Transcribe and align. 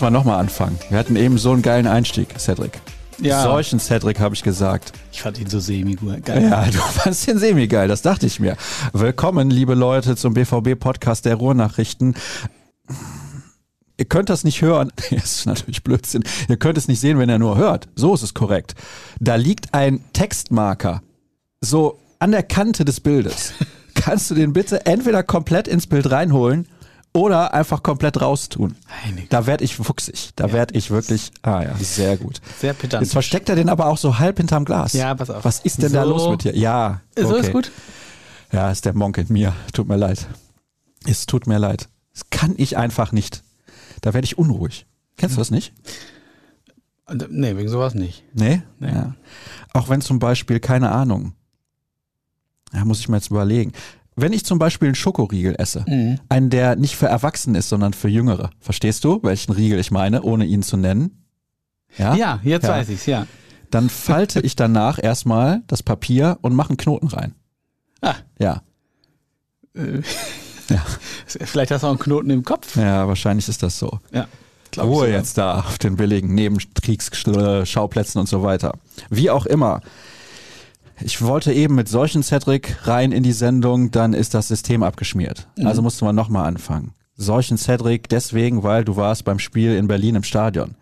Müssen 0.00 0.14
wir 0.14 0.18
nochmal 0.18 0.40
anfangen. 0.40 0.78
Wir 0.88 0.96
hatten 0.96 1.14
eben 1.14 1.36
so 1.36 1.52
einen 1.52 1.60
geilen 1.60 1.86
Einstieg, 1.86 2.28
Cedric. 2.40 2.80
Ja. 3.20 3.42
Solchen 3.42 3.78
Cedric 3.78 4.18
habe 4.18 4.34
ich 4.34 4.42
gesagt. 4.42 4.94
Ich 5.12 5.20
fand 5.20 5.38
ihn 5.38 5.50
so 5.50 5.60
semi-geil. 5.60 6.22
Geil. 6.24 6.42
Ja, 6.42 6.64
du 6.64 6.78
fandst 6.78 7.26
den 7.26 7.38
semi 7.38 7.68
geil, 7.68 7.86
das 7.86 8.00
dachte 8.00 8.24
ich 8.24 8.40
mir. 8.40 8.56
Willkommen, 8.94 9.50
liebe 9.50 9.74
Leute, 9.74 10.16
zum 10.16 10.32
BVB-Podcast 10.32 11.26
der 11.26 11.34
Ruhrnachrichten. 11.34 12.14
Ihr 13.98 14.06
könnt 14.06 14.30
das 14.30 14.42
nicht 14.42 14.62
hören. 14.62 14.90
Das 15.10 15.40
ist 15.40 15.44
natürlich 15.44 15.84
Blödsinn. 15.84 16.24
Ihr 16.48 16.56
könnt 16.56 16.78
es 16.78 16.88
nicht 16.88 17.00
sehen, 17.00 17.18
wenn 17.18 17.28
ihr 17.28 17.38
nur 17.38 17.58
hört. 17.58 17.88
So 17.94 18.14
ist 18.14 18.22
es 18.22 18.32
korrekt. 18.32 18.76
Da 19.20 19.34
liegt 19.34 19.74
ein 19.74 20.02
Textmarker. 20.14 21.02
So 21.60 21.98
an 22.20 22.32
der 22.32 22.42
Kante 22.42 22.86
des 22.86 23.00
Bildes. 23.00 23.52
Kannst 23.94 24.30
du 24.30 24.34
den 24.34 24.54
bitte 24.54 24.86
entweder 24.86 25.22
komplett 25.22 25.68
ins 25.68 25.86
Bild 25.86 26.10
reinholen 26.10 26.66
oder 27.12 27.54
einfach 27.54 27.82
komplett 27.82 28.20
raustun? 28.20 28.76
Da 29.30 29.46
werde 29.46 29.64
ich 29.64 29.74
fuchsig. 29.76 30.30
Da 30.36 30.52
werde 30.52 30.74
ich 30.76 30.90
wirklich. 30.90 31.32
Ah 31.42 31.62
ja, 31.62 31.74
sehr 31.76 32.16
gut. 32.16 32.40
Sehr 32.58 32.72
pedantisch. 32.72 33.08
Jetzt 33.08 33.12
versteckt 33.12 33.48
er 33.48 33.56
den 33.56 33.68
aber 33.68 33.86
auch 33.86 33.98
so 33.98 34.18
halb 34.18 34.36
hinterm 34.38 34.64
Glas. 34.64 34.92
Ja, 34.92 35.14
pass 35.14 35.30
auf. 35.30 35.44
Was 35.44 35.60
ist 35.60 35.82
denn 35.82 35.92
da 35.92 36.04
So. 36.04 36.10
los 36.10 36.30
mit 36.30 36.44
dir? 36.44 36.56
Ja. 36.56 37.00
So 37.16 37.30
okay. 37.30 37.40
ist 37.40 37.52
gut. 37.52 37.72
Ja, 38.52 38.70
ist 38.70 38.84
der 38.84 38.94
Monk 38.94 39.18
in 39.18 39.26
mir. 39.28 39.54
Tut 39.72 39.88
mir 39.88 39.96
leid. 39.96 40.26
Es 41.06 41.26
tut 41.26 41.46
mir 41.46 41.58
leid. 41.58 41.88
Das 42.12 42.30
kann 42.30 42.54
ich 42.56 42.76
einfach 42.76 43.12
nicht. 43.12 43.42
Da 44.02 44.14
werde 44.14 44.24
ich 44.24 44.38
unruhig. 44.38 44.86
Kennst 45.16 45.36
du 45.36 45.40
das 45.40 45.50
nicht? 45.50 45.72
Nee, 47.28 47.56
wegen 47.56 47.68
sowas 47.68 47.94
nicht. 47.94 48.24
Nee? 48.34 48.62
Nee. 48.78 48.92
Ja. 48.92 49.14
Auch 49.72 49.88
wenn 49.88 50.00
zum 50.00 50.18
Beispiel, 50.18 50.60
keine 50.60 50.90
Ahnung. 50.90 51.32
Ja, 52.72 52.84
muss 52.84 53.00
ich 53.00 53.08
mir 53.08 53.16
jetzt 53.16 53.30
überlegen. 53.30 53.72
Wenn 54.16 54.32
ich 54.32 54.44
zum 54.44 54.58
Beispiel 54.58 54.88
einen 54.88 54.94
Schokoriegel 54.94 55.54
esse, 55.58 55.84
Mhm. 55.88 56.18
einen, 56.28 56.50
der 56.50 56.76
nicht 56.76 56.96
für 56.96 57.06
Erwachsene 57.06 57.58
ist, 57.58 57.68
sondern 57.68 57.92
für 57.94 58.08
Jüngere. 58.08 58.50
Verstehst 58.60 59.04
du, 59.04 59.20
welchen 59.22 59.52
Riegel 59.52 59.78
ich 59.78 59.90
meine, 59.90 60.22
ohne 60.22 60.44
ihn 60.44 60.62
zu 60.62 60.76
nennen? 60.76 61.24
Ja? 61.96 62.14
Ja, 62.14 62.40
jetzt 62.42 62.64
Ja. 62.64 62.70
weiß 62.70 62.88
ich's, 62.90 63.06
ja. 63.06 63.26
Dann 63.70 63.88
falte 63.88 64.40
ich 64.40 64.56
danach 64.56 64.98
erstmal 65.02 65.62
das 65.68 65.82
Papier 65.82 66.38
und 66.42 66.54
mache 66.54 66.70
einen 66.70 66.76
Knoten 66.76 67.06
rein. 67.08 67.34
Ah, 68.02 68.14
Ja. 68.38 68.62
äh, 69.74 70.02
Ja. 70.68 70.84
vielleicht 71.26 71.70
hast 71.70 71.82
du 71.82 71.86
auch 71.86 71.90
einen 71.90 71.98
Knoten 71.98 72.30
im 72.30 72.44
Kopf. 72.44 72.76
Ja, 72.76 73.06
wahrscheinlich 73.08 73.48
ist 73.48 73.62
das 73.62 73.78
so. 73.78 74.00
Ja. 74.12 74.26
Ruhe 74.78 75.08
jetzt 75.10 75.36
da 75.36 75.60
auf 75.60 75.78
den 75.78 75.96
billigen 75.96 76.32
Nebenkriegsschauplätzen 76.34 78.20
und 78.20 78.28
so 78.28 78.42
weiter. 78.44 78.74
Wie 79.08 79.30
auch 79.30 79.46
immer. 79.46 79.80
Ich 81.02 81.22
wollte 81.22 81.52
eben 81.52 81.74
mit 81.74 81.88
solchen 81.88 82.22
Cedric 82.22 82.86
rein 82.86 83.12
in 83.12 83.22
die 83.22 83.32
Sendung, 83.32 83.90
dann 83.90 84.12
ist 84.12 84.34
das 84.34 84.48
System 84.48 84.82
abgeschmiert. 84.82 85.48
Mhm. 85.56 85.66
Also 85.66 85.82
musste 85.82 86.04
man 86.04 86.14
nochmal 86.14 86.46
anfangen. 86.46 86.92
Solchen 87.16 87.58
Cedric 87.58 88.08
deswegen, 88.08 88.62
weil 88.62 88.84
du 88.84 88.96
warst 88.96 89.24
beim 89.24 89.38
Spiel 89.38 89.74
in 89.76 89.88
Berlin 89.88 90.14
im 90.16 90.22
Stadion. 90.22 90.74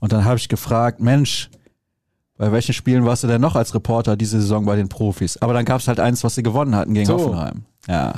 Und 0.00 0.12
dann 0.12 0.24
habe 0.24 0.36
ich 0.38 0.48
gefragt, 0.48 1.00
Mensch, 1.00 1.50
bei 2.36 2.50
welchen 2.52 2.72
Spielen 2.72 3.04
warst 3.04 3.22
du 3.22 3.26
denn 3.28 3.40
noch 3.40 3.54
als 3.54 3.74
Reporter 3.74 4.16
diese 4.16 4.40
Saison 4.40 4.64
bei 4.64 4.76
den 4.76 4.88
Profis? 4.88 5.36
Aber 5.38 5.52
dann 5.52 5.64
gab 5.64 5.80
es 5.80 5.88
halt 5.88 6.00
eins, 6.00 6.24
was 6.24 6.34
sie 6.34 6.42
gewonnen 6.42 6.74
hatten 6.74 6.94
gegen 6.94 7.06
So. 7.06 7.14
Hoffenheim. 7.14 7.64
Ja. 7.86 8.14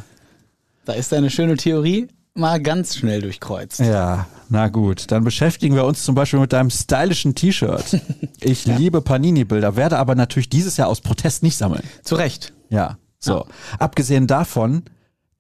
Da 0.85 0.93
ist 0.95 1.13
deine 1.13 1.31
schöne 1.31 1.57
Theorie 1.57 2.09
mal 2.39 2.61
ganz 2.61 2.97
schnell 2.97 3.21
durchkreuzt. 3.23 3.81
Ja, 3.81 4.27
na 4.49 4.69
gut. 4.69 5.11
Dann 5.11 5.25
beschäftigen 5.25 5.75
wir 5.75 5.85
uns 5.85 6.05
zum 6.05 6.15
Beispiel 6.15 6.41
mit 6.41 6.53
deinem 6.53 6.71
stylischen 6.71 7.35
T-Shirt. 7.35 8.01
Ich 8.41 8.67
liebe 8.67 9.01
Panini-Bilder, 9.01 9.75
werde 9.77 9.99
aber 9.99 10.15
natürlich 10.15 10.49
dieses 10.49 10.77
Jahr 10.77 10.89
aus 10.89 11.01
Protest 11.01 11.43
nicht 11.43 11.57
sammeln. 11.57 11.83
Zu 12.05 12.15
Recht. 12.15 12.53
Ja, 12.69 12.99
so. 13.19 13.47
Abgesehen 13.79 14.27
davon, 14.27 14.85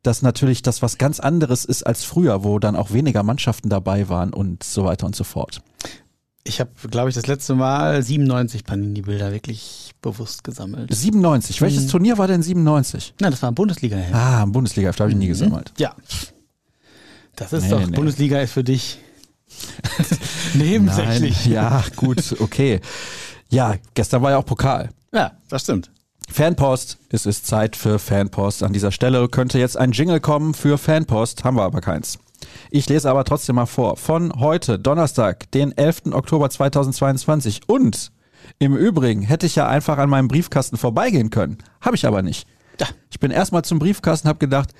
dass 0.02 0.22
natürlich 0.22 0.62
das 0.62 0.82
was 0.82 0.98
ganz 0.98 1.20
anderes 1.20 1.64
ist 1.64 1.84
als 1.84 2.04
früher, 2.04 2.42
wo 2.42 2.58
dann 2.58 2.74
auch 2.74 2.92
weniger 2.92 3.22
Mannschaften 3.22 3.68
dabei 3.68 4.08
waren 4.08 4.32
und 4.32 4.62
so 4.62 4.84
weiter 4.84 5.06
und 5.06 5.14
so 5.14 5.24
fort. 5.24 5.62
Ich 6.44 6.60
habe, 6.60 6.70
glaube 6.90 7.08
ich, 7.08 7.14
das 7.14 7.26
letzte 7.26 7.54
Mal 7.54 8.02
97 8.02 8.64
Panini-Bilder 8.64 9.32
wirklich 9.32 9.92
bewusst 10.00 10.44
gesammelt. 10.44 10.94
97. 10.94 11.60
Welches 11.60 11.88
Turnier 11.88 12.18
war 12.18 12.28
denn 12.28 12.42
97? 12.42 13.14
Nein, 13.20 13.32
das 13.32 13.42
war 13.42 13.50
Bundesliga. 13.50 13.96
-Heft. 13.96 14.14
Ah, 14.14 14.42
im 14.44 14.52
Bundesliga, 14.52 14.92
da 14.92 15.00
habe 15.00 15.10
ich 15.10 15.16
nie 15.16 15.26
gesammelt. 15.26 15.72
Ja. 15.76 15.94
Das 17.36 17.52
ist 17.52 17.64
Nee, 17.64 17.70
doch, 17.70 17.86
nee. 17.86 17.94
Bundesliga 17.96 18.40
ist 18.40 18.52
für 18.52 18.64
dich 18.64 18.98
nebensächlich. 20.54 21.44
Nein, 21.44 21.52
ja, 21.54 21.84
gut, 21.94 22.36
okay. 22.40 22.80
Ja, 23.48 23.76
gestern 23.94 24.22
war 24.22 24.32
ja 24.32 24.38
auch 24.38 24.44
Pokal. 24.46 24.90
Ja, 25.12 25.32
das 25.48 25.62
stimmt. 25.62 25.90
Fanpost, 26.28 26.98
es 27.10 27.24
ist 27.24 27.46
Zeit 27.46 27.76
für 27.76 27.98
Fanpost. 27.98 28.62
An 28.62 28.72
dieser 28.72 28.90
Stelle 28.90 29.28
könnte 29.28 29.58
jetzt 29.58 29.76
ein 29.76 29.92
Jingle 29.92 30.20
kommen 30.20 30.54
für 30.54 30.76
Fanpost, 30.76 31.44
haben 31.44 31.56
wir 31.56 31.62
aber 31.62 31.80
keins. 31.80 32.18
Ich 32.70 32.88
lese 32.88 33.08
aber 33.08 33.24
trotzdem 33.24 33.56
mal 33.56 33.66
vor. 33.66 33.96
Von 33.96 34.32
heute, 34.40 34.78
Donnerstag, 34.78 35.50
den 35.52 35.76
11. 35.76 36.12
Oktober 36.12 36.50
2022. 36.50 37.68
Und 37.68 38.10
im 38.58 38.76
Übrigen 38.76 39.22
hätte 39.22 39.46
ich 39.46 39.56
ja 39.56 39.68
einfach 39.68 39.98
an 39.98 40.10
meinem 40.10 40.28
Briefkasten 40.28 40.76
vorbeigehen 40.76 41.30
können. 41.30 41.58
Habe 41.80 41.96
ich 41.96 42.06
aber 42.06 42.22
nicht. 42.22 42.46
Ja. 42.80 42.86
Ich 43.10 43.20
bin 43.20 43.30
erstmal 43.30 43.62
zum 43.62 43.78
Briefkasten, 43.78 44.28
habe 44.28 44.38
gedacht, 44.38 44.70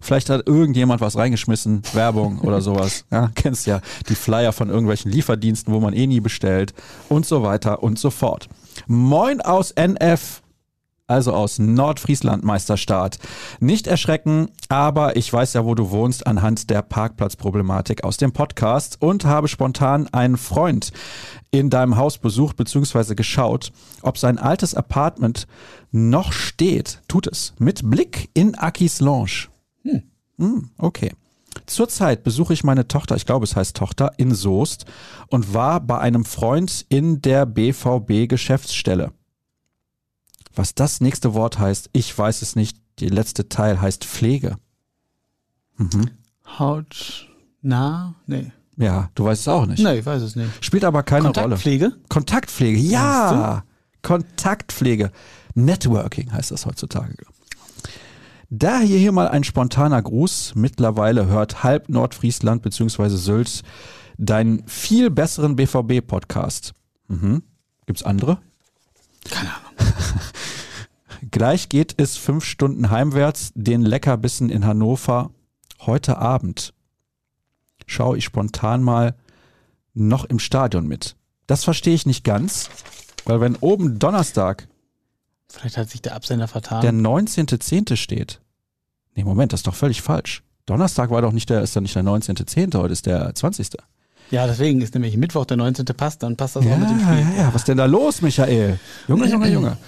vielleicht 0.00 0.28
hat 0.28 0.46
irgendjemand 0.46 1.00
was 1.00 1.16
reingeschmissen, 1.16 1.82
Werbung 1.92 2.40
oder 2.40 2.60
sowas. 2.60 3.04
Ja, 3.12 3.30
kennst 3.34 3.66
ja 3.66 3.80
die 4.08 4.16
Flyer 4.16 4.52
von 4.52 4.68
irgendwelchen 4.68 5.10
Lieferdiensten, 5.10 5.72
wo 5.72 5.80
man 5.80 5.94
eh 5.94 6.06
nie 6.06 6.20
bestellt 6.20 6.74
und 7.08 7.24
so 7.24 7.42
weiter 7.42 7.82
und 7.82 7.98
so 7.98 8.10
fort. 8.10 8.48
Moin 8.86 9.40
aus 9.40 9.70
NF, 9.70 10.42
also 11.06 11.32
aus 11.34 11.58
Nordfriesland, 11.58 12.44
Meisterstaat. 12.44 13.18
Nicht 13.60 13.86
erschrecken, 13.86 14.48
aber 14.68 15.16
ich 15.16 15.32
weiß 15.32 15.52
ja, 15.52 15.64
wo 15.64 15.74
du 15.74 15.90
wohnst 15.90 16.26
anhand 16.26 16.70
der 16.70 16.82
Parkplatzproblematik 16.82 18.04
aus 18.04 18.16
dem 18.16 18.32
Podcast 18.32 19.00
und 19.00 19.24
habe 19.24 19.48
spontan 19.48 20.08
einen 20.12 20.36
Freund 20.36 20.92
in 21.50 21.70
deinem 21.70 21.96
Haus 21.96 22.18
besucht 22.18 22.56
bzw. 22.56 23.14
geschaut, 23.14 23.70
ob 24.02 24.18
sein 24.18 24.38
altes 24.38 24.74
Apartment 24.74 25.46
noch 25.94 26.32
steht. 26.32 27.00
Tut 27.06 27.26
es. 27.26 27.54
Mit 27.58 27.88
Blick 27.88 28.28
in 28.34 28.56
Akis 28.56 29.00
Lounge. 29.00 29.48
Hm, 30.38 30.70
okay. 30.76 31.12
Zurzeit 31.66 32.24
besuche 32.24 32.52
ich 32.52 32.64
meine 32.64 32.88
Tochter, 32.88 33.14
ich 33.14 33.26
glaube 33.26 33.44
es 33.44 33.54
heißt 33.54 33.76
Tochter, 33.76 34.12
in 34.16 34.34
Soest 34.34 34.86
und 35.28 35.54
war 35.54 35.78
bei 35.80 35.98
einem 35.98 36.24
Freund 36.24 36.84
in 36.88 37.22
der 37.22 37.46
BVB-Geschäftsstelle. 37.46 39.12
Was 40.54 40.74
das 40.74 41.00
nächste 41.00 41.34
Wort 41.34 41.60
heißt, 41.60 41.90
ich 41.92 42.16
weiß 42.16 42.42
es 42.42 42.56
nicht. 42.56 42.76
Der 43.00 43.10
letzte 43.10 43.48
Teil 43.48 43.80
heißt 43.80 44.04
Pflege. 44.04 44.56
Haut 46.58 47.28
nah? 47.62 48.14
Nee. 48.26 48.52
Ja, 48.76 49.10
du 49.14 49.24
weißt 49.24 49.42
es 49.42 49.48
auch 49.48 49.66
nicht. 49.66 49.82
Nee, 49.82 49.98
ich 49.98 50.06
weiß 50.06 50.22
es 50.22 50.34
nicht. 50.34 50.64
Spielt 50.64 50.84
aber 50.84 51.04
keine 51.04 51.28
Rolle. 51.28 51.34
Kontaktpflege? 51.34 51.92
Kontaktpflege, 52.08 52.78
ja. 52.78 53.64
Kontaktpflege. 54.02 55.12
Networking 55.54 56.32
heißt 56.32 56.50
das 56.50 56.66
heutzutage. 56.66 57.16
Daher 58.50 58.98
hier 58.98 59.12
mal 59.12 59.28
ein 59.28 59.44
spontaner 59.44 60.02
Gruß. 60.02 60.52
Mittlerweile 60.54 61.26
hört 61.26 61.64
halb 61.64 61.88
Nordfriesland 61.88 62.62
bzw. 62.62 63.08
Sylt 63.08 63.62
deinen 64.18 64.66
viel 64.68 65.10
besseren 65.10 65.56
BVB-Podcast. 65.56 66.72
Mhm. 67.08 67.42
Gibt's 67.86 68.02
andere? 68.02 68.38
Keine 69.30 69.50
Ahnung. 69.50 69.92
Gleich 71.30 71.68
geht 71.68 71.94
es 71.96 72.16
fünf 72.16 72.44
Stunden 72.44 72.90
heimwärts, 72.90 73.52
den 73.54 73.82
Leckerbissen 73.82 74.50
in 74.50 74.66
Hannover. 74.66 75.30
Heute 75.80 76.18
Abend 76.18 76.74
schaue 77.86 78.18
ich 78.18 78.24
spontan 78.24 78.82
mal 78.82 79.16
noch 79.94 80.24
im 80.24 80.38
Stadion 80.38 80.86
mit. 80.86 81.16
Das 81.46 81.64
verstehe 81.64 81.94
ich 81.94 82.06
nicht 82.06 82.24
ganz, 82.24 82.70
weil 83.24 83.40
wenn 83.40 83.56
oben 83.56 83.98
Donnerstag 83.98 84.68
Vielleicht 85.58 85.76
hat 85.76 85.88
sich 85.90 86.02
der 86.02 86.14
Absender 86.14 86.48
vertan. 86.48 86.80
der 86.82 86.92
19.10. 86.92 87.96
steht. 87.96 88.40
Nee, 89.14 89.24
Moment, 89.24 89.52
das 89.52 89.60
ist 89.60 89.66
doch 89.66 89.74
völlig 89.74 90.02
falsch. 90.02 90.42
Donnerstag 90.66 91.10
war 91.10 91.22
doch 91.22 91.32
nicht 91.32 91.48
der, 91.50 91.60
ist 91.62 91.76
doch 91.76 91.80
nicht 91.80 91.94
der 91.94 92.02
19.10., 92.04 92.76
heute 92.78 92.92
ist 92.92 93.06
der 93.06 93.34
20. 93.34 93.68
ja, 94.30 94.46
deswegen 94.46 94.80
ist 94.80 94.94
nämlich 94.94 95.16
Mittwoch 95.16 95.44
der 95.44 95.56
19. 95.58 95.84
passt, 95.96 96.22
dann 96.22 96.36
passt 96.36 96.56
das 96.56 96.64
Ja, 96.64 96.72
auch 96.74 96.78
mit 96.78 96.88
dem 96.90 96.98
Spiel. 97.00 97.18
ja, 97.36 97.42
ja, 97.42 97.48
was 97.48 97.62
ist 97.62 97.68
denn 97.68 97.76
da 97.76 97.84
los, 97.84 98.22
Michael? 98.22 98.78
Junge, 99.08 99.28
Junge, 99.28 99.48
Junge. 99.50 99.76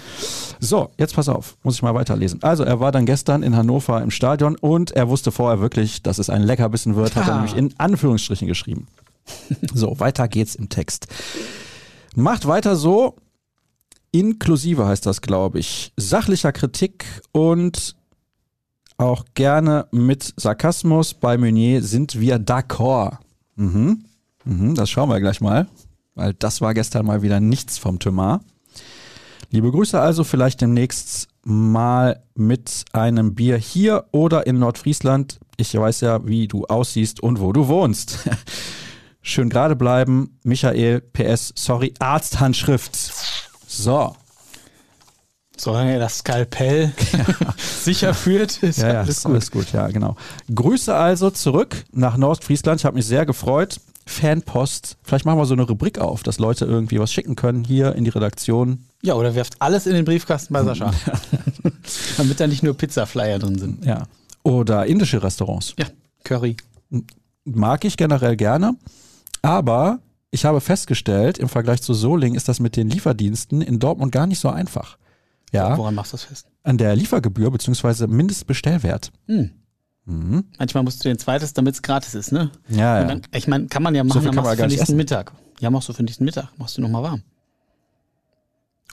So, 0.59 0.89
jetzt 0.97 1.15
pass 1.15 1.29
auf, 1.29 1.59
muss 1.65 1.75
ich 1.75 1.83
mal 1.83 1.93
weiterlesen. 1.95 2.43
Also, 2.43 2.65
er 2.65 2.81
war 2.81 2.91
dann 2.91 3.05
gestern 3.05 3.43
in 3.43 3.55
Hannover 3.57 4.01
im 4.01 4.11
Stadion 4.11 4.57
und 4.57 4.91
er 4.93 5.07
wusste 5.11 5.31
vorher 5.31 5.61
wirklich, 5.61 6.03
dass 6.03 6.19
es 6.19 6.31
ein 6.31 6.43
Leckerbissen 6.43 6.97
wird, 6.97 7.15
hat 7.15 7.29
er 7.29 7.35
nämlich 7.35 7.55
in 7.55 7.75
Anführungsstrichen 7.79 8.49
geschrieben. 8.49 8.87
So, 9.75 10.01
weiter 10.01 10.29
geht's 10.29 10.55
im 10.55 10.71
Text. 10.71 11.09
Macht 12.15 12.47
weiter 12.47 12.75
so, 12.75 13.17
inklusive 14.11 14.87
heißt 14.87 15.07
das, 15.07 15.21
glaube 15.21 15.59
ich, 15.59 15.93
sachlicher 15.97 16.53
Kritik 16.53 17.05
und 17.33 17.97
auch 18.99 19.25
gerne 19.35 19.87
mit 19.91 20.33
Sarkasmus. 20.37 21.15
Bei 21.15 21.37
Meunier 21.37 21.83
sind 21.83 22.19
wir 22.19 22.39
d'accord. 22.39 23.19
Mhm. 23.57 24.05
Mhm, 24.45 24.75
das 24.75 24.91
schauen 24.91 25.11
wir 25.11 25.21
gleich 25.21 25.41
mal, 25.41 25.67
weil 26.15 26.35
das 26.35 26.61
war 26.61 26.73
gestern 26.73 27.07
mal 27.07 27.23
wieder 27.23 27.41
nichts 27.41 27.79
vom 27.79 27.99
Thümar. 27.99 28.41
Liebe 29.51 29.71
Grüße 29.71 30.01
also 30.01 30.25
vielleicht 30.25 30.61
demnächst 30.61 31.29
mal 31.45 32.23
mit 32.35 32.85
einem 32.93 33.35
Bier 33.35 33.57
hier 33.57 34.07
oder 34.13 34.47
in 34.47 34.59
Nordfriesland. 34.59 35.39
Ich 35.57 35.75
weiß 35.75 36.01
ja, 36.01 36.27
wie 36.27 36.49
du 36.49 36.65
aussiehst 36.67 37.21
und 37.23 37.41
wo 37.41 37.53
du 37.53 37.69
wohnst. 37.69 38.29
Schön 39.23 39.49
gerade 39.49 39.75
bleiben. 39.75 40.39
Michael, 40.43 41.01
PS, 41.01 41.53
sorry, 41.57 41.95
Arzthandschrift. 41.99 43.13
So. 43.77 44.15
Solange 45.59 45.95
er 45.95 45.99
das 45.99 46.19
Skalpell 46.19 46.93
sicher 47.83 48.13
führt, 48.13 48.63
ist 48.63 48.79
Ja, 48.79 48.89
ja, 48.93 49.01
alles 49.01 49.17
ist 49.19 49.25
gut. 49.25 49.33
alles 49.33 49.51
gut, 49.51 49.73
ja, 49.73 49.89
genau. 49.89 50.17
Grüße 50.55 50.95
also 50.95 51.31
zurück 51.31 51.85
nach 51.93 52.17
Nordfriesland. 52.19 52.81
Ich 52.81 52.85
habe 52.85 52.97
mich 52.97 53.07
sehr 53.07 53.25
gefreut. 53.25 53.81
Fanpost. 54.09 54.99
Vielleicht 55.03 55.25
machen 55.25 55.39
wir 55.39 55.47
so 55.47 55.55
eine 55.55 55.63
Rubrik 55.63 55.99
auf, 55.99 56.23
dass 56.23 56.39
Leute 56.39 56.65
irgendwie 56.67 57.01
was 57.01 57.13
schicken 57.13 57.37
können 57.37 57.65
hier 57.65 57.95
in 57.95 58.05
die 58.05 58.11
Redaktion. 58.11 58.85
Ja, 59.03 59.15
oder 59.15 59.35
werft 59.35 59.55
alles 59.61 59.87
in 59.87 59.95
den 59.95 60.05
Briefkasten 60.05 60.53
bei 60.55 60.63
Sascha. 60.63 60.93
Damit 62.17 62.39
da 62.39 62.47
nicht 62.47 62.63
nur 62.63 62.75
Pizzaflyer 62.75 63.39
drin 63.39 63.59
sind. 63.59 63.85
Ja. 63.85 64.05
Oder 64.43 64.87
indische 64.87 65.23
Restaurants. 65.23 65.75
Ja, 65.79 65.87
Curry. 66.23 66.57
Mag 67.45 67.85
ich 67.85 67.97
generell 67.97 68.37
gerne. 68.37 68.77
Aber 69.43 69.99
ich 70.31 70.45
habe 70.45 70.61
festgestellt, 70.61 71.39
im 71.39 71.49
Vergleich 71.49 71.83
zu 71.83 71.95
Soling 71.95 72.35
ist 72.35 72.49
das 72.49 72.61
mit 72.61 72.77
den 72.77 72.89
Lieferdiensten 72.91 73.63
in 73.63 73.79
Dortmund 73.79 74.13
gar 74.13 74.27
nicht 74.27 74.39
so 74.41 74.49
einfach. 74.51 74.99
Ja, 75.53 75.77
Woran 75.79 75.95
machst 75.95 76.13
du 76.13 76.17
das 76.17 76.25
fest? 76.25 76.47
an 76.65 76.79
der 76.79 76.97
Liefergebühr 76.97 77.51
bzw. 77.53 78.09
Mindestbestellwert. 78.09 79.13
Hm. 79.27 79.51
Mhm. 80.05 80.45
Manchmal 80.59 80.83
musst 80.85 81.05
du 81.05 81.09
den 81.09 81.19
zweites, 81.19 81.53
damit 81.53 81.75
es 81.75 81.83
gratis 81.83 82.15
ist, 82.15 82.33
ne? 82.33 82.51
Ja, 82.69 83.01
ja. 83.01 83.05
dann, 83.05 83.23
ich 83.33 83.47
meine, 83.49 83.67
kann 83.67 83.83
man 83.83 83.95
ja 83.95 84.05
machen, 84.05 84.21
viel 84.23 84.31
dann 84.31 84.37
machst 84.37 84.53
du 84.53 84.57
für 84.57 84.69
nächsten 84.69 84.83
essen. 84.83 84.97
Mittag. 84.97 85.33
Ja, 85.61 85.71
machst 85.71 85.89
du 85.89 85.93
für 85.93 85.99
den 86.03 86.07
nächsten 86.07 86.25
Mittag, 86.25 86.49
machst 86.59 86.77
du 86.77 86.83
nochmal 86.83 87.03
warm. 87.03 87.23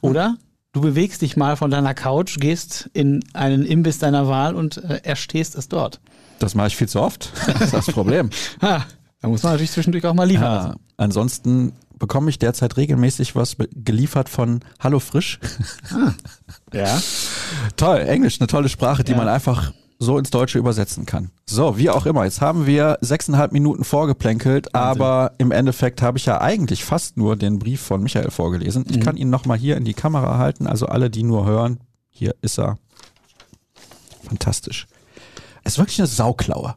Oder 0.01 0.37
du 0.73 0.81
bewegst 0.81 1.21
dich 1.21 1.37
mal 1.37 1.55
von 1.55 1.71
deiner 1.71 1.93
Couch, 1.93 2.37
gehst 2.39 2.89
in 2.93 3.23
einen 3.33 3.65
Imbiss 3.65 3.99
deiner 3.99 4.27
Wahl 4.27 4.55
und 4.55 4.77
äh, 4.77 5.01
erstehst 5.03 5.55
es 5.55 5.67
dort. 5.67 5.99
Das 6.39 6.55
mache 6.55 6.67
ich 6.67 6.75
viel 6.75 6.89
zu 6.89 6.99
oft. 7.01 7.31
Das 7.47 7.61
ist 7.61 7.73
das 7.73 7.85
Problem. 7.87 8.29
Ha, 8.61 8.85
da 9.23 9.29
muss 9.29 9.41
man 9.41 9.53
natürlich 9.53 9.71
zwischendurch 9.71 10.05
auch 10.05 10.13
mal 10.13 10.25
liefern 10.27 10.43
Ja, 10.43 10.55
lassen. 10.67 10.79
ansonsten 10.97 11.73
bekomme 11.97 12.29
ich 12.29 12.37
derzeit 12.39 12.75
regelmäßig 12.77 13.35
was 13.35 13.55
geliefert 13.73 14.27
von 14.29 14.59
Hallo 14.79 14.99
Frisch. 14.99 15.39
Ja. 16.73 16.99
Toll, 17.77 17.99
Englisch, 17.99 18.39
eine 18.41 18.47
tolle 18.47 18.67
Sprache, 18.67 19.03
die 19.03 19.11
Ja. 19.11 19.17
man 19.17 19.27
einfach 19.27 19.71
so 19.99 20.17
ins 20.17 20.31
Deutsche 20.31 20.57
übersetzen 20.57 21.05
kann. 21.05 21.29
So, 21.47 21.77
wie 21.77 21.89
auch 21.91 22.05
immer. 22.07 22.23
Jetzt 22.25 22.41
haben 22.41 22.65
wir 22.65 22.97
sechseinhalb 23.01 23.51
Minuten 23.53 23.83
vorgeplänkelt, 23.85 24.73
aber 24.75 25.33
im 25.37 25.51
Endeffekt 25.51 26.01
habe 26.01 26.17
ich 26.17 26.25
ja 26.25 26.41
eigentlich 26.41 26.83
fast 26.83 27.15
nur 27.15 27.35
den 27.37 27.59
Brief 27.59 27.79
von 27.79 28.01
Michael 28.03 28.31
vorgelesen. 28.31 28.85
Ich 28.89 28.99
kann 28.99 29.15
ihn 29.17 29.29
nochmal 29.29 29.57
hier 29.57 29.77
in 29.77 29.85
die 29.85 29.93
Kamera 29.93 30.37
halten, 30.39 30.67
also 30.67 30.87
alle, 30.87 31.09
die 31.09 31.23
nur 31.23 31.45
hören. 31.45 31.79
Hier 32.09 32.35
ist 32.41 32.57
er. 32.59 32.77
Fantastisch. 34.27 34.87
Es 35.63 35.73
ist 35.73 35.77
wirklich 35.79 35.99
eine 35.99 36.07
Sauklaue. 36.07 36.75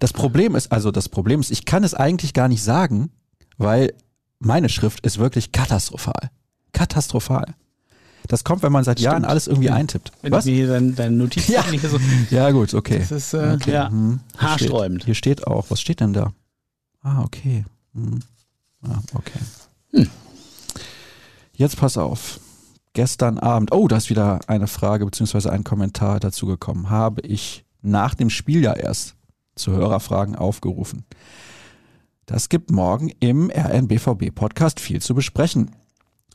Das 0.00 0.12
Problem 0.12 0.54
ist, 0.54 0.72
also 0.72 0.90
das 0.90 1.08
Problem 1.08 1.40
ist, 1.40 1.50
ich 1.50 1.64
kann 1.64 1.84
es 1.84 1.94
eigentlich 1.94 2.34
gar 2.34 2.48
nicht 2.48 2.62
sagen, 2.62 3.10
weil 3.58 3.94
meine 4.38 4.68
Schrift 4.68 5.04
ist 5.06 5.18
wirklich 5.18 5.52
katastrophal. 5.52 6.30
Katastrophal. 6.72 7.54
Das 8.26 8.42
kommt, 8.42 8.62
wenn 8.62 8.72
man 8.72 8.84
seit 8.84 9.00
Jahren 9.00 9.18
Stimmt. 9.18 9.28
alles 9.30 9.46
irgendwie 9.46 9.70
eintippt. 9.70 10.12
Wenn 10.22 10.32
Was? 10.32 10.44
du 10.44 10.50
mir 10.50 10.66
deine, 10.66 10.92
deine 10.92 11.16
Notizen 11.16 11.52
Ja. 11.52 11.64
so. 11.82 11.98
Ja, 12.30 12.50
gut, 12.50 12.72
okay. 12.72 12.98
Das 13.00 13.10
ist 13.10 13.34
äh, 13.34 13.52
okay. 13.54 13.72
ja, 13.72 13.88
hm. 13.90 14.20
Hier 14.32 14.42
haarsträubend. 14.42 15.02
Steht, 15.02 15.06
hier 15.06 15.14
steht 15.14 15.46
auch, 15.46 15.66
was 15.68 15.80
steht 15.80 16.00
denn 16.00 16.12
da? 16.14 16.32
Ah, 17.02 17.22
okay. 17.22 17.64
Hm. 17.94 18.20
Ah, 18.82 18.98
okay. 19.14 19.38
Hm. 19.92 20.08
Jetzt 21.52 21.76
pass 21.76 21.96
auf. 21.98 22.40
Gestern 22.94 23.38
Abend, 23.38 23.72
oh, 23.72 23.88
da 23.88 23.96
ist 23.96 24.08
wieder 24.08 24.40
eine 24.46 24.68
Frage 24.68 25.04
bzw. 25.04 25.50
ein 25.50 25.64
Kommentar 25.64 26.20
dazu 26.20 26.46
gekommen. 26.46 26.90
Habe 26.90 27.20
ich 27.22 27.64
nach 27.82 28.14
dem 28.14 28.30
Spiel 28.30 28.62
ja 28.62 28.72
erst 28.72 29.16
zu 29.54 29.72
Hörerfragen 29.72 30.36
aufgerufen. 30.36 31.04
Das 32.26 32.48
gibt 32.48 32.70
morgen 32.70 33.10
im 33.20 33.50
RNBVB 33.50 34.34
Podcast 34.34 34.80
viel 34.80 35.02
zu 35.02 35.14
besprechen. 35.14 35.70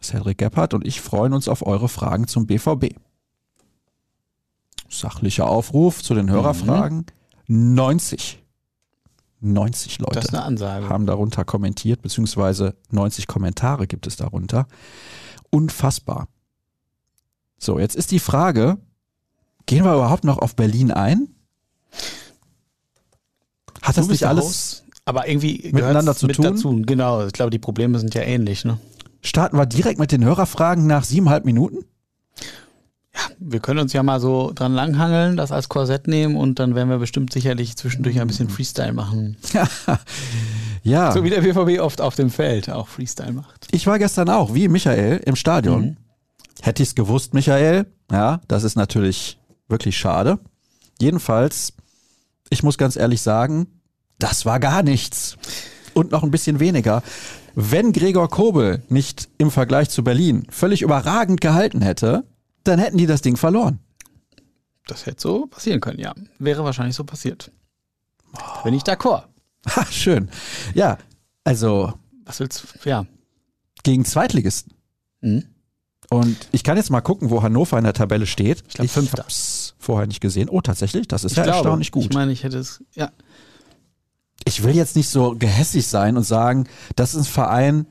Cedric 0.02 0.38
Gebhardt 0.38 0.74
und 0.74 0.86
ich 0.86 1.02
freuen 1.02 1.34
uns 1.34 1.48
auf 1.48 1.66
eure 1.66 1.90
Fragen 1.90 2.28
zum 2.28 2.48
BVB. 2.48 2.96
Sachlicher 4.90 5.48
Aufruf 5.48 6.02
zu 6.02 6.14
den 6.14 6.30
Hörerfragen. 6.30 7.06
90. 7.48 8.44
90 9.42 10.00
Leute 10.00 10.16
Das 10.16 10.26
ist 10.26 10.34
eine 10.34 10.44
Ansage. 10.44 10.90
haben 10.90 11.06
darunter 11.06 11.46
kommentiert, 11.46 12.02
beziehungsweise 12.02 12.76
90 12.92 13.28
Kommentare 13.28 13.88
gibt 13.88 14.06
es 14.06 14.16
darunter. 14.16 14.68
Unfassbar. 15.50 16.28
So, 17.58 17.80
jetzt 17.80 17.96
ist 17.96 18.12
die 18.12 18.20
Frage, 18.20 18.78
gehen 19.66 19.86
wir 19.86 19.94
überhaupt 19.94 20.24
noch 20.24 20.38
auf 20.38 20.56
Berlin 20.56 20.92
ein? 20.92 21.30
Hat 23.90 23.98
das 23.98 24.08
nicht 24.08 24.26
alles, 24.26 24.84
aber 25.06 25.28
irgendwie 25.28 25.70
miteinander 25.74 26.16
zu 26.16 26.28
mit 26.28 26.36
tun? 26.38 26.46
dazu. 26.46 26.82
Genau, 26.86 27.26
ich 27.26 27.34
glaube, 27.34 27.50
die 27.50 27.60
Probleme 27.60 28.00
sind 28.00 28.14
ja 28.16 28.22
ähnlich. 28.22 28.64
Ne? 28.66 28.80
starten 29.22 29.58
wir 29.58 29.66
direkt 29.66 30.00
mit 30.00 30.12
den 30.12 30.24
Hörerfragen 30.24 30.88
nach 30.88 31.04
siebeneinhalb 31.04 31.44
Minuten? 31.44 31.84
Wir 33.38 33.60
können 33.60 33.80
uns 33.80 33.92
ja 33.92 34.02
mal 34.02 34.20
so 34.22 34.52
dran 34.56 34.74
langhangeln, 34.74 35.36
das 35.36 35.52
als 35.52 35.68
Korsett 35.68 36.08
nehmen 36.08 36.38
und 36.38 36.60
dann 36.60 36.74
werden 36.74 36.90
wir 36.90 37.00
bestimmt 37.00 37.34
sicherlich 37.34 37.76
zwischendurch 37.76 38.22
ein 38.22 38.28
bisschen 38.28 38.50
Freestyle 38.50 38.94
machen. 38.94 39.38
Ja, 40.82 41.12
So 41.12 41.26
wie 41.26 41.30
der 41.30 41.42
BVB 41.42 41.82
oft 41.82 42.00
auf 42.00 42.16
dem 42.16 42.30
Feld 42.30 42.70
auch 42.70 42.88
Freestyle 42.88 43.34
macht. 43.34 43.68
ich 43.72 43.86
war 43.86 44.00
gestern 44.00 44.30
auch, 44.30 44.54
wie 44.54 44.70
Michael, 44.70 45.18
im 45.26 45.36
Stadion. 45.36 45.82
Mhm. 45.82 45.98
Hätte 46.62 46.82
ich 46.84 46.90
es 46.90 46.96
gewusst, 46.96 47.34
Michael, 47.34 47.86
ja, 48.10 48.40
das 48.48 48.64
ist 48.64 48.78
natürlich 48.78 49.38
wirklich 49.68 49.98
schade. 49.98 50.40
Jedenfalls, 51.02 51.74
ich 52.50 52.64
muss 52.64 52.78
ganz 52.78 52.96
ehrlich 52.96 53.22
sagen, 53.22 53.79
das 54.20 54.46
war 54.46 54.60
gar 54.60 54.84
nichts. 54.84 55.38
Und 55.94 56.12
noch 56.12 56.24
ein 56.24 56.32
bisschen 56.32 56.60
weniger. 56.60 57.02
Wenn 57.56 57.92
Gregor 57.92 58.30
Kobel 58.30 58.84
nicht 58.90 59.28
im 59.38 59.50
Vergleich 59.52 59.90
zu 59.90 60.04
Berlin 60.04 60.46
völlig 60.50 60.82
überragend 60.82 61.42
gehalten 61.42 61.82
hätte, 61.82 62.24
dann 62.64 62.80
hätten 62.80 62.98
die 62.98 63.08
das 63.08 63.22
Ding 63.22 63.36
verloren. 63.38 63.80
Das 64.88 65.06
hätte 65.06 65.22
so 65.22 65.46
passieren 65.48 65.82
können, 65.82 66.00
ja. 66.00 66.14
Wäre 66.38 66.64
wahrscheinlich 66.64 66.96
so 66.96 67.04
passiert. 67.04 67.52
Da 68.34 68.62
bin 68.64 68.74
ich 68.74 68.84
d'accord. 68.84 69.24
Ha, 69.76 69.86
schön. 69.92 70.30
Ja, 70.74 70.98
also 71.44 71.94
Was 72.26 72.40
willst 72.40 72.64
du? 72.84 72.90
Ja. 72.90 73.06
gegen 73.84 74.06
Zweitligisten. 74.06 74.74
Mhm. 75.22 75.46
Und 76.12 76.48
ich 76.52 76.64
kann 76.64 76.78
jetzt 76.78 76.90
mal 76.90 77.02
gucken, 77.02 77.30
wo 77.30 77.44
Hannover 77.44 77.78
in 77.78 77.84
der 77.84 77.94
Tabelle 77.94 78.26
steht. 78.26 78.64
Ich 78.68 78.74
glaub, 78.76 78.90
Fünfter. 78.90 79.24
hab's 79.24 79.76
vorher 79.78 80.08
nicht 80.08 80.22
gesehen. 80.22 80.50
Oh, 80.50 80.62
tatsächlich, 80.62 81.08
das 81.08 81.24
ist 81.24 81.34
Ich 81.34 81.38
ja 81.38 81.44
glaube, 81.44 81.58
erstaunlich 81.58 81.92
gut. 81.92 82.06
Ich 82.06 82.14
meine, 82.14 82.32
ich 82.32 82.44
hätte 82.44 82.58
es. 82.58 82.84
Ja. 82.96 83.12
Ich 84.50 84.64
will 84.64 84.76
jetzt 84.76 84.96
nicht 84.96 85.10
so 85.10 85.36
gehässig 85.38 85.88
sein 85.88 86.18
und 86.18 86.24
sagen, 86.24 86.68
das 86.96 87.14
ist 87.14 87.28
ein 87.28 87.32
Verein, 87.32 87.86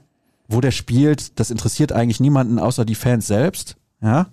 wo 0.49 0.61
der 0.61 0.73
spielt, 0.73 1.38
das 1.38 1.50
interessiert 1.50 1.93
eigentlich 1.93 2.21
niemanden 2.21 2.59
außer 2.59 2.85
die 2.85 2.97
Fans 2.97 3.27
selbst. 3.27 3.77
Ja? 4.03 4.29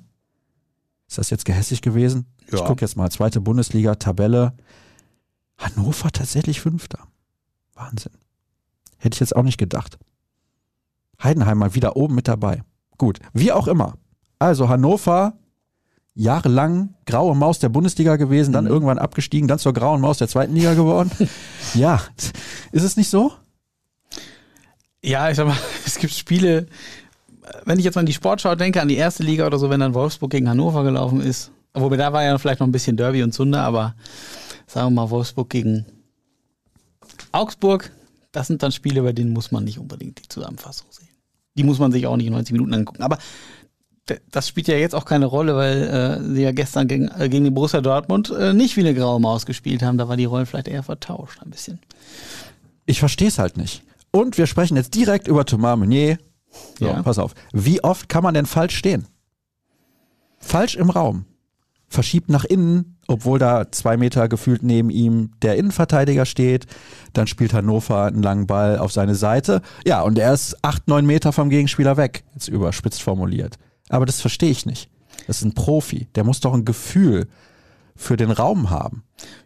Ist 1.07 1.19
das 1.19 1.29
jetzt 1.29 1.45
gehässig 1.45 1.81
gewesen? 1.81 2.25
Ja. 2.51 2.57
Ich 2.57 2.65
gucke 2.65 2.81
jetzt 2.81 2.97
mal, 2.97 3.11
zweite 3.11 3.41
Bundesliga, 3.41 3.95
Tabelle. 3.95 4.53
Hannover 5.57 6.11
tatsächlich 6.11 6.61
Fünfter. 6.61 6.99
Wahnsinn. 7.75 8.13
Hätte 8.97 9.15
ich 9.15 9.19
jetzt 9.19 9.35
auch 9.35 9.43
nicht 9.43 9.57
gedacht. 9.57 9.99
Heidenheim 11.21 11.59
mal 11.59 11.75
wieder 11.75 11.95
oben 11.95 12.15
mit 12.15 12.27
dabei. 12.27 12.63
Gut, 12.97 13.19
wie 13.33 13.51
auch 13.51 13.67
immer. 13.67 13.97
Also 14.39 14.67
Hannover, 14.67 15.37
jahrelang 16.15 16.93
graue 17.05 17.35
Maus 17.35 17.59
der 17.59 17.69
Bundesliga 17.69 18.15
gewesen, 18.15 18.53
dann 18.53 18.65
Mhm. 18.65 18.71
irgendwann 18.71 18.97
abgestiegen, 18.99 19.47
dann 19.47 19.59
zur 19.59 19.73
grauen 19.73 20.01
Maus 20.01 20.17
der 20.17 20.27
zweiten 20.29 20.55
Liga 20.55 20.73
geworden. 20.73 21.11
ja, 21.73 22.01
ist 22.71 22.83
es 22.83 22.95
nicht 22.97 23.09
so? 23.09 23.33
Ja, 25.03 25.29
ich 25.29 25.35
sag 25.37 25.45
mal, 25.47 25.57
es 25.85 25.97
gibt 25.97 26.13
Spiele, 26.13 26.67
wenn 27.65 27.77
ich 27.77 27.85
jetzt 27.85 27.95
mal 27.95 27.99
an 28.01 28.05
die 28.05 28.13
Sportschau 28.13 28.55
denke, 28.55 28.81
an 28.81 28.87
die 28.87 28.95
erste 28.95 29.23
Liga 29.23 29.45
oder 29.45 29.59
so, 29.59 29.69
wenn 29.69 29.79
dann 29.81 29.93
Wolfsburg 29.93 30.31
gegen 30.31 30.49
Hannover 30.49 30.83
gelaufen 30.83 31.21
ist. 31.21 31.51
Wobei 31.73 31.97
da 31.97 32.13
war 32.13 32.23
ja 32.23 32.37
vielleicht 32.37 32.61
noch 32.61 32.67
ein 32.67 32.71
bisschen 32.71 32.95
Derby 32.95 33.21
und 33.21 33.33
Zunder, 33.33 33.61
aber 33.63 33.95
sagen 34.65 34.87
wir 34.87 35.01
mal 35.03 35.09
Wolfsburg 35.09 35.49
gegen 35.49 35.85
Augsburg, 37.33 37.91
das 38.31 38.47
sind 38.47 38.63
dann 38.63 38.71
Spiele, 38.71 39.01
bei 39.03 39.11
denen 39.11 39.31
muss 39.33 39.51
man 39.51 39.63
nicht 39.65 39.77
unbedingt 39.79 40.23
die 40.23 40.29
Zusammenfassung 40.29 40.87
sehen. 40.89 41.09
Die 41.57 41.63
muss 41.63 41.79
man 41.79 41.91
sich 41.91 42.07
auch 42.07 42.15
nicht 42.17 42.27
in 42.27 42.33
90 42.33 42.53
Minuten 42.53 42.73
angucken. 42.73 43.03
Aber 43.03 43.17
das 44.31 44.47
spielt 44.47 44.67
ja 44.67 44.75
jetzt 44.75 44.93
auch 44.93 45.05
keine 45.05 45.25
Rolle, 45.25 45.55
weil 45.55 45.81
äh, 45.83 46.33
sie 46.35 46.43
ja 46.43 46.51
gestern 46.51 46.87
gegen, 46.87 47.07
äh, 47.17 47.27
gegen 47.29 47.43
die 47.43 47.49
Borussia 47.51 47.81
Dortmund 47.81 48.29
äh, 48.29 48.53
nicht 48.53 48.75
wie 48.77 48.81
eine 48.81 48.93
graue 48.93 49.19
Maus 49.19 49.45
gespielt 49.45 49.81
haben. 49.81 49.97
Da 49.97 50.07
war 50.07 50.17
die 50.17 50.25
Rollen 50.25 50.45
vielleicht 50.45 50.67
eher 50.67 50.83
vertauscht 50.83 51.41
ein 51.43 51.49
bisschen. 51.49 51.79
Ich 52.85 52.99
verstehe 52.99 53.27
es 53.29 53.39
halt 53.39 53.57
nicht. 53.57 53.81
Und 54.11 54.37
wir 54.37 54.45
sprechen 54.45 54.77
jetzt 54.77 54.93
direkt 54.93 55.27
über 55.27 55.45
Thomas 55.45 55.77
Meunier. 55.77 56.17
So, 56.79 56.85
Ja. 56.85 57.01
pass 57.01 57.17
auf. 57.19 57.33
Wie 57.51 57.83
oft 57.83 58.07
kann 58.07 58.23
man 58.23 58.33
denn 58.35 58.45
falsch 58.45 58.75
stehen? 58.77 59.07
Falsch 60.39 60.75
im 60.75 60.89
Raum. 60.89 61.25
Verschiebt 61.87 62.29
nach 62.29 62.45
innen, 62.45 62.97
obwohl 63.07 63.39
da 63.39 63.71
zwei 63.71 63.97
Meter 63.97 64.27
gefühlt 64.27 64.63
neben 64.63 64.89
ihm 64.89 65.31
der 65.41 65.55
Innenverteidiger 65.57 66.25
steht. 66.25 66.65
Dann 67.13 67.27
spielt 67.27 67.53
Hannover 67.53 68.03
einen 68.03 68.23
langen 68.23 68.47
Ball 68.47 68.77
auf 68.77 68.91
seine 68.91 69.15
Seite. 69.15 69.61
Ja, 69.85 70.01
und 70.01 70.17
er 70.19 70.33
ist 70.33 70.57
acht, 70.63 70.87
neun 70.87 71.05
Meter 71.05 71.31
vom 71.31 71.49
Gegenspieler 71.49 71.97
weg. 71.97 72.23
Jetzt 72.33 72.47
überspitzt 72.47 73.01
formuliert. 73.01 73.57
Aber 73.89 74.05
das 74.05 74.21
verstehe 74.21 74.49
ich 74.51 74.65
nicht. 74.65 74.89
Das 75.27 75.37
ist 75.37 75.43
ein 75.45 75.53
Profi. 75.53 76.07
Der 76.15 76.23
muss 76.23 76.39
doch 76.39 76.53
ein 76.53 76.65
Gefühl 76.65 77.27
für 77.95 78.17
den 78.17 78.31
Raum 78.31 78.69
haben. 78.69 79.03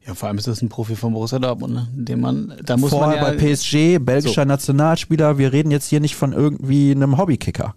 Ja, 0.08 0.16
vor 0.16 0.28
allem 0.28 0.38
ist 0.40 0.48
das 0.48 0.62
ein 0.62 0.70
Profi 0.70 0.96
von 0.96 1.14
Borussia 1.14 1.38
Dortmund, 1.38 1.74
ne? 1.74 1.88
den 1.94 2.20
man, 2.20 2.54
da 2.64 2.78
muss 2.78 2.90
Vorher 2.90 3.22
man 3.22 3.34
ja, 3.38 3.38
bei 3.38 3.54
PSG, 3.54 4.00
belgischer 4.04 4.42
So. 4.42 4.48
Nationalspieler, 4.48 5.38
wir 5.38 5.54
reden 5.54 5.70
jetzt 5.70 5.88
hier 5.88 6.00
nicht 6.00 6.16
von 6.16 6.34
irgendwie 6.34 6.92
einem 6.92 7.18
Hobbykicker. 7.18 7.76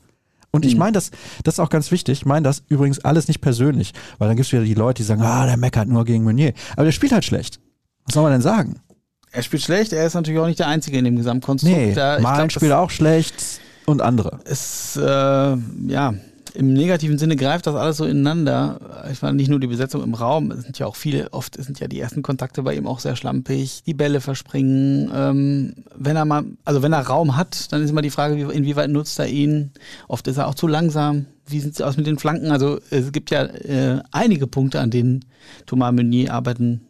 Und 0.50 0.64
ich 0.64 0.74
Mhm. 0.74 0.78
meine 0.80 0.92
das, 0.92 1.10
das 1.44 1.54
ist 1.54 1.60
auch 1.60 1.68
ganz 1.68 1.90
wichtig, 1.90 2.20
ich 2.20 2.26
meine 2.26 2.44
das 2.44 2.62
übrigens 2.68 3.00
alles 3.00 3.28
nicht 3.28 3.40
persönlich, 3.40 3.92
weil 4.18 4.28
dann 4.28 4.36
gibt 4.36 4.46
es 4.46 4.52
wieder 4.52 4.64
die 4.64 4.74
Leute, 4.74 5.02
die 5.02 5.06
sagen, 5.06 5.22
ah, 5.22 5.46
der 5.46 5.56
meckert 5.58 5.88
nur 5.88 6.04
gegen 6.04 6.24
Meunier. 6.24 6.54
Aber 6.74 6.84
der 6.84 6.92
spielt 6.92 7.12
halt 7.12 7.24
schlecht. 7.24 7.60
Was 8.06 8.14
soll 8.14 8.22
man 8.22 8.32
denn 8.32 8.42
sagen? 8.42 8.76
er 9.34 9.42
spielt 9.42 9.62
schlecht, 9.62 9.92
er 9.94 10.06
ist 10.06 10.12
natürlich 10.12 10.38
auch 10.40 10.46
nicht 10.46 10.58
der 10.58 10.68
Einzige 10.68 10.98
in 10.98 11.06
dem 11.06 11.16
Gesamtkonstrukt. 11.16 11.74
Nee, 11.74 11.94
da, 11.94 12.20
Malen 12.20 12.48
glaub, 12.48 12.52
spielt 12.52 12.72
auch 12.72 12.90
schlecht 12.90 13.34
und 13.86 14.02
andere. 14.02 14.40
es 14.44 14.94
äh, 14.96 15.02
ja 15.02 16.14
im 16.54 16.72
negativen 16.72 17.18
Sinne 17.18 17.36
greift 17.36 17.66
das 17.66 17.74
alles 17.74 17.96
so 17.96 18.04
ineinander. 18.04 19.06
Ich 19.10 19.22
meine, 19.22 19.36
nicht 19.36 19.48
nur 19.48 19.60
die 19.60 19.66
Besetzung 19.66 20.02
im 20.02 20.14
Raum, 20.14 20.50
es 20.50 20.62
sind 20.62 20.78
ja 20.78 20.86
auch 20.86 20.96
viele, 20.96 21.32
oft 21.32 21.62
sind 21.62 21.80
ja 21.80 21.88
die 21.88 22.00
ersten 22.00 22.22
Kontakte 22.22 22.62
bei 22.62 22.74
ihm 22.74 22.86
auch 22.86 23.00
sehr 23.00 23.16
schlampig, 23.16 23.82
die 23.84 23.94
Bälle 23.94 24.20
verspringen. 24.20 25.10
Ähm, 25.14 25.74
wenn 25.96 26.16
er 26.16 26.24
mal, 26.24 26.44
also 26.64 26.82
wenn 26.82 26.92
er 26.92 27.06
Raum 27.06 27.36
hat, 27.36 27.72
dann 27.72 27.82
ist 27.82 27.90
immer 27.90 28.02
die 28.02 28.10
Frage, 28.10 28.36
wie, 28.36 28.54
inwieweit 28.54 28.90
nutzt 28.90 29.18
er 29.18 29.28
ihn. 29.28 29.72
Oft 30.08 30.28
ist 30.28 30.36
er 30.36 30.48
auch 30.48 30.54
zu 30.54 30.66
langsam. 30.66 31.26
Wie 31.46 31.60
sieht 31.60 31.74
es 31.74 31.80
aus 31.80 31.96
mit 31.96 32.06
den 32.06 32.18
Flanken? 32.18 32.50
Also 32.50 32.78
es 32.90 33.12
gibt 33.12 33.30
ja 33.30 33.44
äh, 33.44 34.02
einige 34.10 34.46
Punkte, 34.46 34.80
an 34.80 34.90
denen 34.90 35.24
Thomas 35.66 35.92
Meunier 35.92 36.32
arbeiten 36.32 36.82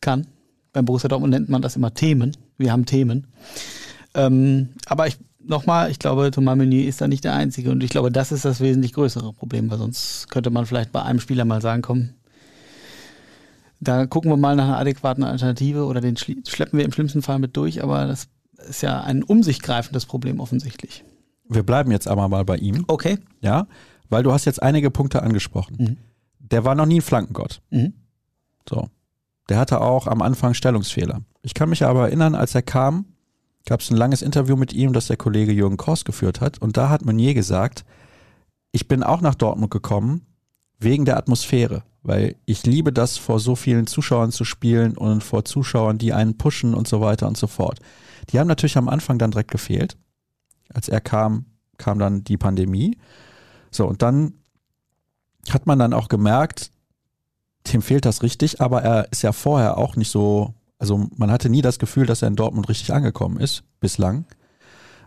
kann. 0.00 0.26
Beim 0.72 0.84
Borussia 0.84 1.08
Dortmund 1.08 1.32
nennt 1.32 1.48
man 1.48 1.62
das 1.62 1.76
immer 1.76 1.94
Themen. 1.94 2.36
Wir 2.58 2.72
haben 2.72 2.86
Themen. 2.86 3.26
Ähm, 4.14 4.70
aber 4.86 5.06
ich 5.06 5.18
nochmal, 5.50 5.90
ich 5.90 5.98
glaube, 5.98 6.30
Thomas 6.30 6.56
Meunier 6.56 6.88
ist 6.88 7.00
da 7.00 7.08
nicht 7.08 7.24
der 7.24 7.34
Einzige 7.34 7.70
und 7.70 7.82
ich 7.84 7.90
glaube, 7.90 8.10
das 8.10 8.32
ist 8.32 8.44
das 8.46 8.60
wesentlich 8.60 8.94
größere 8.94 9.32
Problem, 9.34 9.70
weil 9.70 9.78
sonst 9.78 10.30
könnte 10.30 10.50
man 10.50 10.64
vielleicht 10.64 10.92
bei 10.92 11.02
einem 11.02 11.20
Spieler 11.20 11.44
mal 11.44 11.60
sagen, 11.60 11.82
komm, 11.82 12.10
da 13.80 14.06
gucken 14.06 14.30
wir 14.30 14.36
mal 14.36 14.56
nach 14.56 14.64
einer 14.64 14.78
adäquaten 14.78 15.24
Alternative 15.24 15.84
oder 15.84 16.00
den 16.00 16.16
schleppen 16.16 16.78
wir 16.78 16.84
im 16.84 16.92
schlimmsten 16.92 17.22
Fall 17.22 17.38
mit 17.38 17.56
durch, 17.56 17.82
aber 17.82 18.06
das 18.06 18.28
ist 18.68 18.82
ja 18.82 19.00
ein 19.02 19.22
um 19.22 19.42
sich 19.42 19.60
greifendes 19.62 20.06
Problem 20.06 20.40
offensichtlich. 20.40 21.04
Wir 21.48 21.62
bleiben 21.62 21.90
jetzt 21.90 22.06
aber 22.06 22.28
mal 22.28 22.44
bei 22.44 22.56
ihm, 22.56 22.84
Okay. 22.88 23.18
ja, 23.40 23.66
weil 24.08 24.22
du 24.22 24.32
hast 24.32 24.44
jetzt 24.44 24.62
einige 24.62 24.90
Punkte 24.90 25.22
angesprochen. 25.22 25.76
Mhm. 25.78 25.96
Der 26.38 26.64
war 26.64 26.74
noch 26.74 26.86
nie 26.86 26.98
ein 26.98 27.02
Flankengott. 27.02 27.60
Mhm. 27.70 27.94
So. 28.68 28.88
Der 29.48 29.58
hatte 29.58 29.80
auch 29.80 30.06
am 30.06 30.22
Anfang 30.22 30.54
Stellungsfehler. 30.54 31.22
Ich 31.42 31.54
kann 31.54 31.70
mich 31.70 31.84
aber 31.84 32.08
erinnern, 32.08 32.34
als 32.34 32.54
er 32.54 32.62
kam, 32.62 33.06
gab 33.66 33.80
es 33.80 33.90
ein 33.90 33.96
langes 33.96 34.22
Interview 34.22 34.56
mit 34.56 34.72
ihm, 34.72 34.92
das 34.92 35.06
der 35.06 35.16
Kollege 35.16 35.52
Jürgen 35.52 35.76
Kors 35.76 36.04
geführt 36.04 36.40
hat. 36.40 36.58
Und 36.58 36.76
da 36.76 36.88
hat 36.88 37.04
Meunier 37.04 37.34
gesagt, 37.34 37.84
ich 38.72 38.88
bin 38.88 39.02
auch 39.02 39.20
nach 39.20 39.34
Dortmund 39.34 39.70
gekommen 39.70 40.26
wegen 40.78 41.04
der 41.04 41.16
Atmosphäre, 41.16 41.82
weil 42.02 42.36
ich 42.46 42.64
liebe 42.64 42.92
das, 42.92 43.18
vor 43.18 43.38
so 43.38 43.54
vielen 43.54 43.86
Zuschauern 43.86 44.32
zu 44.32 44.44
spielen 44.44 44.96
und 44.96 45.22
vor 45.22 45.44
Zuschauern, 45.44 45.98
die 45.98 46.12
einen 46.12 46.38
pushen 46.38 46.74
und 46.74 46.88
so 46.88 47.00
weiter 47.00 47.28
und 47.28 47.36
so 47.36 47.46
fort. 47.46 47.80
Die 48.30 48.38
haben 48.38 48.48
natürlich 48.48 48.78
am 48.78 48.88
Anfang 48.88 49.18
dann 49.18 49.30
direkt 49.30 49.50
gefehlt. 49.50 49.96
Als 50.72 50.88
er 50.88 51.00
kam, 51.00 51.46
kam 51.76 51.98
dann 51.98 52.24
die 52.24 52.36
Pandemie. 52.36 52.96
So, 53.70 53.86
und 53.86 54.02
dann 54.02 54.34
hat 55.50 55.66
man 55.66 55.78
dann 55.78 55.92
auch 55.92 56.08
gemerkt, 56.08 56.70
dem 57.72 57.82
fehlt 57.82 58.04
das 58.04 58.22
richtig, 58.22 58.60
aber 58.60 58.82
er 58.82 59.10
ist 59.10 59.22
ja 59.22 59.32
vorher 59.32 59.78
auch 59.78 59.96
nicht 59.96 60.10
so, 60.10 60.54
also 60.80 61.06
man 61.16 61.30
hatte 61.30 61.48
nie 61.48 61.62
das 61.62 61.78
Gefühl, 61.78 62.06
dass 62.06 62.22
er 62.22 62.28
in 62.28 62.34
Dortmund 62.36 62.68
richtig 62.68 62.92
angekommen 62.92 63.38
ist, 63.38 63.62
bislang. 63.78 64.24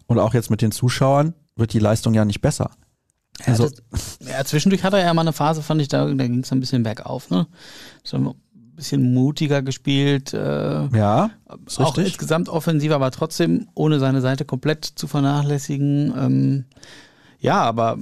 Und 0.07 0.19
auch 0.19 0.33
jetzt 0.33 0.49
mit 0.49 0.61
den 0.61 0.71
Zuschauern 0.71 1.33
wird 1.57 1.73
die 1.73 1.79
Leistung 1.79 2.13
ja 2.13 2.23
nicht 2.23 2.39
besser. 2.41 2.71
Ja, 3.41 3.47
Also- 3.47 3.69
das, 3.91 4.19
ja, 4.21 4.43
zwischendurch 4.45 4.83
hatte 4.83 4.97
er 4.97 5.05
ja 5.07 5.13
mal 5.13 5.21
eine 5.21 5.33
Phase, 5.33 5.61
fand 5.61 5.81
ich, 5.81 5.87
da, 5.89 6.05
da 6.05 6.27
ging 6.27 6.39
es 6.43 6.51
ein 6.51 6.59
bisschen 6.61 6.83
bergauf, 6.83 7.29
ne? 7.29 7.47
So 8.03 8.17
ein 8.17 8.33
bisschen 8.75 9.13
mutiger 9.13 9.61
gespielt, 9.61 10.33
äh, 10.33 10.87
Ja, 10.95 11.31
auch 11.47 11.97
richtig. 11.97 12.05
insgesamt 12.13 12.47
offensiver, 12.49 12.95
aber 12.95 13.11
trotzdem 13.11 13.67
ohne 13.75 13.99
seine 13.99 14.21
Seite 14.21 14.45
komplett 14.45 14.85
zu 14.85 15.07
vernachlässigen. 15.07 16.13
Ähm, 16.17 16.65
ja, 17.39 17.61
aber 17.61 17.97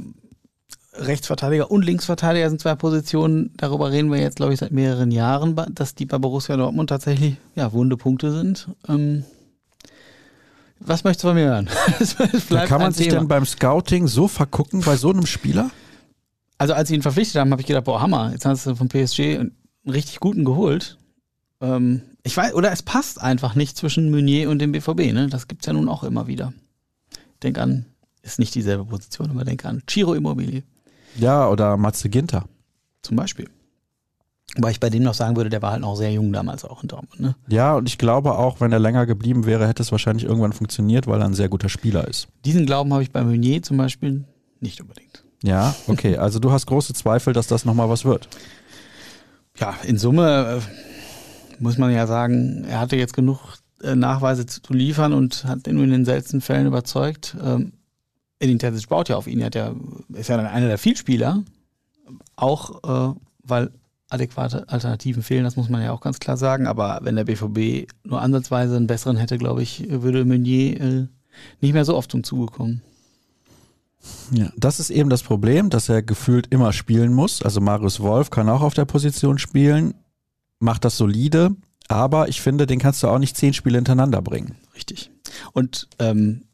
Rechtsverteidiger 0.93 1.71
und 1.71 1.85
Linksverteidiger 1.85 2.49
sind 2.49 2.59
zwei 2.59 2.75
Positionen, 2.75 3.51
darüber 3.55 3.91
reden 3.91 4.11
wir 4.11 4.19
jetzt, 4.19 4.35
glaube 4.35 4.53
ich, 4.53 4.59
seit 4.59 4.71
mehreren 4.71 5.11
Jahren, 5.11 5.55
dass 5.73 5.95
die 5.95 6.05
bei 6.05 6.17
Borussia 6.17 6.57
Dortmund 6.57 6.89
tatsächlich 6.89 7.37
ja, 7.55 7.71
wunde 7.71 7.95
Punkte 7.95 8.31
sind. 8.31 8.67
Ähm, 8.89 9.23
was 10.79 11.03
möchtest 11.03 11.23
du 11.23 11.27
von 11.29 11.35
mir 11.35 11.45
hören? 11.45 11.69
Es 11.99 12.15
Da 12.49 12.65
kann 12.65 12.81
man 12.81 12.91
sich 12.91 13.07
Thema. 13.07 13.19
denn 13.19 13.27
beim 13.27 13.45
Scouting 13.45 14.07
so 14.07 14.27
vergucken 14.27 14.81
bei 14.81 14.97
so 14.97 15.11
einem 15.11 15.25
Spieler? 15.25 15.71
Also 16.57 16.73
als 16.73 16.89
sie 16.89 16.95
ihn 16.95 17.01
verpflichtet 17.01 17.39
haben, 17.39 17.51
habe 17.51 17.61
ich 17.61 17.67
gedacht, 17.67 17.85
boah, 17.85 18.01
Hammer, 18.01 18.31
jetzt 18.33 18.45
hast 18.45 18.65
du 18.65 18.75
vom 18.75 18.89
PSG 18.89 19.37
einen 19.39 19.55
richtig 19.87 20.19
guten 20.19 20.43
geholt. 20.43 20.97
Ähm, 21.61 22.01
ich 22.23 22.35
weiß, 22.35 22.53
oder 22.53 22.71
es 22.71 22.83
passt 22.83 23.21
einfach 23.21 23.55
nicht 23.55 23.77
zwischen 23.77 24.11
Meunier 24.11 24.49
und 24.49 24.59
dem 24.59 24.71
BVB, 24.73 25.13
ne? 25.13 25.27
Das 25.27 25.47
gibt's 25.47 25.65
ja 25.67 25.73
nun 25.73 25.87
auch 25.87 26.03
immer 26.03 26.27
wieder. 26.27 26.53
Denk 27.41 27.57
an, 27.57 27.85
ist 28.23 28.39
nicht 28.39 28.53
dieselbe 28.53 28.85
Position, 28.85 29.31
aber 29.31 29.45
denk 29.45 29.65
an 29.65 29.83
Chiro 29.87 30.13
Immobilie 30.13 30.63
Ja, 31.17 31.49
oder 31.49 31.77
Matze 31.77 32.09
Ginter. 32.09 32.45
zum 33.01 33.17
Beispiel. 33.17 33.49
Wobei 34.55 34.71
ich 34.71 34.79
bei 34.81 34.89
dem 34.89 35.03
noch 35.03 35.13
sagen 35.13 35.37
würde, 35.37 35.49
der 35.49 35.61
war 35.61 35.71
halt 35.71 35.81
noch 35.81 35.95
sehr 35.95 36.11
jung 36.11 36.33
damals 36.33 36.65
auch 36.65 36.81
in 36.83 36.89
Dortmund, 36.89 37.21
ne? 37.21 37.35
Ja, 37.47 37.75
und 37.75 37.87
ich 37.87 37.97
glaube 37.97 38.37
auch, 38.37 38.59
wenn 38.59 38.71
er 38.73 38.79
länger 38.79 39.05
geblieben 39.05 39.45
wäre, 39.45 39.65
hätte 39.65 39.81
es 39.81 39.93
wahrscheinlich 39.93 40.25
irgendwann 40.25 40.51
funktioniert, 40.51 41.07
weil 41.07 41.21
er 41.21 41.25
ein 41.25 41.33
sehr 41.33 41.47
guter 41.47 41.69
Spieler 41.69 42.07
ist. 42.07 42.27
Diesen 42.43 42.65
Glauben 42.65 42.91
habe 42.91 43.01
ich 43.01 43.11
bei 43.11 43.23
Meunier 43.23 43.61
zum 43.63 43.77
Beispiel 43.77 44.25
nicht 44.59 44.81
unbedingt. 44.81 45.23
Ja, 45.41 45.73
okay. 45.87 46.17
Also 46.17 46.39
du 46.39 46.51
hast 46.51 46.65
große 46.65 46.93
Zweifel, 46.93 47.33
dass 47.33 47.47
das 47.47 47.63
nochmal 47.63 47.89
was 47.89 48.03
wird. 48.03 48.27
Ja, 49.57 49.75
in 49.85 49.97
Summe 49.97 50.59
äh, 50.61 51.61
muss 51.63 51.77
man 51.77 51.91
ja 51.91 52.05
sagen, 52.05 52.65
er 52.65 52.79
hatte 52.81 52.97
jetzt 52.97 53.13
genug 53.13 53.39
äh, 53.81 53.95
Nachweise 53.95 54.45
zu, 54.45 54.61
zu 54.61 54.73
liefern 54.73 55.13
und 55.13 55.45
hat 55.45 55.65
nur 55.67 55.83
in 55.83 55.91
den 55.91 56.05
seltensten 56.05 56.41
Fällen 56.41 56.67
überzeugt. 56.67 57.37
Ähm, 57.43 57.73
Edin 58.41 58.59
Terzic 58.59 58.89
baut 58.89 59.07
ja 59.07 59.17
auf 59.17 59.27
ihn, 59.27 59.39
er 59.39 59.45
hat 59.47 59.55
ja, 59.55 59.73
ist 60.13 60.29
ja 60.29 60.37
dann 60.37 60.47
einer 60.47 60.67
der 60.67 60.77
Vielspieler, 60.77 61.43
auch 62.35 63.13
äh, 63.13 63.15
weil 63.43 63.71
adäquate 64.09 64.67
Alternativen 64.67 65.23
fehlen, 65.23 65.43
das 65.43 65.55
muss 65.55 65.69
man 65.69 65.81
ja 65.81 65.91
auch 65.91 66.01
ganz 66.01 66.19
klar 66.19 66.37
sagen. 66.37 66.67
Aber 66.67 66.99
wenn 67.03 67.15
der 67.15 67.23
BVB 67.23 67.89
nur 68.03 68.21
ansatzweise 68.21 68.75
einen 68.75 68.87
besseren 68.87 69.17
hätte, 69.17 69.37
glaube 69.37 69.63
ich, 69.63 69.85
würde 69.89 70.25
Meunier 70.25 70.81
äh, 70.81 71.07
nicht 71.61 71.73
mehr 71.73 71.85
so 71.85 71.95
oft 71.95 72.11
zum 72.11 72.23
Zuge 72.23 72.47
kommen. 72.47 72.81
Ja, 74.31 74.51
das 74.57 74.79
ist 74.79 74.89
eben 74.89 75.09
das 75.09 75.23
Problem, 75.23 75.69
dass 75.69 75.87
er 75.87 76.01
gefühlt 76.01 76.47
immer 76.47 76.73
spielen 76.73 77.13
muss. 77.13 77.41
Also 77.41 77.61
Marius 77.61 77.99
Wolf 77.99 78.31
kann 78.31 78.49
auch 78.49 78.61
auf 78.61 78.73
der 78.73 78.85
Position 78.85 79.37
spielen, 79.37 79.93
macht 80.59 80.83
das 80.83 80.97
solide, 80.97 81.55
aber 81.87 82.27
ich 82.27 82.41
finde, 82.41 82.65
den 82.65 82.79
kannst 82.79 83.03
du 83.03 83.07
auch 83.07 83.19
nicht 83.19 83.37
zehn 83.37 83.53
Spiele 83.53 83.77
hintereinander 83.77 84.21
bringen. 84.21 84.55
Richtig. 84.75 85.11
Und 85.53 85.87
ähm, 85.99 86.45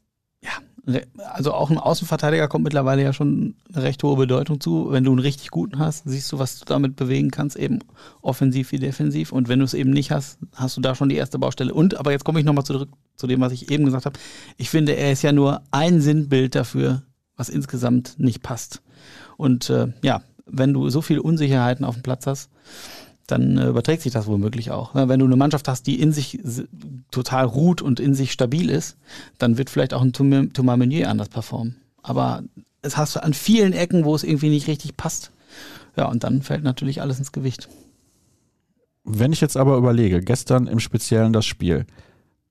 also 1.32 1.52
auch 1.52 1.70
ein 1.70 1.78
Außenverteidiger 1.78 2.48
kommt 2.48 2.64
mittlerweile 2.64 3.02
ja 3.02 3.12
schon 3.12 3.54
eine 3.72 3.84
recht 3.84 4.02
hohe 4.02 4.16
Bedeutung 4.16 4.60
zu. 4.60 4.90
Wenn 4.90 5.04
du 5.04 5.10
einen 5.10 5.20
richtig 5.20 5.50
guten 5.50 5.78
hast, 5.78 6.08
siehst 6.08 6.30
du, 6.32 6.38
was 6.38 6.58
du 6.58 6.64
damit 6.64 6.96
bewegen 6.96 7.30
kannst, 7.30 7.56
eben 7.56 7.80
offensiv 8.22 8.72
wie 8.72 8.78
defensiv. 8.78 9.32
Und 9.32 9.48
wenn 9.48 9.58
du 9.58 9.64
es 9.64 9.74
eben 9.74 9.90
nicht 9.90 10.10
hast, 10.10 10.38
hast 10.54 10.76
du 10.76 10.80
da 10.80 10.94
schon 10.94 11.08
die 11.08 11.16
erste 11.16 11.38
Baustelle. 11.38 11.74
Und, 11.74 11.98
aber 11.98 12.12
jetzt 12.12 12.24
komme 12.24 12.40
ich 12.40 12.46
nochmal 12.46 12.64
zurück 12.64 12.88
zu 13.16 13.26
dem, 13.26 13.40
was 13.40 13.52
ich 13.52 13.70
eben 13.70 13.84
gesagt 13.84 14.06
habe. 14.06 14.18
Ich 14.56 14.70
finde, 14.70 14.92
er 14.92 15.12
ist 15.12 15.22
ja 15.22 15.32
nur 15.32 15.62
ein 15.70 16.00
Sinnbild 16.00 16.54
dafür, 16.54 17.02
was 17.36 17.48
insgesamt 17.48 18.18
nicht 18.18 18.42
passt. 18.42 18.82
Und 19.36 19.70
äh, 19.70 19.88
ja, 20.02 20.22
wenn 20.46 20.72
du 20.72 20.88
so 20.88 21.02
viele 21.02 21.22
Unsicherheiten 21.22 21.84
auf 21.84 21.94
dem 21.96 22.02
Platz 22.02 22.26
hast, 22.26 22.50
dann 23.28 23.58
äh, 23.58 23.68
überträgt 23.68 24.02
sich 24.02 24.12
das 24.12 24.26
womöglich 24.26 24.70
auch. 24.70 24.94
Ja, 24.94 25.08
Wenn 25.08 25.20
du 25.20 25.26
eine 25.26 25.36
Mannschaft 25.36 25.68
hast, 25.68 25.86
die 25.86 26.00
in 26.00 26.12
sich 26.12 26.40
total 27.10 27.44
ruht 27.44 27.80
und 27.80 28.00
in 28.00 28.14
sich 28.14 28.32
stabil 28.32 28.70
ist, 28.70 28.96
dann 29.38 29.58
wird 29.58 29.70
vielleicht 29.70 29.94
auch 29.94 30.02
ein 30.02 30.12
Thomas 30.12 30.78
Meunier 30.78 31.08
anders 31.08 31.28
performen. 31.28 31.76
Aber 32.02 32.42
es 32.82 32.96
hast 32.96 33.14
du 33.14 33.22
an 33.22 33.34
vielen 33.34 33.72
Ecken, 33.72 34.04
wo 34.04 34.14
es 34.14 34.24
irgendwie 34.24 34.48
nicht 34.48 34.66
richtig 34.66 34.96
passt. 34.96 35.30
Ja, 35.96 36.06
und 36.06 36.24
dann 36.24 36.42
fällt 36.42 36.64
natürlich 36.64 37.02
alles 37.02 37.18
ins 37.18 37.32
Gewicht. 37.32 37.68
Wenn 39.04 39.32
ich 39.32 39.40
jetzt 39.40 39.56
aber 39.56 39.76
überlege, 39.76 40.20
gestern 40.20 40.66
im 40.66 40.80
Speziellen 40.80 41.32
das 41.32 41.46
Spiel, 41.46 41.86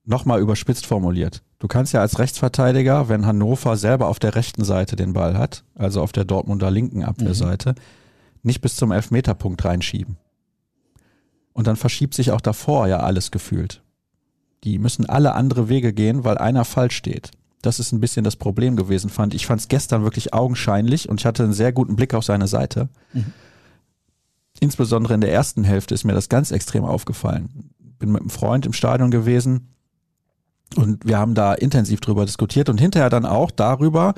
nochmal 0.06 0.40
überspitzt 0.40 0.86
formuliert. 0.86 1.44
Du 1.60 1.68
kannst 1.68 1.94
ja 1.94 2.02
als 2.02 2.20
Rechtsverteidiger, 2.20 3.10
wenn 3.10 3.26
Hannover 3.26 3.78
selber 3.78 4.08
auf 4.08 4.20
der 4.20 4.36
rechten 4.36 4.64
Seite 4.64 4.96
den 4.96 5.14
Ball 5.14 5.38
hat, 5.38 5.64
also 5.76 6.02
auf 6.02 6.12
der 6.12 6.26
Dortmunder 6.26 6.70
linken 6.70 7.04
Abwehrseite, 7.04 7.74
nicht 8.44 8.62
bis 8.62 8.76
zum 8.76 8.92
Elfmeterpunkt 8.92 9.64
reinschieben. 9.66 10.18
Und 11.58 11.66
dann 11.66 11.76
verschiebt 11.76 12.14
sich 12.14 12.30
auch 12.32 12.40
davor 12.40 12.86
ja 12.86 13.00
alles 13.00 13.32
gefühlt. 13.32 13.82
Die 14.64 14.78
müssen 14.78 15.08
alle 15.08 15.34
andere 15.34 15.70
Wege 15.70 15.92
gehen, 15.92 16.24
weil 16.24 16.38
einer 16.38 16.66
falsch 16.66 16.96
steht. 16.96 17.32
Das 17.64 17.80
ist 17.80 17.92
ein 17.92 18.00
bisschen 18.00 18.24
das 18.24 18.36
Problem 18.36 18.76
gewesen, 18.76 19.10
fand 19.10 19.34
ich. 19.34 19.42
Ich 19.42 19.48
fand 19.48 19.62
es 19.62 19.68
gestern 19.68 20.04
wirklich 20.04 20.36
augenscheinlich 20.36 21.10
und 21.10 21.20
ich 21.20 21.26
hatte 21.26 21.42
einen 21.42 21.54
sehr 21.54 21.74
guten 21.74 21.96
Blick 21.96 22.14
auf 22.14 22.24
seine 22.24 22.48
Seite. 22.48 22.90
Insbesondere 24.60 25.16
in 25.16 25.22
der 25.22 25.34
ersten 25.34 25.64
Hälfte 25.64 25.96
ist 25.96 26.04
mir 26.04 26.14
das 26.14 26.30
ganz 26.30 26.52
extrem 26.52 26.86
aufgefallen. 26.86 27.72
Bin 27.98 28.12
mit 28.12 28.22
einem 28.22 28.30
Freund 28.30 28.68
im 28.68 28.74
Stadion 28.74 29.10
gewesen 29.10 29.74
und 30.76 31.08
wir 31.08 31.18
haben 31.18 31.34
da 31.34 31.56
intensiv 31.56 32.02
drüber 32.02 32.28
diskutiert 32.28 32.70
und 32.70 32.80
hinterher 32.80 33.10
dann 33.10 33.26
auch 33.26 33.50
darüber, 33.50 34.14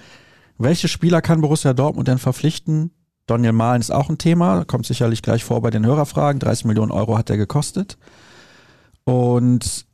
welche 0.57 0.89
Spieler 0.89 1.21
kann 1.21 1.39
Borussia 1.39 1.73
Dortmund 1.73 2.09
denn 2.09 2.17
verpflichten, 2.17 2.91
Daniel 3.29 3.53
Mahlen 3.53 3.81
ist 3.81 3.91
auch 3.91 4.09
ein 4.09 4.17
Thema, 4.17 4.65
kommt 4.65 4.85
sicherlich 4.85 5.21
gleich 5.21 5.43
vor 5.43 5.61
bei 5.61 5.69
den 5.69 5.85
Hörerfragen. 5.85 6.39
30 6.39 6.65
Millionen 6.65 6.91
Euro 6.91 7.17
hat 7.17 7.29
er 7.29 7.37
gekostet. 7.37 7.97
Und 9.03 9.85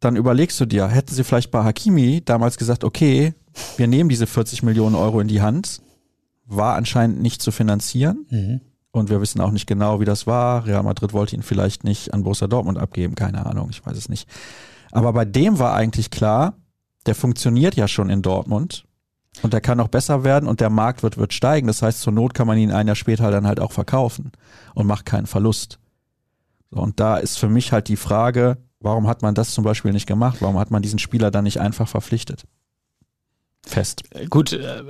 dann 0.00 0.16
überlegst 0.16 0.60
du 0.60 0.66
dir, 0.66 0.88
hätten 0.88 1.14
sie 1.14 1.24
vielleicht 1.24 1.50
bei 1.50 1.64
Hakimi 1.64 2.22
damals 2.24 2.58
gesagt, 2.58 2.84
okay, 2.84 3.34
wir 3.76 3.86
nehmen 3.86 4.08
diese 4.08 4.26
40 4.26 4.62
Millionen 4.62 4.94
Euro 4.94 5.20
in 5.20 5.28
die 5.28 5.42
Hand, 5.42 5.80
war 6.46 6.74
anscheinend 6.74 7.20
nicht 7.20 7.42
zu 7.42 7.52
finanzieren. 7.52 8.26
Mhm. 8.30 8.60
Und 8.90 9.10
wir 9.10 9.20
wissen 9.20 9.40
auch 9.40 9.50
nicht 9.50 9.66
genau, 9.66 10.00
wie 10.00 10.04
das 10.04 10.26
war. 10.26 10.66
Real 10.66 10.82
Madrid 10.82 11.12
wollte 11.12 11.34
ihn 11.34 11.42
vielleicht 11.42 11.84
nicht 11.84 12.14
an 12.14 12.22
Borussia 12.22 12.46
Dortmund 12.46 12.78
abgeben, 12.78 13.14
keine 13.14 13.44
Ahnung, 13.44 13.68
ich 13.70 13.84
weiß 13.84 13.96
es 13.96 14.08
nicht. 14.08 14.28
Aber 14.92 15.12
bei 15.12 15.24
dem 15.24 15.58
war 15.58 15.74
eigentlich 15.74 16.10
klar, 16.10 16.54
der 17.06 17.14
funktioniert 17.14 17.74
ja 17.74 17.88
schon 17.88 18.10
in 18.10 18.22
Dortmund 18.22 18.86
und 19.42 19.52
der 19.52 19.60
kann 19.60 19.80
auch 19.80 19.88
besser 19.88 20.24
werden 20.24 20.48
und 20.48 20.60
der 20.60 20.70
Markt 20.70 21.02
wird, 21.02 21.18
wird 21.18 21.32
steigen. 21.32 21.66
Das 21.66 21.82
heißt, 21.82 22.00
zur 22.00 22.12
Not 22.12 22.34
kann 22.34 22.46
man 22.46 22.58
ihn 22.58 22.70
ein 22.70 22.86
Jahr 22.86 22.96
später 22.96 23.30
dann 23.30 23.46
halt 23.46 23.60
auch 23.60 23.72
verkaufen 23.72 24.32
und 24.74 24.86
macht 24.86 25.06
keinen 25.06 25.26
Verlust. 25.26 25.78
So, 26.70 26.80
und 26.80 27.00
da 27.00 27.16
ist 27.16 27.38
für 27.38 27.48
mich 27.48 27.72
halt 27.72 27.88
die 27.88 27.96
Frage, 27.96 28.58
warum 28.80 29.06
hat 29.06 29.22
man 29.22 29.34
das 29.34 29.52
zum 29.52 29.64
Beispiel 29.64 29.92
nicht 29.92 30.06
gemacht? 30.06 30.38
Warum 30.40 30.58
hat 30.58 30.70
man 30.70 30.82
diesen 30.82 30.98
Spieler 30.98 31.30
dann 31.30 31.44
nicht 31.44 31.60
einfach 31.60 31.88
verpflichtet? 31.88 32.44
Fest. 33.66 34.02
Gut, 34.28 34.52
äh, 34.52 34.82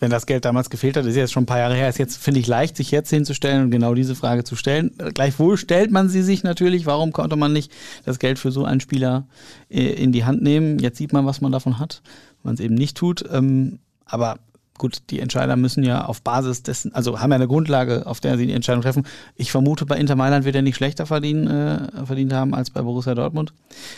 wenn 0.00 0.10
das 0.10 0.26
Geld 0.26 0.44
damals 0.44 0.70
gefehlt 0.70 0.96
hat, 0.96 1.06
ist 1.06 1.14
jetzt 1.14 1.32
schon 1.32 1.44
ein 1.44 1.46
paar 1.46 1.58
Jahre 1.58 1.74
her, 1.74 1.88
ist 1.88 1.98
jetzt, 1.98 2.16
finde 2.16 2.40
ich, 2.40 2.46
leicht, 2.46 2.76
sich 2.76 2.90
jetzt 2.90 3.10
hinzustellen 3.10 3.64
und 3.64 3.70
genau 3.70 3.94
diese 3.94 4.14
Frage 4.14 4.42
zu 4.42 4.56
stellen. 4.56 4.90
Gleichwohl 5.14 5.56
stellt 5.56 5.90
man 5.90 6.08
sie 6.08 6.22
sich 6.22 6.42
natürlich, 6.42 6.86
warum 6.86 7.12
konnte 7.12 7.36
man 7.36 7.52
nicht 7.52 7.72
das 8.04 8.18
Geld 8.18 8.38
für 8.38 8.50
so 8.50 8.64
einen 8.64 8.80
Spieler 8.80 9.28
äh, 9.68 9.82
in 9.82 10.12
die 10.12 10.24
Hand 10.24 10.42
nehmen? 10.42 10.78
Jetzt 10.78 10.98
sieht 10.98 11.12
man, 11.12 11.24
was 11.24 11.40
man 11.40 11.52
davon 11.52 11.78
hat, 11.78 12.02
man 12.46 12.54
es 12.54 12.60
eben 12.60 12.74
nicht 12.74 12.96
tut. 12.96 13.24
Ähm, 13.30 13.80
aber 14.06 14.38
gut, 14.78 15.02
die 15.10 15.20
Entscheider 15.20 15.56
müssen 15.56 15.84
ja 15.84 16.04
auf 16.04 16.22
Basis 16.22 16.62
dessen, 16.62 16.94
also 16.94 17.20
haben 17.20 17.30
ja 17.30 17.36
eine 17.36 17.48
Grundlage, 17.48 18.06
auf 18.06 18.20
der 18.20 18.38
sie 18.38 18.46
die 18.46 18.52
Entscheidung 18.52 18.82
treffen. 18.82 19.06
Ich 19.34 19.50
vermute, 19.50 19.84
bei 19.84 19.98
Inter 19.98 20.16
Mailand 20.16 20.44
wird 20.44 20.56
er 20.56 20.62
nicht 20.62 20.76
schlechter 20.76 21.06
verdienen, 21.06 21.46
äh, 21.46 22.06
verdient 22.06 22.32
haben 22.32 22.54
als 22.54 22.70
bei 22.70 22.80
Borussia 22.82 23.14
Dortmund. 23.14 23.52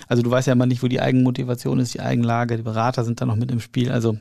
Also 0.09 0.23
du 0.23 0.31
weißt 0.31 0.49
ja 0.49 0.55
immer 0.55 0.67
nicht, 0.67 0.83
wo 0.83 0.88
die 0.88 1.00
Eigenmotivation 1.00 1.78
ist, 1.78 1.95
die 1.95 2.00
Eigenlage, 2.00 2.57
die 2.57 2.62
Berater 2.62 3.05
sind 3.05 3.21
da 3.21 3.26
noch 3.26 3.37
mit 3.37 3.50
im 3.50 3.61
Spiel. 3.61 3.93
Also 3.93 4.19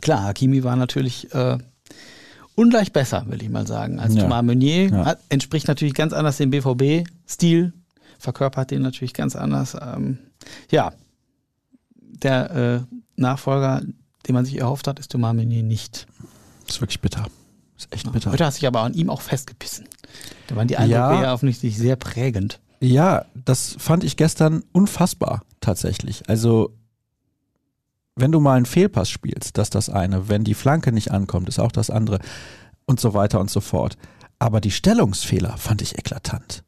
Klar, 0.00 0.24
Hakimi 0.24 0.64
war 0.64 0.76
natürlich 0.76 1.32
äh, 1.34 1.58
ungleich 2.54 2.92
besser, 2.92 3.24
will 3.28 3.42
ich 3.42 3.48
mal 3.48 3.66
sagen, 3.66 3.98
als 3.98 4.14
ja. 4.14 4.22
Thomas 4.22 4.42
Meunier. 4.42 4.88
Ja. 4.88 5.04
Hat, 5.04 5.20
entspricht 5.28 5.68
natürlich 5.68 5.94
ganz 5.94 6.12
anders 6.12 6.36
dem 6.36 6.50
BVB-Stil, 6.50 7.72
verkörpert 8.18 8.70
den 8.70 8.82
natürlich 8.82 9.14
ganz 9.14 9.36
anders. 9.36 9.76
Ähm, 9.80 10.18
ja, 10.70 10.92
der 11.94 12.86
äh, 12.90 12.96
Nachfolger, 13.18 13.82
den 14.26 14.34
man 14.34 14.44
sich 14.44 14.58
erhofft 14.58 14.86
hat, 14.86 14.98
ist 14.98 15.16
Meunier 15.16 15.62
nicht. 15.62 16.06
Das 16.66 16.76
ist 16.76 16.80
wirklich 16.80 17.00
bitter. 17.00 17.26
Das 17.74 17.86
ist 17.86 17.94
echt 17.94 18.12
bitter. 18.12 18.32
Heute 18.32 18.44
hast 18.44 18.58
du 18.58 18.60
dich 18.60 18.66
aber 18.68 18.82
an 18.82 18.94
ihm 18.94 19.10
auch 19.10 19.20
festgebissen. 19.20 19.86
Da 20.46 20.56
waren 20.56 20.68
die 20.68 20.76
Eindrücke 20.76 20.94
ja, 20.94 21.22
ja 21.22 21.34
offensichtlich 21.34 21.76
sehr 21.76 21.96
prägend. 21.96 22.60
Ja, 22.80 23.24
das 23.34 23.76
fand 23.78 24.04
ich 24.04 24.16
gestern 24.16 24.64
unfassbar 24.72 25.42
tatsächlich. 25.60 26.28
Also 26.28 26.74
wenn 28.16 28.32
du 28.32 28.40
mal 28.40 28.56
einen 28.56 28.66
Fehlpass 28.66 29.08
spielst, 29.08 29.58
das 29.58 29.68
ist 29.68 29.74
das 29.74 29.90
eine. 29.90 30.28
Wenn 30.28 30.44
die 30.44 30.54
Flanke 30.54 30.92
nicht 30.92 31.10
ankommt, 31.10 31.48
ist 31.48 31.58
auch 31.58 31.72
das 31.72 31.90
andere. 31.90 32.18
Und 32.84 33.00
so 33.00 33.14
weiter 33.14 33.40
und 33.40 33.50
so 33.50 33.60
fort. 33.60 33.96
Aber 34.38 34.60
die 34.60 34.70
Stellungsfehler 34.70 35.56
fand 35.56 35.82
ich 35.82 35.98
eklatant. 35.98 36.64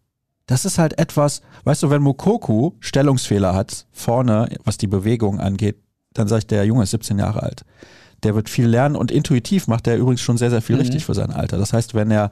Das 0.46 0.64
ist 0.64 0.78
halt 0.78 0.98
etwas, 0.98 1.42
weißt 1.64 1.84
du, 1.84 1.90
wenn 1.90 2.02
Mukoku 2.02 2.72
Stellungsfehler 2.80 3.54
hat, 3.54 3.86
vorne, 3.92 4.48
was 4.64 4.78
die 4.78 4.88
Bewegung 4.88 5.38
angeht, 5.40 5.76
dann 6.14 6.28
sage 6.28 6.40
ich, 6.40 6.46
der 6.46 6.64
Junge 6.64 6.82
ist 6.82 6.90
17 6.90 7.18
Jahre 7.18 7.42
alt. 7.42 7.64
Der 8.22 8.34
wird 8.34 8.48
viel 8.48 8.66
lernen 8.66 8.96
und 8.96 9.10
intuitiv 9.10 9.66
macht 9.66 9.86
er 9.86 9.96
übrigens 9.96 10.20
schon 10.20 10.36
sehr, 10.36 10.50
sehr 10.50 10.62
viel 10.62 10.76
mhm. 10.76 10.82
richtig 10.82 11.04
für 11.04 11.14
sein 11.14 11.30
Alter. 11.30 11.58
Das 11.58 11.72
heißt, 11.72 11.94
wenn 11.94 12.10
er 12.10 12.30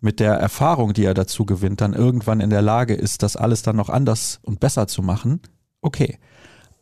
mit 0.00 0.20
der 0.20 0.34
Erfahrung, 0.34 0.92
die 0.92 1.04
er 1.04 1.14
dazu 1.14 1.46
gewinnt, 1.46 1.80
dann 1.80 1.94
irgendwann 1.94 2.40
in 2.40 2.50
der 2.50 2.60
Lage 2.60 2.94
ist, 2.94 3.22
das 3.22 3.36
alles 3.36 3.62
dann 3.62 3.76
noch 3.76 3.88
anders 3.88 4.38
und 4.42 4.60
besser 4.60 4.86
zu 4.86 5.02
machen, 5.02 5.40
okay. 5.80 6.18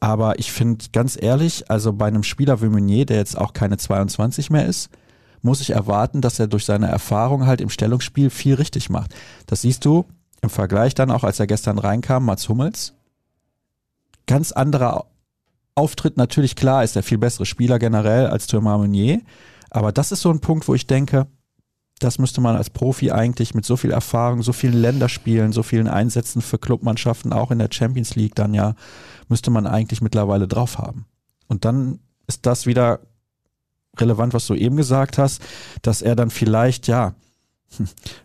Aber 0.01 0.41
ich 0.41 0.51
finde 0.51 0.87
ganz 0.93 1.17
ehrlich, 1.21 1.71
also 1.71 1.93
bei 1.93 2.09
einem 2.09 2.25
Spieler 2.25 2.61
wie 2.61 2.69
Meunier, 2.69 3.07
der 3.07 3.19
jetzt 3.19 3.39
auch 3.39 3.53
keine 3.53 3.77
22 3.77 4.51
mehr 4.51 4.67
ist, 4.67 4.91
muss 5.43 5.61
ich 5.61 5.71
erwarten, 5.71 6.21
dass 6.21 6.41
er 6.41 6.49
durch 6.49 6.65
seine 6.65 6.89
Erfahrung 6.89 7.47
halt 7.47 7.61
im 7.61 7.69
Stellungsspiel 7.69 8.31
viel 8.31 8.55
richtig 8.55 8.91
macht. 8.91 9.15
Das 9.47 9.63
siehst 9.63 9.85
du 9.85 10.05
im 10.41 10.51
Vergleich 10.51 10.95
dann 10.95 11.13
auch, 11.13 11.23
als 11.23 11.39
er 11.39 11.47
gestern 11.47 11.79
reinkam, 11.79 12.25
Mats 12.25 12.49
Hummels. 12.49 12.95
Ganz 14.27 14.51
anderer 14.51 15.07
Auftritt, 15.75 16.17
natürlich 16.17 16.57
klar, 16.57 16.85
ist 16.85 16.97
der 16.97 17.03
viel 17.03 17.19
bessere 17.19 17.47
Spieler 17.47 17.79
generell 17.79 18.27
als 18.27 18.47
Thomas 18.47 18.79
Meunier. 18.79 19.21
Aber 19.71 19.93
das 19.93 20.13
ist 20.13 20.21
so 20.21 20.31
ein 20.31 20.41
Punkt, 20.41 20.69
wo 20.69 20.75
ich 20.75 20.87
denke, 20.87 21.27
das 21.99 22.19
müsste 22.19 22.41
man 22.41 22.57
als 22.57 22.71
Profi 22.71 23.11
eigentlich 23.11 23.55
mit 23.55 23.65
so 23.65 23.77
viel 23.77 23.91
Erfahrung, 23.91 24.43
so 24.43 24.53
vielen 24.53 24.81
Länderspielen, 24.81 25.53
so 25.53 25.63
vielen 25.63 25.89
Einsätzen 25.89 26.43
für 26.43 26.59
Clubmannschaften, 26.59 27.33
auch 27.33 27.51
in 27.51 27.59
der 27.59 27.69
Champions 27.71 28.17
League 28.17 28.35
dann 28.35 28.55
ja, 28.55 28.75
müsste 29.29 29.51
man 29.51 29.67
eigentlich 29.67 30.03
mittlerweile 30.03 30.49
drauf 30.49 30.79
haben. 30.79 31.07
Und 31.47 31.65
dann 31.65 32.01
ist 32.27 32.45
das 32.45 32.67
wieder 32.67 33.01
relevant, 33.97 34.35
was 34.35 34.47
du 34.47 34.55
eben 34.55 34.77
gesagt 34.77 35.19
hast, 35.19 35.43
dass 35.83 36.03
er 36.03 36.17
dann 36.17 36.31
vielleicht, 36.31 36.89
ja, 36.89 37.15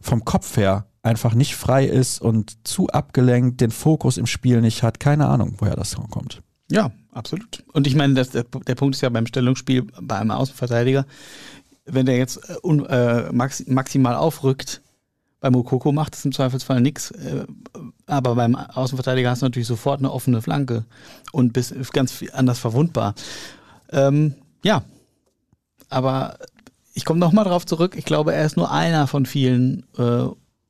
vom 0.02 0.26
Kopf 0.26 0.58
her 0.58 0.88
einfach 1.04 1.34
nicht 1.34 1.56
frei 1.56 1.86
ist 1.86 2.22
und 2.22 2.68
zu 2.68 2.88
abgelenkt, 2.88 3.62
den 3.62 3.72
Fokus 3.72 4.18
im 4.18 4.28
Spiel 4.28 4.62
nicht 4.62 4.84
hat. 4.84 5.00
Keine 5.00 5.28
Ahnung, 5.28 5.56
woher 5.60 5.76
das 5.76 5.96
kommt. 6.10 6.42
Ja, 6.70 6.92
absolut. 7.12 7.64
Und 7.74 7.88
ich 7.88 7.96
meine, 7.96 8.14
das, 8.14 8.30
der, 8.30 8.44
der 8.44 8.76
Punkt 8.76 8.96
ist 8.96 9.02
ja 9.02 9.10
beim 9.10 9.26
Stellungsspiel 9.26 9.84
bei 10.02 10.18
einem 10.18 10.32
Außenverteidiger, 10.32 11.06
wenn 11.86 12.06
der 12.06 12.18
jetzt 12.18 12.38
äh, 12.50 12.68
äh, 12.68 13.32
max, 13.32 13.66
maximal 13.68 14.16
aufrückt, 14.16 14.82
bei 15.40 15.50
Mokoko 15.52 15.92
macht 15.92 16.16
es 16.16 16.26
im 16.26 16.32
Zweifelsfall 16.32 16.82
nichts. 16.82 17.12
Äh, 17.12 17.46
aber 18.06 18.36
beim 18.36 18.56
Außenverteidiger 18.56 19.30
hast 19.30 19.42
du 19.42 19.46
natürlich 19.46 19.68
sofort 19.68 20.00
eine 20.00 20.12
offene 20.12 20.42
Flanke 20.42 20.86
und 21.32 21.54
bist 21.54 21.74
ganz 21.94 22.24
anders 22.34 22.60
verwundbar. 22.60 23.16
Ähm, 23.92 24.36
ja, 24.64 24.84
aber 25.90 26.38
ich 26.94 27.06
komme 27.06 27.20
nochmal 27.20 27.46
drauf 27.46 27.66
zurück. 27.66 27.96
Ich 27.96 28.06
glaube, 28.06 28.34
er 28.34 28.46
ist 28.46 28.58
nur 28.58 28.72
einer 28.72 29.08
von 29.08 29.26
vielen 29.26 29.86
äh, 29.98 30.26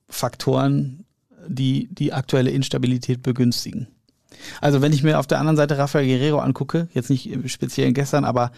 Faktoren, 0.10 1.06
die 1.48 1.88
die 1.92 2.14
aktuelle 2.14 2.52
Instabilität 2.52 3.24
begünstigen. 3.24 3.88
Also 4.62 4.82
wenn 4.82 4.94
ich 4.94 5.04
mir 5.04 5.20
auf 5.20 5.28
der 5.28 5.40
anderen 5.40 5.58
Seite 5.58 5.78
Rafael 5.78 6.06
Guerrero 6.06 6.40
angucke, 6.40 6.88
jetzt 6.94 7.10
nicht 7.10 7.30
speziell 7.48 7.94
gestern, 7.94 8.26
aber 8.26 8.52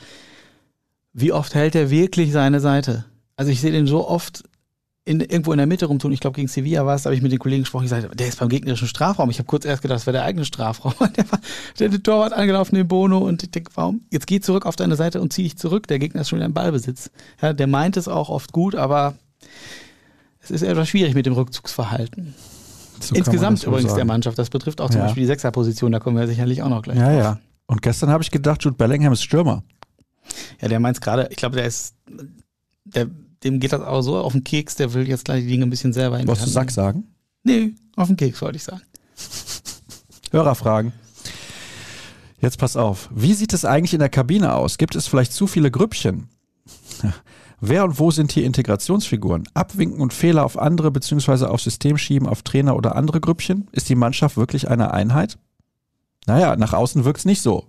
wie 1.13 1.31
oft 1.31 1.55
hält 1.55 1.75
er 1.75 1.89
wirklich 1.89 2.31
seine 2.31 2.59
Seite? 2.59 3.05
Also 3.35 3.51
ich 3.51 3.61
sehe 3.61 3.71
den 3.71 3.87
so 3.87 4.07
oft 4.07 4.43
in, 5.05 5.21
irgendwo 5.21 5.51
in 5.53 5.57
der 5.57 5.65
Mitte 5.65 5.87
rumtun. 5.87 6.11
Ich 6.11 6.19
glaube, 6.19 6.35
gegen 6.35 6.47
Sevilla 6.47 6.85
war 6.85 6.95
es, 6.95 7.01
da 7.01 7.07
habe 7.07 7.15
ich 7.15 7.21
mit 7.21 7.31
den 7.31 7.39
Kollegen 7.39 7.63
gesprochen. 7.63 7.85
Ich 7.85 7.89
sagte, 7.89 8.15
der 8.15 8.27
ist 8.27 8.39
beim 8.39 8.49
gegnerischen 8.49 8.87
Strafraum. 8.87 9.29
Ich 9.31 9.39
habe 9.39 9.47
kurz 9.47 9.65
erst 9.65 9.81
gedacht, 9.81 9.95
das 9.97 10.05
wäre 10.05 10.17
der 10.17 10.23
eigene 10.23 10.45
Strafraum. 10.45 10.93
Der 11.15 11.31
war 11.31 11.39
der, 11.79 11.89
der 11.89 12.03
Torwart 12.03 12.33
angelaufen, 12.33 12.75
den 12.75 12.87
Bono. 12.87 13.17
Und 13.17 13.41
ich 13.41 13.49
denke, 13.49 13.71
warum? 13.73 14.01
Jetzt 14.11 14.27
geh 14.27 14.39
zurück 14.39 14.67
auf 14.67 14.75
deine 14.75 14.95
Seite 14.95 15.19
und 15.19 15.33
zieh 15.33 15.43
dich 15.43 15.57
zurück. 15.57 15.87
Der 15.87 15.97
Gegner 15.97 16.21
ist 16.21 16.29
schon 16.29 16.37
wieder 16.37 16.45
im 16.45 16.53
Ballbesitz. 16.53 17.09
Ja, 17.41 17.53
der 17.53 17.65
meint 17.65 17.97
es 17.97 18.07
auch 18.07 18.29
oft 18.29 18.51
gut, 18.51 18.75
aber 18.75 19.15
es 20.41 20.51
ist 20.51 20.61
etwas 20.61 20.89
schwierig 20.89 21.15
mit 21.15 21.25
dem 21.25 21.33
Rückzugsverhalten. 21.33 22.35
So 23.01 23.15
Insgesamt 23.15 23.63
übrigens 23.63 23.93
der 23.95 24.05
Mannschaft. 24.05 24.37
Das 24.37 24.49
betrifft 24.49 24.81
auch 24.81 24.89
zum 24.89 24.99
ja. 24.99 25.05
Beispiel 25.05 25.21
die 25.23 25.27
Sechserposition. 25.27 25.91
Da 25.91 25.99
kommen 25.99 26.17
wir 26.17 26.27
sicherlich 26.27 26.61
auch 26.61 26.69
noch 26.69 26.81
gleich 26.81 26.97
Ja, 26.97 27.05
drauf. 27.05 27.17
ja. 27.17 27.39
Und 27.67 27.81
gestern 27.81 28.09
habe 28.09 28.23
ich 28.23 28.31
gedacht, 28.31 28.63
Jude 28.63 28.75
Bellingham 28.75 29.13
ist 29.13 29.23
Stürmer. 29.23 29.63
Ja, 30.61 30.67
der 30.67 30.79
meint 30.79 30.97
es 30.97 31.01
gerade. 31.01 31.27
Ich 31.31 31.37
glaube, 31.37 31.55
der 31.55 31.65
ist, 31.65 31.95
der, 32.85 33.07
dem 33.43 33.59
geht 33.59 33.73
das 33.73 33.81
auch 33.81 34.01
so 34.01 34.17
auf 34.17 34.33
den 34.33 34.43
Keks, 34.43 34.75
der 34.75 34.93
will 34.93 35.07
jetzt 35.07 35.25
gleich 35.25 35.43
die 35.43 35.49
Dinge 35.49 35.65
ein 35.65 35.69
bisschen 35.69 35.93
selber 35.93 36.19
in 36.19 36.27
Wolltest 36.27 36.47
du 36.47 36.51
Sack 36.51 36.71
sagen? 36.71 37.05
Nee, 37.43 37.73
auf 37.95 38.07
den 38.07 38.17
Keks 38.17 38.41
wollte 38.41 38.57
ich 38.57 38.63
sagen. 38.63 38.81
Hörerfragen. 40.31 40.93
Jetzt 42.41 42.57
pass 42.57 42.77
auf. 42.77 43.09
Wie 43.13 43.33
sieht 43.33 43.53
es 43.53 43.65
eigentlich 43.65 43.93
in 43.93 43.99
der 43.99 44.09
Kabine 44.09 44.53
aus? 44.53 44.77
Gibt 44.77 44.95
es 44.95 45.07
vielleicht 45.07 45.33
zu 45.33 45.45
viele 45.47 45.71
Grüppchen? 45.71 46.29
Wer 47.61 47.83
und 47.83 47.99
wo 47.99 48.11
sind 48.11 48.31
hier 48.31 48.45
Integrationsfiguren? 48.45 49.47
Abwinken 49.53 49.99
und 49.99 50.13
Fehler 50.13 50.45
auf 50.45 50.57
andere 50.57 50.91
bzw. 50.91 51.45
auf 51.45 51.61
System 51.61 51.97
schieben, 51.97 52.27
auf 52.27 52.41
Trainer 52.43 52.75
oder 52.75 52.95
andere 52.95 53.19
Grüppchen? 53.19 53.67
Ist 53.71 53.89
die 53.89 53.95
Mannschaft 53.95 54.37
wirklich 54.37 54.69
eine 54.69 54.93
Einheit? 54.93 55.37
Naja, 56.25 56.55
nach 56.55 56.73
außen 56.73 57.05
wirkt 57.05 57.19
es 57.19 57.25
nicht 57.25 57.41
so. 57.41 57.65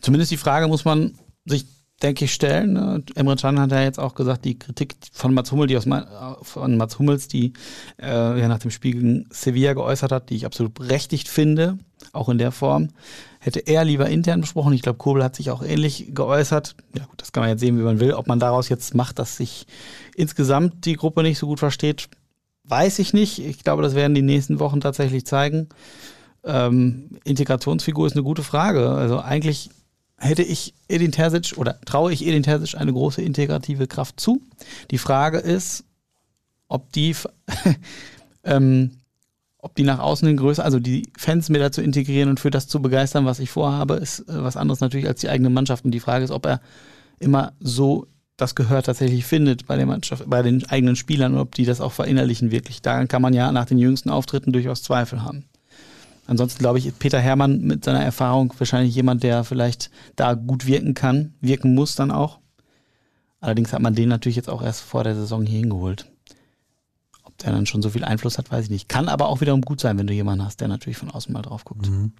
Zumindest 0.00 0.30
die 0.30 0.36
Frage 0.36 0.68
muss 0.68 0.84
man 0.84 1.18
sich, 1.44 1.66
denke 2.02 2.24
ich, 2.24 2.32
stellen. 2.32 2.72
Ne? 2.74 3.02
Emre 3.14 3.36
Can 3.36 3.60
hat 3.60 3.72
ja 3.72 3.82
jetzt 3.82 3.98
auch 3.98 4.14
gesagt, 4.14 4.44
die 4.44 4.58
Kritik 4.58 4.94
von 5.12 5.34
Mats 5.34 5.52
Hummels, 5.52 5.68
die 5.68 5.76
aus 5.76 5.86
von 6.42 6.76
Mats 6.76 6.98
Hummels, 6.98 7.28
die 7.28 7.52
äh, 8.00 8.40
ja 8.40 8.48
nach 8.48 8.58
dem 8.58 8.70
Spiel 8.70 8.92
gegen 8.92 9.26
Sevilla 9.30 9.74
geäußert 9.74 10.12
hat, 10.12 10.30
die 10.30 10.36
ich 10.36 10.46
absolut 10.46 10.74
berechtigt 10.74 11.28
finde, 11.28 11.78
auch 12.14 12.28
in 12.28 12.38
der 12.38 12.52
Form, 12.52 12.88
hätte 13.40 13.60
er 13.60 13.84
lieber 13.84 14.08
intern 14.08 14.40
besprochen. 14.40 14.72
Ich 14.72 14.82
glaube, 14.82 14.98
Kobel 14.98 15.22
hat 15.22 15.36
sich 15.36 15.50
auch 15.50 15.62
ähnlich 15.62 16.14
geäußert. 16.14 16.76
Ja 16.96 17.04
gut, 17.04 17.20
das 17.20 17.32
kann 17.32 17.42
man 17.42 17.50
jetzt 17.50 17.60
sehen, 17.60 17.78
wie 17.78 17.82
man 17.82 18.00
will. 18.00 18.14
Ob 18.14 18.26
man 18.26 18.40
daraus 18.40 18.68
jetzt 18.68 18.94
macht, 18.94 19.18
dass 19.18 19.36
sich 19.36 19.66
insgesamt 20.16 20.84
die 20.86 20.94
Gruppe 20.94 21.22
nicht 21.22 21.38
so 21.38 21.46
gut 21.46 21.58
versteht, 21.58 22.08
weiß 22.64 22.98
ich 22.98 23.12
nicht. 23.12 23.38
Ich 23.38 23.62
glaube, 23.62 23.82
das 23.82 23.94
werden 23.94 24.14
die 24.14 24.22
nächsten 24.22 24.58
Wochen 24.58 24.80
tatsächlich 24.80 25.26
zeigen. 25.26 25.68
Ähm, 26.44 27.18
Integrationsfigur 27.24 28.06
ist 28.06 28.14
eine 28.14 28.22
gute 28.22 28.42
Frage. 28.42 28.90
Also 28.90 29.20
eigentlich 29.20 29.70
hätte 30.18 30.42
ich 30.42 30.74
Edin 30.88 31.12
Terzic 31.12 31.56
oder 31.58 31.80
traue 31.82 32.12
ich 32.12 32.26
Edin 32.26 32.42
Terzic 32.42 32.78
eine 32.78 32.92
große 32.92 33.22
integrative 33.22 33.86
Kraft 33.86 34.20
zu. 34.20 34.40
Die 34.90 34.98
Frage 34.98 35.38
ist, 35.38 35.84
ob 36.68 36.92
die, 36.92 37.14
ähm, 38.44 38.92
ob 39.64 39.74
die 39.74 39.82
nach 39.82 39.98
außen 39.98 40.28
hin 40.28 40.36
größer, 40.36 40.62
also 40.62 40.78
die 40.78 41.08
Fans 41.16 41.48
mit 41.48 41.62
dazu 41.62 41.80
integrieren 41.80 42.28
und 42.28 42.38
für 42.38 42.50
das 42.50 42.68
zu 42.68 42.82
begeistern, 42.82 43.24
was 43.24 43.38
ich 43.38 43.50
vorhabe, 43.50 43.94
ist 43.94 44.20
äh, 44.28 44.44
was 44.44 44.58
anderes 44.58 44.80
natürlich 44.80 45.08
als 45.08 45.22
die 45.22 45.30
eigene 45.30 45.48
Mannschaft. 45.48 45.86
Und 45.86 45.92
die 45.92 46.00
Frage 46.00 46.22
ist, 46.22 46.30
ob 46.30 46.44
er 46.44 46.60
immer 47.18 47.54
so 47.60 48.06
das 48.36 48.54
Gehör 48.54 48.82
tatsächlich 48.82 49.24
findet 49.24 49.66
bei 49.66 49.76
der 49.76 49.86
Mannschaft, 49.86 50.24
bei 50.28 50.42
den 50.42 50.68
eigenen 50.68 50.96
Spielern 50.96 51.32
und 51.32 51.40
ob 51.40 51.54
die 51.54 51.64
das 51.64 51.80
auch 51.80 51.92
verinnerlichen 51.92 52.50
wirklich. 52.50 52.82
Daran 52.82 53.08
kann 53.08 53.22
man 53.22 53.32
ja 53.32 53.50
nach 53.52 53.64
den 53.64 53.78
jüngsten 53.78 54.10
Auftritten 54.10 54.52
durchaus 54.52 54.82
Zweifel 54.82 55.22
haben. 55.22 55.46
Ansonsten 56.26 56.58
glaube 56.58 56.78
ich, 56.78 56.98
Peter 56.98 57.20
Hermann 57.20 57.62
mit 57.62 57.84
seiner 57.84 58.02
Erfahrung 58.02 58.52
wahrscheinlich 58.58 58.94
jemand, 58.94 59.22
der 59.22 59.44
vielleicht 59.44 59.90
da 60.16 60.34
gut 60.34 60.66
wirken 60.66 60.92
kann, 60.92 61.32
wirken 61.40 61.74
muss 61.74 61.94
dann 61.94 62.10
auch. 62.10 62.38
Allerdings 63.40 63.72
hat 63.72 63.80
man 63.80 63.94
den 63.94 64.10
natürlich 64.10 64.36
jetzt 64.36 64.50
auch 64.50 64.62
erst 64.62 64.82
vor 64.82 65.04
der 65.04 65.14
Saison 65.14 65.46
hier 65.46 65.60
hingeholt. 65.60 66.10
Ob 67.34 67.38
der 67.38 67.52
dann 67.52 67.66
schon 67.66 67.82
so 67.82 67.90
viel 67.90 68.04
Einfluss 68.04 68.38
hat, 68.38 68.50
weiß 68.50 68.66
ich 68.66 68.70
nicht. 68.70 68.88
Kann 68.88 69.08
aber 69.08 69.28
auch 69.28 69.40
wiederum 69.40 69.60
gut 69.60 69.80
sein, 69.80 69.98
wenn 69.98 70.06
du 70.06 70.12
jemanden 70.12 70.44
hast, 70.44 70.60
der 70.60 70.68
natürlich 70.68 70.96
von 70.96 71.10
außen 71.10 71.32
mal 71.32 71.42
drauf 71.42 71.64
guckt. 71.64 71.90
Mhm. 71.90 72.12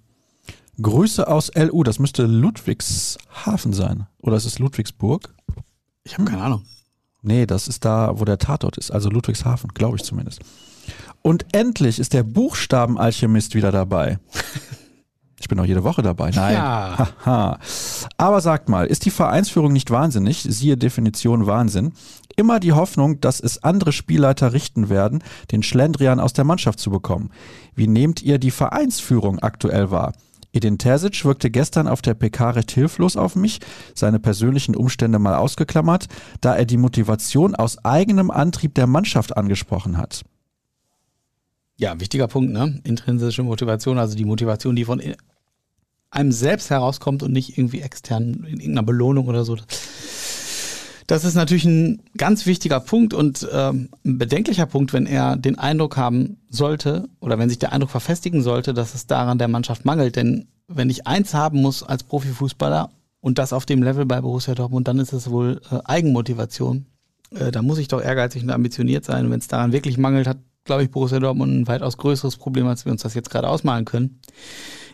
Grüße 0.81 1.27
aus 1.27 1.51
LU, 1.55 1.83
das 1.83 1.99
müsste 1.99 2.25
Ludwigshafen 2.25 3.71
sein. 3.71 4.07
Oder 4.19 4.35
ist 4.35 4.45
es 4.45 4.59
Ludwigsburg? 4.59 5.33
Ich 6.03 6.15
habe 6.15 6.25
keine 6.25 6.43
Ahnung. 6.43 6.63
Nee, 7.21 7.45
das 7.45 7.67
ist 7.69 7.85
da, 7.85 8.19
wo 8.19 8.25
der 8.25 8.37
Tatort 8.37 8.77
ist. 8.77 8.91
Also 8.91 9.09
Ludwigshafen, 9.09 9.69
glaube 9.73 9.95
ich 9.95 10.03
zumindest. 10.03 10.41
Und 11.21 11.45
endlich 11.53 11.97
ist 11.97 12.13
der 12.13 12.23
Buchstabenalchemist 12.23 13.55
wieder 13.55 13.71
dabei. 13.71 14.19
Ich 15.37 15.49
bin 15.49 15.59
auch 15.59 15.65
jede 15.65 15.83
Woche 15.83 16.01
dabei. 16.01 16.31
Nein. 16.31 16.53
Ja. 16.55 17.09
Aber 18.17 18.41
sagt 18.41 18.69
mal, 18.69 18.87
ist 18.87 19.05
die 19.05 19.11
Vereinsführung 19.11 19.73
nicht 19.73 19.91
wahnsinnig? 19.91 20.41
Siehe 20.49 20.77
Definition 20.77 21.45
Wahnsinn. 21.45 21.91
Immer 22.35 22.59
die 22.59 22.73
Hoffnung, 22.73 23.21
dass 23.21 23.39
es 23.39 23.63
andere 23.63 23.91
Spielleiter 23.91 24.53
richten 24.53 24.89
werden, 24.89 25.23
den 25.51 25.63
Schlendrian 25.63 26.19
aus 26.19 26.33
der 26.33 26.43
Mannschaft 26.43 26.79
zu 26.79 26.89
bekommen. 26.89 27.31
Wie 27.75 27.87
nehmt 27.87 28.21
ihr 28.21 28.39
die 28.39 28.51
Vereinsführung 28.51 29.39
aktuell 29.39 29.89
wahr? 29.91 30.13
Edin 30.51 30.77
Terzic 30.77 31.25
wirkte 31.25 31.51
gestern 31.51 31.87
auf 31.87 32.01
der 32.01 32.13
PK 32.13 32.51
recht 32.51 32.71
hilflos 32.71 33.17
auf 33.17 33.35
mich, 33.35 33.59
seine 33.93 34.19
persönlichen 34.19 34.75
Umstände 34.75 35.19
mal 35.19 35.35
ausgeklammert, 35.35 36.07
da 36.39 36.55
er 36.55 36.65
die 36.65 36.77
Motivation 36.77 37.55
aus 37.55 37.83
eigenem 37.83 38.31
Antrieb 38.31 38.73
der 38.73 38.87
Mannschaft 38.87 39.35
angesprochen 39.35 39.97
hat. 39.97 40.23
Ja, 41.77 41.99
wichtiger 41.99 42.27
Punkt, 42.27 42.53
ne? 42.53 42.79
Intrinsische 42.85 43.43
Motivation, 43.43 43.97
also 43.97 44.15
die 44.15 44.23
Motivation, 44.23 44.77
die 44.77 44.85
von 44.85 45.01
einem 46.09 46.31
selbst 46.31 46.69
herauskommt 46.69 47.21
und 47.21 47.33
nicht 47.33 47.57
irgendwie 47.57 47.81
extern 47.81 48.45
in 48.45 48.59
irgendeiner 48.59 48.83
Belohnung 48.83 49.27
oder 49.27 49.43
so. 49.43 49.57
Das 51.07 51.23
ist 51.23 51.35
natürlich 51.35 51.65
ein 51.65 52.01
ganz 52.17 52.45
wichtiger 52.45 52.79
Punkt 52.79 53.13
und 53.13 53.47
ähm, 53.51 53.89
ein 54.03 54.17
bedenklicher 54.17 54.65
Punkt, 54.65 54.91
wenn 54.91 55.05
er 55.05 55.35
den 55.35 55.59
Eindruck 55.59 55.97
haben 55.97 56.37
sollte 56.49 57.07
oder 57.19 57.37
wenn 57.37 57.49
sich 57.49 57.59
der 57.59 57.71
Eindruck 57.73 57.91
verfestigen 57.91 58.41
sollte, 58.41 58.73
dass 58.73 58.95
es 58.95 59.05
daran 59.05 59.37
der 59.37 59.47
Mannschaft 59.47 59.85
mangelt. 59.85 60.15
Denn 60.15 60.47
wenn 60.67 60.89
ich 60.89 61.05
eins 61.05 61.33
haben 61.33 61.61
muss 61.61 61.83
als 61.83 62.03
Profifußballer 62.03 62.89
und 63.21 63.37
das 63.37 63.53
auf 63.53 63.65
dem 63.65 63.83
Level 63.83 64.05
bei 64.05 64.19
Borussia 64.21 64.55
Dortmund, 64.55 64.87
dann 64.87 64.99
ist 64.99 65.13
es 65.13 65.29
wohl 65.29 65.61
äh, 65.71 65.79
Eigenmotivation. 65.85 66.87
Äh, 67.31 67.51
da 67.51 67.61
muss 67.61 67.77
ich 67.77 67.87
doch 67.87 68.01
ehrgeizig 68.01 68.41
und 68.41 68.49
ambitioniert 68.49 69.05
sein. 69.05 69.25
Und 69.25 69.31
wenn 69.31 69.39
es 69.39 69.47
daran 69.47 69.73
wirklich 69.73 69.97
mangelt, 69.97 70.27
hat 70.27 70.37
glaube 70.65 70.83
ich, 70.83 70.91
Borussia 70.91 71.19
Dortmund 71.19 71.53
ein 71.53 71.67
weitaus 71.67 71.97
größeres 71.97 72.37
Problem, 72.37 72.67
als 72.67 72.85
wir 72.85 72.91
uns 72.91 73.03
das 73.03 73.13
jetzt 73.13 73.29
gerade 73.29 73.47
ausmalen 73.47 73.85
können. 73.85 74.19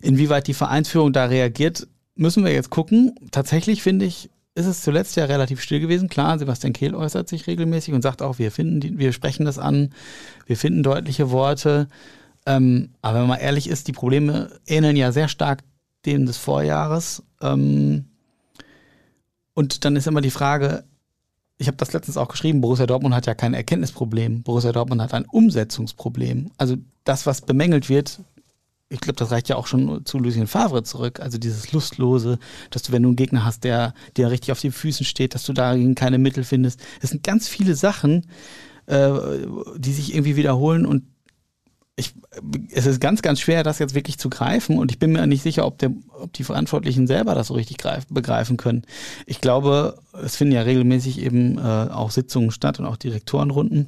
Inwieweit 0.01 0.47
die 0.47 0.53
Vereinsführung 0.53 1.13
da 1.13 1.25
reagiert, 1.25 1.87
müssen 2.15 2.43
wir 2.43 2.51
jetzt 2.51 2.69
gucken. 2.69 3.15
Tatsächlich 3.31 3.81
finde 3.81 4.05
ich, 4.05 4.29
ist 4.53 4.65
es 4.65 4.81
zuletzt 4.81 5.15
ja 5.15 5.25
relativ 5.25 5.61
still 5.61 5.79
gewesen. 5.79 6.09
Klar, 6.09 6.37
Sebastian 6.37 6.73
Kehl 6.73 6.95
äußert 6.95 7.29
sich 7.29 7.47
regelmäßig 7.47 7.93
und 7.93 8.01
sagt 8.01 8.21
auch, 8.21 8.37
wir 8.37 8.51
finden, 8.51 8.81
die, 8.81 8.97
wir 8.97 9.13
sprechen 9.13 9.45
das 9.45 9.57
an, 9.57 9.93
wir 10.45 10.57
finden 10.57 10.83
deutliche 10.83 11.31
Worte. 11.31 11.87
Ähm, 12.45 12.89
aber 13.01 13.21
wenn 13.21 13.27
man 13.27 13.39
ehrlich 13.39 13.69
ist, 13.69 13.87
die 13.87 13.93
Probleme 13.93 14.59
ähneln 14.67 14.95
ja 14.95 15.11
sehr 15.11 15.27
stark 15.27 15.63
denen 16.05 16.25
des 16.25 16.37
Vorjahres. 16.37 17.23
Ähm, 17.41 18.05
und 19.53 19.85
dann 19.85 19.95
ist 19.95 20.07
immer 20.07 20.21
die 20.21 20.31
Frage, 20.31 20.83
ich 21.57 21.67
habe 21.67 21.77
das 21.77 21.93
letztens 21.93 22.17
auch 22.17 22.27
geschrieben, 22.27 22.61
Borussia 22.61 22.87
Dortmund 22.87 23.13
hat 23.13 23.27
ja 23.27 23.35
kein 23.35 23.53
Erkenntnisproblem. 23.53 24.41
Borussia 24.41 24.71
Dortmund 24.71 25.01
hat 25.01 25.13
ein 25.13 25.25
Umsetzungsproblem. 25.25 26.51
Also 26.57 26.77
das, 27.03 27.25
was 27.25 27.41
bemängelt 27.41 27.87
wird, 27.87 28.19
ich 28.91 28.99
glaube, 28.99 29.15
das 29.15 29.31
reicht 29.31 29.47
ja 29.47 29.55
auch 29.55 29.67
schon 29.67 30.05
zu 30.05 30.19
Lucien 30.19 30.47
Favre 30.47 30.83
zurück. 30.83 31.21
Also 31.21 31.37
dieses 31.37 31.71
Lustlose, 31.71 32.39
dass 32.69 32.83
du, 32.83 32.91
wenn 32.91 33.03
du 33.03 33.09
einen 33.09 33.15
Gegner 33.15 33.45
hast, 33.45 33.63
der 33.63 33.93
dir 34.17 34.29
richtig 34.29 34.51
auf 34.51 34.59
den 34.59 34.73
Füßen 34.73 35.05
steht, 35.05 35.33
dass 35.33 35.43
du 35.43 35.53
dagegen 35.53 35.95
keine 35.95 36.17
Mittel 36.17 36.43
findest. 36.43 36.81
Es 37.01 37.11
sind 37.11 37.23
ganz 37.23 37.47
viele 37.47 37.75
Sachen, 37.75 38.27
äh, 38.87 39.11
die 39.77 39.93
sich 39.93 40.13
irgendwie 40.13 40.35
wiederholen 40.35 40.85
und 40.85 41.03
ich, 41.95 42.13
es 42.71 42.85
ist 42.85 42.99
ganz, 42.99 43.21
ganz 43.21 43.39
schwer, 43.39 43.63
das 43.63 43.79
jetzt 43.79 43.95
wirklich 43.95 44.17
zu 44.17 44.29
greifen 44.29 44.77
und 44.77 44.91
ich 44.91 44.99
bin 44.99 45.11
mir 45.11 45.25
nicht 45.27 45.43
sicher, 45.43 45.65
ob, 45.65 45.77
der, 45.77 45.91
ob 46.09 46.33
die 46.33 46.43
Verantwortlichen 46.43 47.07
selber 47.07 47.35
das 47.35 47.47
so 47.47 47.53
richtig 47.53 47.77
greif, 47.77 48.07
begreifen 48.07 48.57
können. 48.57 48.83
Ich 49.25 49.39
glaube, 49.39 49.99
es 50.23 50.35
finden 50.35 50.53
ja 50.53 50.61
regelmäßig 50.61 51.21
eben 51.21 51.57
äh, 51.57 51.61
auch 51.61 52.11
Sitzungen 52.11 52.51
statt 52.51 52.79
und 52.79 52.85
auch 52.85 52.97
Direktorenrunden, 52.97 53.87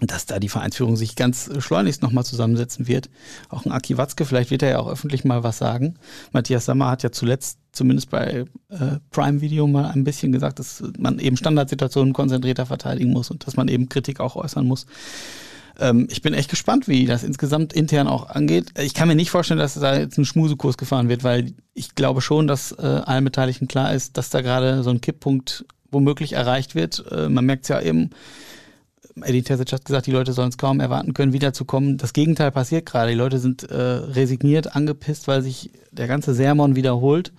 dass 0.00 0.26
da 0.26 0.40
die 0.40 0.48
Vereinsführung 0.48 0.96
sich 0.96 1.14
ganz 1.14 1.50
schleunigst 1.58 2.02
nochmal 2.02 2.24
zusammensetzen 2.24 2.88
wird. 2.88 3.10
Auch 3.48 3.64
ein 3.64 3.70
Aki 3.70 3.96
Watzke, 3.96 4.24
vielleicht 4.24 4.50
wird 4.50 4.62
er 4.62 4.70
ja 4.70 4.78
auch 4.80 4.88
öffentlich 4.88 5.24
mal 5.24 5.44
was 5.44 5.58
sagen. 5.58 5.94
Matthias 6.32 6.64
Sammer 6.64 6.90
hat 6.90 7.04
ja 7.04 7.12
zuletzt 7.12 7.58
zumindest 7.70 8.10
bei 8.10 8.44
äh, 8.70 8.98
Prime 9.10 9.40
Video 9.40 9.66
mal 9.68 9.86
ein 9.86 10.02
bisschen 10.02 10.32
gesagt, 10.32 10.58
dass 10.58 10.82
man 10.98 11.20
eben 11.20 11.36
Standardsituationen 11.36 12.12
konzentrierter 12.12 12.66
verteidigen 12.66 13.12
muss 13.12 13.30
und 13.30 13.46
dass 13.46 13.56
man 13.56 13.68
eben 13.68 13.88
Kritik 13.88 14.18
auch 14.18 14.34
äußern 14.34 14.66
muss. 14.66 14.86
Ähm, 15.78 16.08
ich 16.10 16.22
bin 16.22 16.34
echt 16.34 16.50
gespannt, 16.50 16.88
wie 16.88 17.06
das 17.06 17.22
insgesamt 17.22 17.72
intern 17.72 18.08
auch 18.08 18.28
angeht. 18.28 18.72
Ich 18.80 18.94
kann 18.94 19.06
mir 19.06 19.14
nicht 19.14 19.30
vorstellen, 19.30 19.60
dass 19.60 19.74
da 19.74 19.96
jetzt 19.96 20.18
ein 20.18 20.24
Schmusekurs 20.24 20.76
gefahren 20.76 21.08
wird, 21.08 21.22
weil 21.22 21.52
ich 21.72 21.94
glaube 21.94 22.20
schon, 22.20 22.48
dass 22.48 22.72
äh, 22.72 22.82
allen 22.82 23.24
Beteiligten 23.24 23.68
klar 23.68 23.94
ist, 23.94 24.16
dass 24.16 24.30
da 24.30 24.40
gerade 24.40 24.82
so 24.82 24.90
ein 24.90 25.00
Kipppunkt 25.00 25.64
womöglich 25.90 26.32
erreicht 26.32 26.74
wird. 26.74 27.04
Äh, 27.12 27.28
man 27.28 27.46
merkt 27.46 27.64
es 27.64 27.68
ja 27.68 27.80
eben, 27.80 28.10
Eddie 29.22 29.42
Terzic 29.42 29.72
hat 29.72 29.84
gesagt, 29.84 30.06
die 30.06 30.12
Leute 30.12 30.32
sollen 30.32 30.48
es 30.48 30.58
kaum 30.58 30.80
erwarten 30.80 31.14
können, 31.14 31.32
wiederzukommen. 31.32 31.98
Das 31.98 32.12
Gegenteil 32.12 32.50
passiert 32.50 32.86
gerade. 32.86 33.10
Die 33.10 33.16
Leute 33.16 33.38
sind 33.38 33.62
äh, 33.62 33.76
resigniert, 33.76 34.74
angepisst, 34.74 35.28
weil 35.28 35.42
sich 35.42 35.70
der 35.92 36.08
ganze 36.08 36.34
Sermon 36.34 36.74
wiederholt. 36.74 37.32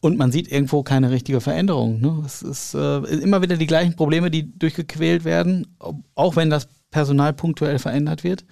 Und 0.00 0.18
man 0.18 0.32
sieht 0.32 0.50
irgendwo 0.50 0.82
keine 0.82 1.10
richtige 1.10 1.40
Veränderung. 1.40 2.00
Ne? 2.00 2.22
Es 2.24 2.42
ist 2.42 2.74
äh, 2.74 2.98
immer 2.98 3.42
wieder 3.42 3.56
die 3.56 3.66
gleichen 3.66 3.96
Probleme, 3.96 4.30
die 4.30 4.56
durchgequält 4.58 5.24
werden, 5.24 5.76
auch 6.14 6.36
wenn 6.36 6.50
das 6.50 6.68
Personal 6.90 7.32
punktuell 7.32 7.78
verändert 7.78 8.22
wird. 8.22 8.44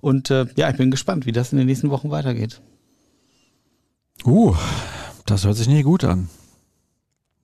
Und 0.00 0.30
äh, 0.30 0.46
ja, 0.56 0.70
ich 0.70 0.76
bin 0.76 0.90
gespannt, 0.90 1.26
wie 1.26 1.32
das 1.32 1.52
in 1.52 1.58
den 1.58 1.66
nächsten 1.66 1.90
Wochen 1.90 2.10
weitergeht. 2.10 2.60
Uh, 4.24 4.54
das 5.26 5.44
hört 5.44 5.56
sich 5.56 5.68
nicht 5.68 5.84
gut 5.84 6.04
an. 6.04 6.28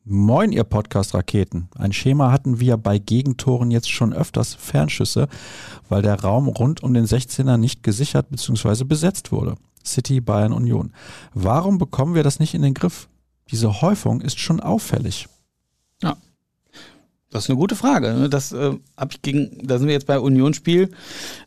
Moin, 0.04 0.50
ihr 0.50 0.64
Podcast-Raketen. 0.64 1.68
Ein 1.76 1.92
Schema 1.92 2.32
hatten 2.32 2.58
wir 2.58 2.76
bei 2.76 2.98
Gegentoren 2.98 3.70
jetzt 3.70 3.88
schon 3.88 4.12
öfters 4.12 4.52
Fernschüsse, 4.52 5.28
weil 5.88 6.02
der 6.02 6.20
Raum 6.20 6.48
rund 6.48 6.82
um 6.82 6.92
den 6.92 7.06
16er 7.06 7.56
nicht 7.56 7.84
gesichert 7.84 8.28
bzw. 8.28 8.82
besetzt 8.82 9.30
wurde. 9.30 9.54
City, 9.84 10.20
Bayern, 10.20 10.52
Union. 10.52 10.92
Warum 11.34 11.78
bekommen 11.78 12.16
wir 12.16 12.24
das 12.24 12.40
nicht 12.40 12.54
in 12.54 12.62
den 12.62 12.74
Griff? 12.74 13.08
Diese 13.52 13.80
Häufung 13.80 14.22
ist 14.22 14.40
schon 14.40 14.58
auffällig. 14.58 15.28
Ja, 16.02 16.16
das 17.30 17.44
ist 17.44 17.50
eine 17.50 17.58
gute 17.58 17.76
Frage. 17.76 18.12
Ne? 18.12 18.28
Das 18.28 18.50
äh, 18.50 18.72
hab 18.96 19.12
ich 19.12 19.22
gegen, 19.22 19.66
da 19.66 19.78
sind 19.78 19.86
wir 19.86 19.94
jetzt 19.94 20.08
bei 20.08 20.18
Unionsspiel. 20.18 20.90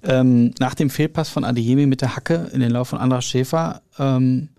Ähm, 0.02 0.52
nach 0.60 0.76
dem 0.76 0.90
Fehlpass 0.90 1.28
von 1.28 1.44
Adeyemi 1.44 1.88
mit 1.88 2.00
der 2.00 2.16
Hacke 2.16 2.50
in 2.54 2.62
den 2.62 2.72
Lauf 2.72 2.88
von 2.88 3.00
Andras 3.00 3.26
Schäfer. 3.26 3.82
Ähm, 4.00 4.50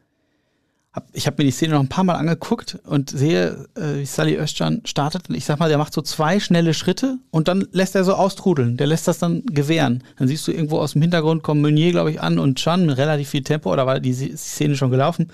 hab, 0.97 1.07
ich 1.13 1.27
habe 1.27 1.37
mir 1.39 1.45
die 1.45 1.53
Szene 1.53 1.75
noch 1.75 1.81
ein 1.81 1.89
paar 1.89 2.05
Mal 2.05 2.15
angeguckt 2.15 2.79
und 2.85 3.11
sehe, 3.11 3.67
äh, 3.77 3.99
wie 3.99 4.07
Sally 4.07 4.37
Özcan 4.37 4.81
startet. 4.85 5.29
Und 5.29 5.35
ich 5.35 5.45
sag 5.45 5.59
mal, 5.59 5.69
der 5.69 5.77
macht 5.79 5.93
so 5.93 6.01
zwei 6.01 6.41
schnelle 6.41 6.73
Schritte 6.73 7.19
und 7.31 7.49
dann 7.49 7.69
lässt 7.71 7.95
er 7.95 8.03
so 8.03 8.15
austrudeln. 8.15 8.79
Der 8.79 8.87
lässt 8.87 9.07
das 9.07 9.19
dann 9.19 9.45
gewähren. 9.45 10.03
Dann 10.19 10.27
siehst 10.27 10.49
du 10.49 10.53
irgendwo 10.53 10.79
aus 10.79 10.95
dem 10.95 11.03
Hintergrund 11.03 11.43
kommen 11.43 11.61
Meunier, 11.61 11.93
glaube 11.93 12.11
ich, 12.11 12.21
an 12.23 12.39
und 12.39 12.59
Chan 12.59 12.87
mit 12.87 12.97
relativ 12.97 13.29
viel 13.29 13.43
Tempo. 13.43 13.71
Oder 13.71 13.87
war 13.87 14.01
die 14.01 14.15
Szene 14.15 14.75
schon 14.75 14.91
gelaufen? 14.91 15.31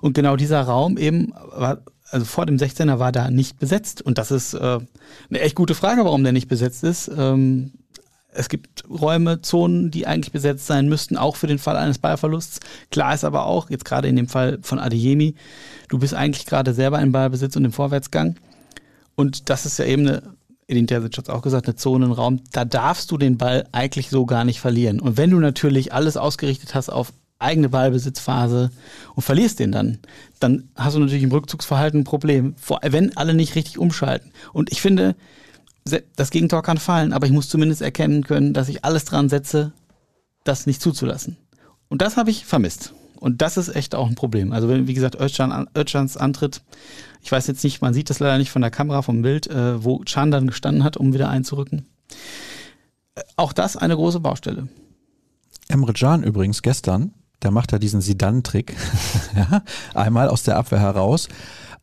Und 0.00 0.14
genau 0.14 0.36
dieser 0.36 0.62
Raum 0.62 0.96
eben 0.96 1.32
war 1.54 1.82
also 2.10 2.26
vor 2.26 2.46
dem 2.46 2.56
16er 2.56 2.98
war 2.98 3.12
da 3.12 3.30
nicht 3.30 3.58
besetzt. 3.58 4.00
Und 4.00 4.18
das 4.18 4.30
ist 4.30 4.54
äh, 4.54 4.78
eine 5.28 5.40
echt 5.40 5.54
gute 5.54 5.74
Frage, 5.74 6.04
warum 6.04 6.22
der 6.22 6.32
nicht 6.32 6.48
besetzt 6.48 6.84
ist. 6.84 7.10
Ähm, 7.16 7.72
es 8.34 8.48
gibt 8.48 8.84
Räume, 8.88 9.40
Zonen, 9.40 9.90
die 9.90 10.06
eigentlich 10.06 10.32
besetzt 10.32 10.66
sein 10.66 10.88
müssten, 10.88 11.16
auch 11.16 11.36
für 11.36 11.46
den 11.46 11.58
Fall 11.58 11.76
eines 11.76 11.98
Ballverlusts. 11.98 12.60
Klar 12.90 13.14
ist 13.14 13.24
aber 13.24 13.46
auch, 13.46 13.70
jetzt 13.70 13.84
gerade 13.84 14.08
in 14.08 14.16
dem 14.16 14.28
Fall 14.28 14.58
von 14.62 14.78
Adeyemi, 14.78 15.34
du 15.88 15.98
bist 15.98 16.14
eigentlich 16.14 16.46
gerade 16.46 16.74
selber 16.74 17.00
im 17.00 17.12
Ballbesitz 17.12 17.56
und 17.56 17.64
im 17.64 17.72
Vorwärtsgang. 17.72 18.36
Und 19.14 19.50
das 19.50 19.66
ist 19.66 19.78
ja 19.78 19.84
eben 19.84 20.06
eine, 20.06 20.22
Edin 20.66 20.86
Terzic 20.86 21.16
hat 21.16 21.28
es 21.28 21.34
auch 21.34 21.42
gesagt, 21.42 21.66
eine 21.66 21.76
Zone, 21.76 22.06
ein 22.06 22.12
Raum, 22.12 22.40
da 22.52 22.64
darfst 22.64 23.10
du 23.10 23.18
den 23.18 23.38
Ball 23.38 23.66
eigentlich 23.72 24.10
so 24.10 24.26
gar 24.26 24.44
nicht 24.44 24.60
verlieren. 24.60 25.00
Und 25.00 25.16
wenn 25.16 25.30
du 25.30 25.38
natürlich 25.38 25.92
alles 25.92 26.16
ausgerichtet 26.16 26.74
hast 26.74 26.88
auf 26.88 27.12
eigene 27.38 27.68
Ballbesitzphase 27.68 28.70
und 29.14 29.22
verlierst 29.22 29.58
den 29.58 29.72
dann. 29.72 29.98
Dann 30.40 30.70
hast 30.76 30.96
du 30.96 31.00
natürlich 31.00 31.22
im 31.22 31.32
Rückzugsverhalten 31.32 32.00
ein 32.00 32.04
Problem, 32.04 32.54
wenn 32.82 33.16
alle 33.16 33.34
nicht 33.34 33.54
richtig 33.54 33.78
umschalten. 33.78 34.30
Und 34.52 34.72
ich 34.72 34.80
finde, 34.80 35.14
das 36.16 36.30
Gegentor 36.30 36.62
kann 36.62 36.78
fallen, 36.78 37.12
aber 37.12 37.26
ich 37.26 37.32
muss 37.32 37.48
zumindest 37.48 37.82
erkennen 37.82 38.24
können, 38.24 38.54
dass 38.54 38.68
ich 38.68 38.84
alles 38.84 39.04
dran 39.04 39.28
setze, 39.28 39.72
das 40.44 40.66
nicht 40.66 40.80
zuzulassen. 40.80 41.36
Und 41.88 42.02
das 42.02 42.16
habe 42.16 42.30
ich 42.30 42.46
vermisst. 42.46 42.94
Und 43.20 43.40
das 43.40 43.56
ist 43.56 43.74
echt 43.74 43.94
auch 43.94 44.08
ein 44.08 44.16
Problem. 44.16 44.52
Also 44.52 44.68
wie 44.68 44.94
gesagt, 44.94 45.18
Özcan, 45.18 45.68
Özcans 45.76 46.16
Antritt, 46.16 46.62
ich 47.22 47.32
weiß 47.32 47.46
jetzt 47.46 47.64
nicht, 47.64 47.80
man 47.80 47.94
sieht 47.94 48.10
das 48.10 48.18
leider 48.18 48.36
nicht 48.36 48.50
von 48.50 48.60
der 48.60 48.70
Kamera, 48.70 49.02
vom 49.02 49.22
Bild, 49.22 49.46
äh, 49.46 49.82
wo 49.82 49.98
Can 49.98 50.30
dann 50.30 50.46
gestanden 50.46 50.84
hat, 50.84 50.96
um 50.96 51.14
wieder 51.14 51.30
einzurücken. 51.30 51.86
Äh, 53.14 53.22
auch 53.36 53.52
das 53.52 53.76
eine 53.76 53.94
große 53.96 54.20
Baustelle. 54.20 54.68
Emre 55.68 55.94
Can 55.94 56.22
übrigens 56.22 56.60
gestern, 56.60 57.14
der 57.42 57.50
macht 57.50 57.72
da 57.72 57.78
diesen 57.78 58.02
Sidan-Trick, 58.02 58.76
ja, 59.36 59.62
einmal 59.94 60.28
aus 60.28 60.42
der 60.42 60.56
Abwehr 60.58 60.80
heraus. 60.80 61.28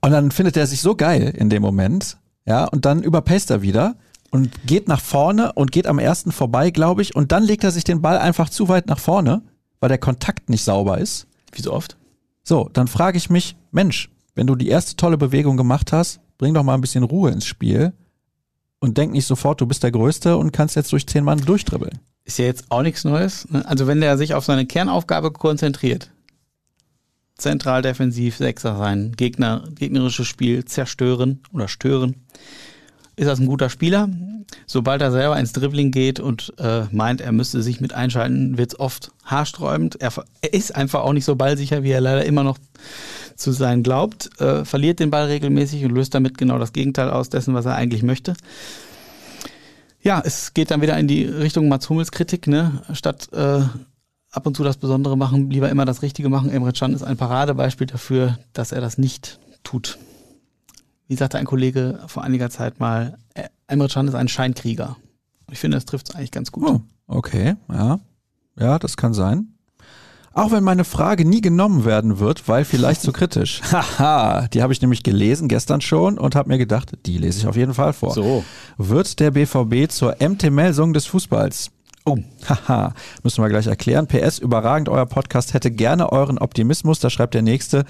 Und 0.02 0.12
dann 0.12 0.32
findet 0.32 0.58
er 0.58 0.68
sich 0.68 0.82
so 0.82 0.96
geil 0.96 1.34
in 1.36 1.50
dem 1.50 1.62
Moment, 1.62 2.18
ja, 2.46 2.66
und 2.66 2.86
dann 2.86 3.04
überpaced 3.04 3.50
er 3.50 3.62
wieder 3.62 3.96
und 4.32 4.66
geht 4.66 4.88
nach 4.88 5.02
vorne 5.02 5.54
und 5.54 5.72
geht 5.72 5.88
am 5.88 6.00
ersten 6.00 6.32
vorbei, 6.32 6.72
glaube 6.72 7.02
ich, 7.02 7.16
und 7.16 7.32
dann 7.32 7.44
legt 7.44 7.64
er 7.64 7.72
sich 7.72 7.84
den 7.84 8.02
Ball 8.02 8.18
einfach 8.18 8.50
zu 8.50 8.70
weit 8.70 8.88
nach 8.88 9.00
vorne, 9.00 9.42
weil 9.80 9.90
der 9.90 9.98
Kontakt 9.98 10.50
nicht 10.50 10.64
sauber 10.64 10.98
ist. 10.98 11.28
Wie 11.52 11.62
so 11.62 11.74
oft? 11.74 11.98
So, 12.44 12.70
dann 12.74 12.88
frage 12.88 13.18
ich 13.18 13.30
mich, 13.30 13.56
Mensch, 13.72 14.10
wenn 14.36 14.48
du 14.48 14.56
die 14.56 14.70
erste 14.70 14.96
tolle 14.96 15.18
Bewegung 15.18 15.58
gemacht 15.58 15.92
hast, 15.92 16.22
bring 16.38 16.54
doch 16.54 16.64
mal 16.64 16.74
ein 16.74 16.82
bisschen 16.82 17.04
Ruhe 17.04 17.32
ins 17.32 17.46
Spiel 17.46 17.94
und 18.80 18.98
denk 18.98 19.12
nicht 19.12 19.28
sofort, 19.28 19.62
du 19.62 19.68
bist 19.68 19.84
der 19.84 19.92
Größte 19.92 20.38
und 20.38 20.52
kannst 20.52 20.76
jetzt 20.76 20.92
durch 20.92 21.06
zehn 21.06 21.24
Mann 21.24 21.40
durchdribbeln. 21.40 22.00
Ist 22.24 22.40
ja 22.40 22.46
jetzt 22.46 22.66
auch 22.70 22.82
nichts 22.82 23.04
Neues. 23.04 23.48
Ne? 23.50 23.68
Also 23.68 23.88
wenn 23.88 24.02
der 24.02 24.18
sich 24.18 24.34
auf 24.34 24.46
seine 24.46 24.66
Kernaufgabe 24.66 25.32
konzentriert, 25.32 26.12
zentral 27.42 27.82
defensiv 27.82 28.38
Sechser 28.38 28.78
sein, 28.78 29.14
Gegner, 29.18 29.64
gegnerisches 29.76 30.28
Spiel 30.28 30.66
zerstören 30.66 31.42
oder 31.54 31.68
stören, 31.68 32.16
ist 33.16 33.28
das 33.28 33.40
ein 33.40 33.48
guter 33.48 33.70
Spieler. 33.70 34.10
Sobald 34.66 35.02
er 35.02 35.12
selber 35.12 35.40
ins 35.40 35.54
Dribbling 35.54 35.92
geht 35.92 36.20
und 36.20 36.54
äh, 36.58 36.84
meint, 36.92 37.22
er 37.22 37.32
müsste 37.32 37.62
sich 37.62 37.80
mit 37.80 37.94
einschalten, 37.94 38.58
wird 38.58 38.74
es 38.74 38.80
oft 38.80 39.12
haarsträubend. 39.24 40.02
Er, 40.02 40.12
er, 40.42 40.54
ist 40.54 40.76
einfach 40.76 41.02
auch 41.02 41.14
nicht 41.14 41.26
so 41.26 41.36
ballsicher, 41.36 41.84
wie 41.84 41.92
er 41.92 42.02
leider 42.02 42.26
immer 42.26 42.44
noch 42.44 42.58
zu 43.36 43.52
sein 43.52 43.84
glaubt. 43.84 44.30
Äh, 44.42 44.66
verliert 44.66 45.00
den 45.00 45.10
Ball 45.10 45.26
regelmäßig 45.26 45.86
und 45.86 45.92
löst 45.92 46.14
damit 46.16 46.38
genau 46.38 46.60
das 46.60 46.74
Gegenteil 46.74 47.10
aus 47.10 47.30
dessen, 47.30 47.54
was 47.54 47.66
er 47.66 47.76
eigentlich 47.76 48.04
möchte. 48.04 48.34
Ja, 50.02 50.22
es 50.26 50.54
geht 50.54 50.72
dann 50.72 50.82
wieder 50.82 50.98
in 50.98 51.08
die 51.08 51.24
Richtung 51.24 51.70
Mats 51.70 51.90
Hummels 51.90 52.12
Kritik, 52.12 52.48
ne? 52.48 52.82
Statt 52.94 53.30
äh, 53.34 53.62
ab 54.32 54.48
und 54.48 54.56
zu 54.56 54.64
das 54.64 54.78
Besondere 54.78 55.18
machen, 55.18 55.50
lieber 55.50 55.70
immer 55.70 55.86
das 55.86 56.02
Richtige 56.02 56.30
machen. 56.30 56.50
Emre 56.50 56.74
Can 56.74 56.94
ist 56.94 57.04
ein 57.04 57.18
Paradebeispiel 57.18 57.88
dafür, 57.88 58.40
dass 58.54 58.72
er 58.72 58.82
das 58.82 58.98
nicht 58.98 59.40
tut. 59.64 60.00
Wie 61.08 61.16
sagte 61.16 61.38
ein 61.38 61.46
Kollege 61.46 62.00
vor 62.08 62.24
einiger 62.24 62.50
Zeit 62.50 62.80
mal, 62.80 63.18
äh, 63.34 63.50
Emre 63.68 63.90
Can 63.90 64.08
ist 64.08 64.16
ein 64.16 64.30
Scheinkrieger. 64.30 64.96
Ich 65.52 65.60
finde, 65.60 65.76
das 65.78 65.86
trifft 65.86 66.10
es 66.10 66.16
eigentlich 66.16 66.32
ganz 66.32 66.52
gut. 66.52 66.64
Oh, 66.66 66.82
okay, 67.08 67.56
ja. 67.70 68.00
Ja, 68.58 68.80
das 68.80 68.96
kann 68.96 69.14
sein. 69.14 69.54
Auch 70.34 70.52
wenn 70.52 70.64
meine 70.64 70.86
Frage 70.86 71.26
nie 71.26 71.42
genommen 71.42 71.84
werden 71.84 72.20
wird, 72.20 72.48
weil 72.48 72.64
vielleicht 72.64 73.02
zu 73.02 73.12
kritisch. 73.12 73.62
Haha, 73.72 74.48
die 74.48 74.62
habe 74.62 74.72
ich 74.72 74.82
nämlich 74.82 75.04
gelesen 75.04 75.50
gestern 75.50 75.82
schon 75.82 76.18
und 76.18 76.36
habe 76.36 76.48
mir 76.48 76.58
gedacht, 76.58 76.94
die 77.06 77.18
lese 77.18 77.40
ich 77.40 77.48
auf 77.48 77.58
jeden 77.58 77.74
Fall 77.74 77.92
vor. 77.92 78.14
So. 78.14 78.46
Wird 78.78 79.20
der 79.20 79.32
BVB 79.32 79.92
zur 79.92 80.16
MT-Melsung 80.22 80.94
des 80.94 81.06
Fußballs? 81.08 81.72
Oh, 82.06 82.18
haha, 82.48 82.94
müssen 83.24 83.44
wir 83.44 83.50
gleich 83.50 83.68
erklären. 83.68 84.08
PS, 84.08 84.40
überragend, 84.40 84.90
euer 84.90 85.06
Podcast 85.06 85.54
hätte 85.54 85.70
gerne 85.70 86.12
euren 86.12 86.40
Optimismus. 86.40 87.00
Da 87.00 87.10
schreibt 87.10 87.34
der 87.34 87.44
Nächste, 87.44 87.86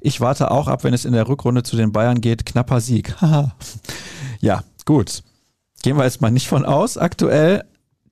ich 0.00 0.20
warte 0.20 0.50
auch 0.50 0.68
ab, 0.68 0.84
wenn 0.84 0.94
es 0.94 1.04
in 1.04 1.12
der 1.12 1.28
Rückrunde 1.28 1.62
zu 1.62 1.76
den 1.76 1.92
Bayern 1.92 2.20
geht. 2.20 2.46
Knapper 2.46 2.80
Sieg. 2.80 3.14
ja, 4.40 4.64
gut. 4.84 5.22
Gehen 5.82 5.96
wir 5.98 6.04
jetzt 6.04 6.22
mal 6.22 6.30
nicht 6.30 6.48
von 6.48 6.64
aus. 6.64 6.96
Aktuell, 6.96 7.64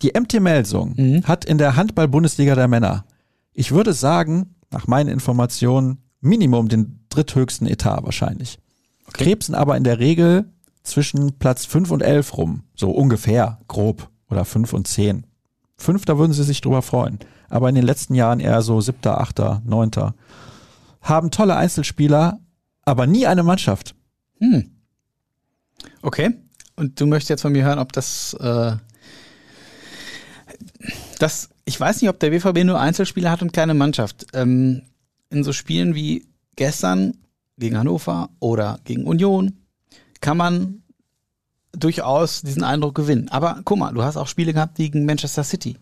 die 0.03 0.13
MT 0.19 0.41
Melsung 0.41 0.95
mhm. 0.97 1.25
hat 1.25 1.45
in 1.45 1.59
der 1.59 1.77
Handball-Bundesliga 1.77 2.55
der 2.55 2.69
Männer, 2.69 3.05
ich 3.55 3.73
würde 3.73 3.93
sagen, 3.93 4.55
nach 4.71 4.87
meinen 4.87 5.09
Informationen, 5.09 5.99
Minimum 6.21 6.69
den 6.69 7.01
dritthöchsten 7.09 7.67
Etat 7.67 8.05
wahrscheinlich. 8.05 8.59
Okay. 9.09 9.25
Krebsen 9.25 9.55
aber 9.55 9.77
in 9.77 9.85
der 9.85 9.99
Regel 9.99 10.47
zwischen 10.83 11.39
Platz 11.39 11.67
5 11.67 11.91
und 11.91 12.03
11 12.03 12.37
rum. 12.37 12.63
So 12.75 12.91
ungefähr, 12.91 13.61
grob. 13.69 14.09
Oder 14.33 14.47
5 14.47 14.73
und 14.73 14.89
10. 14.89 15.27
Fünf, 15.77 16.07
da 16.07 16.17
würden 16.17 16.33
sie 16.33 16.43
sich 16.43 16.63
drüber 16.63 16.81
freuen. 16.81 17.19
Aber 17.51 17.69
in 17.69 17.75
den 17.75 17.85
letzten 17.85 18.15
Jahren 18.15 18.41
eher 18.41 18.63
so 18.63 18.81
siebter, 18.81 19.21
achter, 19.21 19.61
neunter 19.67 20.15
haben 21.03 21.31
tolle 21.31 21.55
Einzelspieler, 21.55 22.41
aber 22.87 23.07
nie 23.07 23.27
eine 23.27 23.43
Mannschaft. 23.43 23.95
Hm. 24.39 24.71
Okay. 26.01 26.31
Und 26.77 26.99
du 26.99 27.07
möchtest 27.07 27.29
jetzt 27.29 27.43
von 27.43 27.53
mir 27.53 27.63
hören, 27.63 27.79
ob 27.79 27.93
das, 27.93 28.33
äh, 28.41 28.77
das, 31.19 31.51
ich 31.67 31.79
weiß 31.79 32.01
nicht, 32.01 32.09
ob 32.09 32.19
der 32.21 32.31
BVB 32.31 32.65
nur 32.65 32.81
Einzelspieler 32.81 33.31
hat 33.31 33.43
und 33.43 33.53
keine 33.53 33.75
Mannschaft. 33.75 34.29
Ähm, 34.33 34.81
in 35.29 35.45
so 35.45 35.53
Spielen 35.53 35.95
wie 35.95 36.27
gestern 36.57 37.19
gegen 37.59 37.77
Hannover 37.77 38.31
oder 38.41 38.81
gegen 38.85 39.05
Union 39.05 39.59
kann 40.23 40.39
man 40.39 40.82
durchaus 41.73 42.43
diesen 42.43 42.65
Eindruck 42.65 42.95
gewinnen. 42.95 43.29
Aber 43.31 43.61
guck 43.65 43.79
mal, 43.79 43.93
du 43.93 44.03
hast 44.03 44.17
auch 44.17 44.27
Spiele 44.27 44.53
gehabt 44.53 44.77
gegen 44.77 45.05
Manchester 45.05 45.45
City. 45.45 45.77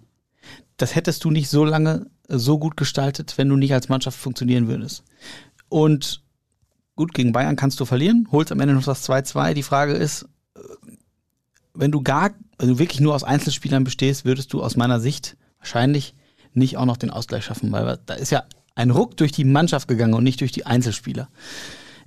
Das 0.76 0.94
hättest 0.94 1.24
du 1.24 1.30
nicht 1.30 1.48
so 1.48 1.64
lange 1.64 2.06
so 2.28 2.58
gut 2.58 2.76
gestaltet, 2.76 3.36
wenn 3.36 3.48
du 3.48 3.56
nicht 3.56 3.74
als 3.74 3.88
Mannschaft 3.88 4.18
funktionieren 4.18 4.68
würdest. 4.68 5.04
Und 5.68 6.22
gut, 6.96 7.12
gegen 7.12 7.32
Bayern 7.32 7.56
kannst 7.56 7.80
du 7.80 7.84
verlieren, 7.84 8.28
holst 8.30 8.52
am 8.52 8.60
Ende 8.60 8.74
noch 8.74 8.84
das 8.84 9.08
2-2. 9.08 9.54
Die 9.54 9.62
Frage 9.62 9.92
ist, 9.92 10.28
äh, 10.54 10.60
wenn 11.74 11.90
du 11.90 12.02
gar, 12.02 12.30
du 12.58 12.78
wirklich 12.78 13.00
nur 13.00 13.14
aus 13.14 13.24
Einzelspielern 13.24 13.84
bestehst, 13.84 14.24
würdest 14.24 14.52
du 14.52 14.62
aus 14.62 14.76
meiner 14.76 15.00
Sicht 15.00 15.36
wahrscheinlich 15.58 16.14
nicht 16.52 16.76
auch 16.76 16.84
noch 16.84 16.96
den 16.96 17.10
Ausgleich 17.10 17.44
schaffen, 17.44 17.70
weil 17.72 17.98
da 18.06 18.14
ist 18.14 18.30
ja 18.30 18.44
ein 18.74 18.90
Ruck 18.90 19.16
durch 19.16 19.32
die 19.32 19.44
Mannschaft 19.44 19.88
gegangen 19.88 20.14
und 20.14 20.24
nicht 20.24 20.40
durch 20.40 20.52
die 20.52 20.66
Einzelspieler. 20.66 21.28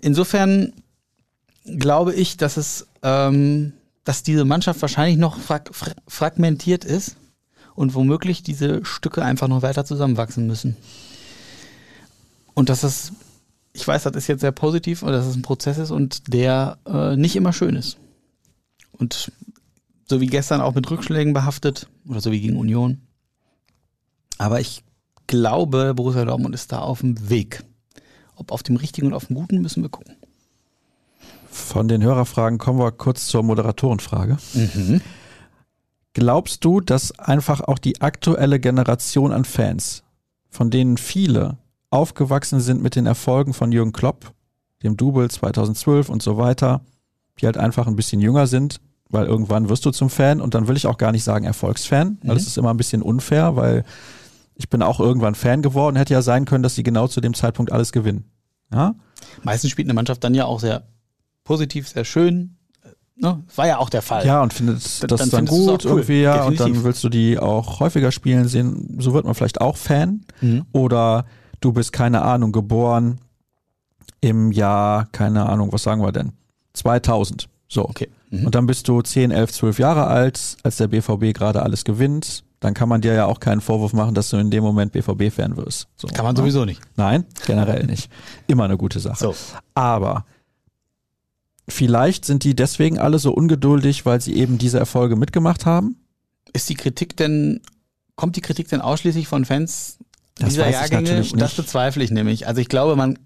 Insofern 0.01 0.73
glaube 1.65 2.13
ich, 2.13 2.37
dass 2.37 2.57
es, 2.57 2.87
ähm, 3.01 3.73
dass 4.03 4.23
diese 4.23 4.45
Mannschaft 4.45 4.81
wahrscheinlich 4.81 5.17
noch 5.17 5.39
frag 5.39 5.71
fragmentiert 6.07 6.85
ist 6.85 7.15
und 7.75 7.95
womöglich 7.95 8.43
diese 8.43 8.85
Stücke 8.85 9.23
einfach 9.23 9.47
noch 9.47 9.61
weiter 9.61 9.85
zusammenwachsen 9.85 10.47
müssen. 10.47 10.75
Und 12.53 12.69
dass 12.69 12.81
das, 12.81 13.13
ich 13.73 13.87
weiß, 13.87 14.03
das 14.03 14.15
ist 14.15 14.27
jetzt 14.27 14.41
sehr 14.41 14.51
positiv 14.51 15.03
und 15.03 15.11
dass 15.11 15.25
es 15.25 15.35
ein 15.35 15.41
Prozess 15.41 15.77
ist 15.77 15.91
und 15.91 16.33
der 16.33 16.77
äh, 16.85 17.15
nicht 17.15 17.35
immer 17.35 17.53
schön 17.53 17.75
ist. 17.75 17.97
Und 18.91 19.31
so 20.07 20.21
wie 20.21 20.27
gestern 20.27 20.61
auch 20.61 20.75
mit 20.75 20.89
Rückschlägen 20.89 21.33
behaftet 21.33 21.87
oder 22.07 22.21
so 22.21 22.31
wie 22.31 22.41
gegen 22.41 22.57
Union. 22.57 23.01
Aber 24.37 24.59
ich 24.59 24.83
glaube, 25.27 25.93
Borussia 25.95 26.25
Dortmund 26.25 26.53
ist 26.53 26.71
da 26.71 26.79
auf 26.79 26.99
dem 26.99 27.29
Weg. 27.29 27.63
Ob 28.35 28.51
auf 28.51 28.63
dem 28.63 28.75
richtigen 28.75 29.07
und 29.07 29.13
auf 29.13 29.27
dem 29.27 29.35
guten, 29.35 29.61
müssen 29.61 29.81
wir 29.81 29.89
gucken. 29.89 30.15
Von 31.53 31.87
den 31.87 32.01
Hörerfragen 32.01 32.57
kommen 32.57 32.79
wir 32.79 32.91
kurz 32.91 33.27
zur 33.27 33.43
Moderatorenfrage. 33.43 34.37
Mhm. 34.55 35.01
Glaubst 36.13 36.65
du, 36.65 36.81
dass 36.81 37.17
einfach 37.19 37.61
auch 37.61 37.77
die 37.77 38.01
aktuelle 38.01 38.59
Generation 38.59 39.31
an 39.31 39.45
Fans, 39.45 40.03
von 40.49 40.71
denen 40.71 40.97
viele 40.97 41.57
aufgewachsen 41.91 42.59
sind 42.59 42.81
mit 42.81 42.95
den 42.95 43.05
Erfolgen 43.05 43.53
von 43.53 43.71
Jürgen 43.71 43.93
Klopp, 43.93 44.33
dem 44.81 44.97
Double 44.97 45.29
2012 45.29 46.09
und 46.09 46.23
so 46.23 46.37
weiter, 46.37 46.81
die 47.39 47.45
halt 47.45 47.57
einfach 47.57 47.85
ein 47.85 47.95
bisschen 47.95 48.19
jünger 48.19 48.47
sind, 48.47 48.81
weil 49.09 49.27
irgendwann 49.27 49.69
wirst 49.69 49.85
du 49.85 49.91
zum 49.91 50.09
Fan 50.09 50.41
und 50.41 50.55
dann 50.55 50.67
will 50.67 50.75
ich 50.75 50.87
auch 50.87 50.97
gar 50.97 51.11
nicht 51.11 51.23
sagen 51.23 51.45
Erfolgsfan, 51.45 52.17
weil 52.23 52.31
mhm. 52.31 52.37
das 52.39 52.47
ist 52.47 52.57
immer 52.57 52.71
ein 52.71 52.77
bisschen 52.77 53.03
unfair, 53.03 53.55
weil 53.55 53.85
ich 54.55 54.69
bin 54.69 54.81
auch 54.81 54.99
irgendwann 54.99 55.35
Fan 55.35 55.61
geworden, 55.61 55.97
hätte 55.97 56.13
ja 56.13 56.23
sein 56.23 56.45
können, 56.45 56.63
dass 56.63 56.73
sie 56.73 56.83
genau 56.83 57.07
zu 57.07 57.21
dem 57.21 57.35
Zeitpunkt 57.35 57.71
alles 57.71 57.91
gewinnen. 57.91 58.25
Ja? 58.71 58.95
Meistens 59.43 59.69
spielt 59.69 59.85
eine 59.85 59.93
Mannschaft 59.93 60.23
dann 60.23 60.33
ja 60.33 60.45
auch 60.45 60.59
sehr 60.59 60.87
positiv, 61.43 61.87
sehr 61.87 62.05
schön, 62.05 62.57
Ne? 63.15 63.43
War 63.55 63.67
ja 63.67 63.77
auch 63.77 63.89
der 63.89 64.01
Fall. 64.01 64.25
Ja, 64.25 64.41
und 64.41 64.53
findet 64.53 64.77
das 64.77 65.19
dann, 65.19 65.29
dann 65.29 65.45
gut 65.45 65.85
cool. 65.85 65.91
irgendwie, 65.91 66.23
ja, 66.23 66.37
Definitiv. 66.37 66.65
und 66.65 66.75
dann 66.75 66.83
willst 66.83 67.03
du 67.03 67.09
die 67.09 67.37
auch 67.37 67.79
häufiger 67.79 68.11
spielen 68.11 68.47
sehen. 68.47 68.97
So 68.99 69.13
wird 69.13 69.25
man 69.25 69.35
vielleicht 69.35 69.61
auch 69.61 69.77
Fan. 69.77 70.25
Mhm. 70.41 70.65
Oder 70.71 71.25
du 71.61 71.73
bist, 71.73 71.93
keine 71.93 72.23
Ahnung, 72.23 72.51
geboren 72.51 73.19
im 74.19 74.51
Jahr, 74.51 75.07
keine 75.11 75.47
Ahnung, 75.47 75.71
was 75.71 75.83
sagen 75.83 76.01
wir 76.01 76.11
denn? 76.11 76.33
2000. 76.73 77.49
So. 77.67 77.87
Okay. 77.87 78.09
Mhm. 78.31 78.47
Und 78.47 78.55
dann 78.55 78.65
bist 78.65 78.87
du 78.87 79.01
10, 79.01 79.31
11, 79.31 79.51
12 79.51 79.79
Jahre 79.79 80.07
alt, 80.07 80.57
als 80.63 80.77
der 80.77 80.87
BVB 80.87 81.33
gerade 81.33 81.61
alles 81.61 81.83
gewinnt. 81.83 82.43
Dann 82.61 82.73
kann 82.73 82.89
man 82.89 83.01
dir 83.01 83.13
ja 83.13 83.25
auch 83.25 83.39
keinen 83.39 83.61
Vorwurf 83.61 83.93
machen, 83.93 84.15
dass 84.15 84.29
du 84.29 84.37
in 84.37 84.49
dem 84.49 84.63
Moment 84.63 84.91
BVB-Fan 84.93 85.57
wirst. 85.57 85.87
So, 85.97 86.07
kann 86.07 86.25
man 86.25 86.33
ne? 86.33 86.39
sowieso 86.39 86.65
nicht. 86.65 86.81
Nein, 86.95 87.25
generell 87.45 87.85
nicht. 87.85 88.09
Immer 88.47 88.63
eine 88.63 88.77
gute 88.77 88.99
Sache. 88.99 89.17
So. 89.17 89.35
Aber 89.75 90.25
Vielleicht 91.67 92.25
sind 92.25 92.43
die 92.43 92.55
deswegen 92.55 92.99
alle 92.99 93.19
so 93.19 93.31
ungeduldig, 93.31 94.05
weil 94.05 94.19
sie 94.19 94.35
eben 94.35 94.57
diese 94.57 94.79
Erfolge 94.79 95.15
mitgemacht 95.15 95.65
haben. 95.65 95.95
Ist 96.51 96.69
die 96.69 96.75
Kritik 96.75 97.15
denn, 97.15 97.61
kommt 98.15 98.35
die 98.35 98.41
Kritik 98.41 98.67
denn 98.67 98.81
ausschließlich 98.81 99.27
von 99.27 99.45
Fans 99.45 99.97
Das 100.35 100.49
dieser 100.49 100.67
ich 100.67 100.73
Jahrgänge, 100.73 101.19
und 101.19 101.39
das 101.39 101.55
bezweifle 101.55 102.03
ich 102.03 102.11
nämlich. 102.11 102.47
Also 102.47 102.59
ich 102.59 102.67
glaube, 102.67 102.95
man 102.95 103.17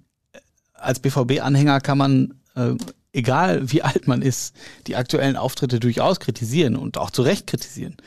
als 0.74 1.00
BVB-Anhänger 1.00 1.82
kann 1.82 1.98
man, 1.98 2.36
äh, 2.56 2.76
egal 3.12 3.72
wie 3.72 3.82
alt 3.82 4.08
man 4.08 4.22
ist, 4.22 4.56
die 4.86 4.96
aktuellen 4.96 5.36
Auftritte 5.36 5.80
durchaus 5.80 6.20
kritisieren 6.20 6.76
und 6.76 6.98
auch 6.98 7.10
zu 7.10 7.24
Recht 7.24 7.48
kritisieren. 7.48 7.98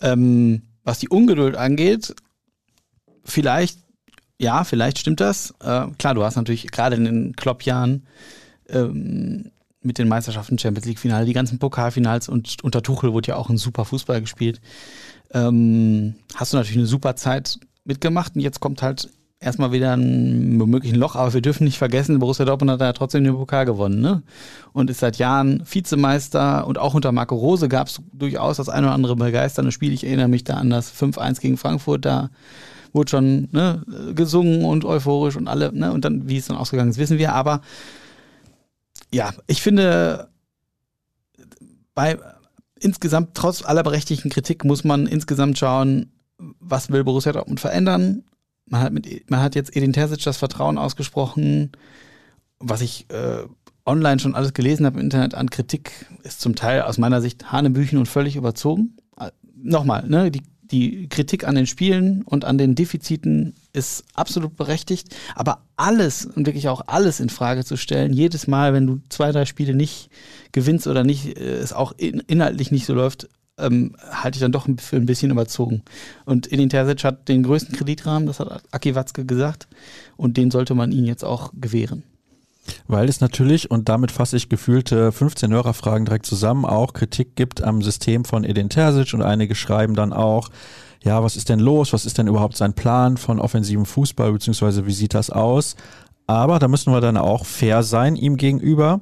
Ähm, 0.00 0.62
was 0.82 0.98
die 0.98 1.08
Ungeduld 1.08 1.56
angeht, 1.56 2.14
vielleicht, 3.24 3.78
ja, 4.38 4.64
vielleicht 4.64 4.98
stimmt 4.98 5.20
das. 5.20 5.54
Äh, 5.60 5.86
klar, 5.98 6.14
du 6.14 6.24
hast 6.24 6.36
natürlich 6.36 6.66
gerade 6.70 6.96
in 6.96 7.04
den 7.04 7.36
Klopp-Jahren 7.36 8.06
ähm, 8.68 9.50
mit 9.82 9.98
den 9.98 10.08
Meisterschaften, 10.08 10.58
Champions 10.58 10.86
League-Finale, 10.86 11.24
die 11.24 11.32
ganzen 11.32 11.58
Pokalfinals 11.58 12.28
und 12.28 12.62
unter 12.62 12.82
Tuchel 12.82 13.12
wurde 13.12 13.28
ja 13.28 13.36
auch 13.36 13.48
ein 13.48 13.56
super 13.56 13.84
Fußball 13.84 14.20
gespielt. 14.20 14.60
Ähm, 15.32 16.14
hast 16.34 16.52
du 16.52 16.56
natürlich 16.56 16.78
eine 16.78 16.86
super 16.86 17.16
Zeit 17.16 17.58
mitgemacht 17.84 18.34
und 18.34 18.42
jetzt 18.42 18.60
kommt 18.60 18.82
halt 18.82 19.08
erstmal 19.40 19.72
wieder 19.72 19.96
ein 19.96 20.60
womöglich 20.60 20.92
ein 20.92 20.98
Loch, 20.98 21.16
aber 21.16 21.32
wir 21.32 21.40
dürfen 21.40 21.64
nicht 21.64 21.78
vergessen, 21.78 22.18
Borussia 22.18 22.44
Dortmund 22.44 22.70
hat 22.72 22.80
ja 22.80 22.92
trotzdem 22.92 23.24
den 23.24 23.34
Pokal 23.34 23.64
gewonnen, 23.64 24.00
ne? 24.00 24.22
Und 24.74 24.90
ist 24.90 25.00
seit 25.00 25.16
Jahren 25.16 25.62
Vizemeister 25.64 26.66
und 26.66 26.76
auch 26.76 26.92
unter 26.92 27.10
Marco 27.10 27.34
Rose 27.34 27.68
gab 27.68 27.88
es 27.88 28.02
durchaus 28.12 28.58
das 28.58 28.68
ein 28.68 28.84
oder 28.84 28.92
andere 28.92 29.16
begeisternde 29.16 29.72
Spiel. 29.72 29.94
Ich 29.94 30.04
erinnere 30.04 30.28
mich 30.28 30.44
da 30.44 30.54
an 30.54 30.68
das 30.68 30.92
5-1 30.92 31.40
gegen 31.40 31.56
Frankfurt, 31.56 32.04
da 32.04 32.28
wurde 32.92 33.10
schon 33.10 33.48
ne, 33.52 33.82
gesungen 34.14 34.64
und 34.64 34.84
euphorisch 34.84 35.36
und 35.36 35.48
alle, 35.48 35.72
ne? 35.72 35.90
Und 35.90 36.04
dann, 36.04 36.28
wie 36.28 36.36
es 36.36 36.46
dann 36.46 36.58
ausgegangen 36.58 36.90
ist, 36.90 36.98
wissen 36.98 37.16
wir. 37.16 37.34
Aber 37.34 37.62
ja, 39.12 39.32
ich 39.46 39.62
finde, 39.62 40.30
bei 41.94 42.18
insgesamt, 42.80 43.34
trotz 43.34 43.64
aller 43.64 43.82
berechtigten 43.82 44.30
Kritik, 44.30 44.64
muss 44.64 44.84
man 44.84 45.06
insgesamt 45.06 45.58
schauen, 45.58 46.12
was 46.38 46.90
will 46.90 47.04
Borussia 47.04 47.32
Dortmund 47.32 47.60
verändern. 47.60 48.24
Man 48.66 48.80
hat, 48.80 48.92
mit, 48.92 49.30
man 49.30 49.40
hat 49.40 49.54
jetzt 49.54 49.76
Edin 49.76 49.92
Terzic 49.92 50.22
das 50.22 50.38
Vertrauen 50.38 50.78
ausgesprochen, 50.78 51.72
was 52.58 52.80
ich 52.80 53.06
äh, 53.10 53.44
online 53.84 54.20
schon 54.20 54.34
alles 54.34 54.54
gelesen 54.54 54.86
habe 54.86 54.98
im 54.98 55.04
Internet 55.04 55.34
an 55.34 55.50
Kritik, 55.50 56.06
ist 56.22 56.40
zum 56.40 56.54
Teil 56.54 56.82
aus 56.82 56.98
meiner 56.98 57.20
Sicht 57.20 57.52
Hanebüchen 57.52 57.98
und 57.98 58.06
völlig 58.06 58.36
überzogen. 58.36 58.96
Äh, 59.18 59.30
Nochmal, 59.62 60.08
ne, 60.08 60.30
die, 60.30 60.42
die 60.62 61.08
Kritik 61.08 61.46
an 61.46 61.54
den 61.54 61.66
Spielen 61.66 62.22
und 62.22 62.44
an 62.44 62.56
den 62.56 62.74
Defiziten 62.74 63.54
ist 63.72 64.04
absolut 64.14 64.56
berechtigt, 64.56 65.14
aber 65.34 65.62
alles 65.76 66.26
und 66.26 66.46
wirklich 66.46 66.68
auch 66.68 66.82
alles 66.86 67.20
in 67.20 67.28
Frage 67.28 67.64
zu 67.64 67.76
stellen, 67.76 68.12
jedes 68.12 68.46
Mal, 68.46 68.72
wenn 68.72 68.86
du 68.86 69.00
zwei, 69.08 69.32
drei 69.32 69.44
Spiele 69.44 69.74
nicht 69.74 70.10
gewinnst 70.52 70.86
oder 70.86 71.04
nicht, 71.04 71.38
äh, 71.38 71.56
es 71.56 71.72
auch 71.72 71.92
in, 71.96 72.20
inhaltlich 72.20 72.70
nicht 72.70 72.86
so 72.86 72.94
läuft, 72.94 73.28
ähm, 73.58 73.94
halte 74.10 74.36
ich 74.36 74.40
dann 74.40 74.52
doch 74.52 74.66
für 74.78 74.96
ein 74.96 75.06
bisschen 75.06 75.30
überzogen. 75.30 75.82
Und 76.24 76.52
Edin 76.52 76.70
Terzic 76.70 77.04
hat 77.04 77.28
den 77.28 77.42
größten 77.42 77.76
Kreditrahmen, 77.76 78.26
das 78.26 78.40
hat 78.40 78.62
Aki 78.70 78.94
Watzke 78.94 79.24
gesagt, 79.24 79.68
und 80.16 80.36
den 80.36 80.50
sollte 80.50 80.74
man 80.74 80.92
ihm 80.92 81.04
jetzt 81.04 81.24
auch 81.24 81.52
gewähren. 81.54 82.02
Weil 82.86 83.08
es 83.08 83.20
natürlich, 83.20 83.70
und 83.70 83.88
damit 83.88 84.10
fasse 84.10 84.36
ich 84.36 84.48
gefühlte 84.48 85.12
15 85.12 85.52
Hörerfragen 85.52 86.04
direkt 86.04 86.26
zusammen, 86.26 86.64
auch 86.64 86.92
Kritik 86.92 87.36
gibt 87.36 87.62
am 87.62 87.82
System 87.82 88.24
von 88.24 88.44
Edin 88.44 88.68
Terzic 88.68 89.14
und 89.14 89.22
einige 89.22 89.54
schreiben 89.54 89.94
dann 89.94 90.12
auch, 90.12 90.50
ja, 91.02 91.22
was 91.22 91.36
ist 91.36 91.48
denn 91.48 91.60
los? 91.60 91.92
Was 91.92 92.04
ist 92.04 92.18
denn 92.18 92.26
überhaupt 92.26 92.56
sein 92.56 92.74
Plan 92.74 93.16
von 93.16 93.40
offensivem 93.40 93.86
Fußball, 93.86 94.32
beziehungsweise 94.32 94.86
wie 94.86 94.92
sieht 94.92 95.14
das 95.14 95.30
aus? 95.30 95.76
Aber 96.26 96.58
da 96.58 96.68
müssen 96.68 96.92
wir 96.92 97.00
dann 97.00 97.16
auch 97.16 97.44
fair 97.44 97.82
sein 97.82 98.16
ihm 98.16 98.36
gegenüber. 98.36 99.00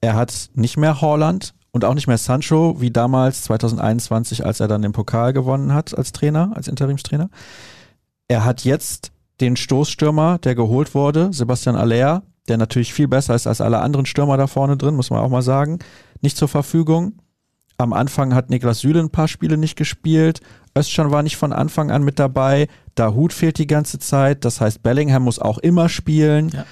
Er 0.00 0.14
hat 0.14 0.50
nicht 0.54 0.76
mehr 0.76 1.00
Holland 1.00 1.54
und 1.72 1.84
auch 1.84 1.94
nicht 1.94 2.06
mehr 2.06 2.18
Sancho, 2.18 2.80
wie 2.80 2.90
damals 2.90 3.42
2021, 3.42 4.44
als 4.44 4.60
er 4.60 4.68
dann 4.68 4.82
den 4.82 4.92
Pokal 4.92 5.32
gewonnen 5.32 5.72
hat 5.72 5.96
als 5.96 6.12
Trainer, 6.12 6.52
als 6.54 6.68
Interimstrainer. 6.68 7.30
Er 8.28 8.44
hat 8.44 8.64
jetzt 8.64 9.12
den 9.40 9.56
Stoßstürmer, 9.56 10.38
der 10.38 10.54
geholt 10.54 10.94
wurde, 10.94 11.32
Sebastian 11.32 11.76
Aller, 11.76 12.22
der 12.48 12.58
natürlich 12.58 12.92
viel 12.92 13.08
besser 13.08 13.34
ist 13.34 13.46
als 13.46 13.60
alle 13.60 13.80
anderen 13.80 14.06
Stürmer 14.06 14.36
da 14.36 14.46
vorne 14.46 14.76
drin, 14.76 14.96
muss 14.96 15.10
man 15.10 15.20
auch 15.20 15.30
mal 15.30 15.42
sagen, 15.42 15.78
nicht 16.20 16.36
zur 16.36 16.48
Verfügung. 16.48 17.14
Am 17.78 17.92
Anfang 17.92 18.34
hat 18.34 18.50
Niklas 18.50 18.80
Süle 18.80 19.00
ein 19.00 19.10
paar 19.10 19.28
Spiele 19.28 19.56
nicht 19.56 19.76
gespielt. 19.76 20.40
Özcan 20.76 21.10
war 21.10 21.22
nicht 21.22 21.36
von 21.36 21.52
Anfang 21.52 21.90
an 21.90 22.02
mit 22.02 22.18
dabei. 22.18 22.68
Dahut 22.94 23.32
fehlt 23.32 23.58
die 23.58 23.66
ganze 23.66 23.98
Zeit. 23.98 24.44
Das 24.44 24.60
heißt, 24.60 24.82
Bellingham 24.82 25.24
muss 25.24 25.38
auch 25.38 25.58
immer 25.58 25.88
spielen. 25.88 26.50
Ja. 26.50 26.64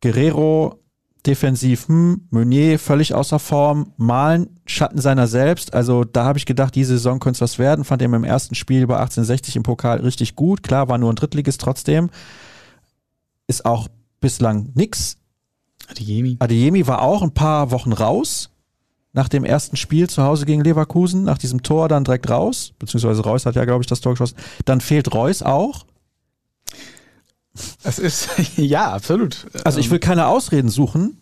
Guerrero 0.00 0.80
defensiv, 1.26 1.88
hm, 1.88 2.26
Meunier 2.30 2.78
völlig 2.78 3.14
außer 3.14 3.38
Form, 3.38 3.92
Malen 3.96 4.60
Schatten 4.66 5.00
seiner 5.00 5.26
selbst. 5.26 5.72
Also 5.72 6.04
da 6.04 6.24
habe 6.24 6.38
ich 6.38 6.46
gedacht, 6.46 6.74
diese 6.74 6.94
Saison 6.94 7.18
könnte 7.18 7.38
es 7.38 7.40
was 7.40 7.58
werden. 7.58 7.84
Fand 7.84 8.02
er 8.02 8.06
im 8.06 8.24
ersten 8.24 8.54
Spiel 8.54 8.86
bei 8.86 8.96
1860 8.96 9.56
im 9.56 9.62
Pokal 9.62 10.00
richtig 10.00 10.36
gut. 10.36 10.62
Klar, 10.62 10.88
war 10.88 10.98
nur 10.98 11.12
ein 11.12 11.16
Drittligist 11.16 11.60
trotzdem. 11.60 12.10
Ist 13.46 13.64
auch 13.64 13.88
bislang 14.20 14.70
nix. 14.74 15.16
Adeyemi. 15.88 16.36
Adeyemi 16.38 16.86
war 16.86 17.02
auch 17.02 17.22
ein 17.22 17.34
paar 17.34 17.70
Wochen 17.70 17.92
raus. 17.92 18.50
Nach 19.14 19.28
dem 19.28 19.44
ersten 19.44 19.76
Spiel 19.76 20.10
zu 20.10 20.22
Hause 20.24 20.44
gegen 20.44 20.62
Leverkusen, 20.62 21.22
nach 21.24 21.38
diesem 21.38 21.62
Tor 21.62 21.88
dann 21.88 22.04
direkt 22.04 22.28
raus, 22.28 22.72
beziehungsweise 22.78 23.22
Reus 23.22 23.46
hat 23.46 23.54
ja, 23.54 23.64
glaube 23.64 23.80
ich, 23.82 23.86
das 23.86 24.00
Tor 24.00 24.12
geschossen. 24.12 24.36
Dann 24.66 24.80
fehlt 24.82 25.14
Reus 25.14 25.42
auch. 25.42 25.86
Es 27.84 27.98
ist, 27.98 28.28
ja, 28.56 28.92
absolut. 28.92 29.46
Also 29.64 29.78
ich 29.78 29.90
will 29.90 30.00
keine 30.00 30.26
Ausreden 30.26 30.68
suchen. 30.68 31.20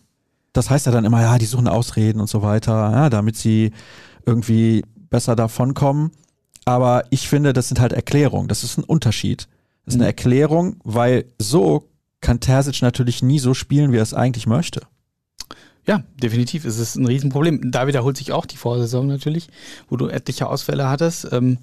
Das 0.53 0.69
heißt 0.69 0.85
ja 0.85 0.91
dann 0.91 1.05
immer, 1.05 1.21
ja, 1.21 1.37
die 1.37 1.45
suchen 1.45 1.67
Ausreden 1.67 2.19
und 2.19 2.27
so 2.29 2.41
weiter, 2.41 2.73
ja, 2.91 3.09
damit 3.09 3.37
sie 3.37 3.71
irgendwie 4.25 4.83
besser 5.09 5.35
davonkommen. 5.35 6.11
Aber 6.65 7.03
ich 7.09 7.27
finde, 7.27 7.53
das 7.53 7.67
sind 7.67 7.79
halt 7.79 7.93
Erklärungen. 7.93 8.47
Das 8.47 8.63
ist 8.63 8.77
ein 8.77 8.83
Unterschied. 8.83 9.47
Das 9.85 9.93
ist 9.93 9.99
eine 9.99 10.05
Mhm. 10.05 10.09
Erklärung, 10.09 10.75
weil 10.83 11.25
so 11.37 11.89
kann 12.21 12.39
Terzic 12.39 12.81
natürlich 12.81 13.21
nie 13.21 13.39
so 13.39 13.53
spielen, 13.53 13.91
wie 13.91 13.97
er 13.97 14.03
es 14.03 14.13
eigentlich 14.13 14.47
möchte. 14.47 14.81
Ja, 15.85 16.03
definitiv. 16.21 16.63
Es 16.63 16.79
ist 16.79 16.95
ein 16.95 17.05
Riesenproblem. 17.05 17.71
Da 17.71 17.87
wiederholt 17.87 18.15
sich 18.15 18.31
auch 18.31 18.45
die 18.45 18.55
Vorsaison 18.55 19.05
natürlich, 19.07 19.49
wo 19.89 19.97
du 19.97 20.07
etliche 20.07 20.47
Ausfälle 20.47 20.89
hattest. 20.89 21.27
Ähm, 21.31 21.57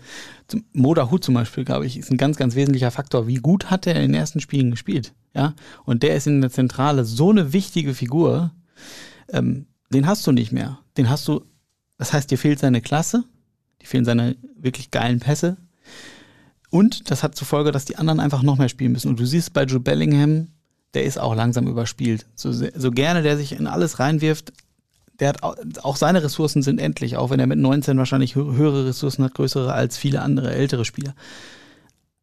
Moda 0.73 1.11
Hut 1.11 1.25
zum 1.25 1.35
Beispiel, 1.35 1.65
glaube 1.65 1.87
ich, 1.87 1.97
ist 1.97 2.11
ein 2.11 2.19
ganz, 2.19 2.37
ganz 2.37 2.55
wesentlicher 2.55 2.91
Faktor. 2.91 3.27
Wie 3.27 3.37
gut 3.37 3.71
hat 3.71 3.87
er 3.87 3.95
in 3.95 4.03
den 4.03 4.15
ersten 4.15 4.41
Spielen 4.41 4.71
gespielt? 4.71 5.15
Ja, 5.35 5.55
und 5.85 6.03
der 6.03 6.17
ist 6.17 6.27
in 6.27 6.41
der 6.41 6.51
Zentrale 6.51 7.05
so 7.05 7.31
eine 7.31 7.53
wichtige 7.53 7.95
Figur. 7.95 8.53
Ähm, 9.33 9.67
den 9.91 10.07
hast 10.07 10.27
du 10.27 10.33
nicht 10.33 10.53
mehr. 10.53 10.81
Den 10.99 11.09
hast 11.09 11.27
du, 11.27 11.43
das 11.97 12.13
heißt, 12.13 12.31
dir 12.31 12.39
fehlt 12.39 12.59
seine 12.59 12.83
Klasse, 12.83 13.25
dir 13.81 13.87
fehlen 13.87 14.05
seine 14.05 14.37
wirklich 14.57 14.91
geilen 14.91 15.21
Pässe. 15.21 15.57
Und 16.69 17.11
das 17.11 17.23
hat 17.23 17.35
zur 17.37 17.47
Folge, 17.47 17.73
dass 17.73 17.87
die 17.87 17.97
anderen 17.97 18.21
einfach 18.21 18.43
noch 18.43 18.59
mehr 18.59 18.69
spielen 18.69 18.93
müssen. 18.93 19.09
Und 19.09 19.19
du 19.19 19.25
siehst 19.25 19.53
bei 19.53 19.65
Joe 19.65 19.81
Bellingham, 19.81 20.49
der 20.95 21.05
ist 21.05 21.19
auch 21.19 21.35
langsam 21.35 21.67
überspielt. 21.67 22.27
So, 22.35 22.53
so 22.53 22.91
gerne 22.91 23.23
der 23.23 23.37
sich 23.37 23.53
in 23.53 23.67
alles 23.67 23.99
reinwirft, 23.99 24.53
der 25.21 25.29
hat 25.29 25.43
auch, 25.43 25.57
auch 25.83 25.97
seine 25.97 26.23
Ressourcen 26.23 26.63
sind 26.63 26.81
endlich, 26.81 27.17
auch 27.17 27.31
wenn 27.31 27.41
er 27.41 27.47
mit 27.47 27.59
19 27.59 27.99
wahrscheinlich 27.99 28.35
hö- 28.35 28.57
höhere 28.57 28.87
Ressourcen 28.87 29.25
hat, 29.25 29.35
größere 29.35 29.73
als 29.73 29.97
viele 29.99 30.23
andere 30.23 30.53
ältere 30.53 30.85
Spieler. 30.85 31.15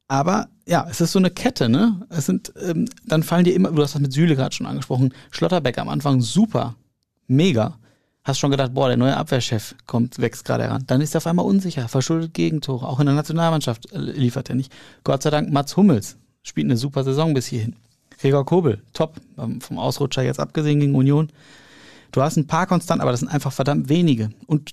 Aber 0.07 0.47
ja, 0.65 0.87
es 0.89 1.01
ist 1.01 1.11
so 1.11 1.19
eine 1.19 1.29
Kette, 1.29 1.69
ne? 1.69 2.05
Es 2.09 2.25
sind, 2.25 2.53
ähm, 2.61 2.87
dann 3.05 3.23
fallen 3.23 3.43
dir 3.43 3.53
immer, 3.53 3.71
du 3.71 3.81
hast 3.81 3.93
das 3.93 4.01
mit 4.01 4.13
Süle 4.13 4.35
gerade 4.35 4.55
schon 4.55 4.65
angesprochen, 4.65 5.13
Schlotterbeck 5.31 5.77
am 5.77 5.89
Anfang 5.89 6.21
super, 6.21 6.75
mega. 7.27 7.77
Hast 8.23 8.39
schon 8.39 8.51
gedacht, 8.51 8.73
boah, 8.73 8.87
der 8.89 8.97
neue 8.97 9.15
Abwehrchef 9.15 9.75
kommt, 9.85 10.19
wächst 10.19 10.43
gerade 10.43 10.63
heran. 10.63 10.83
Dann 10.87 10.99
ist 11.01 11.15
er 11.15 11.19
auf 11.19 11.27
einmal 11.27 11.45
unsicher, 11.45 11.87
verschuldet 11.87 12.33
Gegentore. 12.33 12.85
Auch 12.87 12.99
in 12.99 13.05
der 13.05 13.15
Nationalmannschaft 13.15 13.91
äh, 13.93 13.99
liefert 13.99 14.49
er 14.49 14.55
nicht. 14.55 14.73
Gott 15.03 15.23
sei 15.23 15.29
Dank 15.29 15.51
Mats 15.51 15.77
Hummels 15.77 16.17
spielt 16.43 16.65
eine 16.67 16.77
super 16.77 17.03
Saison 17.03 17.33
bis 17.33 17.45
hierhin. 17.47 17.75
Gregor 18.19 18.45
Kobel, 18.45 18.81
top, 18.93 19.19
ähm, 19.37 19.61
vom 19.61 19.77
Ausrutscher 19.77 20.23
jetzt 20.23 20.39
abgesehen 20.39 20.79
gegen 20.79 20.95
Union. 20.95 21.29
Du 22.11 22.21
hast 22.21 22.37
ein 22.37 22.47
paar 22.47 22.67
konstant, 22.67 23.01
aber 23.01 23.11
das 23.11 23.19
sind 23.19 23.29
einfach 23.29 23.51
verdammt 23.51 23.89
wenige. 23.89 24.29
Und 24.47 24.71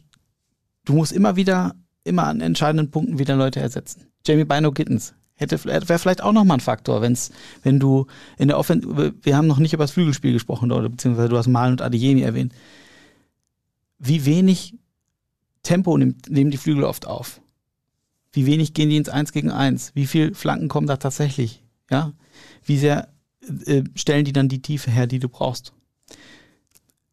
du 0.85 0.95
musst 0.95 1.13
immer 1.13 1.37
wieder, 1.37 1.75
immer 2.05 2.27
an 2.27 2.41
entscheidenden 2.41 2.91
Punkten 2.91 3.19
wieder 3.19 3.37
Leute 3.37 3.61
ersetzen. 3.61 4.07
Jamie 4.27 4.45
Bino 4.45 4.73
Gittens 4.73 5.15
hätte 5.37 5.63
wäre 5.65 5.99
vielleicht 5.99 6.23
auch 6.23 6.33
nochmal 6.33 6.59
ein 6.59 6.61
Faktor, 6.61 7.03
wenn's, 7.03 7.31
wenn 7.63 7.81
du 7.81 8.07
in 8.39 8.49
der 8.49 8.59
Offensive, 8.59 9.15
wir 9.23 9.37
haben 9.37 9.47
noch 9.47 9.59
nicht 9.59 9.73
über 9.73 9.85
das 9.85 9.91
Flügelspiel 9.91 10.33
gesprochen, 10.33 10.71
oder 10.71 10.89
beziehungsweise 10.89 11.29
du 11.29 11.37
hast 11.37 11.49
Malen 11.49 11.73
und 11.73 11.83
Adeyemi 11.83 12.23
erwähnt. 12.23 12.55
Wie 13.99 14.25
wenig 14.27 14.75
Tempo 15.63 15.97
nimmt, 15.99 16.31
nehmen 16.31 16.51
die 16.51 16.57
Flügel 16.57 16.85
oft 16.85 17.07
auf? 17.07 17.41
Wie 18.33 18.47
wenig 18.47 18.75
gehen 18.75 18.91
die 18.91 18.97
ins 18.97 19.09
Eins 19.09 19.33
gegen 19.33 19.51
Eins? 19.51 19.93
Wie 19.95 20.07
viel 20.07 20.35
Flanken 20.35 20.69
kommen 20.69 20.87
da 20.87 20.97
tatsächlich? 20.97 21.63
Ja? 21.91 22.13
Wie 22.65 22.79
sehr 22.79 23.09
äh, 23.67 23.85
stellen 23.95 24.25
die 24.25 24.33
dann 24.33 24.49
die 24.49 24.63
Tiefe 24.63 24.91
her, 24.91 25.07
die 25.07 25.19
du 25.19 25.29
brauchst? 25.29 25.73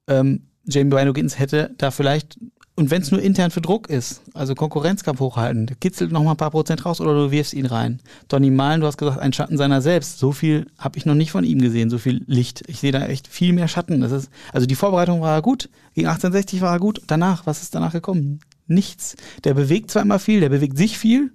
Ähm, 0.08 0.48
Jamie 0.66 0.96
Bino 0.96 1.14
Gittens 1.14 1.40
hätte 1.40 1.74
da 1.78 1.92
vielleicht, 1.92 2.38
und 2.76 2.90
wenn 2.90 3.02
es 3.02 3.12
nur 3.12 3.22
intern 3.22 3.52
für 3.52 3.62
Druck 3.62 3.90
ist, 3.90 4.22
also 4.34 4.56
Konkurrenzkampf 4.56 5.20
hochhalten, 5.20 5.68
kitzelt 5.80 6.12
noch 6.12 6.24
mal 6.24 6.32
ein 6.32 6.38
paar 6.38 6.52
Prozent 6.52 6.86
raus 6.86 7.02
oder 7.02 7.14
du 7.14 7.32
wirfst 7.32 7.54
ihn 7.54 7.66
rein. 7.66 8.00
Donny 8.28 8.50
Malen, 8.50 8.82
du 8.82 8.88
hast 8.88 8.98
gesagt, 8.98 9.20
ein 9.20 9.34
Schatten 9.34 9.58
seiner 9.58 9.82
selbst. 9.82 10.20
So 10.20 10.32
viel 10.32 10.68
habe 10.78 10.98
ich 10.98 11.06
noch 11.06 11.16
nicht 11.16 11.32
von 11.32 11.44
ihm 11.44 11.60
gesehen, 11.60 11.90
so 11.90 11.98
viel 11.98 12.24
Licht. 12.28 12.64
Ich 12.68 12.80
sehe 12.80 12.92
da 12.92 13.06
echt 13.06 13.28
viel 13.28 13.54
mehr 13.54 13.68
Schatten. 13.68 14.02
Das 14.02 14.12
ist, 14.12 14.30
also 14.54 14.68
die 14.68 14.76
Vorbereitung 14.76 15.22
war 15.22 15.42
gut, 15.42 15.70
gegen 15.94 16.08
1860 16.08 16.62
war 16.62 16.74
er 16.74 16.80
gut. 16.80 17.02
Danach, 17.08 17.46
was 17.46 17.62
ist 17.62 17.76
danach 17.76 17.92
gekommen? 17.92 18.40
Nichts. 18.68 19.16
Der 19.44 19.54
bewegt 19.54 19.92
zwar 19.92 20.02
immer 20.02 20.20
viel, 20.20 20.40
der 20.40 20.50
bewegt 20.50 20.78
sich 20.78 20.98
viel, 20.98 21.32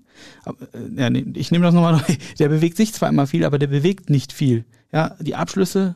ja, 0.97 1.11
nee, 1.11 1.25
ich 1.35 1.51
nehme 1.51 1.65
das 1.65 1.75
nochmal 1.75 1.95
neu. 1.95 2.17
Der 2.39 2.49
bewegt 2.49 2.77
sich 2.77 2.93
zwar 2.93 3.09
immer 3.09 3.27
viel, 3.27 3.45
aber 3.45 3.59
der 3.59 3.67
bewegt 3.67 4.11
nicht 4.11 4.33
viel. 4.33 4.65
Ja, 4.93 5.17
die 5.21 5.35
Abschlüsse, 5.35 5.95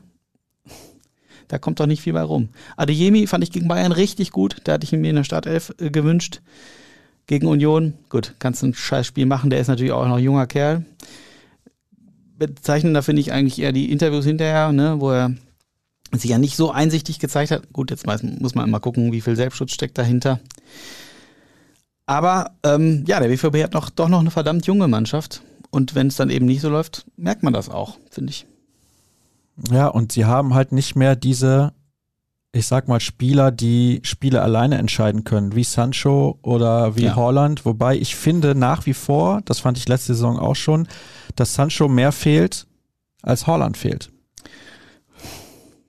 da 1.50 1.58
kommt 1.58 1.80
doch 1.80 1.86
nicht 1.86 2.02
viel 2.02 2.12
bei 2.12 2.22
rum. 2.22 2.50
Adeyemi 2.76 3.26
fand 3.26 3.42
ich 3.42 3.50
gegen 3.50 3.66
Bayern 3.66 3.90
richtig 3.90 4.30
gut. 4.30 4.58
Da 4.64 4.74
hatte 4.74 4.84
ich 4.84 4.92
mir 4.92 5.10
in 5.10 5.16
der 5.16 5.24
Startelf 5.24 5.74
äh, 5.80 5.90
gewünscht. 5.90 6.42
Gegen 7.26 7.48
Union, 7.48 7.94
gut, 8.08 8.34
kannst 8.38 8.62
ein 8.62 8.72
scheiß 8.74 9.06
Spiel 9.06 9.26
machen. 9.26 9.50
Der 9.50 9.60
ist 9.60 9.68
natürlich 9.68 9.92
auch 9.92 10.06
noch 10.06 10.16
ein 10.16 10.22
junger 10.22 10.46
Kerl. 10.46 10.84
Bezeichnender 12.38 13.02
finde 13.02 13.20
ich 13.20 13.32
eigentlich 13.32 13.60
eher 13.60 13.72
die 13.72 13.90
Interviews 13.90 14.24
hinterher, 14.24 14.72
ne, 14.72 15.00
wo 15.00 15.10
er 15.10 15.34
sich 16.12 16.30
ja 16.30 16.38
nicht 16.38 16.56
so 16.56 16.70
einsichtig 16.70 17.18
gezeigt 17.18 17.50
hat. 17.50 17.72
Gut, 17.72 17.90
jetzt 17.90 18.06
muss 18.06 18.54
man 18.54 18.68
immer 18.68 18.80
gucken, 18.80 19.12
wie 19.12 19.20
viel 19.20 19.36
Selbstschutz 19.36 19.72
steckt 19.72 19.98
dahinter. 19.98 20.40
Aber 22.10 22.56
ähm, 22.64 23.04
ja, 23.06 23.20
der 23.20 23.28
BVB 23.28 23.62
hat 23.62 23.72
noch, 23.72 23.88
doch 23.88 24.08
noch 24.08 24.18
eine 24.18 24.32
verdammt 24.32 24.66
junge 24.66 24.88
Mannschaft. 24.88 25.42
Und 25.70 25.94
wenn 25.94 26.08
es 26.08 26.16
dann 26.16 26.28
eben 26.28 26.44
nicht 26.44 26.60
so 26.60 26.68
läuft, 26.68 27.06
merkt 27.16 27.44
man 27.44 27.52
das 27.52 27.68
auch, 27.68 27.98
finde 28.10 28.30
ich. 28.30 28.46
Ja, 29.70 29.86
und 29.86 30.10
sie 30.10 30.24
haben 30.24 30.54
halt 30.54 30.72
nicht 30.72 30.96
mehr 30.96 31.14
diese, 31.14 31.72
ich 32.50 32.66
sag 32.66 32.88
mal, 32.88 32.98
Spieler, 32.98 33.52
die 33.52 34.00
Spiele 34.02 34.42
alleine 34.42 34.78
entscheiden 34.78 35.22
können, 35.22 35.54
wie 35.54 35.62
Sancho 35.62 36.40
oder 36.42 36.96
wie 36.96 37.04
ja. 37.04 37.14
Holland. 37.14 37.64
Wobei 37.64 37.94
ich 37.96 38.16
finde 38.16 38.56
nach 38.56 38.86
wie 38.86 38.94
vor, 38.94 39.40
das 39.44 39.60
fand 39.60 39.78
ich 39.78 39.86
letzte 39.86 40.14
Saison 40.14 40.36
auch 40.36 40.56
schon, 40.56 40.88
dass 41.36 41.54
Sancho 41.54 41.86
mehr 41.86 42.10
fehlt, 42.10 42.66
als 43.22 43.46
Holland 43.46 43.76
fehlt. 43.76 44.10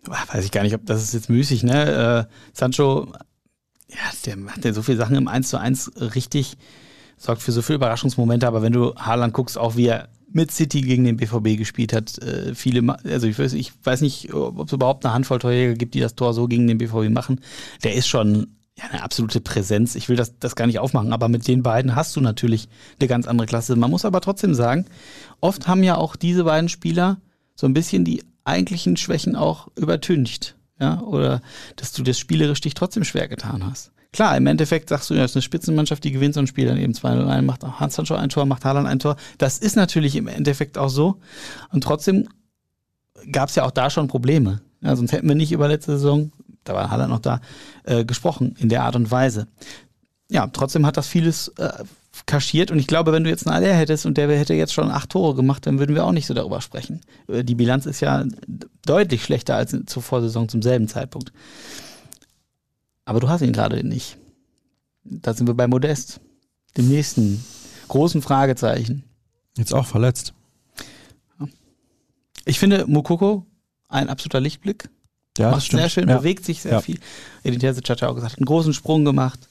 Weiß 0.06 0.46
ich 0.46 0.52
gar 0.52 0.62
nicht, 0.62 0.76
ob 0.76 0.86
das 0.86 1.02
ist 1.02 1.16
jetzt 1.16 1.32
müßig, 1.32 1.64
ne? 1.64 2.28
Äh, 2.30 2.34
Sancho, 2.54 3.12
ja, 3.92 4.12
der 4.26 4.38
macht 4.38 4.66
ja 4.66 4.74
so 4.74 4.82
viele 4.82 4.98
Sachen 4.98 5.16
im 5.16 5.28
1 5.28 5.50
zu 5.50 5.60
1 5.60 5.92
richtig, 6.16 6.58
sorgt 7.18 7.42
für 7.42 7.52
so 7.52 7.62
viele 7.62 7.78
Überraschungsmomente, 7.78 8.48
aber 8.48 8.62
wenn 8.62 8.74
du 8.74 8.96
Haaland 8.96 9.34
guckst, 9.34 9.58
auch 9.58 9.76
wie 9.76 9.88
er 9.88 10.10
mit 10.34 10.52
City 10.52 10.82
gegen 10.82 11.04
den 11.04 11.18
BVB 11.18 11.58
gespielt 11.58 11.94
hat. 11.94 12.18
Äh, 12.20 12.56
viele, 12.56 12.98
also 13.04 13.28
ich 13.28 13.38
weiß, 13.38 13.54
ich 13.54 13.74
weiß 13.84 14.02
nicht, 14.02 14.34
ob 14.34 14.66
es 14.66 14.74
überhaupt 14.74 15.06
eine 15.06 15.14
Handvoll 15.14 15.40
Torjäger 15.40 15.74
gibt, 15.74 15.94
die 15.94 16.00
das 16.00 16.16
Tor 16.16 16.34
so 16.34 16.48
gegen 16.48 16.68
den 16.68 16.78
BVB 16.78 17.10
machen. 17.10 17.42
Der 17.84 17.96
ist 17.96 18.08
schon 18.08 18.56
ja, 18.78 18.86
eine 18.90 19.04
absolute 19.04 19.42
Präsenz. 19.42 19.96
Ich 19.96 20.10
will 20.10 20.16
das, 20.16 20.38
das 20.40 20.56
gar 20.56 20.68
nicht 20.68 20.80
aufmachen, 20.80 21.14
aber 21.14 21.28
mit 21.28 21.48
den 21.48 21.64
beiden 21.64 21.96
hast 21.96 22.16
du 22.16 22.22
natürlich 22.22 22.70
eine 23.00 23.08
ganz 23.08 23.28
andere 23.28 23.48
Klasse. 23.48 23.76
Man 23.76 23.92
muss 23.92 24.06
aber 24.06 24.22
trotzdem 24.22 24.54
sagen, 24.54 24.86
oft 25.42 25.68
haben 25.68 25.84
ja 25.84 25.98
auch 25.98 26.16
diese 26.16 26.46
beiden 26.46 26.70
Spieler 26.70 27.20
so 27.56 27.68
ein 27.68 27.74
bisschen 27.74 28.06
die 28.06 28.24
eigentlichen 28.44 28.98
Schwächen 28.98 29.36
auch 29.36 29.68
übertüncht. 29.76 30.56
Ja, 30.82 31.00
oder 31.02 31.42
dass 31.76 31.92
du 31.94 32.02
das 32.02 32.18
spielerisch 32.18 32.60
dich 32.60 32.74
trotzdem 32.74 33.04
schwer 33.04 33.28
getan 33.28 33.64
hast. 33.64 33.92
Klar, 34.12 34.36
im 34.36 34.48
Endeffekt 34.48 34.90
sagst 34.90 35.10
du, 35.10 35.14
ja, 35.14 35.22
das 35.22 35.32
ist 35.32 35.36
eine 35.38 35.44
Spitzenmannschaft, 35.44 36.04
die 36.04 36.12
gewinnt 36.12 36.34
so 36.34 36.42
ein 36.42 36.48
Spiel 36.48 36.66
dann 36.66 36.78
eben 36.78 36.94
2-0 36.94 37.28
ein, 37.28 37.46
macht 37.46 37.64
Hans 37.64 37.96
Sancho 37.96 38.16
ein 38.16 38.30
Tor, 38.30 38.46
macht 38.46 38.66
Haaland 38.66 38.88
ein 38.88 39.00
Tor. 39.00 39.16
Das 39.38 39.60
ist 39.60 39.76
natürlich 39.76 40.16
im 40.16 40.28
Endeffekt 40.28 40.80
auch 40.80 40.90
so. 40.90 41.20
Und 41.70 41.84
trotzdem 41.84 42.28
gab 43.32 43.50
es 43.50 43.56
ja 43.56 43.64
auch 43.64 43.72
da 43.72 43.92
schon 43.92 44.08
Probleme. 44.08 44.62
Ja, 44.82 44.96
sonst 44.96 45.12
hätten 45.12 45.30
wir 45.30 45.36
nicht 45.36 45.52
über 45.52 45.68
letzte 45.68 45.94
Saison, 45.94 46.32
da 46.64 46.74
war 46.74 46.90
Haaland 46.90 47.12
noch 47.12 47.20
da, 47.20 47.42
äh, 47.84 48.04
gesprochen 48.04 48.56
in 48.58 48.68
der 48.68 48.84
Art 48.84 48.96
und 48.96 49.12
Weise. 49.12 49.48
Ja, 50.30 50.48
trotzdem 50.48 50.86
hat 50.88 50.98
das 50.98 51.08
vieles 51.08 51.50
äh, 51.60 51.72
kaschiert 52.26 52.72
und 52.72 52.80
ich 52.80 52.88
glaube, 52.88 53.12
wenn 53.12 53.24
du 53.24 53.30
jetzt 53.30 53.48
einen 53.48 53.56
Aller 53.56 53.74
hättest 53.74 54.06
und 54.06 54.18
der 54.18 54.30
hätte 54.38 54.54
jetzt 54.54 54.74
schon 54.74 54.92
acht 54.92 55.10
Tore 55.10 55.36
gemacht, 55.36 55.66
dann 55.66 55.80
würden 55.80 55.96
wir 55.96 56.06
auch 56.06 56.12
nicht 56.12 56.28
so 56.28 56.34
darüber 56.34 56.62
sprechen. 56.62 57.02
Äh, 57.28 57.44
die 57.44 57.56
Bilanz 57.56 57.86
ist 57.86 58.02
ja 58.02 58.26
deutlich 58.86 59.24
schlechter 59.24 59.56
als 59.56 59.76
zur 59.86 60.04
Vorsaison 60.04 60.50
zum 60.50 60.62
selben 60.62 60.88
Zeitpunkt. 60.88 61.32
Aber 63.06 63.20
du 63.20 63.30
hast 63.30 63.42
ihn 63.42 63.54
gerade 63.54 63.84
nicht. 63.86 64.18
Da 65.04 65.34
sind 65.34 65.48
wir 65.48 65.54
bei 65.54 65.68
Modest. 65.68 66.20
Dem 66.78 66.88
nächsten 66.88 67.44
großen 67.88 68.22
Fragezeichen. 68.22 69.04
Jetzt 69.58 69.74
auch 69.74 69.86
verletzt. 69.86 70.34
Ich 72.46 72.60
finde 72.60 72.86
Mukoko 72.88 73.46
ein 73.90 74.10
absoluter 74.10 74.40
Lichtblick. 74.40 74.90
Ja, 75.38 75.52
Macht 75.52 75.72
sehr 75.72 75.90
schön, 75.90 76.10
ja. 76.10 76.18
bewegt 76.18 76.46
sich 76.46 76.62
sehr 76.62 76.74
ja. 76.74 76.82
viel. 76.82 77.00
Edin 77.44 77.60
Terzic 77.60 77.90
hat 77.90 78.02
ja 78.02 78.10
auch 78.10 78.16
gesagt, 78.16 78.38
einen 78.38 78.46
großen 78.46 78.74
Sprung 78.74 79.06
gemacht. 79.06 79.48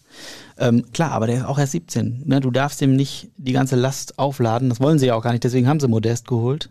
Ähm, 0.58 0.84
klar, 0.92 1.12
aber 1.12 1.26
der 1.26 1.38
ist 1.38 1.44
auch 1.44 1.58
erst 1.58 1.72
17. 1.72 2.22
Ne? 2.26 2.40
Du 2.40 2.50
darfst 2.50 2.82
ihm 2.82 2.96
nicht 2.96 3.30
die 3.36 3.52
ganze 3.52 3.76
Last 3.76 4.18
aufladen. 4.18 4.68
Das 4.68 4.80
wollen 4.80 4.98
sie 4.98 5.06
ja 5.06 5.14
auch 5.14 5.22
gar 5.22 5.32
nicht. 5.32 5.44
Deswegen 5.44 5.68
haben 5.68 5.80
sie 5.80 5.88
Modest 5.88 6.28
geholt. 6.28 6.70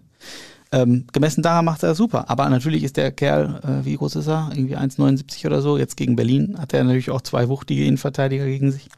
Ähm, 0.72 1.06
gemessen 1.12 1.42
daran 1.42 1.66
macht 1.66 1.84
er 1.84 1.96
super. 1.96 2.30
Aber 2.30 2.48
natürlich 2.50 2.84
ist 2.84 2.98
der 2.98 3.12
Kerl, 3.12 3.60
äh, 3.64 3.86
wie 3.86 3.96
groß 3.96 4.16
ist 4.18 4.28
er? 4.28 4.52
Irgendwie 4.54 4.78
1,79 4.78 5.46
oder 5.46 5.62
so. 5.62 5.78
Jetzt 5.78 5.98
gegen 5.98 6.16
Berlin 6.16 6.58
hat 6.60 6.74
er 6.74 6.84
natürlich 6.84 7.10
auch 7.10 7.22
zwei 7.22 7.50
wuchtige 7.50 7.86
Innenverteidiger 7.86 8.46
gegen 8.46 8.72
sich. 8.72 8.90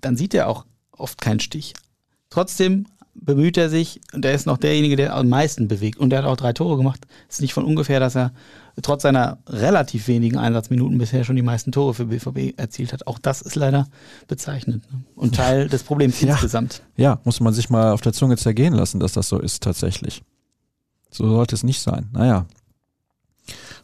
Dann 0.00 0.16
sieht 0.16 0.34
er 0.34 0.48
auch 0.48 0.64
oft 0.90 1.20
keinen 1.20 1.40
Stich. 1.40 1.74
Trotzdem 2.30 2.86
bemüht 3.14 3.56
er 3.56 3.68
sich 3.68 4.00
und 4.12 4.24
er 4.24 4.34
ist 4.34 4.46
noch 4.46 4.58
derjenige, 4.58 4.96
der 4.96 5.14
am 5.14 5.28
meisten 5.28 5.68
bewegt. 5.68 5.98
Und 5.98 6.12
er 6.12 6.20
hat 6.20 6.26
auch 6.26 6.36
drei 6.36 6.52
Tore 6.52 6.76
gemacht. 6.76 7.06
Es 7.28 7.36
ist 7.36 7.42
nicht 7.42 7.54
von 7.54 7.64
ungefähr, 7.64 8.00
dass 8.00 8.16
er 8.16 8.32
trotz 8.82 9.02
seiner 9.02 9.38
relativ 9.48 10.08
wenigen 10.08 10.36
Einsatzminuten 10.36 10.98
bisher 10.98 11.24
schon 11.24 11.36
die 11.36 11.42
meisten 11.42 11.72
Tore 11.72 11.94
für 11.94 12.06
BVB 12.06 12.58
erzielt 12.58 12.92
hat. 12.92 13.06
Auch 13.06 13.18
das 13.18 13.40
ist 13.42 13.54
leider 13.54 13.86
bezeichnend 14.26 14.90
ne? 14.92 15.04
und 15.14 15.34
Teil 15.34 15.68
des 15.68 15.84
Problems 15.84 16.20
ja. 16.22 16.32
insgesamt. 16.32 16.82
Ja, 16.96 17.20
muss 17.24 17.40
man 17.40 17.54
sich 17.54 17.70
mal 17.70 17.92
auf 17.92 18.00
der 18.00 18.12
Zunge 18.12 18.36
zergehen 18.36 18.74
lassen, 18.74 19.00
dass 19.00 19.12
das 19.12 19.28
so 19.28 19.38
ist 19.38 19.62
tatsächlich. 19.62 20.22
So 21.10 21.28
sollte 21.28 21.54
es 21.54 21.62
nicht 21.62 21.80
sein. 21.80 22.08
Naja. 22.12 22.46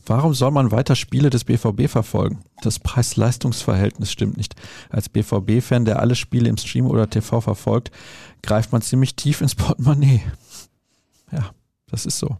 Warum 0.07 0.34
soll 0.34 0.51
man 0.51 0.72
weiter 0.72 0.97
Spiele 0.97 1.30
des 1.30 1.45
BVB 1.45 1.88
verfolgen? 1.88 2.41
Das 2.62 2.78
Preis-Leistungs-Verhältnis 2.78 4.11
stimmt 4.11 4.36
nicht. 4.36 4.57
Als 4.88 5.09
BVB-Fan, 5.09 5.84
der 5.84 6.01
alle 6.01 6.16
Spiele 6.16 6.49
im 6.49 6.57
Stream 6.57 6.86
oder 6.86 7.09
TV 7.09 7.41
verfolgt, 7.41 7.93
greift 8.43 8.72
man 8.72 8.82
ziemlich 8.82 9.14
tief 9.14 9.41
ins 9.41 9.55
Portemonnaie. 9.55 10.22
Ja, 11.30 11.51
das 11.86 12.07
ist 12.07 12.18
so. 12.18 12.38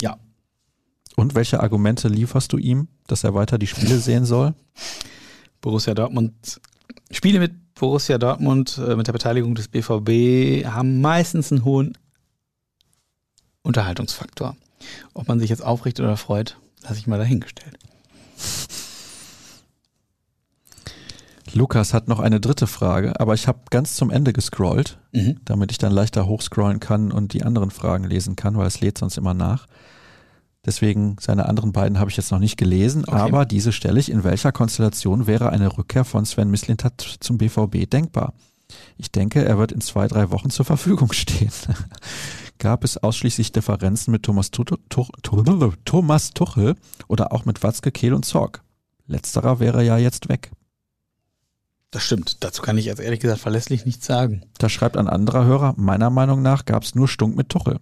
Ja. 0.00 0.18
Und 1.16 1.34
welche 1.34 1.60
Argumente 1.60 2.08
lieferst 2.08 2.52
du 2.52 2.58
ihm, 2.58 2.88
dass 3.06 3.24
er 3.24 3.34
weiter 3.34 3.58
die 3.58 3.66
Spiele 3.66 3.98
sehen 3.98 4.24
soll? 4.24 4.54
Borussia 5.60 5.94
Dortmund, 5.94 6.60
Spiele 7.10 7.40
mit 7.40 7.74
Borussia 7.74 8.18
Dortmund, 8.18 8.78
äh, 8.78 8.94
mit 8.94 9.06
der 9.06 9.12
Beteiligung 9.12 9.54
des 9.54 9.68
BVB, 9.68 10.66
haben 10.66 11.00
meistens 11.00 11.50
einen 11.50 11.64
hohen 11.64 11.96
Unterhaltungsfaktor. 13.62 14.56
Ob 15.14 15.26
man 15.26 15.40
sich 15.40 15.50
jetzt 15.50 15.64
aufricht 15.64 15.98
oder 15.98 16.16
freut, 16.16 16.58
lasse 16.82 16.98
ich 16.98 17.06
mal 17.06 17.18
dahingestellt. 17.18 17.78
Lukas 21.52 21.94
hat 21.94 22.06
noch 22.06 22.20
eine 22.20 22.38
dritte 22.38 22.66
Frage, 22.66 23.18
aber 23.18 23.32
ich 23.32 23.48
habe 23.48 23.60
ganz 23.70 23.94
zum 23.94 24.10
Ende 24.10 24.34
gescrollt, 24.34 24.98
mhm. 25.12 25.40
damit 25.46 25.72
ich 25.72 25.78
dann 25.78 25.92
leichter 25.92 26.26
hochscrollen 26.26 26.80
kann 26.80 27.10
und 27.10 27.32
die 27.32 27.44
anderen 27.44 27.70
Fragen 27.70 28.04
lesen 28.04 28.36
kann, 28.36 28.58
weil 28.58 28.66
es 28.66 28.80
lädt 28.80 28.98
sonst 28.98 29.16
immer 29.16 29.32
nach. 29.32 29.66
Deswegen 30.66 31.16
seine 31.20 31.46
anderen 31.46 31.72
beiden 31.72 31.98
habe 31.98 32.10
ich 32.10 32.16
jetzt 32.16 32.32
noch 32.32 32.40
nicht 32.40 32.56
gelesen, 32.56 33.04
okay. 33.06 33.16
aber 33.16 33.46
diese 33.46 33.72
stelle 33.72 34.00
ich. 34.00 34.10
In 34.10 34.24
welcher 34.24 34.50
Konstellation 34.50 35.28
wäre 35.28 35.50
eine 35.50 35.78
Rückkehr 35.78 36.04
von 36.04 36.26
Sven 36.26 36.50
Mislintat 36.50 37.18
zum 37.20 37.38
BVB 37.38 37.88
denkbar? 37.88 38.34
Ich 38.98 39.12
denke, 39.12 39.44
er 39.44 39.58
wird 39.58 39.70
in 39.70 39.80
zwei, 39.80 40.08
drei 40.08 40.30
Wochen 40.32 40.50
zur 40.50 40.64
Verfügung 40.64 41.12
stehen 41.12 41.52
gab 42.58 42.84
es 42.84 42.96
ausschließlich 42.96 43.52
Differenzen 43.52 44.10
mit 44.10 44.22
Thomas, 44.22 44.50
Tuchel, 44.50 44.78
Thomas 45.84 46.30
Tuchel 46.30 46.74
oder 47.06 47.32
auch 47.32 47.44
mit 47.44 47.62
Watzke, 47.62 47.92
Kehl 47.92 48.14
und 48.14 48.24
Zorg. 48.24 48.62
Letzterer 49.06 49.60
wäre 49.60 49.84
ja 49.84 49.98
jetzt 49.98 50.28
weg. 50.28 50.50
Das 51.90 52.02
stimmt. 52.02 52.42
Dazu 52.42 52.62
kann 52.62 52.78
ich 52.78 52.86
jetzt 52.86 53.00
ehrlich 53.00 53.20
gesagt 53.20 53.40
verlässlich 53.40 53.86
nichts 53.86 54.06
sagen. 54.06 54.42
Da 54.58 54.68
schreibt 54.68 54.96
ein 54.96 55.06
anderer 55.06 55.44
Hörer, 55.44 55.74
meiner 55.76 56.10
Meinung 56.10 56.42
nach 56.42 56.64
gab 56.64 56.82
es 56.82 56.94
nur 56.94 57.08
Stunk 57.08 57.36
mit 57.36 57.48
Tuchel. 57.48 57.78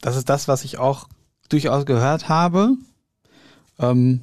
Das 0.00 0.16
ist 0.16 0.28
das, 0.28 0.48
was 0.48 0.64
ich 0.64 0.78
auch 0.78 1.08
durchaus 1.48 1.86
gehört 1.86 2.28
habe. 2.28 2.76
Ähm, 3.78 4.22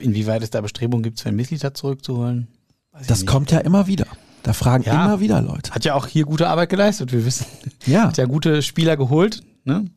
inwieweit 0.00 0.42
es 0.42 0.50
da 0.50 0.60
Bestrebungen 0.60 1.02
gibt, 1.02 1.18
Sven 1.18 1.36
Mislita 1.36 1.74
zurückzuholen? 1.74 2.48
das 3.06 3.26
kommt 3.26 3.50
ja 3.50 3.58
immer 3.58 3.86
wieder. 3.86 4.06
Da 4.42 4.52
fragen 4.52 4.84
ja, 4.84 5.04
immer 5.04 5.20
wieder 5.20 5.42
Leute. 5.42 5.72
Hat 5.72 5.84
ja 5.84 5.94
auch 5.94 6.06
hier 6.06 6.24
gute 6.24 6.48
Arbeit 6.48 6.68
geleistet, 6.68 7.12
wir 7.12 7.26
wissen. 7.26 7.46
Ja. 7.84 8.04
Hat 8.04 8.16
ja 8.16 8.26
gute 8.26 8.62
Spieler 8.62 8.96
geholt. 8.96 9.42
Ne? 9.64 9.90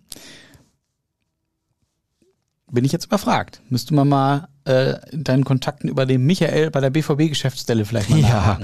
Bin 2.72 2.84
ich 2.84 2.92
jetzt 2.92 3.06
überfragt. 3.06 3.62
Müsste 3.70 3.94
man 3.94 4.08
mal 4.08 4.48
äh, 4.66 4.96
in 5.12 5.24
deinen 5.24 5.44
Kontakten 5.44 5.88
über 5.88 6.06
den 6.06 6.26
Michael 6.26 6.72
bei 6.72 6.82
der 6.82 6.90
BVB-Geschäftsstelle 6.90 7.86
vielleicht 7.86 8.10
mal 8.10 8.20
ja. 8.20 8.60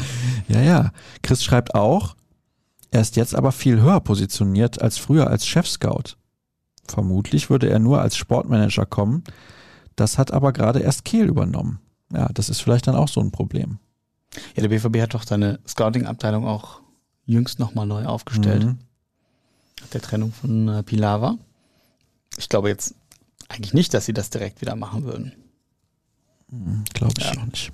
Ja, 0.47 0.61
ja. 0.61 0.91
Chris 1.21 1.43
schreibt 1.43 1.75
auch, 1.75 2.15
er 2.91 3.01
ist 3.01 3.15
jetzt 3.15 3.35
aber 3.35 3.51
viel 3.51 3.81
höher 3.81 3.99
positioniert 3.99 4.81
als 4.81 4.97
früher 4.97 5.27
als 5.27 5.45
Chef-Scout. 5.45 6.17
Vermutlich 6.87 7.49
würde 7.49 7.69
er 7.69 7.79
nur 7.79 8.01
als 8.01 8.15
Sportmanager 8.17 8.85
kommen. 8.85 9.23
Das 9.95 10.17
hat 10.17 10.31
aber 10.31 10.53
gerade 10.53 10.79
erst 10.79 11.05
Kehl 11.05 11.27
übernommen. 11.27 11.79
Ja, 12.13 12.29
das 12.33 12.49
ist 12.49 12.61
vielleicht 12.61 12.87
dann 12.87 12.95
auch 12.95 13.07
so 13.07 13.21
ein 13.21 13.31
Problem. 13.31 13.79
Ja, 14.55 14.61
der 14.61 14.69
BVB 14.69 15.01
hat 15.01 15.13
doch 15.13 15.23
seine 15.23 15.59
Scouting-Abteilung 15.67 16.45
auch 16.45 16.81
jüngst 17.25 17.59
nochmal 17.59 17.85
neu 17.85 18.05
aufgestellt. 18.05 18.65
Mhm. 18.65 18.77
Der 19.93 20.01
Trennung 20.01 20.31
von 20.31 20.67
äh, 20.67 20.83
Pilava. 20.83 21.37
Ich 22.37 22.49
glaube 22.49 22.69
jetzt 22.69 22.95
eigentlich 23.47 23.73
nicht, 23.73 23.93
dass 23.93 24.05
sie 24.05 24.13
das 24.13 24.29
direkt 24.29 24.61
wieder 24.61 24.75
machen 24.75 25.03
würden. 25.03 25.33
Mhm, 26.49 26.83
glaube 26.93 27.13
ich 27.17 27.25
ja. 27.25 27.41
auch 27.41 27.45
nicht. 27.45 27.71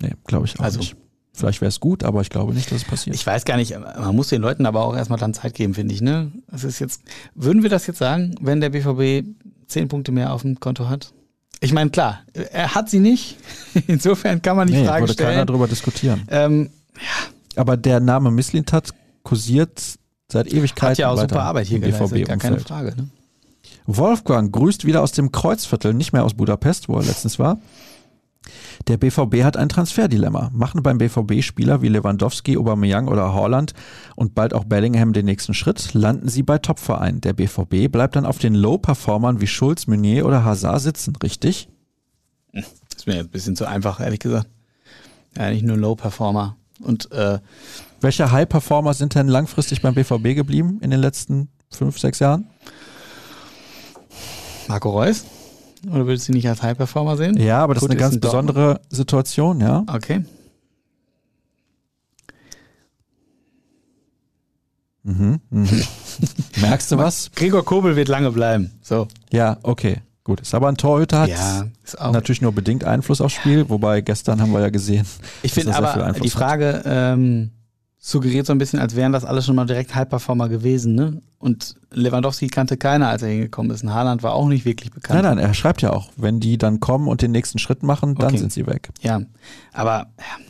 Nee, 0.00 0.14
glaube 0.26 0.46
ich 0.46 0.58
auch 0.58 0.64
also, 0.64 0.78
nicht. 0.78 0.96
Vielleicht 1.40 1.60
wäre 1.60 1.68
es 1.68 1.80
gut, 1.80 2.04
aber 2.04 2.20
ich 2.20 2.30
glaube 2.30 2.54
nicht, 2.54 2.70
dass 2.70 2.78
es 2.78 2.84
passiert. 2.84 3.16
Ich 3.16 3.26
weiß 3.26 3.44
gar 3.44 3.56
nicht, 3.56 3.76
man 3.78 4.14
muss 4.14 4.28
den 4.28 4.42
Leuten 4.42 4.66
aber 4.66 4.84
auch 4.84 4.94
erstmal 4.94 5.18
dann 5.18 5.34
Zeit 5.34 5.54
geben, 5.54 5.74
finde 5.74 5.94
ich. 5.94 6.00
Ne? 6.00 6.30
Das 6.50 6.64
ist 6.64 6.78
jetzt, 6.78 7.02
würden 7.34 7.62
wir 7.62 7.70
das 7.70 7.86
jetzt 7.86 7.98
sagen, 7.98 8.34
wenn 8.40 8.60
der 8.60 8.70
BVB 8.70 9.26
zehn 9.66 9.88
Punkte 9.88 10.12
mehr 10.12 10.32
auf 10.32 10.42
dem 10.42 10.60
Konto 10.60 10.88
hat? 10.88 11.12
Ich 11.60 11.72
meine, 11.72 11.90
klar, 11.90 12.20
er 12.32 12.74
hat 12.74 12.88
sie 12.88 13.00
nicht. 13.00 13.36
Insofern 13.86 14.42
kann 14.42 14.56
man 14.56 14.66
die 14.66 14.74
nee, 14.74 14.84
Frage 14.84 15.02
würde 15.02 15.12
stellen. 15.12 15.30
keiner 15.30 15.46
drüber 15.46 15.66
diskutieren. 15.66 16.22
Ähm, 16.30 16.70
Aber 17.56 17.76
der 17.76 18.00
Name 18.00 18.30
Misslintat 18.30 18.90
kursiert 19.22 19.98
seit 20.30 20.52
Ewigkeiten 20.52 20.90
hat 20.90 20.98
ja 20.98 21.10
auch 21.10 21.20
super 21.20 21.42
Arbeit 21.42 21.66
hier 21.66 21.76
im 21.76 21.82
geleistet, 21.82 22.28
gar 22.28 22.36
keine. 22.36 22.60
Frage. 22.60 22.94
Ne? 22.96 23.08
Wolfgang 23.86 24.52
grüßt 24.52 24.84
wieder 24.84 25.02
aus 25.02 25.12
dem 25.12 25.32
Kreuzviertel, 25.32 25.94
nicht 25.94 26.12
mehr 26.12 26.24
aus 26.24 26.34
Budapest, 26.34 26.88
wo 26.88 26.96
er 26.96 27.04
letztens 27.04 27.38
war. 27.38 27.58
Der 28.88 28.96
BVB 28.96 29.44
hat 29.44 29.56
ein 29.56 29.68
Transferdilemma. 29.68 30.50
Machen 30.52 30.82
beim 30.82 30.98
BVB 30.98 31.42
Spieler 31.42 31.82
wie 31.82 31.88
Lewandowski, 31.88 32.56
Aubameyang 32.56 33.08
oder 33.08 33.32
Haaland 33.34 33.74
und 34.16 34.34
bald 34.34 34.54
auch 34.54 34.64
Bellingham 34.64 35.12
den 35.12 35.26
nächsten 35.26 35.54
Schritt, 35.54 35.94
landen 35.94 36.28
sie 36.28 36.42
bei 36.42 36.58
Topvereinen. 36.58 37.20
Der 37.20 37.34
BVB 37.34 37.90
bleibt 37.90 38.16
dann 38.16 38.26
auf 38.26 38.38
den 38.38 38.54
Low-Performern 38.54 39.40
wie 39.40 39.46
Schulz, 39.46 39.86
Meunier 39.86 40.26
oder 40.26 40.44
Hazard 40.44 40.80
sitzen, 40.80 41.14
richtig? 41.16 41.68
Ist 42.52 43.06
mir 43.06 43.20
ein 43.20 43.28
bisschen 43.28 43.54
zu 43.54 43.66
einfach, 43.66 44.00
ehrlich 44.00 44.20
gesagt. 44.20 44.48
Ja, 45.36 45.50
nicht 45.50 45.64
nur 45.64 45.76
Low-Performer. 45.76 46.56
Und 46.80 47.12
äh, 47.12 47.38
Welche 48.00 48.32
High-Performer 48.32 48.94
sind 48.94 49.14
denn 49.14 49.28
langfristig 49.28 49.82
beim 49.82 49.94
BVB 49.94 50.34
geblieben 50.34 50.78
in 50.80 50.90
den 50.90 51.00
letzten 51.00 51.48
fünf, 51.70 51.98
sechs 51.98 52.18
Jahren? 52.18 52.46
Marco 54.68 54.90
Reus? 54.90 55.24
Oder 55.88 56.06
würdest 56.06 56.28
du 56.28 56.32
ihn 56.32 56.36
nicht 56.36 56.48
als 56.48 56.62
High-Performer 56.62 57.16
sehen? 57.16 57.36
Ja, 57.40 57.62
aber 57.62 57.74
das 57.74 57.80
Gut, 57.82 57.90
ist 57.90 57.92
eine 57.92 58.00
ganz 58.00 58.14
in 58.16 58.20
Dortmund. 58.20 58.46
besondere 58.48 58.80
Situation, 58.90 59.60
ja. 59.60 59.84
Okay. 59.86 60.24
Mhm, 65.02 65.40
mhm. 65.50 65.68
Merkst 66.60 66.92
du 66.92 66.98
was? 66.98 67.30
Gregor 67.34 67.64
Kobel 67.64 67.96
wird 67.96 68.08
lange 68.08 68.30
bleiben. 68.30 68.70
So. 68.82 69.08
Ja, 69.32 69.56
okay. 69.62 70.02
Gut. 70.22 70.40
Ist 70.40 70.54
aber 70.54 70.68
ein 70.68 70.76
Torhüter, 70.76 71.20
hat 71.20 71.30
Ja, 71.30 71.64
ist 71.82 71.98
auch. 71.98 72.12
natürlich 72.12 72.42
nur 72.42 72.52
bedingt 72.52 72.84
Einfluss 72.84 73.22
aufs 73.22 73.34
Spiel, 73.34 73.68
wobei 73.70 74.02
gestern 74.02 74.40
haben 74.42 74.52
wir 74.52 74.60
ja 74.60 74.68
gesehen. 74.68 75.06
Ich 75.42 75.52
finde 75.54 75.72
er 75.72 75.78
aber, 75.78 76.04
Einfluss 76.04 76.22
die 76.22 76.30
Frage 76.30 76.82
ähm, 76.84 77.50
suggeriert 78.02 78.46
so 78.46 78.52
ein 78.52 78.58
bisschen, 78.58 78.80
als 78.80 78.96
wären 78.96 79.12
das 79.12 79.26
alles 79.26 79.44
schon 79.44 79.54
mal 79.56 79.66
direkt 79.66 79.94
High-Performer 79.94 80.48
gewesen. 80.48 80.94
Ne? 80.94 81.20
Und 81.38 81.74
Lewandowski 81.90 82.48
kannte 82.48 82.78
keiner, 82.78 83.08
als 83.08 83.20
er 83.22 83.28
hingekommen 83.28 83.70
ist. 83.72 83.82
Und 83.82 83.92
Haaland 83.92 84.22
war 84.22 84.32
auch 84.32 84.48
nicht 84.48 84.64
wirklich 84.64 84.90
bekannt. 84.90 85.22
Nein, 85.22 85.36
nein, 85.36 85.46
er 85.46 85.52
schreibt 85.52 85.82
ja 85.82 85.92
auch, 85.92 86.10
wenn 86.16 86.40
die 86.40 86.56
dann 86.56 86.80
kommen 86.80 87.08
und 87.08 87.20
den 87.20 87.30
nächsten 87.30 87.58
Schritt 87.58 87.82
machen, 87.82 88.14
dann 88.14 88.28
Okay. 88.28 88.38
sind 88.38 88.52
sie 88.52 88.66
weg. 88.66 88.88
Ja, 89.02 89.20
aber 89.72 90.06
ja. 90.18 90.44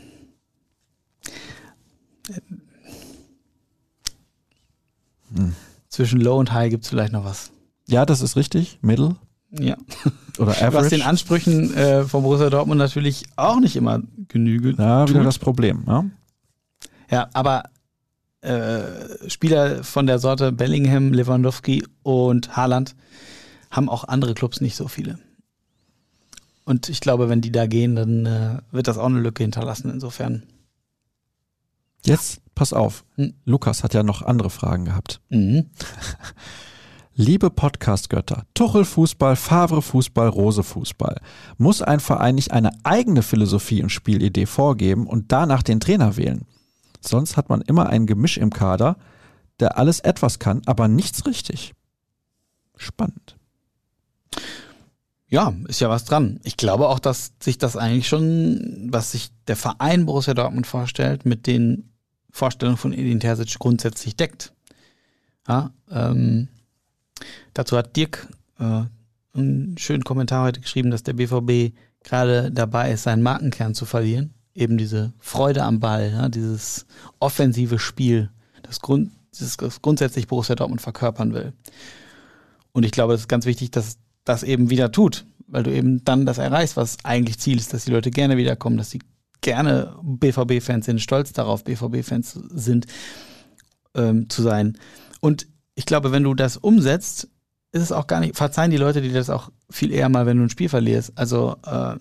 Hm. 5.35 5.55
zwischen 5.89 6.21
Low 6.21 6.39
und 6.39 6.53
High 6.53 6.71
gibt 6.71 6.85
es 6.85 6.91
vielleicht 6.91 7.13
noch 7.13 7.25
was. 7.25 7.51
Ja, 7.89 8.05
das 8.07 8.21
ist 8.21 8.37
richtig. 8.37 8.79
Middle 8.83 9.17
Ja. 9.51 9.77
oder 10.39 10.49
Was 10.53 10.59
den 10.59 10.67
Average. 11.03 11.07
Ansprüchen 11.07 11.75
äh, 11.75 12.05
von 12.05 12.23
Borussia 12.23 12.51
Dortmund 12.51 12.79
natürlich 12.79 13.25
auch 13.37 13.61
nicht 13.61 13.77
immer 13.77 14.01
Genüge 14.29 14.75
Ja, 14.79 15.09
wieder 15.09 15.25
das 15.25 15.39
Problem. 15.39 15.85
Ja? 15.87 16.05
Ja, 17.11 17.29
aber 17.33 17.65
äh, 18.43 19.29
Spieler 19.29 19.85
von 19.85 20.07
der 20.07 20.19
Sorte 20.19 20.53
Bellingham, 20.53 21.13
Lewandowski 21.13 21.85
und 22.03 22.57
Haaland 22.57 22.95
haben 23.71 23.89
auch 23.89 24.05
andere 24.05 24.35
Clubs 24.35 24.61
nicht 24.61 24.77
so 24.77 24.89
viele. 24.89 25.19
Und 26.65 26.89
ich 26.89 27.01
glaube, 27.01 27.29
wenn 27.29 27.41
die 27.41 27.53
da 27.53 27.67
gehen, 27.67 27.97
dann 27.97 28.27
äh, 28.27 28.59
wird 28.71 28.87
das 28.87 28.97
auch 28.97 29.07
eine 29.07 29.21
Lücke 29.21 29.43
hinterlassen. 29.43 29.91
Insofern. 29.91 30.45
Jetzt, 32.05 32.41
pass 32.55 32.73
auf. 32.73 33.05
Hm. 33.17 33.35
Lukas 33.45 33.83
hat 33.83 33.93
ja 33.93 34.03
noch 34.03 34.23
andere 34.23 34.51
Fragen 34.51 34.85
gehabt. 34.85 35.21
Mhm. 35.29 35.71
Liebe 37.15 37.51
Podcast-Götter, 37.51 38.45
Tuchel 38.55 38.87
Fußball, 38.87 39.37
Favre 39.37 39.83
Fußball, 39.83 40.29
Rose 40.29 40.63
Fußball. 40.63 41.21
Muss 41.59 41.83
ein 41.83 42.01
Verein 42.01 42.37
nicht 42.37 42.53
eine 42.53 42.71
eigene 42.85 43.23
Philosophie 43.23 43.83
und 43.83 43.91
Spielidee 43.91 44.47
vorgeben 44.47 45.07
und 45.07 45.33
danach 45.33 45.63
den 45.63 45.81
Trainer 45.81 46.17
wählen? 46.17 46.47
Sonst 47.01 47.37
hat 47.37 47.49
man 47.49 47.63
immer 47.63 47.89
ein 47.89 48.07
Gemisch 48.07 48.37
im 48.37 48.51
Kader, 48.51 48.97
der 49.59 49.79
alles 49.79 50.01
etwas 50.01 50.39
kann, 50.39 50.63
aber 50.67 50.89
nichts 50.89 51.27
richtig. 51.27 51.75
Spannend. 52.77 53.37
Ja, 55.29 55.55
ist 55.69 55.81
ja 55.81 55.89
was 55.89 56.05
dran. 56.05 56.41
Ich 56.43 56.57
glaube 56.57 56.89
auch, 56.89 56.99
dass 56.99 57.33
sich 57.41 57.57
das 57.57 57.77
eigentlich 57.77 58.09
schon, 58.09 58.89
was 58.91 59.13
sich 59.13 59.31
der 59.47 59.57
Verein 59.57 60.07
Borussia 60.07 60.35
Dortmund 60.35 60.67
vorstellt, 60.67 61.25
mit 61.25 61.47
den 61.47 61.91
Vorstellungen 62.31 62.77
von 62.77 62.93
Edin 62.93 63.21
Terzic 63.21 63.59
grundsätzlich 63.59 64.17
deckt. 64.17 64.53
Ja, 65.47 65.73
ähm, 65.91 66.49
dazu 67.55 67.77
hat 67.77 67.97
Dirk 67.97 68.29
äh, 68.59 68.83
einen 69.35 69.79
schönen 69.79 70.05
Kommentar 70.05 70.47
heute 70.47 70.61
geschrieben, 70.61 70.91
dass 70.91 71.03
der 71.03 71.13
BVB 71.13 71.77
gerade 72.03 72.51
dabei 72.51 72.93
ist, 72.93 73.05
seinen 73.05 73.23
Markenkern 73.23 73.75
zu 73.75 73.87
verlieren. 73.87 74.35
Eben 74.55 74.79
diese 74.79 75.13
Freude 75.19 75.63
am 75.63 75.81
Ball, 75.81 76.11
ja, 76.13 76.29
dieses 76.29 76.87
offensive 77.19 77.79
Spiel, 77.79 78.31
das, 78.63 78.81
Grund, 78.81 79.11
das 79.39 79.83
grundsätzlich 79.83 80.27
Borussia 80.27 80.55
Dortmund 80.55 80.81
verkörpern 80.81 81.33
will. 81.33 81.53
Und 82.73 82.85
ich 82.85 82.93
glaube, 82.93 83.15
es 83.15 83.23
ist 83.23 83.29
ganz 83.29 83.47
wichtig, 83.47 83.71
dass 83.71 83.99
das 84.25 84.43
eben 84.43 84.71
wieder 84.71 84.93
tut, 84.93 85.25
weil 85.47 85.63
du 85.63 85.73
eben 85.73 86.05
dann 86.05 86.27
das 86.27 86.39
erreichst, 86.39 86.77
was 86.77 86.99
eigentlich 87.05 87.39
Ziel 87.39 87.59
ist, 87.59 87.73
dass 87.73 87.85
die 87.85 87.93
Leute 87.93 88.11
gerne 88.11 88.37
wiederkommen, 88.37 88.77
dass 88.77 88.91
sie 88.91 89.01
gerne 89.41 89.97
BVB-Fans 90.03 90.87
sind, 90.87 91.01
stolz 91.01 91.33
darauf, 91.33 91.65
BVB-Fans 91.65 92.33
sind, 92.51 92.87
ähm, 93.95 94.29
zu 94.29 94.43
sein. 94.43 94.79
Und 95.21 95.47
ich 95.75 95.87
glaube, 95.87 96.13
wenn 96.13 96.23
du 96.23 96.35
das 96.35 96.57
umsetzt, 96.57 97.29
ist 97.73 97.83
es 97.83 97.93
auch 97.93 98.07
gar 98.07 98.21
nicht, 98.21 98.37
verzeihen 98.37 98.71
die 98.71 98.77
Leute, 98.77 99.01
die 99.01 99.13
das 99.13 99.31
auch 99.31 99.51
viel 99.71 99.93
eher 99.93 100.09
mal, 100.09 100.27
wenn 100.27 100.39
du 100.39 100.45
ein 100.45 100.51
Spiel 100.51 100.69
verlierst. 100.69 101.13
Also 101.17 101.57
äh, 101.65 101.97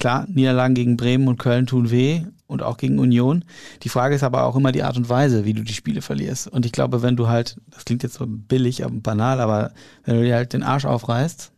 klar, 0.00 0.26
Niederlagen 0.28 0.74
gegen 0.74 0.96
Bremen 0.96 1.28
und 1.28 1.38
Köln 1.38 1.66
tun 1.66 1.90
weh 1.90 2.22
und 2.46 2.62
auch 2.62 2.76
gegen 2.76 2.98
Union. 2.98 3.44
Die 3.82 3.88
Frage 3.88 4.16
ist 4.16 4.24
aber 4.24 4.44
auch 4.44 4.56
immer 4.56 4.72
die 4.72 4.82
Art 4.82 4.96
und 4.96 5.08
Weise, 5.08 5.44
wie 5.44 5.54
du 5.54 5.62
die 5.62 5.74
Spiele 5.74 6.02
verlierst. 6.02 6.48
Und 6.48 6.66
ich 6.66 6.72
glaube, 6.72 7.02
wenn 7.02 7.16
du 7.16 7.28
halt, 7.28 7.56
das 7.70 7.84
klingt 7.84 8.02
jetzt 8.02 8.14
so 8.14 8.26
billig, 8.26 8.84
aber 8.84 8.94
banal, 8.94 9.40
aber 9.40 9.72
wenn 10.04 10.16
du 10.16 10.24
dir 10.24 10.34
halt 10.34 10.52
den 10.52 10.64
Arsch 10.64 10.84
aufreißt, 10.84 11.52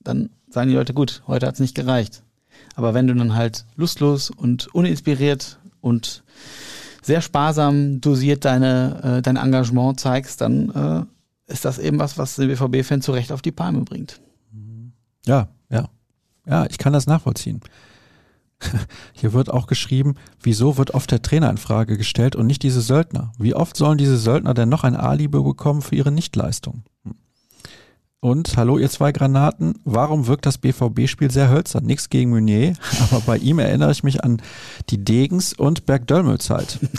dann 0.00 0.30
sagen 0.48 0.70
die 0.70 0.76
Leute, 0.76 0.94
gut, 0.94 1.22
heute 1.26 1.46
hat's 1.46 1.60
nicht 1.60 1.74
gereicht. 1.74 2.22
Aber 2.74 2.94
wenn 2.94 3.06
du 3.06 3.14
dann 3.14 3.34
halt 3.34 3.66
lustlos 3.76 4.30
und 4.30 4.74
uninspiriert 4.74 5.58
und 5.80 6.22
sehr 7.02 7.20
sparsam 7.20 8.00
dosiert 8.00 8.44
deine, 8.44 9.18
äh, 9.18 9.22
dein 9.22 9.36
Engagement 9.36 10.00
zeigst, 10.00 10.40
dann 10.40 10.70
äh, 10.70 11.52
ist 11.52 11.64
das 11.64 11.78
eben 11.78 11.98
was, 11.98 12.16
was 12.18 12.36
den 12.36 12.48
BVB-Fan 12.48 13.02
zu 13.02 13.12
Recht 13.12 13.32
auf 13.32 13.42
die 13.42 13.52
Palme 13.52 13.82
bringt. 13.82 14.20
Ja, 15.26 15.48
ja. 15.68 15.88
Ja, 16.50 16.66
ich 16.68 16.78
kann 16.78 16.92
das 16.92 17.06
nachvollziehen. 17.06 17.60
Hier 19.12 19.32
wird 19.32 19.50
auch 19.50 19.66
geschrieben, 19.66 20.16
wieso 20.42 20.76
wird 20.76 20.92
oft 20.92 21.10
der 21.10 21.22
Trainer 21.22 21.48
in 21.48 21.56
Frage 21.56 21.96
gestellt 21.96 22.36
und 22.36 22.46
nicht 22.46 22.62
diese 22.62 22.80
Söldner? 22.80 23.32
Wie 23.38 23.54
oft 23.54 23.76
sollen 23.76 23.98
diese 23.98 24.18
Söldner 24.18 24.52
denn 24.52 24.68
noch 24.68 24.84
ein 24.84 24.96
Alibi 24.96 25.40
bekommen 25.40 25.80
für 25.80 25.94
ihre 25.94 26.10
Nichtleistung? 26.10 26.82
Hm. 27.04 27.14
Und, 28.22 28.56
hallo 28.58 28.76
ihr 28.76 28.90
zwei 28.90 29.12
Granaten, 29.12 29.78
warum 29.84 30.26
wirkt 30.26 30.44
das 30.44 30.58
BVB-Spiel 30.58 31.30
sehr 31.30 31.48
hölzern? 31.48 31.86
Nichts 31.86 32.10
gegen 32.10 32.30
Meunier, 32.30 32.74
aber 33.10 33.20
bei 33.22 33.38
ihm 33.38 33.58
erinnere 33.60 33.92
ich 33.92 34.02
mich 34.02 34.22
an 34.22 34.42
die 34.90 35.02
Degens- 35.02 35.54
und 35.54 35.86
Bergdölmel-Zeit. 35.86 36.80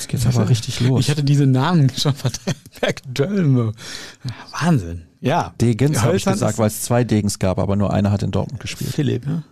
Jetzt 0.00 0.08
geht's 0.08 0.26
aber 0.26 0.48
richtig 0.48 0.80
los. 0.80 1.00
Ich 1.00 1.10
hatte 1.10 1.22
diese 1.24 1.46
Namen 1.46 1.90
schon 1.96 2.14
verdrängt. 2.14 2.56
Bergdölme. 2.80 3.72
Wahnsinn. 4.60 5.02
Ja. 5.20 5.54
Degens 5.60 6.02
habe 6.02 6.16
ich 6.16 6.24
gesagt, 6.24 6.58
weil 6.58 6.68
es 6.68 6.82
zwei 6.82 7.04
Degens 7.04 7.38
gab, 7.38 7.58
aber 7.58 7.76
nur 7.76 7.92
einer 7.92 8.10
hat 8.10 8.22
in 8.22 8.30
Dortmund 8.30 8.60
gespielt. 8.60 8.90
Philipp, 8.92 9.26
ne? 9.26 9.44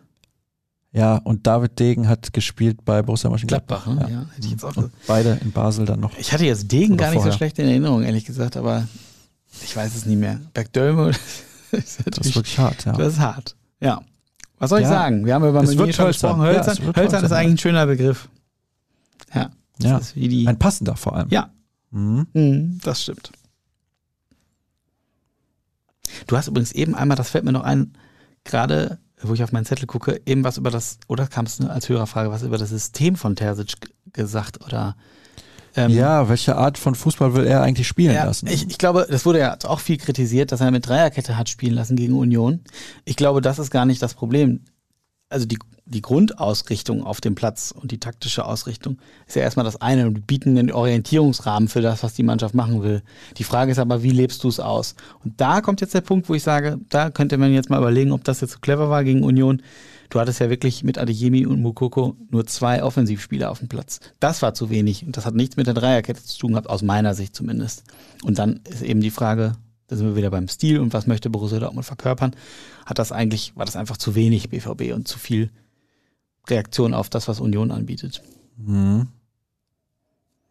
Ja, 0.91 1.17
und 1.17 1.47
David 1.47 1.79
Degen 1.79 2.09
hat 2.09 2.33
gespielt 2.33 2.85
bei 2.87 3.03
Borussia 3.03 3.29
Mönchengladbach. 3.29 3.85
Gladbach, 3.85 4.09
ne? 4.09 4.15
Ja, 4.15 4.27
hätte 4.35 4.47
ich 4.47 4.53
jetzt 4.53 4.65
auch 4.65 4.75
Und 4.77 4.91
beide 5.07 5.39
in 5.43 5.53
Basel 5.53 5.85
dann 5.85 6.01
noch. 6.01 6.17
Ich 6.17 6.33
hatte 6.33 6.47
jetzt 6.47 6.73
Degen 6.73 6.97
gar 6.97 7.09
nicht 7.11 7.17
vorher. 7.17 7.33
so 7.33 7.37
schlecht 7.37 7.59
in 7.59 7.67
Erinnerung, 7.69 8.03
ehrlich 8.05 8.25
gesagt, 8.25 8.57
aber 8.57 8.89
ich 9.63 9.77
weiß 9.77 9.95
es 9.95 10.07
nicht 10.07 10.19
mehr. 10.19 10.41
Bergdölme 10.55 11.11
ist 11.73 11.99
Das 12.07 12.27
ist 12.27 12.35
wirklich 12.35 12.59
hart, 12.59 12.87
ja. 12.87 12.93
das 12.93 13.13
ist 13.15 13.19
hart. 13.21 13.55
Ja. 13.81 14.01
Was 14.59 14.71
soll 14.71 14.79
ich 14.81 14.85
Ja. 14.85 14.91
sagen? 14.91 15.27
Wir 15.27 15.35
haben 15.35 15.47
über 15.47 15.63
Meunier 15.63 15.93
schon 15.93 16.07
gesprochen. 16.07 16.41
Ja, 16.41 16.47
Hölzern, 16.47 16.87
wird 16.87 16.97
hölzern 16.97 17.25
ist 17.25 17.33
eigentlich 17.33 17.55
ein 17.55 17.59
schöner 17.59 17.87
Begriff. 17.87 18.29
Das 19.79 19.91
Ja. 19.91 19.99
ist 19.99 20.17
wie 20.17 20.29
die. 20.29 20.47
Ein 20.47 20.59
passender 20.59 20.97
vor 20.97 21.15
allem. 21.17 21.29
Ja, 21.31 21.51
Mhm. 21.91 22.27
Mhm, 22.35 22.81
das 22.83 23.03
stimmt. 23.03 23.31
Du 26.27 26.37
hast 26.37 26.49
übrigens 26.49 26.73
eben 26.73 26.95
einmal, 26.95 27.17
das 27.17 27.31
fällt 27.31 27.45
mir 27.45 27.53
noch 27.53 27.63
ein, 27.63 27.95
gerade, 28.45 28.99
wo 29.23 29.35
ich 29.35 29.43
auf 29.43 29.53
meinen 29.53 29.65
Zettel 29.65 29.87
gucke, 29.87 30.21
eben 30.27 30.45
was 30.45 30.59
über 30.59 30.71
das, 30.71 30.99
oder 31.07 31.27
kam 31.27 31.47
es 31.47 31.61
als 31.61 31.89
Hörerfrage, 31.89 32.31
was 32.31 32.43
über 32.43 32.59
das 32.59 32.71
System 32.71 33.17
von 33.17 33.37
Terzic 33.37 33.75
gesagt 34.13 34.65
oder 34.65 34.97
ähm, 35.77 35.91
Ja, 35.91 36.29
welche 36.29 36.57
Art 36.57 36.79
von 36.79 36.95
Fußball 36.95 37.35
will 37.35 37.47
er 37.47 37.63
eigentlich 37.63 37.89
spielen 37.89 38.15
ja, 38.15 38.25
lassen? 38.25 38.47
ich, 38.49 38.69
ich 38.69 38.79
glaube, 38.79 39.07
das 39.09 39.27
wurde 39.27 39.39
ja 39.41 39.57
auch 39.65 39.81
viel 39.81 39.97
kritisiert, 39.99 40.51
dass 40.53 40.61
er 40.61 40.71
mit 40.71 40.87
Dreierkette 40.87 41.37
hat 41.37 41.49
spielen 41.49 41.75
lassen 41.75 41.97
gegen 41.97 42.15
Union. 42.15 42.61
Ich 43.05 43.17
glaube, 43.17 43.41
das 43.41 43.59
ist 43.59 43.71
gar 43.71 43.85
nicht 43.87 44.03
das 44.03 44.15
Problem. 44.15 44.65
Also 45.31 45.47
die, 45.47 45.59
die 45.85 46.03
Grundausrichtung 46.03 47.05
auf 47.05 47.21
dem 47.21 47.35
Platz 47.35 47.73
und 47.73 47.91
die 47.91 48.01
taktische 48.01 48.45
Ausrichtung 48.45 48.99
ist 49.27 49.37
ja 49.37 49.43
erstmal 49.43 49.65
das 49.65 49.81
eine 49.81 50.07
und 50.07 50.27
bieten 50.27 50.55
den 50.55 50.73
Orientierungsrahmen 50.73 51.69
für 51.69 51.83
das, 51.83 52.03
was 52.03 52.15
die 52.15 52.23
Mannschaft 52.23 52.55
machen 52.55 52.83
will. 52.83 53.03
Die 53.37 53.45
Frage 53.45 53.73
ist 53.73 53.79
aber, 53.79 54.03
wie 54.03 54.11
lebst 54.11 54.45
du 54.45 54.49
es 54.49 54.61
aus? 54.61 54.95
Und 55.25 55.41
da 55.41 55.61
kommt 55.61 55.81
jetzt 55.81 55.95
der 55.95 56.01
Punkt, 56.01 56.29
wo 56.29 56.35
ich 56.35 56.43
sage, 56.43 56.79
da 56.89 57.11
könnte 57.11 57.37
man 57.37 57.53
jetzt 57.53 57.71
mal 57.71 57.79
überlegen, 57.79 58.13
ob 58.13 58.25
das 58.25 58.41
jetzt 58.41 58.53
so 58.53 58.59
clever 58.61 58.91
war 58.91 59.05
gegen 59.05 59.23
Union. 59.23 59.63
Du 60.11 60.19
hattest 60.19 60.41
ja 60.41 60.49
wirklich 60.49 60.85
mit 60.85 60.97
Adeyemi 60.97 61.45
und 61.45 61.61
Mukoko 61.61 62.17
nur 62.31 62.47
zwei 62.47 62.83
Offensivspieler 62.83 63.51
auf 63.51 63.59
dem 63.59 63.69
Platz. 63.69 64.01
Das 64.21 64.41
war 64.41 64.55
zu 64.55 64.71
wenig 64.71 65.05
und 65.05 65.19
das 65.19 65.27
hat 65.27 65.35
nichts 65.35 65.57
mit 65.57 65.67
der 65.67 65.75
Dreierkette 65.75 66.25
zu 66.25 66.39
tun 66.39 66.53
gehabt, 66.53 66.71
aus 66.71 66.81
meiner 66.81 67.15
Sicht 67.15 67.37
zumindest. 67.37 67.85
Und 68.25 68.39
dann 68.39 68.61
ist 68.65 68.83
eben 68.83 69.03
die 69.03 69.11
Frage, 69.11 69.53
da 69.89 69.97
sind 69.97 70.07
wir 70.07 70.17
wieder 70.17 70.31
beim 70.31 70.49
Stil 70.49 70.79
und 70.79 70.93
was 70.93 71.07
möchte 71.07 71.31
Borussia 71.31 71.59
Dortmund 71.59 71.87
verkörpern, 71.87 72.37
hat 72.87 72.99
das 72.99 73.11
eigentlich, 73.11 73.57
war 73.57 73.67
das 73.67 73.77
einfach 73.77 73.97
zu 73.97 74.15
wenig 74.15 74.51
BVB 74.51 74.95
und 74.95 75.09
zu 75.09 75.19
viel 75.19 75.51
Reaktion 76.49 76.95
auf 76.95 77.09
das, 77.09 77.27
was 77.27 77.41
Union 77.41 77.71
anbietet. 77.71 78.23
Mhm. 78.57 79.09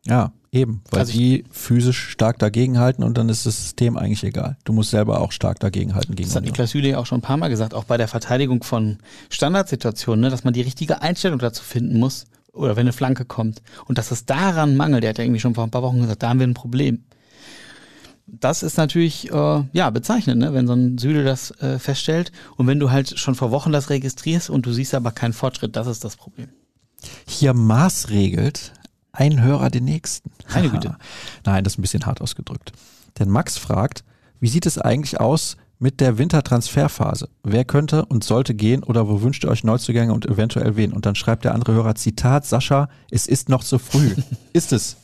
Ja, 0.05 0.31
eben, 0.51 0.81
weil 0.89 1.01
Also 1.01 1.11
die 1.11 1.43
physisch 1.51 2.09
stark 2.09 2.39
dagegenhalten 2.39 3.03
und 3.03 3.17
dann 3.17 3.29
ist 3.29 3.45
das 3.45 3.57
System 3.57 3.97
eigentlich 3.97 4.23
egal. 4.23 4.57
Du 4.63 4.73
musst 4.73 4.91
selber 4.91 5.19
auch 5.19 5.31
stark 5.31 5.59
dagegenhalten 5.59 6.15
gegen 6.15 6.29
Das 6.29 6.35
hat. 6.35 6.43
Niklas 6.43 6.71
Süle 6.71 6.89
ja 6.89 6.97
auch 6.97 7.05
schon 7.05 7.19
ein 7.19 7.23
paar 7.23 7.37
Mal 7.37 7.49
gesagt, 7.49 7.73
auch 7.73 7.83
bei 7.83 7.97
der 7.97 8.07
Verteidigung 8.07 8.63
von 8.63 8.99
Standardsituationen, 9.29 10.21
ne, 10.21 10.29
dass 10.29 10.43
man 10.43 10.53
die 10.53 10.61
richtige 10.61 11.01
Einstellung 11.01 11.39
dazu 11.39 11.63
finden 11.63 11.99
muss 11.99 12.25
oder 12.53 12.75
wenn 12.75 12.81
eine 12.81 12.93
Flanke 12.93 13.25
kommt 13.25 13.61
und 13.85 13.97
dass 13.97 14.11
es 14.11 14.25
daran 14.25 14.77
mangelt. 14.77 15.03
Der 15.03 15.09
hat 15.09 15.17
ja 15.17 15.25
irgendwie 15.25 15.41
schon 15.41 15.55
vor 15.55 15.65
ein 15.65 15.71
paar 15.71 15.83
Wochen 15.83 16.01
gesagt, 16.01 16.23
da 16.23 16.29
haben 16.29 16.39
wir 16.39 16.47
ein 16.47 16.53
Problem. 16.53 17.03
Das 18.27 18.61
ist 18.61 18.77
natürlich 18.77 19.31
äh, 19.31 19.63
ja 19.71 19.89
bezeichnend, 19.89 20.39
ne, 20.39 20.53
wenn 20.53 20.67
so 20.67 20.73
ein 20.73 20.97
Süle 20.97 21.23
das 21.23 21.51
äh, 21.61 21.79
feststellt 21.79 22.33
und 22.57 22.67
wenn 22.67 22.79
du 22.79 22.91
halt 22.91 23.17
schon 23.17 23.35
vor 23.35 23.51
Wochen 23.51 23.71
das 23.71 23.89
registrierst 23.89 24.49
und 24.49 24.65
du 24.65 24.73
siehst 24.73 24.93
aber 24.93 25.11
keinen 25.11 25.33
Fortschritt, 25.33 25.77
das 25.77 25.87
ist 25.87 26.03
das 26.03 26.17
Problem. 26.17 26.49
Hier 27.25 27.53
maßregelt 27.53 28.73
ein 29.13 29.41
Hörer 29.41 29.69
den 29.69 29.85
nächsten. 29.85 30.31
Meine 30.53 30.69
Güte. 30.69 30.97
Nein, 31.45 31.63
das 31.63 31.73
ist 31.73 31.79
ein 31.79 31.81
bisschen 31.81 32.05
hart 32.05 32.21
ausgedrückt. 32.21 32.73
Denn 33.17 33.29
Max 33.29 33.57
fragt, 33.57 34.03
wie 34.39 34.49
sieht 34.49 34.65
es 34.65 34.77
eigentlich 34.77 35.19
aus 35.19 35.57
mit 35.79 36.01
der 36.01 36.17
Wintertransferphase? 36.17 37.29
Wer 37.43 37.65
könnte 37.65 38.05
und 38.05 38.23
sollte 38.23 38.53
gehen 38.53 38.83
oder 38.83 39.07
wo 39.07 39.21
wünscht 39.21 39.45
ihr 39.45 39.49
euch 39.49 39.63
Neuzugänge 39.63 40.13
und 40.13 40.25
eventuell 40.25 40.75
wen? 40.75 40.91
Und 40.91 41.05
dann 41.05 41.15
schreibt 41.15 41.45
der 41.45 41.53
andere 41.53 41.73
Hörer, 41.73 41.95
Zitat, 41.95 42.45
Sascha, 42.45 42.89
es 43.09 43.25
ist 43.25 43.49
noch 43.49 43.63
zu 43.63 43.79
früh. 43.79 44.15
ist 44.53 44.73
es? 44.73 44.97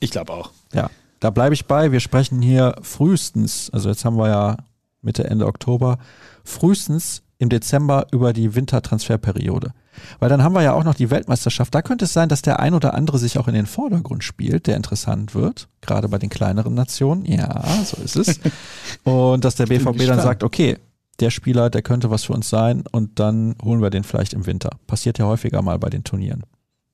Ich 0.00 0.10
glaube 0.10 0.32
auch. 0.32 0.52
Ja, 0.72 0.90
da 1.20 1.30
bleibe 1.30 1.54
ich 1.54 1.66
bei. 1.66 1.92
Wir 1.92 2.00
sprechen 2.00 2.42
hier 2.42 2.76
frühestens, 2.82 3.70
also 3.70 3.88
jetzt 3.88 4.04
haben 4.04 4.16
wir 4.16 4.28
ja 4.28 4.56
Mitte, 5.02 5.24
Ende 5.24 5.46
Oktober, 5.46 5.98
frühestens 6.44 7.22
im 7.38 7.48
Dezember 7.48 8.06
über 8.10 8.32
die 8.32 8.54
Wintertransferperiode. 8.54 9.72
Weil 10.20 10.28
dann 10.28 10.42
haben 10.42 10.54
wir 10.54 10.62
ja 10.62 10.72
auch 10.74 10.84
noch 10.84 10.94
die 10.94 11.10
Weltmeisterschaft. 11.10 11.74
Da 11.74 11.82
könnte 11.82 12.04
es 12.04 12.12
sein, 12.12 12.28
dass 12.28 12.42
der 12.42 12.60
ein 12.60 12.74
oder 12.74 12.94
andere 12.94 13.18
sich 13.18 13.38
auch 13.38 13.48
in 13.48 13.54
den 13.54 13.66
Vordergrund 13.66 14.22
spielt, 14.22 14.66
der 14.66 14.76
interessant 14.76 15.34
wird, 15.34 15.68
gerade 15.80 16.08
bei 16.08 16.18
den 16.18 16.30
kleineren 16.30 16.74
Nationen. 16.74 17.24
Ja, 17.24 17.64
so 17.84 18.00
ist 18.02 18.16
es. 18.16 18.40
und 19.04 19.44
dass 19.44 19.56
der 19.56 19.66
BVB 19.66 20.06
dann 20.06 20.20
sagt, 20.20 20.42
okay, 20.44 20.78
der 21.20 21.30
Spieler, 21.30 21.68
der 21.68 21.82
könnte 21.82 22.10
was 22.10 22.24
für 22.24 22.32
uns 22.32 22.48
sein 22.48 22.84
und 22.92 23.18
dann 23.18 23.56
holen 23.64 23.82
wir 23.82 23.90
den 23.90 24.04
vielleicht 24.04 24.34
im 24.34 24.46
Winter. 24.46 24.70
Passiert 24.86 25.18
ja 25.18 25.26
häufiger 25.26 25.62
mal 25.62 25.78
bei 25.78 25.90
den 25.90 26.04
Turnieren. 26.04 26.44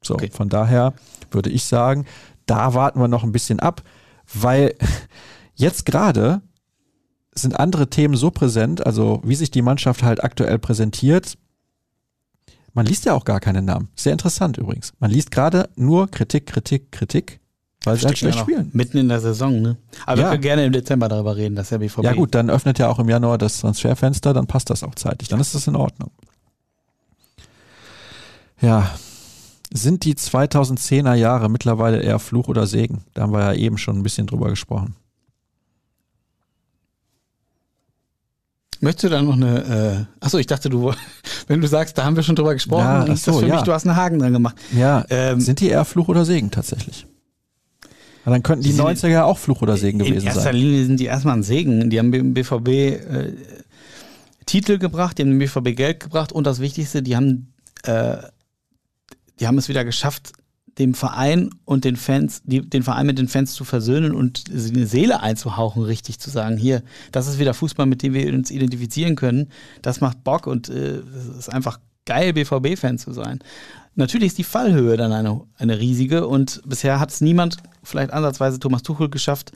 So, 0.02 0.14
Okay. 0.14 0.30
von 0.32 0.48
daher 0.48 0.94
würde 1.30 1.50
ich 1.50 1.64
sagen, 1.64 2.06
da 2.46 2.74
warten 2.74 3.00
wir 3.00 3.08
noch 3.08 3.24
ein 3.24 3.32
bisschen 3.32 3.60
ab, 3.60 3.82
weil 4.32 4.74
jetzt 5.54 5.86
gerade 5.86 6.40
sind 7.34 7.58
andere 7.58 7.90
Themen 7.90 8.16
so 8.16 8.30
präsent, 8.30 8.86
also 8.86 9.20
wie 9.24 9.34
sich 9.34 9.50
die 9.50 9.62
Mannschaft 9.62 10.02
halt 10.02 10.22
aktuell 10.22 10.58
präsentiert. 10.58 11.36
Man 12.74 12.86
liest 12.86 13.04
ja 13.04 13.12
auch 13.14 13.24
gar 13.24 13.40
keine 13.40 13.62
Namen. 13.62 13.88
Sehr 13.96 14.12
interessant 14.12 14.56
übrigens. 14.56 14.92
Man 14.98 15.10
liest 15.10 15.30
gerade 15.30 15.68
nur 15.76 16.08
Kritik, 16.10 16.46
Kritik, 16.46 16.92
Kritik, 16.92 17.40
weil 17.84 17.96
sie 17.96 18.06
halt 18.06 18.18
schlecht 18.18 18.36
ja 18.36 18.40
spielen. 18.42 18.70
Mitten 18.72 18.98
in 18.98 19.08
der 19.08 19.20
Saison, 19.20 19.60
ne? 19.60 19.76
Aber 20.06 20.20
Ja. 20.20 20.26
wir 20.26 20.30
können 20.30 20.42
gerne 20.42 20.64
im 20.64 20.72
Dezember 20.72 21.08
darüber 21.08 21.36
reden, 21.36 21.56
dass 21.56 21.68
der 21.70 21.78
BVB. 21.78 22.02
Ja 22.04 22.12
gut, 22.14 22.34
dann 22.34 22.50
öffnet 22.50 22.78
ja 22.78 22.88
auch 22.88 22.98
im 23.00 23.08
Januar 23.08 23.36
das 23.38 23.58
Transferfenster, 23.58 24.32
dann 24.32 24.46
passt 24.46 24.70
das 24.70 24.82
auch 24.84 24.94
zeitig. 24.94 25.28
Dann 25.28 25.40
ist 25.40 25.54
das 25.54 25.66
in 25.66 25.76
Ordnung. 25.76 26.10
Ja, 28.60 28.90
sind 29.74 30.04
die 30.04 30.14
2010er 30.14 31.14
Jahre 31.14 31.50
mittlerweile 31.50 32.00
eher 32.00 32.18
Fluch 32.20 32.48
oder 32.48 32.66
Segen? 32.66 33.02
Da 33.12 33.22
haben 33.22 33.32
wir 33.32 33.40
ja 33.40 33.52
eben 33.54 33.76
schon 33.76 33.98
ein 33.98 34.02
bisschen 34.04 34.26
drüber 34.26 34.48
gesprochen. 34.48 34.94
Möchtest 38.80 39.04
du 39.04 39.08
da 39.08 39.22
noch 39.22 39.34
eine, 39.34 40.06
äh, 40.20 40.24
achso, 40.24 40.38
ich 40.38 40.46
dachte, 40.46 40.68
du, 40.68 40.92
wenn 41.48 41.60
du 41.60 41.66
sagst, 41.68 41.96
da 41.96 42.04
haben 42.04 42.16
wir 42.16 42.22
schon 42.22 42.36
drüber 42.36 42.54
gesprochen, 42.54 42.84
Ja, 42.84 43.00
dann 43.00 43.10
ach 43.10 43.14
ist 43.14 43.26
das 43.26 43.36
für 43.38 43.46
ja. 43.46 43.54
mich, 43.56 43.64
du 43.64 43.72
hast 43.72 43.86
einen 43.86 43.96
Haken 43.96 44.18
dran 44.18 44.32
gemacht. 44.32 44.56
Ja, 44.76 45.04
Ähm, 45.10 45.40
sind 45.40 45.60
die 45.60 45.68
eher 45.68 45.84
Fluch 45.84 46.08
oder 46.08 46.24
Segen 46.24 46.50
tatsächlich? 46.50 47.06
Ja, 48.26 48.32
dann 48.32 48.42
könnten 48.42 48.62
die 48.62 48.70
Die 48.70 48.74
sind 48.74 48.86
90er 48.86 49.08
ja 49.08 49.24
auch 49.24 49.38
Fluch 49.38 49.62
oder 49.62 49.76
Segen 49.76 50.00
In 50.00 50.06
gewesen 50.06 50.26
erster 50.26 50.42
sein. 50.42 50.56
Linie 50.56 50.86
sind 50.86 51.00
die 51.00 51.04
erstmal 51.06 51.36
ein 51.36 51.42
Segen. 51.42 51.90
Die 51.90 51.98
haben 51.98 52.12
dem 52.12 52.32
BVB 52.34 52.68
äh, 52.68 53.32
Titel 54.46 54.78
gebracht, 54.78 55.18
die 55.18 55.22
haben 55.22 55.30
dem 55.30 55.38
BVB 55.38 55.76
Geld 55.76 56.00
gebracht 56.00 56.32
und 56.32 56.46
das 56.46 56.60
Wichtigste, 56.60 57.02
die 57.02 57.16
haben, 57.16 57.52
äh, 57.84 58.16
die 59.40 59.46
haben 59.46 59.58
es 59.58 59.68
wieder 59.68 59.84
geschafft, 59.84 60.32
dem 60.78 60.94
Verein 60.94 61.50
und 61.64 61.84
den 61.84 61.96
Fans, 61.96 62.42
die, 62.44 62.60
den 62.60 62.82
Verein 62.82 63.06
mit 63.06 63.18
den 63.18 63.28
Fans 63.28 63.54
zu 63.54 63.64
versöhnen 63.64 64.12
und 64.12 64.44
eine 64.50 64.86
Seele 64.86 65.20
einzuhauchen, 65.20 65.84
richtig 65.84 66.18
zu 66.18 66.30
sagen, 66.30 66.56
hier, 66.56 66.82
das 67.12 67.28
ist 67.28 67.38
wieder 67.38 67.54
Fußball, 67.54 67.86
mit 67.86 68.02
dem 68.02 68.12
wir 68.12 68.32
uns 68.32 68.50
identifizieren 68.50 69.14
können. 69.14 69.50
Das 69.82 70.00
macht 70.00 70.24
Bock 70.24 70.46
und 70.46 70.68
äh, 70.68 70.98
es 70.98 71.38
ist 71.38 71.52
einfach 71.52 71.78
geil, 72.06 72.32
BVB-Fan 72.32 72.98
zu 72.98 73.12
sein. 73.12 73.38
Natürlich 73.94 74.28
ist 74.28 74.38
die 74.38 74.44
Fallhöhe 74.44 74.96
dann 74.96 75.12
eine, 75.12 75.42
eine 75.56 75.78
riesige 75.78 76.26
und 76.26 76.60
bisher 76.66 76.98
hat 76.98 77.10
es 77.10 77.20
niemand, 77.20 77.58
vielleicht 77.84 78.12
ansatzweise 78.12 78.58
Thomas 78.58 78.82
Tuchel, 78.82 79.08
geschafft, 79.08 79.52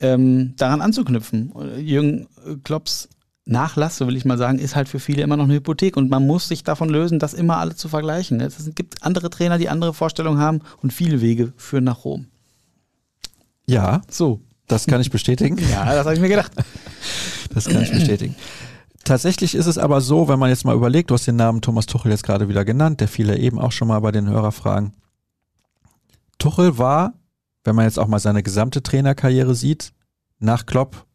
ähm, 0.00 0.54
daran 0.56 0.80
anzuknüpfen. 0.80 1.52
Jürgen 1.78 2.26
Klopps 2.64 3.08
Nachlass, 3.46 3.96
so 3.96 4.06
will 4.06 4.16
ich 4.16 4.24
mal 4.24 4.38
sagen, 4.38 4.58
ist 4.58 4.76
halt 4.76 4.88
für 4.88 5.00
viele 5.00 5.22
immer 5.22 5.36
noch 5.36 5.44
eine 5.44 5.54
Hypothek 5.54 5.96
und 5.96 6.10
man 6.10 6.26
muss 6.26 6.48
sich 6.48 6.62
davon 6.62 6.88
lösen, 6.88 7.18
das 7.18 7.34
immer 7.34 7.56
alle 7.56 7.74
zu 7.74 7.88
vergleichen. 7.88 8.40
Es 8.40 8.70
gibt 8.74 9.02
andere 9.02 9.30
Trainer, 9.30 9.58
die 9.58 9.68
andere 9.68 9.94
Vorstellungen 9.94 10.38
haben 10.38 10.60
und 10.82 10.92
viele 10.92 11.20
Wege 11.20 11.52
führen 11.56 11.84
nach 11.84 12.04
Rom. 12.04 12.26
Ja, 13.66 14.02
So. 14.10 14.40
das 14.68 14.86
kann 14.86 15.00
ich 15.00 15.10
bestätigen. 15.10 15.58
Ja, 15.70 15.84
das 15.86 16.04
habe 16.04 16.14
ich 16.14 16.20
mir 16.20 16.28
gedacht. 16.28 16.52
Das 17.52 17.66
kann 17.66 17.82
ich 17.82 17.90
bestätigen. 17.90 18.36
Tatsächlich 19.04 19.54
ist 19.54 19.66
es 19.66 19.78
aber 19.78 20.00
so, 20.00 20.28
wenn 20.28 20.38
man 20.38 20.50
jetzt 20.50 20.64
mal 20.64 20.76
überlegt, 20.76 21.10
du 21.10 21.14
hast 21.14 21.26
den 21.26 21.36
Namen 21.36 21.62
Thomas 21.62 21.86
Tuchel 21.86 22.10
jetzt 22.12 22.22
gerade 22.22 22.48
wieder 22.48 22.64
genannt, 22.64 23.00
der 23.00 23.08
fiel 23.08 23.28
ja 23.28 23.34
eben 23.36 23.58
auch 23.58 23.72
schon 23.72 23.88
mal 23.88 23.98
bei 24.00 24.12
den 24.12 24.28
Hörerfragen. 24.28 24.92
Tuchel 26.38 26.78
war, 26.78 27.14
wenn 27.64 27.74
man 27.74 27.86
jetzt 27.86 27.98
auch 27.98 28.06
mal 28.06 28.18
seine 28.20 28.42
gesamte 28.42 28.82
Trainerkarriere 28.82 29.54
sieht, 29.54 29.92
nach 30.38 30.66
Klopp 30.66 31.06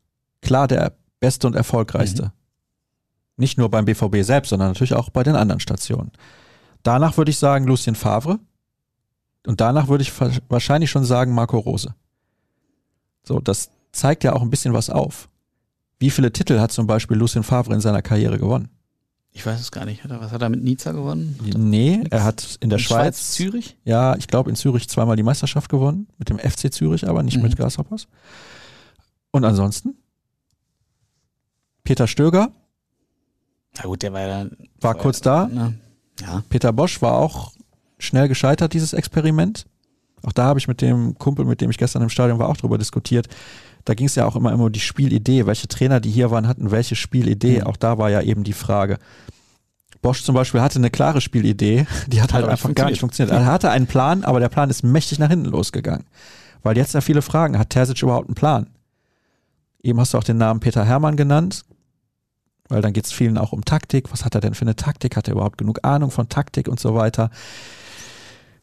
klar 0.41 0.67
der 0.67 0.97
beste 1.19 1.47
und 1.47 1.55
erfolgreichste. 1.55 2.31
Nicht 3.37 3.57
nur 3.57 3.69
beim 3.69 3.85
BVB 3.85 4.23
selbst, 4.23 4.49
sondern 4.49 4.69
natürlich 4.69 4.93
auch 4.93 5.09
bei 5.09 5.23
den 5.23 5.35
anderen 5.35 5.59
Stationen. 5.59 6.11
Danach 6.83 7.17
würde 7.17 7.31
ich 7.31 7.37
sagen 7.37 7.65
Lucien 7.65 7.95
Favre 7.95 8.39
und 9.45 9.59
danach 9.61 9.87
würde 9.87 10.03
ich 10.03 10.11
wahrscheinlich 10.49 10.89
schon 10.89 11.03
sagen 11.05 11.33
Marco 11.33 11.57
Rose. 11.57 11.93
So, 13.23 13.39
das 13.39 13.69
zeigt 13.91 14.23
ja 14.23 14.33
auch 14.33 14.41
ein 14.41 14.49
bisschen 14.49 14.73
was 14.73 14.89
auf. 14.89 15.29
Wie 15.99 16.09
viele 16.11 16.31
Titel 16.31 16.59
hat 16.59 16.71
zum 16.71 16.87
Beispiel 16.87 17.17
Lucien 17.17 17.43
Favre 17.43 17.73
in 17.73 17.81
seiner 17.81 18.01
Karriere 18.01 18.37
gewonnen? 18.37 18.69
Ich 19.31 19.45
weiß 19.45 19.59
es 19.59 19.71
gar 19.71 19.83
nicht. 19.85 20.03
Hat 20.03 20.11
er- 20.11 20.21
Was 20.21 20.31
hat 20.31 20.41
er 20.41 20.49
mit 20.49 20.63
Nizza 20.63 20.91
gewonnen? 20.93 21.37
Nee, 21.57 22.03
er 22.09 22.23
hat 22.23 22.57
in 22.61 22.69
der 22.69 22.77
In 22.79 22.83
Schweiz, 22.85 23.31
Zürich? 23.31 23.77
ja, 23.83 24.15
ich 24.15 24.27
glaube 24.27 24.49
in 24.49 24.55
Zürich 24.55 24.87
zweimal 24.87 25.17
die 25.17 25.23
Meisterschaft 25.23 25.69
gewonnen, 25.69 26.07
mit 26.17 26.29
dem 26.29 26.39
FC 26.39 26.71
Zürich, 26.71 27.07
aber 27.07 27.21
nicht 27.23 27.37
Mhm. 27.37 27.43
mit 27.43 27.57
Grasshoppers. 27.57 28.07
Und 29.31 29.43
ansonsten? 29.43 29.97
Peter 31.85 32.07
Stöger 32.07 32.49
Na 33.77 33.83
gut, 33.83 34.03
der 34.03 34.11
war 34.11 34.21
ja. 34.21 34.45
war 34.81 34.95
kurz 34.95 35.21
da. 35.21 35.49
Na, 35.51 35.73
ja. 36.21 36.43
Peter 36.49 36.73
Bosch 36.73 37.01
war 37.01 37.13
auch 37.13 37.53
schnell 37.97 38.27
gescheitert, 38.27 38.73
dieses 38.73 38.91
Experiment. 38.91 39.65
Auch 40.23 40.33
da 40.33 40.45
habe 40.45 40.59
ich 40.59 40.67
mit 40.67 40.81
dem 40.81 41.17
Kumpel, 41.17 41.45
mit 41.45 41.61
dem 41.61 41.69
ich 41.69 41.77
gestern 41.77 42.01
im 42.01 42.09
Stadion 42.09 42.39
war, 42.39 42.49
auch 42.49 42.57
drüber 42.57 42.77
diskutiert. 42.77 43.27
Da 43.85 43.93
ging 43.93 44.07
es 44.07 44.15
ja 44.15 44.25
auch 44.25 44.35
immer, 44.35 44.51
immer 44.51 44.65
um 44.65 44.71
die 44.71 44.79
Spielidee. 44.79 45.45
Welche 45.45 45.67
Trainer, 45.67 45.99
die 45.99 46.09
hier 46.09 46.31
waren, 46.31 46.47
hatten 46.47 46.71
welche 46.71 46.95
Spielidee. 46.95 47.59
Mhm. 47.59 47.67
Auch 47.67 47.77
da 47.77 47.97
war 47.97 48.09
ja 48.09 48.21
eben 48.21 48.43
die 48.43 48.53
Frage. 48.53 48.97
Bosch 50.01 50.23
zum 50.23 50.35
Beispiel 50.35 50.61
hatte 50.61 50.79
eine 50.79 50.89
klare 50.89 51.21
Spielidee, 51.21 51.87
die 52.07 52.21
hat 52.21 52.33
halt 52.33 52.43
aber 52.43 52.51
einfach 52.51 52.69
nicht 52.69 52.77
gar 52.77 52.89
nicht 52.89 52.99
funktioniert. 52.99 53.35
Er 53.35 53.45
hatte 53.45 53.71
einen 53.71 53.87
Plan, 53.87 54.23
aber 54.23 54.39
der 54.39 54.49
Plan 54.49 54.69
ist 54.69 54.83
mächtig 54.83 55.19
nach 55.19 55.29
hinten 55.29 55.49
losgegangen. 55.49 56.05
Weil 56.61 56.77
jetzt 56.77 56.93
ja 56.93 57.01
viele 57.01 57.21
fragen, 57.21 57.57
hat 57.57 57.71
Terzic 57.71 58.01
überhaupt 58.01 58.27
einen 58.27 58.35
Plan? 58.35 58.67
Eben 59.81 59.99
hast 59.99 60.13
du 60.13 60.17
auch 60.17 60.23
den 60.23 60.37
Namen 60.37 60.59
Peter 60.59 60.85
Hermann 60.85 61.15
genannt, 61.15 61.63
weil 62.69 62.81
dann 62.81 62.93
geht 62.93 63.05
es 63.05 63.11
vielen 63.11 63.37
auch 63.37 63.51
um 63.51 63.63
Taktik. 63.63 64.11
Was 64.11 64.25
hat 64.25 64.35
er 64.35 64.41
denn 64.41 64.53
für 64.53 64.63
eine 64.63 64.75
Taktik? 64.75 65.15
Hat 65.15 65.27
er 65.27 65.33
überhaupt 65.33 65.57
genug 65.57 65.79
Ahnung 65.83 66.11
von 66.11 66.29
Taktik 66.29 66.67
und 66.67 66.79
so 66.79 66.95
weiter? 66.95 67.29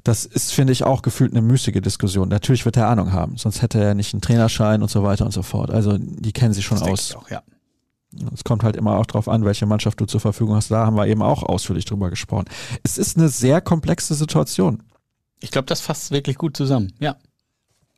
Das 0.04 0.24
ist, 0.24 0.52
finde 0.52 0.72
ich, 0.72 0.84
auch 0.84 1.02
gefühlt 1.02 1.32
eine 1.32 1.42
müßige 1.42 1.80
Diskussion. 1.80 2.28
Natürlich 2.28 2.64
wird 2.64 2.76
er 2.76 2.88
Ahnung 2.88 3.12
haben, 3.12 3.36
sonst 3.36 3.62
hätte 3.62 3.80
er 3.80 3.94
nicht 3.94 4.12
einen 4.12 4.20
Trainerschein 4.20 4.82
und 4.82 4.90
so 4.90 5.04
weiter 5.04 5.24
und 5.24 5.30
so 5.30 5.42
fort. 5.42 5.70
Also 5.70 5.96
die 5.98 6.32
kennen 6.32 6.52
sich 6.52 6.64
schon 6.64 6.78
Das 6.80 6.88
aus. 6.88 7.16
auch, 7.16 7.30
ja. 7.30 7.42
Es 8.34 8.44
kommt 8.44 8.62
halt 8.62 8.76
immer 8.76 8.98
auch 8.98 9.06
darauf 9.06 9.28
an, 9.28 9.44
welche 9.44 9.64
Mannschaft 9.64 10.00
du 10.00 10.04
zur 10.04 10.20
Verfügung 10.20 10.56
hast. 10.56 10.70
Da 10.70 10.84
haben 10.84 10.96
wir 10.96 11.06
eben 11.06 11.22
auch 11.22 11.42
ausführlich 11.42 11.84
drüber 11.86 12.10
gesprochen. 12.10 12.44
Es 12.82 12.98
ist 12.98 13.16
eine 13.16 13.28
sehr 13.28 13.60
komplexe 13.60 14.14
Situation. 14.14 14.82
Ich 15.40 15.50
glaube, 15.50 15.66
das 15.66 15.80
fasst 15.80 16.10
wirklich 16.10 16.36
gut 16.36 16.56
zusammen, 16.56 16.92
ja. 16.98 17.16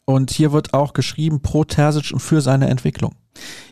Und 0.04 0.30
hier 0.30 0.52
wird 0.52 0.74
auch 0.74 0.92
geschrieben 0.92 1.40
pro 1.40 1.64
Terzic 1.64 2.12
und 2.12 2.20
für 2.20 2.42
seine 2.42 2.68
Entwicklung. 2.68 3.14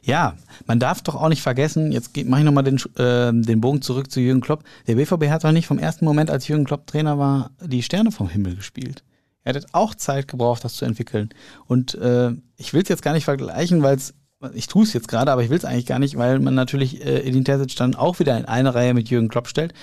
Ja, 0.03 0.37
man 0.67 0.79
darf 0.79 1.03
doch 1.03 1.15
auch 1.15 1.29
nicht 1.29 1.43
vergessen, 1.43 1.93
jetzt 1.93 2.17
mache 2.25 2.41
ich 2.41 2.45
nochmal 2.45 2.65
den, 2.65 2.79
äh, 2.97 3.33
den 3.33 3.61
Bogen 3.61 3.83
zurück 3.83 4.11
zu 4.11 4.21
Jürgen 4.21 4.41
Klopp. 4.41 4.65
Der 4.87 4.97
BVB 4.97 5.29
hat 5.29 5.45
doch 5.45 5.53
nicht 5.53 5.67
vom 5.67 5.79
ersten 5.79 6.05
Moment, 6.05 6.31
als 6.31 6.49
Jürgen 6.49 6.65
Klopp 6.65 6.87
Trainer 6.87 7.19
war, 7.19 7.51
die 7.65 7.83
Sterne 7.83 8.11
vom 8.11 8.29
Himmel 8.29 8.57
gespielt. 8.57 9.05
Er 9.45 9.55
hat 9.55 9.67
auch 9.73 9.95
Zeit 9.95 10.29
gebraucht, 10.29 10.65
das 10.65 10.75
zu 10.75 10.85
entwickeln. 10.85 11.31
Und 11.67 11.95
äh, 11.95 12.33
ich 12.57 12.73
will 12.73 12.83
es 12.83 12.89
jetzt 12.89 13.03
gar 13.03 13.13
nicht 13.13 13.25
vergleichen, 13.25 13.83
weil 13.83 13.97
es, 13.97 14.15
ich 14.55 14.67
tue 14.67 14.85
es 14.85 14.93
jetzt 14.93 15.09
gerade, 15.09 15.33
aber 15.33 15.43
ich 15.43 15.51
will 15.51 15.59
es 15.59 15.65
eigentlich 15.65 15.87
gar 15.87 15.99
nicht, 15.99 16.17
weil 16.17 16.39
man 16.39 16.55
natürlich 16.55 17.05
äh, 17.05 17.27
Edin 17.27 17.45
Terzic 17.45 17.77
dann 17.77 17.95
auch 17.95 18.19
wieder 18.19 18.37
in 18.39 18.45
eine 18.45 18.75
Reihe 18.75 18.95
mit 18.95 19.09
Jürgen 19.09 19.29
Klopp 19.29 19.49
stellt. 19.49 19.75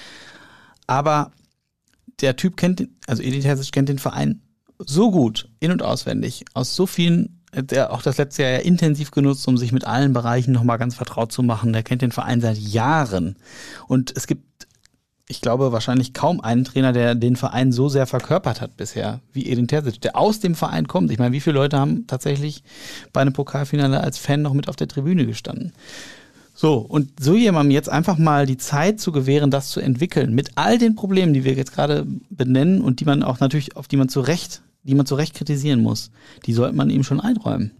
Aber 0.87 1.31
der 2.21 2.35
Typ 2.35 2.57
kennt, 2.57 2.79
den, 2.79 2.97
also 3.07 3.21
Edin 3.21 3.41
Terzic 3.41 3.71
kennt 3.71 3.89
den 3.89 3.99
Verein 3.99 4.41
so 4.79 5.11
gut, 5.11 5.49
in- 5.59 5.71
und 5.71 5.83
auswendig, 5.83 6.45
aus 6.53 6.75
so 6.75 6.85
vielen, 6.85 7.38
der 7.53 7.91
auch 7.91 8.01
das 8.01 8.17
letzte 8.17 8.43
Jahr 8.43 8.51
ja 8.51 8.57
intensiv 8.59 9.11
genutzt, 9.11 9.47
um 9.47 9.57
sich 9.57 9.71
mit 9.71 9.85
allen 9.85 10.13
Bereichen 10.13 10.51
nochmal 10.51 10.77
ganz 10.77 10.95
vertraut 10.95 11.31
zu 11.31 11.43
machen. 11.43 11.73
Der 11.73 11.83
kennt 11.83 12.01
den 12.01 12.11
Verein 12.11 12.41
seit 12.41 12.57
Jahren. 12.57 13.37
Und 13.87 14.13
es 14.15 14.27
gibt, 14.27 14.67
ich 15.27 15.41
glaube, 15.41 15.71
wahrscheinlich 15.71 16.13
kaum 16.13 16.41
einen 16.41 16.65
Trainer, 16.65 16.93
der 16.93 17.15
den 17.15 17.35
Verein 17.35 17.71
so 17.71 17.89
sehr 17.89 18.07
verkörpert 18.07 18.61
hat 18.61 18.77
bisher, 18.77 19.21
wie 19.33 19.49
Edin 19.49 19.67
Terzic, 19.67 20.01
der 20.01 20.15
aus 20.15 20.39
dem 20.39 20.55
Verein 20.55 20.87
kommt. 20.87 21.11
Ich 21.11 21.19
meine, 21.19 21.33
wie 21.33 21.41
viele 21.41 21.55
Leute 21.55 21.79
haben 21.79 22.07
tatsächlich 22.07 22.63
bei 23.13 23.21
einem 23.21 23.33
Pokalfinale 23.33 24.01
als 24.01 24.17
Fan 24.17 24.41
noch 24.41 24.53
mit 24.53 24.69
auf 24.69 24.75
der 24.75 24.87
Tribüne 24.87 25.25
gestanden? 25.25 25.73
So, 26.53 26.79
und 26.79 27.21
so 27.21 27.35
jemandem 27.35 27.71
jetzt 27.71 27.87
einfach 27.87 28.17
mal 28.17 28.45
die 28.45 28.57
Zeit 28.57 28.99
zu 28.99 29.13
gewähren, 29.13 29.49
das 29.49 29.69
zu 29.69 29.79
entwickeln, 29.79 30.35
mit 30.35 30.51
all 30.55 30.77
den 30.77 30.93
Problemen, 30.93 31.33
die 31.33 31.45
wir 31.45 31.53
jetzt 31.53 31.73
gerade 31.73 32.05
benennen 32.29 32.81
und 32.81 32.99
die 32.99 33.05
man 33.05 33.23
auch 33.23 33.39
natürlich, 33.39 33.77
auf 33.77 33.87
die 33.87 33.95
man 33.95 34.09
zu 34.09 34.19
Recht 34.19 34.61
die 34.83 34.95
man 34.95 35.05
zu 35.05 35.15
Recht 35.15 35.35
kritisieren 35.35 35.81
muss, 35.81 36.11
die 36.45 36.53
sollte 36.53 36.75
man 36.75 36.89
ihm 36.89 37.03
schon 37.03 37.19
einräumen. 37.19 37.71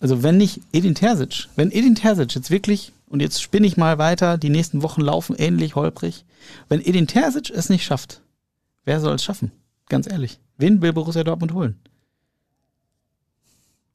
Also 0.00 0.22
wenn 0.22 0.38
nicht 0.38 0.60
Edin 0.72 0.94
Terzic, 0.94 1.48
wenn 1.56 1.70
Edin 1.70 1.94
Terzic 1.94 2.34
jetzt 2.34 2.50
wirklich, 2.50 2.92
und 3.06 3.20
jetzt 3.20 3.42
spinne 3.42 3.66
ich 3.66 3.76
mal 3.76 3.98
weiter, 3.98 4.38
die 4.38 4.48
nächsten 4.48 4.82
Wochen 4.82 5.02
laufen 5.02 5.36
ähnlich 5.36 5.74
holprig, 5.74 6.24
wenn 6.68 6.80
Edin 6.80 7.06
Terzic 7.06 7.50
es 7.50 7.68
nicht 7.68 7.84
schafft, 7.84 8.22
wer 8.84 9.00
soll 9.00 9.14
es 9.14 9.24
schaffen? 9.24 9.52
Ganz 9.88 10.10
ehrlich. 10.10 10.38
Wen 10.56 10.80
will 10.80 10.92
Borussia 10.92 11.24
Dortmund 11.24 11.52
holen? 11.52 11.76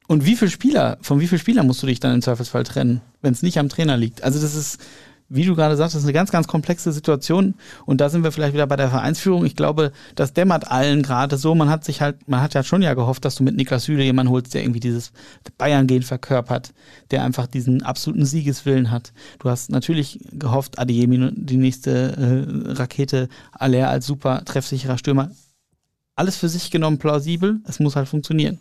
Und 0.08 0.26
wie 0.26 0.36
viele 0.36 0.52
Spieler, 0.52 0.98
von 1.02 1.20
wie 1.20 1.28
vielen 1.28 1.40
Spielern 1.40 1.66
musst 1.66 1.82
du 1.82 1.88
dich 1.88 2.00
dann 2.00 2.14
im 2.14 2.22
Zweifelsfall 2.22 2.64
trennen, 2.64 3.02
wenn 3.22 3.34
es 3.34 3.42
nicht 3.42 3.58
am 3.58 3.70
Trainer 3.70 3.98
liegt? 3.98 4.22
Also 4.24 4.40
das 4.40 4.54
ist, 4.54 4.80
wie 5.28 5.44
du 5.44 5.56
gerade 5.56 5.76
sagst, 5.76 5.96
das 5.96 6.02
ist 6.02 6.08
eine 6.08 6.14
ganz, 6.14 6.32
ganz 6.32 6.48
komplexe 6.48 6.92
Situation. 6.92 7.56
Und 7.86 8.00
da 8.00 8.10
sind 8.10 8.24
wir 8.24 8.32
vielleicht 8.32 8.54
wieder 8.54 8.68
bei 8.68 8.76
der 8.76 8.90
Vereinsführung. 8.90 9.46
Ich 9.46 9.56
glaube, 9.56 9.92
das 10.16 10.34
dämmert 10.34 10.70
allen 10.72 11.02
gerade 11.02 11.38
so. 11.38 11.56
Man 11.56 11.70
hat 11.70 11.84
sich 11.84 12.02
halt, 12.02 12.28
man 12.28 12.42
hat 12.42 12.54
ja 12.54 12.64
schon 12.64 12.82
ja 12.82 12.94
gehofft, 12.94 13.26
dass 13.26 13.36
du 13.36 13.44
mit 13.44 13.56
Niklas 13.56 13.86
Süle 13.86 14.04
jemanden 14.04 14.32
holst, 14.32 14.54
der 14.54 14.62
irgendwie 14.62 14.80
dieses 14.80 15.12
Bayern-Gehen 15.58 16.04
verkörpert, 16.04 16.74
der 17.12 17.24
einfach 17.24 17.48
diesen 17.48 17.82
absoluten 17.82 18.26
Siegeswillen 18.26 18.92
hat. 18.92 19.14
Du 19.40 19.50
hast 19.50 19.72
natürlich 19.72 20.20
gehofft, 20.32 20.78
Adeyemi, 20.78 21.32
die 21.36 21.58
nächste 21.58 22.46
äh, 22.68 22.72
Rakete, 22.74 23.28
Aller 23.52 23.90
als 23.90 24.06
super 24.06 24.44
treffsicherer 24.46 24.98
Stürmer. 24.98 25.32
Alles 26.16 26.38
für 26.38 26.50
sich 26.50 26.72
genommen 26.72 27.00
plausibel. 27.00 27.60
Es 27.68 27.80
muss 27.80 27.96
halt 27.96 28.08
funktionieren. 28.08 28.60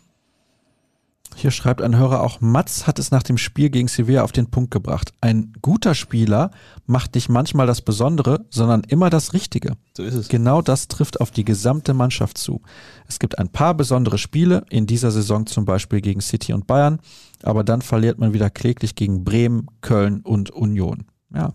Hier 1.36 1.50
schreibt 1.50 1.82
ein 1.82 1.96
Hörer 1.96 2.22
auch, 2.22 2.40
Mats 2.40 2.86
hat 2.86 2.98
es 2.98 3.10
nach 3.10 3.22
dem 3.22 3.38
Spiel 3.38 3.68
gegen 3.68 3.88
Sevilla 3.88 4.22
auf 4.22 4.32
den 4.32 4.50
Punkt 4.50 4.70
gebracht. 4.70 5.12
Ein 5.20 5.52
guter 5.62 5.94
Spieler 5.94 6.50
macht 6.86 7.14
nicht 7.14 7.28
manchmal 7.28 7.66
das 7.66 7.82
Besondere, 7.82 8.44
sondern 8.50 8.82
immer 8.84 9.10
das 9.10 9.32
Richtige. 9.32 9.72
So 9.96 10.04
ist 10.04 10.14
es. 10.14 10.28
Genau 10.28 10.62
das 10.62 10.88
trifft 10.88 11.20
auf 11.20 11.30
die 11.30 11.44
gesamte 11.44 11.92
Mannschaft 11.92 12.38
zu. 12.38 12.62
Es 13.08 13.18
gibt 13.18 13.38
ein 13.38 13.48
paar 13.48 13.74
besondere 13.74 14.18
Spiele, 14.18 14.64
in 14.70 14.86
dieser 14.86 15.10
Saison 15.10 15.46
zum 15.46 15.64
Beispiel 15.64 16.00
gegen 16.00 16.20
City 16.20 16.52
und 16.52 16.66
Bayern, 16.66 17.00
aber 17.42 17.64
dann 17.64 17.82
verliert 17.82 18.18
man 18.18 18.32
wieder 18.32 18.48
kläglich 18.50 18.94
gegen 18.94 19.24
Bremen, 19.24 19.66
Köln 19.80 20.20
und 20.20 20.50
Union. 20.50 21.04
Ja. 21.34 21.52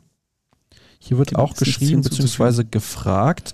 Hier 1.00 1.18
wird 1.18 1.30
Genau, 1.30 1.44
auch 1.44 1.56
geschrieben 1.56 2.02
bzw. 2.02 2.66
gefragt, 2.70 3.54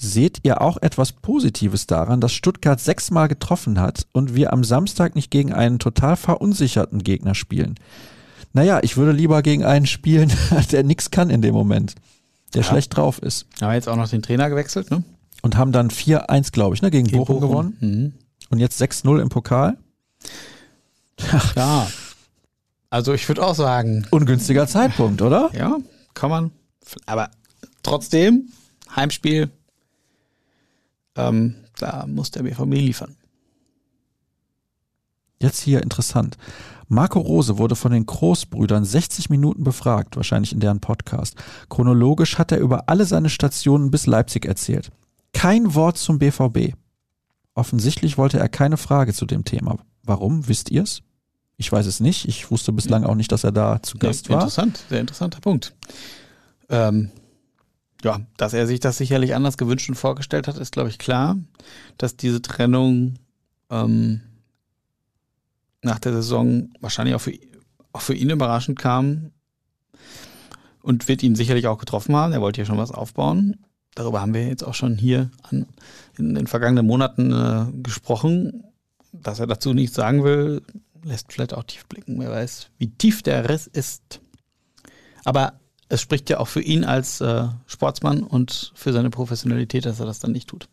Seht 0.00 0.38
ihr 0.44 0.60
auch 0.60 0.76
etwas 0.80 1.10
Positives 1.12 1.88
daran, 1.88 2.20
dass 2.20 2.32
Stuttgart 2.32 2.78
sechsmal 2.80 3.26
getroffen 3.26 3.80
hat 3.80 4.06
und 4.12 4.36
wir 4.36 4.52
am 4.52 4.62
Samstag 4.62 5.16
nicht 5.16 5.28
gegen 5.30 5.52
einen 5.52 5.80
total 5.80 6.16
verunsicherten 6.16 7.02
Gegner 7.02 7.34
spielen? 7.34 7.74
Naja, 8.52 8.78
ich 8.82 8.96
würde 8.96 9.10
lieber 9.10 9.42
gegen 9.42 9.64
einen 9.64 9.86
spielen, 9.86 10.32
der 10.72 10.84
nichts 10.84 11.10
kann 11.10 11.30
in 11.30 11.42
dem 11.42 11.52
Moment, 11.52 11.96
der 12.54 12.62
Ja. 12.62 12.68
schlecht 12.68 12.96
drauf 12.96 13.18
ist. 13.20 13.46
Haben 13.60 13.70
wir 13.70 13.74
jetzt 13.74 13.88
auch 13.88 13.96
noch 13.96 14.08
den 14.08 14.22
Trainer 14.22 14.48
gewechselt, 14.48 14.90
ne? 14.92 15.02
Und 15.42 15.56
haben 15.56 15.72
dann 15.72 15.90
4-1, 15.90 16.52
glaube 16.52 16.76
ich, 16.76 16.82
ne, 16.82 16.90
gegen, 16.92 17.06
Gegen 17.08 17.18
Bochum, 17.24 17.40
gewonnen. 17.40 17.76
Mhm. 17.80 18.12
Und 18.50 18.60
jetzt 18.60 18.80
6-0 18.80 19.20
im 19.20 19.28
Pokal. 19.30 19.76
Ja. 21.56 21.88
Also 22.90 23.12
ich 23.14 23.26
würde 23.28 23.44
auch 23.44 23.54
sagen, 23.54 24.06
Ungünstiger 24.10 24.66
Zeitpunkt, 24.68 25.20
oder? 25.22 25.50
ja, 25.54 25.76
kann 26.14 26.30
man. 26.30 26.50
Aber 27.06 27.30
trotzdem, 27.82 28.48
Heimspiel, 28.94 29.50
ähm, 31.18 31.54
da 31.78 32.06
muss 32.06 32.30
der 32.30 32.42
BVB 32.42 32.74
liefern. 32.74 33.16
Jetzt 35.40 35.60
hier 35.60 35.82
interessant. 35.82 36.36
Marco 36.88 37.20
Rose 37.20 37.58
wurde 37.58 37.76
von 37.76 37.92
den 37.92 38.06
Großbrüdern 38.06 38.84
60 38.84 39.30
Minuten 39.30 39.62
befragt, 39.62 40.16
wahrscheinlich 40.16 40.52
in 40.52 40.60
deren 40.60 40.80
Podcast. 40.80 41.36
Chronologisch 41.68 42.38
hat 42.38 42.50
er 42.50 42.58
über 42.58 42.88
alle 42.88 43.04
seine 43.04 43.28
Stationen 43.28 43.90
bis 43.90 44.06
Leipzig 44.06 44.46
erzählt. 44.46 44.90
Kein 45.32 45.74
Wort 45.74 45.98
zum 45.98 46.18
BVB. 46.18 46.74
Offensichtlich 47.54 48.16
wollte 48.16 48.38
er 48.38 48.48
keine 48.48 48.78
Frage 48.78 49.12
zu 49.12 49.26
dem 49.26 49.44
Thema. 49.44 49.76
Warum? 50.02 50.48
Wisst 50.48 50.70
ihr's? 50.70 51.02
Ich 51.56 51.70
weiß 51.70 51.86
es 51.86 52.00
nicht. 52.00 52.26
Ich 52.26 52.50
wusste 52.50 52.72
bislang 52.72 53.04
auch 53.04 53.16
nicht, 53.16 53.30
dass 53.30 53.44
er 53.44 53.52
da 53.52 53.82
zu 53.82 53.98
Gast 53.98 54.30
war. 54.30 54.36
Interessant, 54.36 54.80
sehr 54.88 55.00
interessanter 55.00 55.40
Punkt. 55.40 55.74
Ähm, 56.70 57.10
ja, 58.04 58.20
dass 58.36 58.52
er 58.52 58.66
sich 58.66 58.80
das 58.80 58.98
sicherlich 58.98 59.34
anders 59.34 59.58
gewünscht 59.58 59.88
und 59.88 59.96
vorgestellt 59.96 60.46
hat, 60.48 60.56
ist, 60.56 60.72
glaube 60.72 60.88
ich, 60.88 60.98
klar. 60.98 61.36
Dass 61.96 62.16
diese 62.16 62.40
Trennung 62.42 63.14
ähm, 63.70 64.20
nach 65.82 65.98
der 65.98 66.12
Saison 66.12 66.70
wahrscheinlich 66.80 67.14
auch 67.14 67.20
für, 67.20 67.32
auch 67.92 68.00
für 68.00 68.14
ihn 68.14 68.30
überraschend 68.30 68.78
kam 68.78 69.32
und 70.82 71.08
wird 71.08 71.22
ihn 71.22 71.34
sicherlich 71.34 71.66
auch 71.66 71.78
getroffen 71.78 72.14
haben. 72.14 72.32
Er 72.32 72.40
wollte 72.40 72.60
ja 72.60 72.66
schon 72.66 72.78
was 72.78 72.92
aufbauen. 72.92 73.64
Darüber 73.94 74.20
haben 74.20 74.34
wir 74.34 74.46
jetzt 74.46 74.62
auch 74.62 74.74
schon 74.74 74.96
hier 74.96 75.30
an, 75.42 75.66
in 76.16 76.34
den 76.34 76.46
vergangenen 76.46 76.86
Monaten 76.86 77.32
äh, 77.32 77.66
gesprochen. 77.82 78.64
Dass 79.12 79.40
er 79.40 79.46
dazu 79.46 79.74
nichts 79.74 79.96
sagen 79.96 80.22
will, 80.22 80.62
lässt 81.02 81.32
vielleicht 81.32 81.54
auch 81.54 81.64
tief 81.64 81.86
blicken. 81.86 82.20
Wer 82.20 82.30
weiß, 82.30 82.70
wie 82.78 82.90
tief 82.90 83.22
der 83.22 83.48
Riss 83.48 83.66
ist. 83.66 84.20
Aber 85.24 85.58
es 85.88 86.00
spricht 86.00 86.28
ja 86.30 86.38
auch 86.38 86.48
für 86.48 86.60
ihn 86.60 86.84
als 86.84 87.20
äh, 87.20 87.48
Sportsmann 87.66 88.22
und 88.22 88.72
für 88.74 88.92
seine 88.92 89.10
Professionalität, 89.10 89.86
dass 89.86 90.00
er 90.00 90.06
das 90.06 90.20
dann 90.20 90.32
nicht 90.32 90.48
tut. 90.48 90.68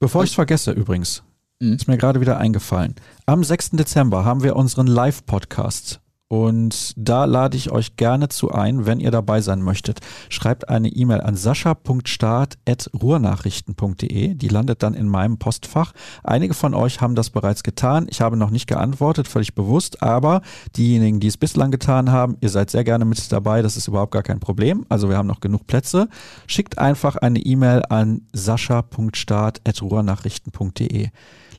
Bevor 0.00 0.24
ich 0.24 0.30
es 0.30 0.34
vergesse 0.34 0.72
übrigens, 0.72 1.22
Mhm. 1.60 1.74
ist 1.74 1.86
mir 1.86 1.96
gerade 1.96 2.20
wieder 2.20 2.38
eingefallen. 2.38 2.96
Am 3.24 3.44
6. 3.44 3.70
Dezember 3.72 4.24
haben 4.24 4.42
wir 4.42 4.56
unseren 4.56 4.88
Live-Podcast. 4.88 6.00
Und 6.32 6.94
da 6.96 7.26
lade 7.26 7.58
ich 7.58 7.70
euch 7.72 7.96
gerne 7.96 8.30
zu 8.30 8.52
ein, 8.52 8.86
wenn 8.86 9.00
ihr 9.00 9.10
dabei 9.10 9.42
sein 9.42 9.60
möchtet. 9.60 10.00
Schreibt 10.30 10.70
eine 10.70 10.88
E-Mail 10.88 11.20
an 11.20 11.36
sascha.start.ruhrnachrichten.de. 11.36 14.34
Die 14.36 14.48
landet 14.48 14.82
dann 14.82 14.94
in 14.94 15.08
meinem 15.08 15.36
Postfach. 15.36 15.92
Einige 16.24 16.54
von 16.54 16.72
euch 16.72 17.02
haben 17.02 17.16
das 17.16 17.28
bereits 17.28 17.62
getan. 17.62 18.06
Ich 18.08 18.22
habe 18.22 18.38
noch 18.38 18.48
nicht 18.48 18.66
geantwortet, 18.66 19.28
völlig 19.28 19.54
bewusst. 19.54 20.02
Aber 20.02 20.40
diejenigen, 20.74 21.20
die 21.20 21.26
es 21.26 21.36
bislang 21.36 21.70
getan 21.70 22.10
haben, 22.10 22.38
ihr 22.40 22.48
seid 22.48 22.70
sehr 22.70 22.84
gerne 22.84 23.04
mit 23.04 23.30
dabei. 23.30 23.60
Das 23.60 23.76
ist 23.76 23.88
überhaupt 23.88 24.12
gar 24.12 24.22
kein 24.22 24.40
Problem. 24.40 24.86
Also 24.88 25.10
wir 25.10 25.18
haben 25.18 25.28
noch 25.28 25.40
genug 25.40 25.66
Plätze. 25.66 26.08
Schickt 26.46 26.78
einfach 26.78 27.16
eine 27.16 27.40
E-Mail 27.40 27.82
an 27.90 28.22
sascha.start.ruhrnachrichten.de. 28.32 31.08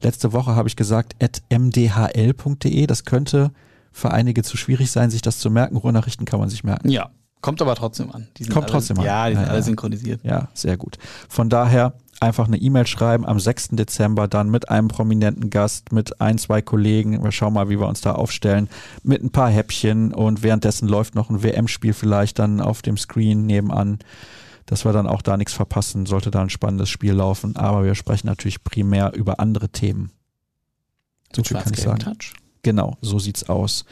Letzte 0.02 0.34
Woche 0.34 0.56
habe 0.56 0.68
ich 0.68 0.76
gesagt 0.76 1.14
mdhl.de. 1.52 2.88
Das 2.88 3.06
könnte 3.06 3.52
für 3.94 4.12
einige 4.12 4.44
zu 4.44 4.58
schwierig 4.58 4.92
sein, 4.92 5.10
sich 5.10 5.22
das 5.22 5.40
zu 5.40 5.50
merken. 5.50 5.78
Ruhrnachrichten 5.78 6.26
kann 6.26 6.40
man 6.40 6.50
sich 6.50 6.64
merken. 6.64 6.90
Ja, 6.90 7.12
kommt 7.42 7.62
aber 7.62 7.76
trotzdem 7.76 8.12
an. 8.12 8.28
Kommt 8.52 8.66
alle, 8.66 8.66
trotzdem 8.66 9.00
an. 9.00 9.06
Ja, 9.06 9.30
die 9.30 9.36
sind 9.36 9.46
Ja, 9.46 9.52
alle 9.52 9.64
synchronisiert. 9.64 10.24
Ja, 10.24 10.50
sehr 10.54 10.76
gut. 10.78 10.98
Von 11.30 11.50
daher 11.50 11.94
einfach 12.20 12.48
eine 12.48 12.58
E-Mail 12.58 12.88
schreiben 12.88 13.26
am 13.26 13.40
6. 13.40 13.70
Dezember 13.72 14.28
dann 14.28 14.50
mit 14.50 14.70
einem 14.70 14.88
prominenten 14.88 15.50
Gast, 15.50 15.92
mit 15.92 16.20
ein, 16.22 16.38
zwei 16.38 16.62
Kollegen. 16.62 17.24
Wir 17.24 17.32
schauen 17.32 17.54
mal, 17.54 17.70
wie 17.70 17.80
wir 17.80 17.88
uns 17.88 18.02
da 18.02 18.14
aufstellen. 18.14 18.68
Mit 19.04 19.24
ein 19.24 19.32
paar 19.32 19.50
Häppchen 19.50 20.14
und 20.14 20.42
währenddessen 20.42 20.88
läuft 20.88 21.16
noch 21.16 21.30
ein 21.30 21.44
WM-Spiel 21.44 21.94
vielleicht 21.94 22.40
dann 22.40 22.62
auf 22.62 22.82
dem 22.82 22.98
Screen 22.98 23.46
nebenan, 23.46 24.00
dass 24.66 24.86
wir 24.86 24.94
dann 24.94 25.08
auch 25.08 25.22
da 25.22 25.38
nichts 25.38 25.54
verpassen, 25.54 26.06
sollte 26.06 26.32
da 26.32 26.42
ein 26.42 26.50
spannendes 26.50 26.90
Spiel 26.90 27.14
laufen. 27.14 27.58
Aber 27.58 27.84
wir 27.84 27.96
sprechen 27.96 28.28
natürlich 28.28 28.64
primär 28.64 29.14
über 29.14 29.40
andere 29.40 29.70
Themen. 29.70 30.12
So 31.36 31.44
viel 31.44 31.58
kann 31.58 31.74
ich 31.74 31.82
sagen. 31.82 32.00
Touch. 32.00 32.34
Genau, 32.64 32.98
so 33.02 33.20
sieht's 33.20 33.48
aus. 33.50 33.86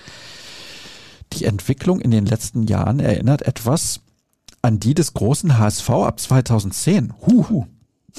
Die 1.34 1.46
Entwicklung 1.46 2.02
in 2.02 2.12
den 2.12 2.26
letzten 2.26 2.64
Jahren 2.64 3.00
erinnert 3.00 3.44
etwas 3.44 4.02
an 4.62 4.80
die 4.80 4.94
des 4.94 5.14
großen 5.14 5.58
HSV 5.58 5.90
ab 5.90 6.20
2010. 6.20 7.14
Huh. 7.26 7.66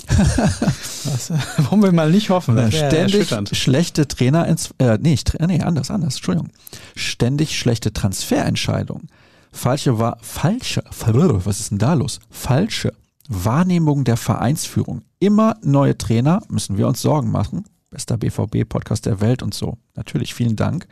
Das 0.07 1.30
äh, 1.30 1.36
wollen 1.70 1.82
wir 1.82 1.92
mal 1.92 2.11
nicht 2.11 2.30
hoffen. 2.30 2.57
Das 2.57 2.74
Ständig 2.74 3.28
schlechte 3.53 4.09
Trainer, 4.09 4.48
äh, 4.78 4.98
nee, 5.00 5.18
nee, 5.46 5.61
anders, 5.61 5.90
anders, 5.90 6.16
Entschuldigung. 6.16 6.50
Ständig 6.96 7.59
schlechte 7.59 7.92
Transferentscheidungen. 7.92 9.09
Falsche, 9.53 9.98
war, 9.98 10.16
falsche, 10.22 10.82
was 10.88 11.61
ist 11.61 11.72
denn 11.72 11.78
da 11.78 11.92
los? 11.92 12.20
Falsche 12.30 12.94
Wahrnehmung 13.28 14.05
der 14.05 14.16
Vereinsführung. 14.16 15.03
Immer 15.18 15.57
neue 15.62 15.96
Trainer, 15.96 16.42
müssen 16.48 16.76
wir 16.78 16.88
uns 16.88 17.03
Sorgen 17.03 17.30
machen. 17.30 17.64
Bester 17.90 18.16
BVB-Podcast 18.16 19.07
der 19.07 19.20
Welt 19.20 19.42
und 19.42 19.55
so. 19.55 19.78
Natürlich, 19.95 20.34
vielen 20.34 20.57
Dank. 20.57 20.86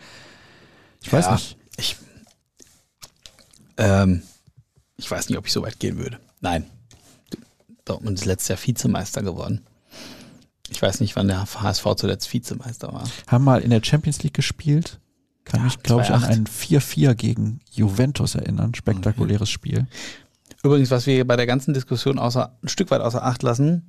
Ich 1.03 1.13
weiß 1.13 1.27
Ja, 1.27 1.33
nicht. 1.33 1.57
Ich, 1.77 1.97
ähm, 3.77 4.23
ich 4.97 5.11
weiß 5.11 5.29
nicht, 5.29 5.39
ob 5.39 5.47
ich 5.47 5.53
so 5.53 5.63
weit 5.63 5.79
gehen 5.81 5.99
würde. 5.99 6.19
Nein. 6.41 6.67
Dortmund 7.85 8.19
ist 8.19 8.27
letztes 8.27 8.49
Jahr 8.49 8.59
Vizemeister 8.63 9.23
geworden. 9.23 9.65
Ich 10.69 10.81
weiß 10.81 11.01
nicht, 11.01 11.17
wann 11.17 11.27
der 11.29 11.41
HSV 11.53 11.85
zuletzt 11.97 12.33
Vizemeister 12.33 12.93
war. 12.93 13.09
Haben 13.27 13.45
mal 13.45 13.61
in 13.63 13.71
der 13.71 13.83
Champions 13.83 14.23
League 14.23 14.35
gespielt. 14.35 15.01
Kann 15.45 15.61
Ja, 15.61 15.65
mich, 15.65 15.83
glaube 15.83 16.03
ich, 16.03 16.11
an 16.11 16.23
2-8. 16.23 16.27
ein 16.29 16.47
4-4 16.47 17.15
gegen 17.15 17.61
Juventus 17.73 18.35
erinnern. 18.35 18.75
Spektakuläres 18.75 19.51
Spiel. 19.51 19.87
Übrigens, 20.63 20.91
was 20.91 21.07
wir 21.07 21.27
bei 21.27 21.37
der 21.37 21.47
ganzen 21.47 21.73
Diskussion 21.75 22.19
außer, 22.19 22.57
ein 22.63 22.69
Stück 22.69 22.91
weit 22.91 23.01
außer 23.01 23.25
Acht 23.25 23.43
lassen, 23.43 23.89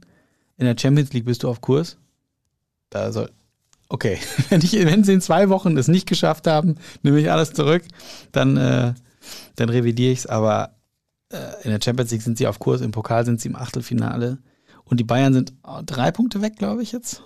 in 0.57 0.65
der 0.65 0.77
Champions 0.79 1.11
League 1.13 1.25
bist 1.25 1.43
du 1.43 1.49
auf 1.49 1.59
Kurs. 1.61 1.97
Da 2.89 3.11
soll. 3.11 3.29
Okay, 3.91 4.17
wenn, 4.49 4.61
ich, 4.61 4.71
wenn 4.73 5.03
sie 5.03 5.11
in 5.11 5.21
zwei 5.21 5.49
Wochen 5.49 5.75
es 5.75 5.89
nicht 5.89 6.07
geschafft 6.07 6.47
haben, 6.47 6.75
nehme 7.03 7.19
ich 7.19 7.29
alles 7.29 7.51
zurück, 7.51 7.83
dann, 8.31 8.55
äh, 8.55 8.93
dann 9.57 9.69
revidiere 9.69 10.13
ich 10.13 10.19
es. 10.19 10.27
Aber 10.27 10.75
äh, 11.29 11.63
in 11.63 11.71
der 11.71 11.81
Champions 11.83 12.09
League 12.11 12.21
sind 12.21 12.37
sie 12.37 12.47
auf 12.47 12.57
Kurs, 12.57 12.79
im 12.79 12.91
Pokal 12.91 13.25
sind 13.25 13.41
sie 13.41 13.49
im 13.49 13.57
Achtelfinale. 13.57 14.37
Und 14.85 15.01
die 15.01 15.03
Bayern 15.03 15.33
sind 15.33 15.51
oh, 15.63 15.81
drei 15.85 16.09
Punkte 16.11 16.41
weg, 16.41 16.55
glaube 16.55 16.83
ich 16.83 16.93
jetzt. 16.93 17.21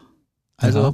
Also 0.57 0.79
Ja. 0.79 0.93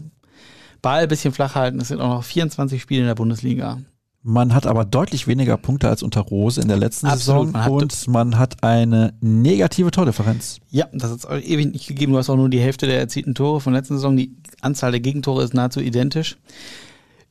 Ball 0.82 1.04
ein 1.04 1.08
bisschen 1.08 1.34
flach 1.34 1.56
halten. 1.56 1.80
Es 1.80 1.88
sind 1.88 2.02
auch 2.02 2.16
noch 2.16 2.24
24 2.24 2.82
Spiele 2.82 3.02
in 3.02 3.08
der 3.08 3.16
Bundesliga. 3.16 3.80
Man 4.24 4.54
hat 4.54 4.68
aber 4.68 4.86
deutlich 4.86 5.28
weniger 5.28 5.58
Punkte 5.58 5.90
als 5.90 6.04
unter 6.04 6.22
Rose 6.22 6.62
in 6.62 6.68
der 6.68 6.78
letzten 6.78 7.08
Absolut, 7.08 7.48
Saison 7.48 7.52
man 7.52 7.72
und 7.72 8.08
man 8.08 8.38
hat 8.38 8.64
eine 8.64 9.16
negative 9.20 9.90
Tordifferenz. 9.90 10.60
Ja, 10.70 10.88
das 10.94 11.12
hat 11.12 11.18
es 11.18 11.46
ewig 11.46 11.72
nicht 11.72 11.88
gegeben. 11.88 12.12
Du 12.12 12.20
hast 12.20 12.30
auch 12.30 12.36
nur 12.36 12.50
die 12.50 12.60
Hälfte 12.60 12.86
der 12.86 13.00
erzielten 13.00 13.34
Tore 13.34 13.62
von 13.62 13.74
letzten 13.74 13.96
Saison. 13.96 14.16
Die 14.16 14.36
Anzahl 14.62 14.92
der 14.92 15.00
Gegentore 15.00 15.44
ist 15.44 15.56
nahezu 15.56 15.80
identisch. 15.80 16.38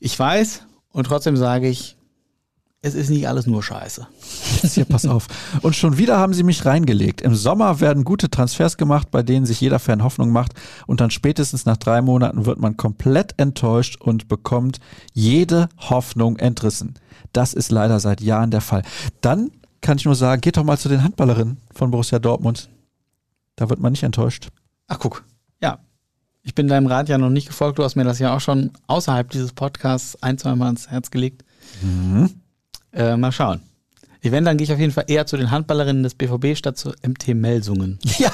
Ich 0.00 0.18
weiß 0.18 0.62
und 0.90 1.04
trotzdem 1.04 1.36
sage 1.36 1.68
ich, 1.68 1.96
es 2.82 2.94
ist 2.94 3.10
nicht 3.10 3.28
alles 3.28 3.46
nur 3.46 3.62
Scheiße. 3.62 4.06
Jetzt 4.62 4.74
hier, 4.74 4.86
pass 4.86 5.04
auf. 5.04 5.26
Und 5.60 5.76
schon 5.76 5.98
wieder 5.98 6.18
haben 6.18 6.32
sie 6.32 6.42
mich 6.42 6.64
reingelegt. 6.64 7.20
Im 7.20 7.34
Sommer 7.34 7.80
werden 7.80 8.04
gute 8.04 8.30
Transfers 8.30 8.78
gemacht, 8.78 9.10
bei 9.10 9.22
denen 9.22 9.44
sich 9.44 9.60
jeder 9.60 9.78
Fan 9.78 10.02
Hoffnung 10.02 10.30
macht. 10.30 10.54
Und 10.86 11.00
dann 11.02 11.10
spätestens 11.10 11.66
nach 11.66 11.76
drei 11.76 12.00
Monaten 12.00 12.46
wird 12.46 12.58
man 12.58 12.78
komplett 12.78 13.34
enttäuscht 13.38 14.00
und 14.00 14.28
bekommt 14.28 14.78
jede 15.12 15.68
Hoffnung 15.76 16.38
entrissen. 16.38 16.94
Das 17.32 17.52
ist 17.52 17.70
leider 17.70 18.00
seit 18.00 18.22
Jahren 18.22 18.50
der 18.50 18.62
Fall. 18.62 18.82
Dann 19.20 19.50
kann 19.82 19.98
ich 19.98 20.06
nur 20.06 20.14
sagen, 20.14 20.40
geht 20.40 20.56
doch 20.56 20.64
mal 20.64 20.78
zu 20.78 20.88
den 20.88 21.04
Handballerinnen 21.04 21.58
von 21.74 21.90
Borussia 21.90 22.18
Dortmund. 22.18 22.70
Da 23.56 23.68
wird 23.68 23.80
man 23.80 23.92
nicht 23.92 24.04
enttäuscht. 24.04 24.48
Ach, 24.88 24.98
guck. 24.98 25.24
Ja. 25.60 25.80
Ich 26.42 26.54
bin 26.54 26.68
deinem 26.68 26.86
Rat 26.86 27.10
ja 27.10 27.18
noch 27.18 27.28
nicht 27.28 27.46
gefolgt. 27.46 27.78
Du 27.78 27.84
hast 27.84 27.96
mir 27.96 28.04
das 28.04 28.18
ja 28.18 28.34
auch 28.34 28.40
schon 28.40 28.70
außerhalb 28.86 29.28
dieses 29.28 29.52
Podcasts 29.52 30.22
ein, 30.22 30.38
zwei 30.38 30.54
Mal 30.54 30.66
ans 30.66 30.88
Herz 30.88 31.10
gelegt. 31.10 31.44
Äh, 32.92 33.16
mal 33.16 33.32
schauen. 33.32 33.60
Ich 34.22 34.32
wenn, 34.32 34.44
dann 34.44 34.58
gehe 34.58 34.64
ich 34.66 34.72
auf 34.72 34.78
jeden 34.78 34.92
Fall 34.92 35.04
eher 35.06 35.24
zu 35.26 35.36
den 35.38 35.50
Handballerinnen 35.50 36.02
des 36.02 36.14
BVB 36.14 36.56
statt 36.56 36.76
zu 36.76 36.92
MT 37.06 37.28
Melsungen. 37.34 37.98
Ja, 38.18 38.30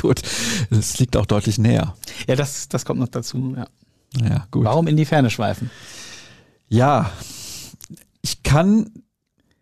gut. 0.00 0.22
Das 0.70 0.98
liegt 0.98 1.16
auch 1.16 1.26
deutlich 1.26 1.58
näher. 1.58 1.96
Ja, 2.28 2.36
das, 2.36 2.68
das 2.68 2.84
kommt 2.84 3.00
noch 3.00 3.08
dazu. 3.08 3.54
Ja. 3.56 3.66
Ja, 4.28 4.46
gut. 4.52 4.64
Warum 4.64 4.86
in 4.86 4.96
die 4.96 5.04
Ferne 5.06 5.28
schweifen? 5.30 5.70
Ja, 6.68 7.10
ich 8.22 8.42
kann 8.44 8.90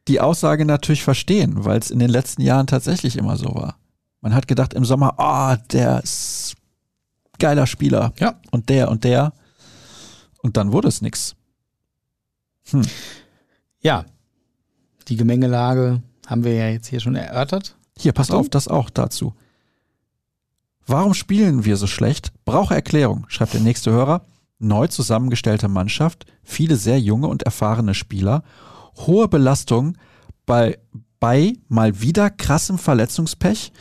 die 0.08 0.20
Aussage 0.20 0.64
natürlich 0.66 1.02
verstehen, 1.04 1.64
weil 1.64 1.78
es 1.78 1.90
in 1.90 1.98
den 2.00 2.10
letzten 2.10 2.42
Jahren 2.42 2.66
tatsächlich 2.66 3.16
immer 3.16 3.36
so 3.38 3.46
war. 3.54 3.76
Man 4.20 4.34
hat 4.34 4.46
gedacht 4.48 4.74
im 4.74 4.84
Sommer, 4.84 5.18
ah, 5.18 5.56
der 5.56 6.02
ist 6.02 6.54
geiler 7.38 7.66
Spieler 7.66 8.12
Ja. 8.18 8.34
und 8.50 8.68
der 8.68 8.90
und 8.90 9.04
der. 9.04 9.32
Und 10.42 10.56
dann 10.58 10.72
wurde 10.72 10.88
es 10.88 11.00
nix. 11.00 11.34
Ja, 13.80 14.04
die 15.04 15.16
Gemengelage 15.16 16.02
haben 16.26 16.44
wir 16.44 16.54
ja 16.54 16.68
jetzt 16.68 16.88
hier 16.88 17.00
schon 17.00 17.14
erörtert. 17.14 17.76
Hier, 17.96 18.12
pass 18.12 18.28
Achtung. 18.28 18.40
auf, 18.40 18.48
das 18.48 18.68
auch 18.68 18.90
dazu. 18.90 19.34
Warum 20.86 21.14
spielen 21.14 21.64
wir 21.64 21.76
so 21.76 21.86
schlecht? 21.86 22.32
Brauche 22.44 22.74
Erklärung, 22.74 23.26
schreibt 23.28 23.54
der 23.54 23.60
nächste 23.60 23.90
Hörer. 23.90 24.22
Neu 24.58 24.86
zusammengestellte 24.86 25.68
Mannschaft, 25.68 26.26
viele 26.44 26.76
sehr 26.76 27.00
junge 27.00 27.26
und 27.26 27.42
erfahrene 27.42 27.94
Spieler, 27.94 28.44
hohe 29.06 29.26
Belastung 29.26 29.96
bei, 30.46 30.78
bei 31.18 31.54
mal 31.68 32.00
wieder 32.00 32.30
krassem 32.30 32.78
Verletzungspech. 32.78 33.72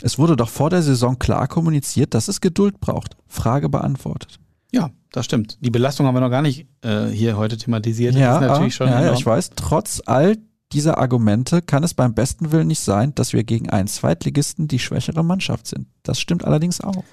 Es 0.00 0.18
wurde 0.18 0.36
doch 0.36 0.48
vor 0.48 0.70
der 0.70 0.82
Saison 0.82 1.18
klar 1.18 1.48
kommuniziert, 1.48 2.14
dass 2.14 2.28
es 2.28 2.40
Geduld 2.40 2.78
braucht. 2.78 3.16
Frage 3.26 3.68
beantwortet. 3.68 4.38
Ja, 4.72 4.90
das 5.10 5.24
stimmt. 5.24 5.58
Die 5.60 5.70
Belastung 5.70 6.06
haben 6.06 6.14
wir 6.14 6.20
noch 6.20 6.30
gar 6.30 6.42
nicht 6.42 6.66
äh, 6.82 7.06
hier 7.06 7.36
heute 7.36 7.56
thematisiert. 7.56 8.14
ja, 8.14 8.40
ja, 8.40 9.00
enorm. 9.00 9.18
ich 9.18 9.26
weiß. 9.26 9.50
Trotz 9.56 10.02
all 10.06 10.36
dieser 10.72 10.98
Argumente 10.98 11.62
kann 11.62 11.82
es 11.82 11.94
beim 11.94 12.14
besten 12.14 12.52
Willen 12.52 12.68
nicht 12.68 12.80
sein, 12.80 13.14
dass 13.14 13.32
wir 13.32 13.44
gegen 13.44 13.70
einen 13.70 13.88
Zweitligisten 13.88 14.68
die 14.68 14.78
schwächere 14.78 15.24
Mannschaft 15.24 15.66
sind. 15.66 15.88
Das 16.02 16.20
stimmt 16.20 16.44
allerdings 16.44 16.80
auch. 16.80 17.04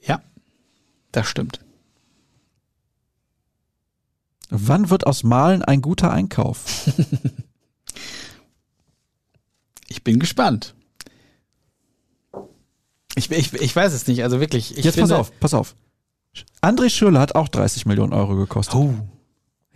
Ja, 0.00 0.22
das 1.12 1.26
stimmt. 1.28 1.60
Wann 4.48 4.90
wird 4.90 5.06
aus 5.06 5.22
Malen 5.22 5.62
ein 5.62 5.82
guter 5.82 6.10
Einkauf? 6.10 6.90
Ich 9.88 10.04
bin 10.04 10.18
gespannt. 10.18 10.74
Ich, 13.14 13.30
ich, 13.30 13.52
ich 13.54 13.74
weiß 13.74 13.92
es 13.92 14.06
nicht, 14.06 14.22
also 14.22 14.40
wirklich. 14.40 14.76
Ich 14.76 14.84
Jetzt 14.84 14.94
finde, 14.94 15.10
pass 15.10 15.20
auf, 15.20 15.40
pass 15.40 15.54
auf. 15.54 15.76
André 16.60 16.90
Schürrle 16.90 17.18
hat 17.18 17.34
auch 17.34 17.48
30 17.48 17.86
Millionen 17.86 18.12
Euro 18.12 18.36
gekostet. 18.36 18.74
Oh. 18.74 18.94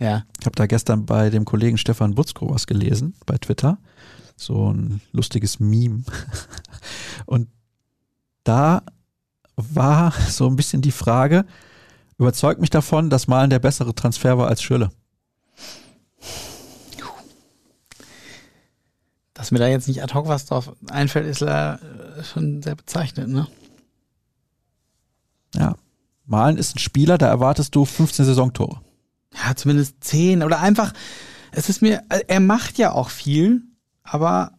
Ja, 0.01 0.25
Ich 0.39 0.47
habe 0.47 0.55
da 0.55 0.65
gestern 0.65 1.05
bei 1.05 1.29
dem 1.29 1.45
Kollegen 1.45 1.77
Stefan 1.77 2.15
Butzko 2.15 2.49
was 2.49 2.65
gelesen 2.65 3.13
bei 3.27 3.37
Twitter. 3.37 3.77
So 4.35 4.73
ein 4.73 4.99
lustiges 5.11 5.59
Meme. 5.59 6.03
Und 7.27 7.49
da 8.43 8.81
war 9.57 10.11
so 10.11 10.47
ein 10.47 10.55
bisschen 10.55 10.81
die 10.81 10.91
Frage, 10.91 11.45
überzeugt 12.17 12.59
mich 12.59 12.71
davon, 12.71 13.11
dass 13.11 13.27
Malen 13.27 13.51
der 13.51 13.59
bessere 13.59 13.93
Transfer 13.93 14.39
war 14.39 14.47
als 14.47 14.63
Schürle. 14.63 14.89
dass 19.35 19.51
mir 19.51 19.59
da 19.59 19.67
jetzt 19.67 19.87
nicht 19.87 20.03
ad 20.03 20.13
hoc 20.13 20.27
was 20.27 20.45
drauf 20.45 20.71
einfällt, 20.89 21.25
ist 21.27 21.41
äh, 21.41 21.77
schon 22.23 22.61
sehr 22.61 22.75
bezeichnend, 22.75 23.33
ne? 23.33 23.47
Ja. 25.55 25.75
Malen 26.25 26.57
ist 26.57 26.75
ein 26.75 26.79
Spieler, 26.79 27.17
da 27.17 27.27
erwartest 27.27 27.73
du 27.75 27.85
15 27.85 28.25
Saisontore. 28.25 28.81
Ja, 29.33 29.55
zumindest 29.55 30.03
zehn 30.03 30.43
oder 30.43 30.59
einfach, 30.59 30.93
es 31.51 31.69
ist 31.69 31.81
mir, 31.81 32.03
äh, 32.09 32.21
er 32.27 32.39
macht 32.39 32.77
ja 32.77 32.91
auch 32.91 33.09
viel, 33.09 33.63
aber 34.03 34.53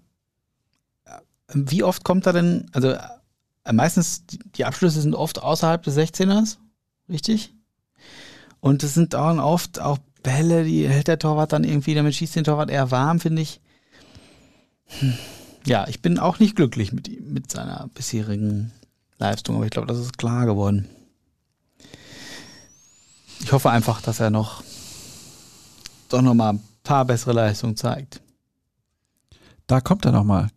äh, 1.05 1.11
wie 1.55 1.83
oft 1.83 2.05
kommt 2.05 2.27
er 2.27 2.33
denn, 2.33 2.67
also 2.73 2.89
äh, 2.91 3.73
meistens, 3.73 4.25
die- 4.27 4.65
Abschlüsse 4.65 5.01
sind 5.01 5.15
oft 5.15 5.43
außerhalb 5.43 5.83
des 5.83 5.97
16ers, 5.97 6.57
richtig? 7.09 7.55
Und 8.61 8.83
es 8.83 8.95
sind 8.95 9.15
auch 9.15 9.37
oft 9.39 9.81
auch 9.81 9.99
Bälle, 10.23 10.65
die 10.65 10.89
hält 10.89 11.09
der 11.09 11.19
Torwart 11.19 11.53
dann 11.53 11.65
irgendwie, 11.65 11.95
damit 11.95 12.15
schießt 12.15 12.37
den 12.37 12.45
Torwart 12.45 12.71
eher 12.71 12.91
warm, 12.93 13.19
finde 13.19 13.43
ich. 13.43 13.61
Hm. 14.87 15.15
Ja, 15.67 15.87
ich 15.89 16.01
bin 16.01 16.19
auch 16.19 16.39
nicht 16.39 16.57
glücklich 16.57 16.93
mit 16.93 17.09
mit 17.29 17.51
seiner 17.51 17.89
bisherigen 17.95 18.73
Leistung, 19.19 19.57
aber 19.57 19.65
ich 19.65 19.71
glaube, 19.71 19.87
das 19.89 19.99
ist 19.99 20.19
klar 20.19 20.47
geworden. 20.47 20.89
Ich 23.43 23.53
hoffe 23.53 23.71
einfach, 23.71 24.01
dass 24.01 24.21
er 24.21 24.31
noch 24.31 24.63
doch 26.09 26.23
noch 26.23 26.35
mal 26.35 26.55
ein 26.55 26.63
paar 26.85 27.05
bessere 27.05 27.33
Leistungen 27.33 27.77
zeigt. 27.77 28.21
Da 29.67 29.81
kommt 29.81 30.05
er 30.05 30.13
nochmal, 30.13 30.49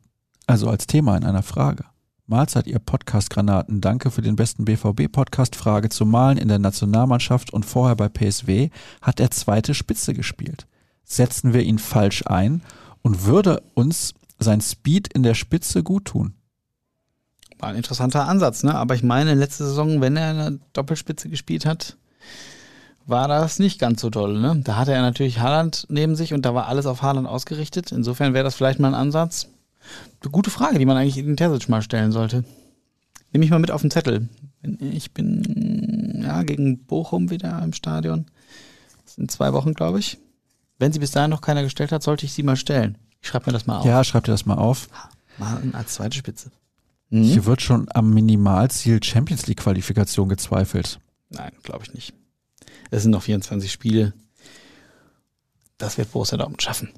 also 0.47 0.69
als 0.69 0.87
Thema 0.87 1.17
in 1.17 1.23
einer 1.23 1.43
Frage. 1.43 1.85
Mahlzeit, 2.27 2.67
ihr 2.67 2.79
Podcast-Granaten. 2.79 3.81
Danke 3.81 4.09
für 4.11 4.21
den 4.21 4.35
besten 4.35 4.65
BVB-Podcast. 4.65 5.55
Frage 5.55 5.89
zu 5.89 6.05
Malen 6.05 6.37
in 6.37 6.47
der 6.47 6.59
Nationalmannschaft 6.59 7.53
und 7.53 7.65
vorher 7.65 7.95
bei 7.95 8.09
PSW 8.09 8.69
hat 9.01 9.19
er 9.19 9.29
zweite 9.29 9.73
Spitze 9.73 10.13
gespielt. 10.13 10.65
Setzen 11.03 11.53
wir 11.53 11.61
ihn 11.61 11.77
falsch 11.77 12.25
ein 12.25 12.63
und 13.03 13.25
würde 13.25 13.61
uns 13.75 14.15
sein 14.39 14.59
Speed 14.59 15.13
in 15.13 15.23
der 15.23 15.35
Spitze 15.35 15.83
gut 15.83 16.05
tun? 16.05 16.33
War 17.59 17.69
ein 17.69 17.75
interessanter 17.75 18.27
Ansatz, 18.27 18.63
ne? 18.63 18.75
Aber 18.75 18.95
ich 18.95 19.03
meine, 19.03 19.35
letzte 19.35 19.65
Saison, 19.65 20.01
wenn 20.01 20.17
er 20.17 20.29
eine 20.31 20.59
Doppelspitze 20.73 21.29
gespielt 21.29 21.65
hat, 21.65 21.95
war 23.05 23.27
das 23.27 23.59
nicht 23.59 23.79
ganz 23.79 24.01
so 24.01 24.09
toll. 24.09 24.39
Ne? 24.39 24.61
Da 24.63 24.77
hatte 24.77 24.93
er 24.93 25.01
natürlich 25.01 25.39
Haaland 25.39 25.85
neben 25.89 26.15
sich 26.15 26.33
und 26.33 26.43
da 26.45 26.53
war 26.53 26.67
alles 26.67 26.85
auf 26.85 27.01
Haaland 27.01 27.27
ausgerichtet. 27.27 27.91
Insofern 27.91 28.33
wäre 28.33 28.43
das 28.43 28.55
vielleicht 28.55 28.79
mal 28.79 28.89
ein 28.89 28.95
Ansatz. 28.95 29.47
Eine 30.21 30.31
gute 30.31 30.49
Frage, 30.49 30.79
die 30.79 30.85
man 30.85 30.97
eigentlich 30.97 31.17
in 31.17 31.27
den 31.27 31.37
Terzic 31.37 31.69
mal 31.69 31.81
stellen 31.81 32.11
sollte. 32.11 32.43
Nehme 33.31 33.45
ich 33.45 33.51
mal 33.51 33.59
mit 33.59 33.71
auf 33.71 33.81
den 33.81 33.91
Zettel. 33.91 34.29
Ich 34.79 35.13
bin 35.13 36.23
ja 36.23 36.41
gegen 36.43 36.85
Bochum 36.85 37.29
wieder 37.29 37.61
im 37.63 37.73
Stadion. 37.73 38.25
Das 39.03 39.15
sind 39.15 39.29
zwei 39.29 39.53
Wochen, 39.53 39.73
glaube 39.73 39.99
ich. 39.99 40.17
Wenn 40.79 40.91
sie 40.91 40.99
bis 40.99 41.11
dahin 41.11 41.29
noch 41.29 41.41
keiner 41.41 41.61
gestellt 41.63 41.91
hat, 41.91 42.01
sollte 42.01 42.25
ich 42.25 42.33
sie 42.33 42.43
mal 42.43 42.55
stellen. 42.55 42.97
Ich 43.21 43.27
schreibe 43.27 43.47
mir 43.47 43.53
das 43.53 43.67
mal 43.67 43.77
auf. 43.77 43.85
Ja, 43.85 44.03
schreib 44.03 44.23
dir 44.23 44.31
das 44.31 44.45
mal 44.45 44.57
auf. 44.57 44.87
Mal 45.37 45.61
als 45.73 45.93
zweite 45.93 46.17
Spitze. 46.17 46.51
Mhm. 47.09 47.23
Hier 47.23 47.45
wird 47.45 47.61
schon 47.61 47.87
am 47.93 48.13
Minimalziel 48.13 49.03
Champions 49.03 49.45
League 49.47 49.59
Qualifikation 49.59 50.27
gezweifelt. 50.27 50.99
Nein, 51.29 51.51
glaube 51.63 51.83
ich 51.83 51.93
nicht. 51.93 52.13
Es 52.91 53.03
sind 53.03 53.11
noch 53.11 53.23
24 53.23 53.71
Spiele. 53.71 54.13
Das 55.77 55.97
wird 55.97 56.11
Borussia 56.11 56.37
Dortmund 56.37 56.61
schaffen. 56.61 56.89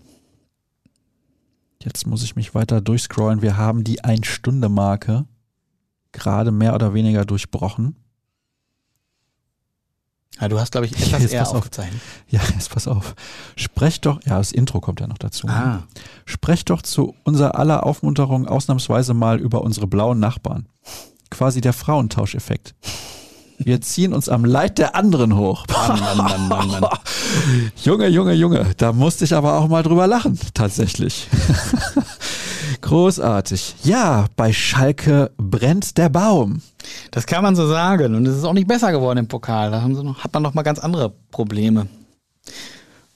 Jetzt 1.83 2.05
muss 2.07 2.23
ich 2.23 2.35
mich 2.35 2.53
weiter 2.53 2.81
durchscrollen. 2.81 3.41
Wir 3.41 3.57
haben 3.57 3.83
die 3.83 4.03
Ein-Stunde-Marke 4.03 5.25
gerade 6.11 6.51
mehr 6.51 6.73
oder 6.75 6.93
weniger 6.93 7.25
durchbrochen. 7.25 7.95
Ja, 10.39 10.47
du 10.49 10.59
hast, 10.59 10.71
glaube 10.71 10.85
ich, 10.85 10.93
etwas 10.93 11.21
Jetzt 11.21 11.33
eher 11.33 11.39
pass 11.41 11.49
auf. 11.49 11.57
aufgezeichnet. 11.57 12.01
Ja, 12.29 12.41
jetzt 12.53 12.69
pass 12.69 12.87
auf. 12.87 13.15
Sprecht 13.55 14.05
doch, 14.05 14.21
ja, 14.25 14.37
das 14.37 14.51
Intro 14.51 14.79
kommt 14.81 14.99
ja 14.99 15.07
noch 15.07 15.17
dazu. 15.17 15.47
Ah, 15.47 15.83
Sprecht 16.25 16.69
doch 16.69 16.81
zu 16.83 17.15
unser 17.23 17.55
aller 17.55 17.85
Aufmunterung 17.85 18.47
ausnahmsweise 18.47 19.13
mal 19.15 19.39
über 19.39 19.61
unsere 19.61 19.87
blauen 19.87 20.19
Nachbarn. 20.19 20.67
Quasi 21.31 21.61
der 21.61 21.73
Frauentauscheffekt. 21.73 22.75
Wir 23.57 23.81
ziehen 23.81 24.13
uns 24.13 24.29
am 24.29 24.45
Leid 24.45 24.77
der 24.77 24.95
anderen 24.95 25.35
hoch. 25.35 25.65
Mann, 25.67 25.99
Mann, 25.99 26.17
Mann, 26.17 26.47
Mann, 26.47 26.79
Mann. 26.79 26.99
Junge, 27.83 28.07
Junge, 28.07 28.33
Junge, 28.33 28.67
da 28.77 28.93
musste 28.93 29.25
ich 29.25 29.33
aber 29.33 29.55
auch 29.57 29.67
mal 29.67 29.83
drüber 29.83 30.07
lachen, 30.07 30.39
tatsächlich. 30.53 31.27
Großartig. 32.81 33.75
Ja, 33.83 34.25
bei 34.35 34.53
Schalke 34.53 35.31
brennt 35.37 35.97
der 35.97 36.09
Baum. 36.09 36.61
Das 37.11 37.25
kann 37.25 37.43
man 37.43 37.55
so 37.55 37.67
sagen. 37.67 38.15
Und 38.15 38.27
es 38.27 38.37
ist 38.37 38.43
auch 38.43 38.53
nicht 38.53 38.67
besser 38.67 38.91
geworden 38.91 39.19
im 39.19 39.27
Pokal. 39.27 39.71
Da 39.71 39.87
noch, 39.87 40.23
hat 40.23 40.33
man 40.33 40.43
noch 40.43 40.53
mal 40.53 40.61
ganz 40.63 40.79
andere 40.79 41.13
Probleme. 41.31 41.87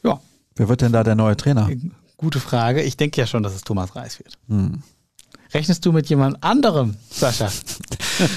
Ja, 0.04 0.20
Wer 0.56 0.68
wird 0.70 0.82
denn 0.82 0.92
da 0.92 1.04
der 1.04 1.16
neue 1.16 1.38
Trainer? 1.38 1.70
gute 2.18 2.40
Frage. 2.40 2.84
Ich 2.84 2.98
denke 2.98 3.20
ja 3.20 3.28
schon, 3.28 3.44
dass 3.44 3.56
es 3.56 3.64
Thomas 3.64 3.96
Reis 3.96 4.20
wird. 4.20 4.38
Hm. 4.48 4.84
Rechnest 5.54 5.86
du 5.86 5.92
mit 5.92 6.08
jemand 6.08 6.42
anderem, 6.44 6.96
Sascha? 7.10 7.50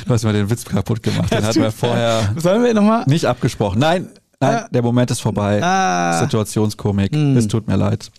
Du 0.06 0.12
hast 0.12 0.24
mir 0.24 0.32
den 0.32 0.50
Witz 0.50 0.64
kaputt 0.64 1.02
gemacht. 1.02 1.30
Den 1.32 1.44
hatten 1.44 1.60
wir 1.62 1.70
vorher 1.72 2.34
Sollen 2.36 2.64
wir 2.64 2.74
nochmal? 2.74 3.04
nicht 3.06 3.24
abgesprochen. 3.26 3.78
Nein, 3.78 4.08
nein, 4.40 4.56
Ah. 4.56 4.68
der 4.70 4.82
Moment 4.82 5.10
ist 5.10 5.20
vorbei. 5.20 5.62
Ah, 5.62 6.20
Situationskomik. 6.20 7.12
Hm. 7.14 7.36
Es 7.36 7.46
tut 7.48 7.68
mir 7.68 7.76
leid. 7.76 8.10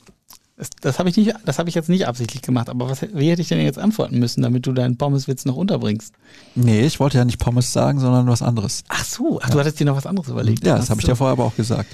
das, 0.58 0.70
das 0.80 1.00
habe 1.00 1.10
ich, 1.10 1.18
nicht- 1.18 1.34
das 1.46 1.60
hab 1.60 1.68
ich 1.68 1.76
jetzt 1.76 1.90
nicht 1.90 2.08
absichtlich 2.08 2.42
gemacht. 2.42 2.70
Aber 2.70 2.90
was, 2.90 3.02
wie 3.02 3.30
hätte 3.30 3.42
ich 3.42 3.50
denn 3.50 3.60
jetzt 3.60 3.78
antworten 3.80 4.18
müssen, 4.20 4.42
damit 4.42 4.66
du 4.66 4.72
deinen 4.72 4.96
Pommeswitz 4.98 5.44
noch 5.44 5.58
unterbringst? 5.58 6.14
Nee, 6.56 6.86
ich 6.86 7.00
wollte 7.02 7.18
ja 7.18 7.26
nicht 7.26 7.40
Pommes 7.40 7.74
sagen, 7.74 8.00
sondern 8.00 8.28
was 8.28 8.42
anderes. 8.42 8.84
Ach 8.88 9.04
so, 9.04 9.40
ach, 9.44 9.50
du 9.50 9.60
hattest 9.60 9.80
dir 9.82 9.86
noch 9.86 9.98
was 9.98 10.06
anderes 10.06 10.30
überlegt. 10.30 10.66
Ja, 10.66 10.78
das 10.78 10.86
Ach 10.86 10.90
habe 10.92 11.02
ich 11.02 11.06
so. 11.06 11.12
dir 11.12 11.16
vorher 11.18 11.34
aber 11.34 11.44
auch 11.44 11.56
gesagt. 11.58 11.90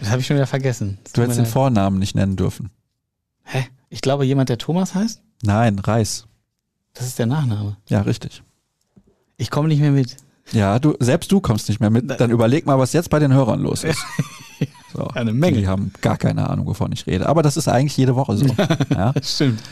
Das 0.00 0.10
habe 0.10 0.20
ich 0.20 0.26
schon 0.26 0.36
wieder 0.36 0.46
vergessen. 0.46 0.98
Das 1.04 1.12
Du 1.12 1.20
tut 1.20 1.24
hättest 1.24 1.38
mir 1.38 1.42
den 1.44 1.46
leid. 1.46 1.52
Vornamen 1.52 1.98
nicht 1.98 2.14
nennen 2.14 2.36
dürfen. 2.36 2.68
Hä? 3.44 3.64
Ich 3.88 4.02
glaube, 4.02 4.26
jemand, 4.26 4.48
der 4.50 4.58
Thomas 4.58 4.94
heißt? 4.94 5.22
Nein, 5.42 5.78
Reis. 5.78 6.26
Das 6.94 7.06
ist 7.06 7.18
der 7.18 7.26
Nachname. 7.26 7.76
Ja, 7.88 8.02
richtig. 8.02 8.42
Ich 9.36 9.50
komme 9.50 9.68
nicht 9.68 9.80
mehr 9.80 9.90
mit. 9.92 10.16
Ja, 10.52 10.78
du, 10.78 10.94
selbst 11.00 11.30
du 11.32 11.40
kommst 11.40 11.68
nicht 11.68 11.80
mehr 11.80 11.90
mit. 11.90 12.10
Dann 12.20 12.30
überleg 12.30 12.66
mal, 12.66 12.78
was 12.78 12.92
jetzt 12.92 13.10
bei 13.10 13.18
den 13.18 13.32
Hörern 13.32 13.60
los 13.60 13.84
ist. 13.84 13.98
So, 14.94 15.06
Eine 15.08 15.32
Menge. 15.32 15.56
Die 15.56 15.66
haben 15.66 15.90
gar 16.02 16.18
keine 16.18 16.50
Ahnung, 16.50 16.66
wovon 16.66 16.92
ich 16.92 17.06
rede. 17.06 17.26
Aber 17.26 17.42
das 17.42 17.56
ist 17.56 17.66
eigentlich 17.66 17.96
jede 17.96 18.14
Woche 18.14 18.36
so. 18.36 18.44
ja. 18.90 19.12
Das 19.12 19.34
stimmt. 19.36 19.62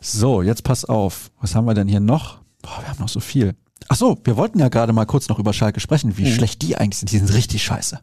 So, 0.00 0.40
jetzt 0.40 0.64
pass 0.64 0.86
auf. 0.86 1.30
Was 1.42 1.54
haben 1.54 1.66
wir 1.66 1.74
denn 1.74 1.88
hier 1.88 2.00
noch? 2.00 2.38
Boah, 2.62 2.78
wir 2.80 2.88
haben 2.88 3.00
noch 3.00 3.08
so 3.10 3.20
viel. 3.20 3.54
Ach 3.88 3.96
so, 3.96 4.18
wir 4.24 4.38
wollten 4.38 4.58
ja 4.58 4.68
gerade 4.68 4.94
mal 4.94 5.04
kurz 5.04 5.28
noch 5.28 5.38
über 5.38 5.52
Schalke 5.52 5.78
sprechen, 5.80 6.16
wie 6.16 6.22
Mhm. 6.24 6.34
schlecht 6.34 6.62
die 6.62 6.74
eigentlich 6.76 6.98
sind. 7.00 7.12
Die 7.12 7.18
sind 7.18 7.32
richtig 7.34 7.62
scheiße. 7.62 8.00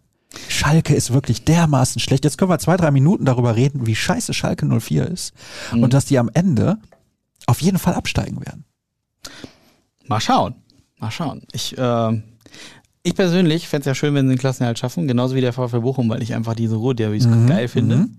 Schalke 0.47 0.93
ist 0.93 1.11
wirklich 1.11 1.43
dermaßen 1.43 1.99
schlecht. 1.99 2.23
Jetzt 2.23 2.38
können 2.38 2.51
wir 2.51 2.59
zwei, 2.59 2.77
drei 2.77 2.91
Minuten 2.91 3.25
darüber 3.25 3.55
reden, 3.55 3.88
wie 3.88 3.95
scheiße 3.95 4.35
Schalke 4.35 4.67
04 4.67 5.07
ist. 5.07 5.33
Mhm. 5.73 5.81
Und 5.83 5.93
dass 5.95 6.05
die 6.05 6.19
am 6.19 6.29
Ende 6.35 6.77
auf 7.47 7.61
jeden 7.61 7.79
Fall 7.79 7.95
absteigen 7.95 8.39
werden. 8.45 8.65
Mal 10.07 10.21
schauen. 10.21 10.55
Mal 10.99 11.11
schauen. 11.11 11.41
Ich, 11.51 11.75
ähm, 11.77 12.23
ich 13.03 13.15
persönlich 13.15 13.67
fände 13.67 13.81
es 13.81 13.85
ja 13.87 13.95
schön, 13.95 14.13
wenn 14.13 14.27
sie 14.27 14.35
den 14.35 14.39
Klassenerhalt 14.39 14.79
schaffen, 14.79 15.07
genauso 15.07 15.35
wie 15.35 15.41
der 15.41 15.53
VfL 15.53 15.81
Bochum, 15.81 16.09
weil 16.09 16.21
ich 16.21 16.33
einfach 16.35 16.53
diese 16.53 16.75
Ruhrderbys 16.75 17.25
Mhm, 17.27 17.47
geil 17.47 17.67
finde. 17.67 17.95
mhm. 17.97 18.17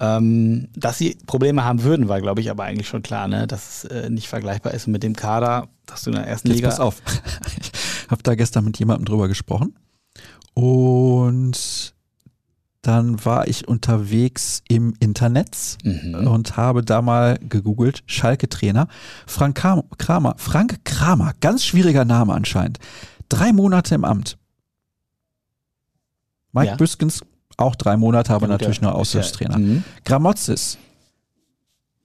Ähm, 0.00 0.68
dass 0.74 0.98
sie 0.98 1.16
Probleme 1.26 1.64
haben 1.64 1.84
würden, 1.84 2.08
war, 2.08 2.20
glaube 2.20 2.40
ich, 2.40 2.50
aber 2.50 2.64
eigentlich 2.64 2.88
schon 2.88 3.02
klar, 3.02 3.28
ne? 3.28 3.46
dass 3.46 3.84
es 3.84 3.90
äh, 3.90 4.10
nicht 4.10 4.26
vergleichbar 4.28 4.74
ist. 4.74 4.86
Und 4.88 4.92
mit 4.92 5.04
dem 5.04 5.14
Kader, 5.14 5.68
dass 5.86 6.02
du 6.02 6.10
in 6.10 6.16
der 6.16 6.26
ersten 6.26 6.48
Jetzt 6.48 6.56
Liga. 6.56 6.68
pass 6.68 6.80
auf. 6.80 7.00
Ich 8.06 8.10
habe 8.10 8.22
da 8.22 8.34
gestern 8.34 8.64
mit 8.66 8.78
jemandem 8.78 9.06
drüber 9.06 9.28
gesprochen. 9.28 9.74
Und 10.52 11.93
dann 12.86 13.24
war 13.24 13.48
ich 13.48 13.66
unterwegs 13.66 14.62
im 14.68 14.94
Internet 15.00 15.78
Mhm. 15.84 16.26
und 16.26 16.56
habe 16.56 16.82
da 16.82 17.00
mal 17.02 17.38
gegoogelt, 17.48 18.02
Schalke-Trainer. 18.06 18.88
Frank 19.26 19.56
Kramer, 19.56 20.34
Frank 20.36 20.84
Kramer, 20.84 21.32
ganz 21.40 21.64
schwieriger 21.64 22.04
Name 22.04 22.32
anscheinend. 22.34 22.78
Drei 23.28 23.52
Monate 23.52 23.94
im 23.94 24.04
Amt. 24.04 24.36
Mike 26.52 26.68
Ja. 26.68 26.76
Büskens 26.76 27.22
auch 27.56 27.74
drei 27.74 27.96
Monate, 27.96 28.32
aber 28.34 28.46
Ja, 28.46 28.52
natürlich 28.52 28.80
nur 28.80 28.90
ist 28.90 28.94
ja- 28.94 29.00
Aushilfstrainer. 29.00 29.58
Mhm. 29.58 29.84
Gramozis 30.04 30.78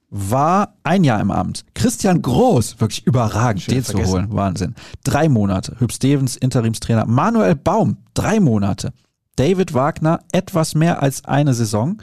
war 0.08 0.74
ein 0.82 1.04
Jahr 1.04 1.20
im 1.20 1.30
Amt. 1.30 1.64
Christian 1.74 2.20
Groß, 2.22 2.80
wirklich 2.80 3.06
überragend, 3.06 3.62
Schön 3.62 3.74
den 3.74 3.84
zu 3.84 3.92
vergessen. 3.92 4.12
holen. 4.12 4.32
Wahnsinn. 4.32 4.74
Drei 5.04 5.28
Monate. 5.28 5.76
Hüb 5.78 5.92
Stevens, 5.92 6.36
Interimstrainer. 6.36 7.06
Manuel 7.06 7.54
Baum, 7.54 7.98
drei 8.14 8.40
Monate. 8.40 8.92
David 9.40 9.72
Wagner, 9.72 10.20
etwas 10.32 10.74
mehr 10.74 11.02
als 11.02 11.24
eine 11.24 11.54
Saison. 11.54 12.02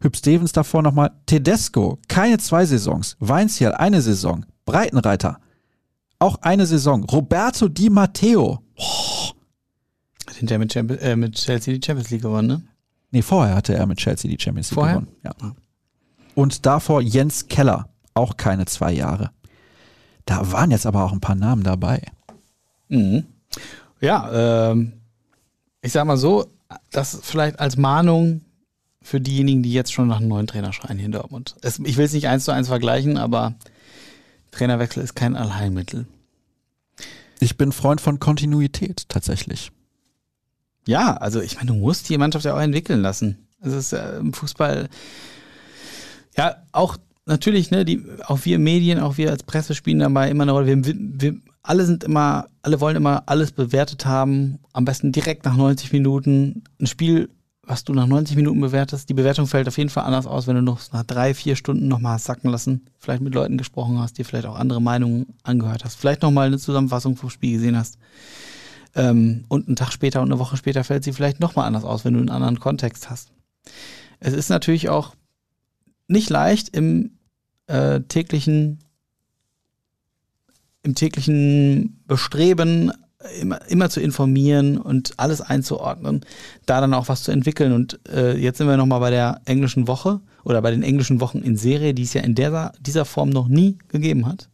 Hüb 0.00 0.16
Stevens 0.16 0.52
davor 0.52 0.82
nochmal. 0.82 1.10
Tedesco, 1.26 1.98
keine 2.06 2.38
zwei 2.38 2.64
Saisons. 2.64 3.16
Weinziel, 3.18 3.72
eine 3.72 4.00
Saison. 4.00 4.46
Breitenreiter, 4.66 5.40
auch 6.20 6.36
eine 6.42 6.66
Saison. 6.66 7.02
Roberto 7.02 7.66
Di 7.66 7.90
Matteo, 7.90 8.60
Hat 10.28 10.36
hinterher 10.36 10.60
mit, 10.60 10.72
Champions, 10.72 11.02
äh, 11.02 11.16
mit 11.16 11.34
Chelsea 11.34 11.74
die 11.74 11.84
Champions 11.84 12.10
League 12.10 12.22
gewonnen, 12.22 12.46
ne? 12.46 12.62
Nee, 13.10 13.22
vorher 13.22 13.56
hatte 13.56 13.74
er 13.74 13.86
mit 13.86 13.98
Chelsea 13.98 14.30
die 14.30 14.38
Champions 14.40 14.70
League 14.70 14.76
Vorher? 14.76 15.00
gewonnen. 15.00 15.16
Ja. 15.24 15.32
Ah. 15.40 15.56
Und 16.36 16.66
davor 16.66 17.02
Jens 17.02 17.48
Keller, 17.48 17.88
auch 18.14 18.36
keine 18.36 18.66
zwei 18.66 18.92
Jahre. 18.92 19.32
Da 20.24 20.52
waren 20.52 20.70
jetzt 20.70 20.86
aber 20.86 21.02
auch 21.02 21.10
ein 21.10 21.20
paar 21.20 21.34
Namen 21.34 21.64
dabei. 21.64 22.00
Mhm. 22.86 23.24
Ja, 24.00 24.70
ähm, 24.70 24.92
ich 25.82 25.90
sag 25.90 26.04
mal 26.04 26.16
so, 26.16 26.46
das 26.90 27.18
vielleicht 27.22 27.60
als 27.60 27.76
Mahnung 27.76 28.42
für 29.02 29.20
diejenigen, 29.20 29.62
die 29.62 29.72
jetzt 29.72 29.92
schon 29.92 30.08
nach 30.08 30.18
einem 30.18 30.28
neuen 30.28 30.46
Trainer 30.46 30.72
schreien 30.72 30.98
hier 30.98 31.06
in 31.06 31.12
Dortmund. 31.12 31.56
Es, 31.62 31.78
ich 31.78 31.96
will 31.96 32.04
es 32.04 32.12
nicht 32.12 32.28
eins 32.28 32.44
zu 32.44 32.52
eins 32.52 32.68
vergleichen, 32.68 33.16
aber 33.16 33.54
Trainerwechsel 34.50 35.02
ist 35.02 35.14
kein 35.14 35.36
Allheilmittel. 35.36 36.06
Ich 37.40 37.56
bin 37.56 37.72
Freund 37.72 38.00
von 38.00 38.20
Kontinuität 38.20 39.08
tatsächlich. 39.08 39.72
Ja, 40.86 41.16
also 41.16 41.40
ich 41.40 41.56
meine, 41.56 41.68
du 41.68 41.74
musst 41.74 42.08
die 42.08 42.18
Mannschaft 42.18 42.44
ja 42.44 42.54
auch 42.54 42.60
entwickeln 42.60 43.00
lassen. 43.00 43.46
Es 43.60 43.72
ist 43.72 43.92
äh, 43.92 44.18
im 44.18 44.32
Fußball, 44.32 44.88
ja, 46.36 46.56
auch 46.72 46.96
natürlich, 47.26 47.70
ne, 47.70 47.84
die, 47.84 48.04
auch 48.26 48.44
wir 48.44 48.58
Medien, 48.58 48.98
auch 48.98 49.16
wir 49.16 49.30
als 49.30 49.42
Presse 49.42 49.74
spielen 49.74 50.00
dabei 50.00 50.30
immer 50.30 50.42
eine 50.42 50.52
Rolle. 50.52 50.66
Wir, 50.66 50.94
wir, 50.94 51.40
alle 51.62 51.84
sind 51.84 52.04
immer, 52.04 52.46
alle 52.62 52.80
wollen 52.80 52.96
immer 52.96 53.24
alles 53.26 53.52
bewertet 53.52 54.06
haben, 54.06 54.58
am 54.72 54.84
besten 54.84 55.12
direkt 55.12 55.44
nach 55.44 55.56
90 55.56 55.92
Minuten. 55.92 56.64
Ein 56.80 56.86
Spiel, 56.86 57.30
was 57.62 57.84
du 57.84 57.92
nach 57.92 58.06
90 58.06 58.36
Minuten 58.36 58.60
bewertest, 58.60 59.08
die 59.08 59.14
Bewertung 59.14 59.46
fällt 59.46 59.68
auf 59.68 59.78
jeden 59.78 59.90
Fall 59.90 60.04
anders 60.04 60.26
aus, 60.26 60.46
wenn 60.46 60.56
du 60.56 60.62
noch 60.62 60.80
nach 60.92 61.04
drei, 61.04 61.34
vier 61.34 61.56
Stunden 61.56 61.88
nochmal 61.88 62.14
hast 62.14 62.24
sacken 62.24 62.50
lassen, 62.50 62.86
vielleicht 62.98 63.22
mit 63.22 63.34
Leuten 63.34 63.58
gesprochen 63.58 63.98
hast, 63.98 64.18
dir 64.18 64.24
vielleicht 64.24 64.46
auch 64.46 64.56
andere 64.56 64.80
Meinungen 64.80 65.26
angehört 65.42 65.84
hast, 65.84 65.96
vielleicht 65.96 66.22
nochmal 66.22 66.46
eine 66.46 66.58
Zusammenfassung 66.58 67.16
vom 67.16 67.30
Spiel 67.30 67.54
gesehen 67.54 67.76
hast. 67.76 67.98
Ähm, 68.94 69.44
und 69.48 69.68
einen 69.68 69.76
Tag 69.76 69.92
später 69.92 70.20
und 70.20 70.32
eine 70.32 70.40
Woche 70.40 70.56
später 70.56 70.82
fällt 70.82 71.04
sie 71.04 71.12
vielleicht 71.12 71.38
nochmal 71.38 71.66
anders 71.66 71.84
aus, 71.84 72.04
wenn 72.04 72.14
du 72.14 72.20
einen 72.20 72.30
anderen 72.30 72.58
Kontext 72.58 73.08
hast. 73.08 73.32
Es 74.18 74.32
ist 74.32 74.48
natürlich 74.48 74.88
auch 74.88 75.14
nicht 76.08 76.28
leicht 76.28 76.70
im 76.70 77.12
äh, 77.68 78.00
täglichen, 78.00 78.80
im 80.82 80.94
täglichen 80.94 82.02
Bestreben, 82.06 82.92
immer, 83.40 83.60
immer 83.68 83.90
zu 83.90 84.00
informieren 84.00 84.78
und 84.78 85.18
alles 85.18 85.40
einzuordnen, 85.40 86.24
da 86.66 86.80
dann 86.80 86.94
auch 86.94 87.08
was 87.08 87.22
zu 87.22 87.32
entwickeln. 87.32 87.72
Und 87.72 88.00
äh, 88.08 88.36
jetzt 88.36 88.58
sind 88.58 88.66
wir 88.66 88.76
nochmal 88.76 89.00
bei 89.00 89.10
der 89.10 89.42
englischen 89.44 89.86
Woche 89.88 90.20
oder 90.44 90.62
bei 90.62 90.70
den 90.70 90.82
englischen 90.82 91.20
Wochen 91.20 91.38
in 91.38 91.56
Serie, 91.56 91.92
die 91.92 92.04
es 92.04 92.14
ja 92.14 92.22
in 92.22 92.34
dieser, 92.34 92.72
dieser 92.80 93.04
Form 93.04 93.30
noch 93.30 93.48
nie 93.48 93.78
gegeben 93.88 94.26
hat. 94.26 94.48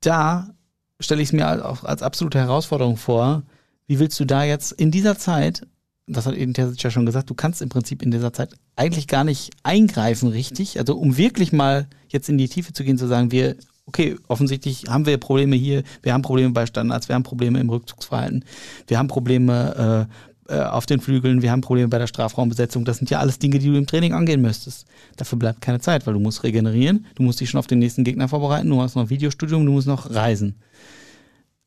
Da 0.00 0.50
stelle 0.98 1.22
ich 1.22 1.28
es 1.28 1.32
mir 1.32 1.46
als, 1.46 1.84
als 1.84 2.02
absolute 2.02 2.38
Herausforderung 2.38 2.96
vor, 2.96 3.42
wie 3.86 3.98
willst 3.98 4.18
du 4.18 4.24
da 4.24 4.42
jetzt 4.42 4.72
in 4.72 4.90
dieser 4.90 5.16
Zeit 5.16 5.66
das 6.06 6.26
hat 6.26 6.34
Edin 6.34 6.54
Terzic 6.54 6.82
ja 6.82 6.90
schon 6.90 7.06
gesagt, 7.06 7.30
du 7.30 7.34
kannst 7.34 7.62
im 7.62 7.68
Prinzip 7.68 8.02
in 8.02 8.10
dieser 8.10 8.32
Zeit 8.32 8.54
eigentlich 8.76 9.08
gar 9.08 9.24
nicht 9.24 9.50
eingreifen, 9.62 10.28
richtig? 10.28 10.78
Also 10.78 10.96
um 10.96 11.16
wirklich 11.16 11.52
mal 11.52 11.88
jetzt 12.08 12.28
in 12.28 12.38
die 12.38 12.48
Tiefe 12.48 12.72
zu 12.72 12.84
gehen, 12.84 12.98
zu 12.98 13.08
sagen, 13.08 13.32
wir, 13.32 13.56
okay, 13.86 14.16
offensichtlich 14.28 14.84
haben 14.88 15.06
wir 15.06 15.16
Probleme 15.18 15.56
hier, 15.56 15.82
wir 16.02 16.12
haben 16.12 16.22
Probleme 16.22 16.50
bei 16.50 16.66
Standards, 16.66 17.08
wir 17.08 17.14
haben 17.14 17.22
Probleme 17.22 17.60
im 17.60 17.70
Rückzugsverhalten, 17.70 18.44
wir 18.86 18.98
haben 18.98 19.08
Probleme 19.08 20.08
äh, 20.48 20.54
äh, 20.54 20.60
auf 20.60 20.86
den 20.86 21.00
Flügeln, 21.00 21.42
wir 21.42 21.50
haben 21.50 21.60
Probleme 21.60 21.88
bei 21.88 21.98
der 21.98 22.06
Strafraumbesetzung. 22.06 22.84
Das 22.84 22.98
sind 22.98 23.10
ja 23.10 23.18
alles 23.18 23.38
Dinge, 23.38 23.58
die 23.58 23.66
du 23.66 23.76
im 23.76 23.86
Training 23.86 24.12
angehen 24.12 24.42
müsstest. 24.42 24.86
Dafür 25.16 25.38
bleibt 25.38 25.60
keine 25.60 25.80
Zeit, 25.80 26.06
weil 26.06 26.14
du 26.14 26.20
musst 26.20 26.44
regenerieren, 26.44 27.06
du 27.16 27.22
musst 27.22 27.40
dich 27.40 27.50
schon 27.50 27.58
auf 27.58 27.66
den 27.66 27.80
nächsten 27.80 28.04
Gegner 28.04 28.28
vorbereiten, 28.28 28.68
du 28.68 28.80
hast 28.80 28.94
noch 28.94 29.10
Videostudium, 29.10 29.66
du 29.66 29.72
musst 29.72 29.88
noch 29.88 30.14
reisen. 30.14 30.56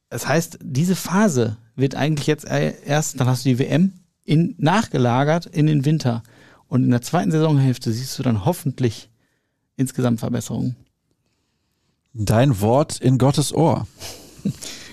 Das 0.10 0.28
heißt, 0.28 0.60
diese 0.62 0.96
Phase 0.96 1.58
wird 1.76 1.96
eigentlich 1.96 2.28
jetzt 2.28 2.46
erst, 2.46 3.20
dann 3.20 3.28
hast 3.28 3.46
du 3.46 3.50
die 3.50 3.60
WM, 3.60 3.94
in, 4.24 4.56
nachgelagert 4.58 5.46
in 5.46 5.68
den 5.68 5.86
Winter. 5.86 6.24
Und 6.68 6.84
in 6.84 6.92
der 6.92 7.02
zweiten 7.02 7.32
Saisonhälfte 7.32 7.92
siehst 7.92 8.18
du 8.18 8.24
dann 8.24 8.46
hoffentlich 8.46 9.10
insgesamt 9.76 10.20
Verbesserungen. 10.20 10.76
Dein 12.14 12.60
Wort 12.62 13.00
in 13.00 13.18
Gottes 13.18 13.54
Ohr. 13.54 13.88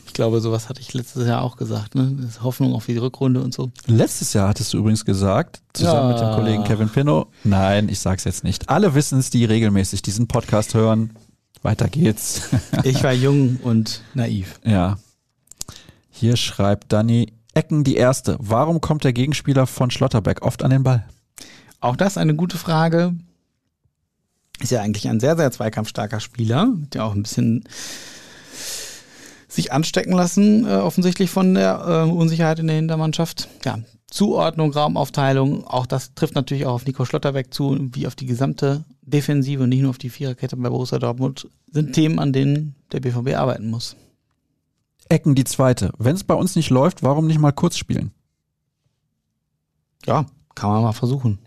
Ich 0.06 0.12
glaube, 0.12 0.40
sowas 0.40 0.68
hatte 0.68 0.80
ich 0.80 0.94
letztes 0.94 1.26
Jahr 1.26 1.42
auch 1.42 1.56
gesagt. 1.56 1.94
Ne? 1.94 2.30
Hoffnung 2.42 2.74
auf 2.74 2.86
die 2.86 2.96
Rückrunde 2.96 3.42
und 3.42 3.52
so. 3.52 3.70
Letztes 3.86 4.32
Jahr 4.32 4.48
hattest 4.48 4.72
du 4.72 4.78
übrigens 4.78 5.04
gesagt, 5.04 5.60
zusammen 5.72 6.10
ja. 6.10 6.14
mit 6.14 6.20
dem 6.20 6.34
Kollegen 6.34 6.64
Kevin 6.64 6.88
Pinno. 6.88 7.26
Nein, 7.44 7.88
ich 7.88 8.00
sag's 8.00 8.24
jetzt 8.24 8.44
nicht. 8.44 8.68
Alle 8.68 8.94
wissen 8.94 9.18
es, 9.18 9.30
die 9.30 9.44
regelmäßig 9.44 10.02
diesen 10.02 10.26
Podcast 10.26 10.74
hören. 10.74 11.10
Weiter 11.62 11.88
geht's. 11.88 12.48
ich 12.84 13.02
war 13.02 13.12
jung 13.12 13.58
und 13.62 14.02
naiv. 14.14 14.60
Ja. 14.64 14.98
Hier 16.10 16.36
schreibt 16.36 16.92
Danny, 16.92 17.32
Ecken 17.56 17.84
die 17.84 17.96
erste. 17.96 18.36
Warum 18.38 18.82
kommt 18.82 19.04
der 19.04 19.14
Gegenspieler 19.14 19.66
von 19.66 19.90
Schlotterbeck 19.90 20.42
oft 20.42 20.62
an 20.62 20.70
den 20.70 20.82
Ball? 20.82 21.06
Auch 21.80 21.96
das 21.96 22.18
eine 22.18 22.34
gute 22.34 22.58
Frage. 22.58 23.14
Ist 24.60 24.72
ja 24.72 24.80
eigentlich 24.80 25.08
ein 25.08 25.20
sehr, 25.20 25.36
sehr 25.36 25.50
zweikampfstarker 25.50 26.20
Spieler, 26.20 26.72
der 26.92 27.04
auch 27.04 27.14
ein 27.14 27.22
bisschen 27.22 27.64
sich 29.48 29.72
anstecken 29.72 30.12
lassen, 30.12 30.66
äh, 30.66 30.76
offensichtlich 30.76 31.30
von 31.30 31.54
der 31.54 32.06
äh, 32.06 32.10
Unsicherheit 32.10 32.58
in 32.58 32.66
der 32.66 32.76
Hintermannschaft. 32.76 33.48
Ja, 33.64 33.78
Zuordnung, 34.08 34.72
Raumaufteilung, 34.72 35.66
auch 35.66 35.86
das 35.86 36.14
trifft 36.14 36.34
natürlich 36.34 36.66
auch 36.66 36.74
auf 36.74 36.86
Nico 36.86 37.04
Schlotterbeck 37.04 37.52
zu, 37.52 37.76
wie 37.92 38.06
auf 38.06 38.14
die 38.14 38.26
gesamte 38.26 38.84
Defensive 39.02 39.62
und 39.62 39.70
nicht 39.70 39.82
nur 39.82 39.90
auf 39.90 39.98
die 39.98 40.10
Viererkette 40.10 40.56
bei 40.56 40.68
Borussia 40.68 40.98
Dortmund, 40.98 41.48
sind 41.70 41.92
Themen, 41.92 42.18
an 42.18 42.32
denen 42.32 42.76
der 42.92 43.00
BVB 43.00 43.34
arbeiten 43.34 43.68
muss. 43.68 43.96
Ecken 45.08 45.34
die 45.34 45.44
zweite. 45.44 45.92
Wenn 45.98 46.16
es 46.16 46.24
bei 46.24 46.34
uns 46.34 46.56
nicht 46.56 46.70
läuft, 46.70 47.02
warum 47.02 47.26
nicht 47.26 47.38
mal 47.38 47.52
kurz 47.52 47.76
spielen? 47.76 48.12
Ja, 50.04 50.26
kann 50.54 50.70
man 50.70 50.82
mal 50.82 50.92
versuchen. 50.92 51.38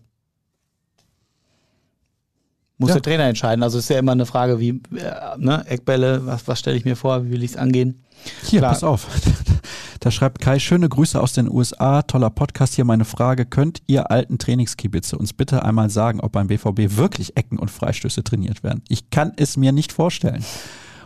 Muss 2.80 2.90
ja. 2.90 2.96
der 2.96 3.04
Trainer 3.04 3.26
entscheiden. 3.26 3.62
Also 3.62 3.78
ist 3.78 3.90
ja 3.90 4.00
immer 4.00 4.14
eine 4.14 4.26
Frage, 4.26 4.60
wie, 4.60 4.70
äh, 4.96 5.38
ne, 5.38 5.64
Eckbälle, 5.68 6.26
was, 6.26 6.48
was 6.48 6.60
stelle 6.60 6.78
ich 6.78 6.86
mir 6.86 6.96
vor, 6.96 7.26
wie 7.26 7.32
will 7.32 7.44
ich 7.44 7.52
es 7.52 7.58
angehen? 7.58 8.04
Hier, 8.44 8.60
Klar. 8.60 8.72
pass 8.72 8.84
auf. 8.84 9.08
Da 10.02 10.12
schreibt 10.12 10.40
Kai, 10.40 10.60
schöne 10.60 10.88
Grüße 10.88 11.20
aus 11.20 11.34
den 11.34 11.52
USA, 11.52 12.04
toller 12.04 12.30
Podcast. 12.30 12.76
Hier 12.76 12.86
meine 12.86 13.04
Frage, 13.04 13.46
könnt 13.46 13.82
ihr 13.86 14.12
alten 14.12 14.38
Trainingskibitze 14.38 15.18
uns 15.18 15.34
bitte 15.34 15.64
einmal 15.64 15.90
sagen, 15.90 16.22
ob 16.22 16.32
beim 16.32 16.48
BVB 16.48 16.96
wirklich 16.96 17.36
Ecken 17.36 17.60
und 17.60 17.70
Freistöße 17.70 18.24
trainiert 18.24 18.64
werden? 18.64 18.82
Ich 18.88 19.10
kann 19.10 19.34
es 19.36 19.58
mir 19.58 19.74
nicht 19.74 19.92
vorstellen 19.92 20.46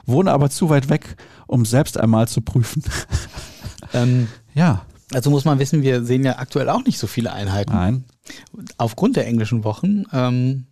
wohne 0.06 0.32
aber 0.32 0.50
zu 0.50 0.70
weit 0.70 0.90
weg, 0.90 1.16
um 1.48 1.66
selbst 1.66 2.00
einmal 2.00 2.28
zu 2.28 2.42
prüfen. 2.42 2.84
Ähm, 3.94 4.28
ja. 4.56 4.88
Also 5.14 5.30
muss 5.30 5.46
man 5.46 5.60
wissen, 5.60 5.84
wir 5.84 6.04
sehen 6.04 6.24
ja 6.24 6.40
aktuell 6.40 6.68
auch 6.70 6.84
nicht 6.84 6.98
so 6.98 7.06
viele 7.06 7.32
Einheiten. 7.32 7.74
Nein. 7.74 8.06
Aufgrund 8.78 9.18
der 9.18 9.28
englischen 9.28 9.64
Wochen 9.64 10.06
ähm, 10.12 10.66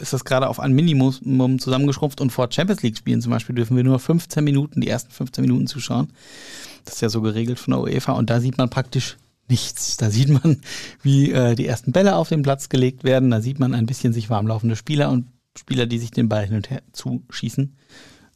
ist 0.00 0.12
das 0.12 0.24
gerade 0.24 0.48
auf 0.48 0.60
ein 0.60 0.72
Minimum 0.72 1.58
zusammengeschrumpft 1.58 2.20
und 2.20 2.30
vor 2.30 2.48
Champions 2.50 2.82
League 2.82 2.96
Spielen 2.96 3.20
zum 3.20 3.30
Beispiel 3.30 3.54
dürfen 3.54 3.76
wir 3.76 3.84
nur 3.84 3.98
15 3.98 4.44
Minuten, 4.44 4.80
die 4.80 4.88
ersten 4.88 5.10
15 5.10 5.42
Minuten 5.42 5.66
zuschauen. 5.66 6.08
Das 6.84 6.94
ist 6.94 7.00
ja 7.00 7.08
so 7.08 7.22
geregelt 7.22 7.58
von 7.58 7.72
der 7.72 7.80
UEFA 7.80 8.12
und 8.12 8.30
da 8.30 8.40
sieht 8.40 8.58
man 8.58 8.70
praktisch 8.70 9.16
nichts. 9.48 9.96
Da 9.96 10.10
sieht 10.10 10.28
man, 10.28 10.60
wie 11.02 11.32
äh, 11.32 11.54
die 11.54 11.66
ersten 11.66 11.92
Bälle 11.92 12.16
auf 12.16 12.28
den 12.28 12.42
Platz 12.42 12.68
gelegt 12.68 13.04
werden. 13.04 13.30
Da 13.30 13.40
sieht 13.40 13.58
man 13.58 13.74
ein 13.74 13.86
bisschen 13.86 14.12
sich 14.12 14.30
warmlaufende 14.30 14.76
Spieler 14.76 15.10
und 15.10 15.26
Spieler, 15.58 15.86
die 15.86 15.98
sich 15.98 16.10
den 16.10 16.28
Ball 16.28 16.46
hin 16.46 16.56
und 16.56 16.70
her 16.70 16.82
zuschießen 16.92 17.76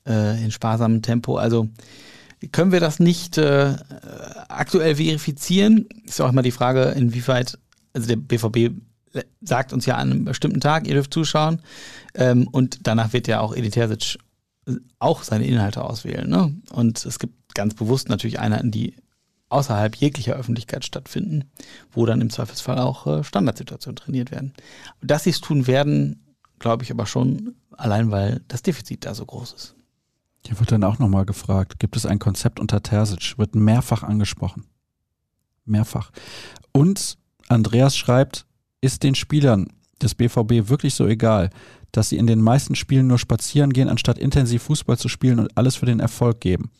äh, 0.06 0.42
in 0.42 0.50
sparsamem 0.50 1.02
Tempo. 1.02 1.36
Also 1.36 1.68
können 2.52 2.72
wir 2.72 2.80
das 2.80 2.98
nicht 2.98 3.36
äh, 3.36 3.74
aktuell 4.48 4.96
verifizieren? 4.96 5.86
Ist 6.06 6.20
auch 6.20 6.30
immer 6.30 6.42
die 6.42 6.50
Frage, 6.50 6.84
inwieweit, 6.96 7.58
also 7.92 8.08
der 8.08 8.16
BVB 8.16 8.74
sagt 9.40 9.72
uns 9.72 9.86
ja 9.86 9.96
an 9.96 10.10
einem 10.10 10.24
bestimmten 10.24 10.60
Tag, 10.60 10.86
ihr 10.86 10.94
dürft 10.94 11.12
zuschauen. 11.12 11.60
Ähm, 12.14 12.48
und 12.48 12.86
danach 12.86 13.12
wird 13.12 13.28
ja 13.28 13.40
auch 13.40 13.54
Edith 13.54 13.72
Terzic 13.72 14.18
auch 14.98 15.22
seine 15.22 15.46
Inhalte 15.46 15.82
auswählen. 15.82 16.28
Ne? 16.28 16.54
Und 16.70 17.04
es 17.04 17.18
gibt 17.18 17.54
ganz 17.54 17.74
bewusst 17.74 18.08
natürlich 18.08 18.38
Einheiten, 18.38 18.70
die 18.70 18.94
außerhalb 19.48 19.96
jeglicher 19.96 20.34
Öffentlichkeit 20.34 20.84
stattfinden, 20.84 21.50
wo 21.90 22.06
dann 22.06 22.20
im 22.20 22.30
Zweifelsfall 22.30 22.78
auch 22.78 23.06
äh, 23.06 23.24
Standardsituationen 23.24 23.96
trainiert 23.96 24.30
werden. 24.30 24.54
Dass 25.00 25.24
sie 25.24 25.30
es 25.30 25.40
tun 25.40 25.66
werden, 25.66 26.36
glaube 26.58 26.84
ich 26.84 26.92
aber 26.92 27.06
schon, 27.06 27.56
allein 27.72 28.10
weil 28.10 28.42
das 28.46 28.62
Defizit 28.62 29.04
da 29.04 29.14
so 29.14 29.26
groß 29.26 29.52
ist. 29.52 29.74
Hier 30.46 30.58
wird 30.58 30.72
dann 30.72 30.84
auch 30.84 30.98
nochmal 30.98 31.26
gefragt, 31.26 31.80
gibt 31.80 31.96
es 31.96 32.06
ein 32.06 32.18
Konzept 32.18 32.60
unter 32.60 32.82
Terzic? 32.82 33.36
Wird 33.38 33.54
mehrfach 33.54 34.02
angesprochen. 34.02 34.66
Mehrfach. 35.64 36.12
Und 36.72 37.18
Andreas 37.48 37.96
schreibt, 37.96 38.46
ist 38.80 39.02
den 39.02 39.14
Spielern 39.14 39.68
des 40.00 40.14
BVB 40.14 40.68
wirklich 40.68 40.94
so 40.94 41.06
egal, 41.06 41.50
dass 41.92 42.08
sie 42.08 42.16
in 42.16 42.26
den 42.26 42.40
meisten 42.40 42.74
Spielen 42.74 43.06
nur 43.06 43.18
spazieren 43.18 43.72
gehen, 43.72 43.88
anstatt 43.88 44.18
intensiv 44.18 44.62
Fußball 44.62 44.96
zu 44.96 45.08
spielen 45.08 45.38
und 45.38 45.56
alles 45.56 45.76
für 45.76 45.86
den 45.86 46.00
Erfolg 46.00 46.40
geben? 46.40 46.70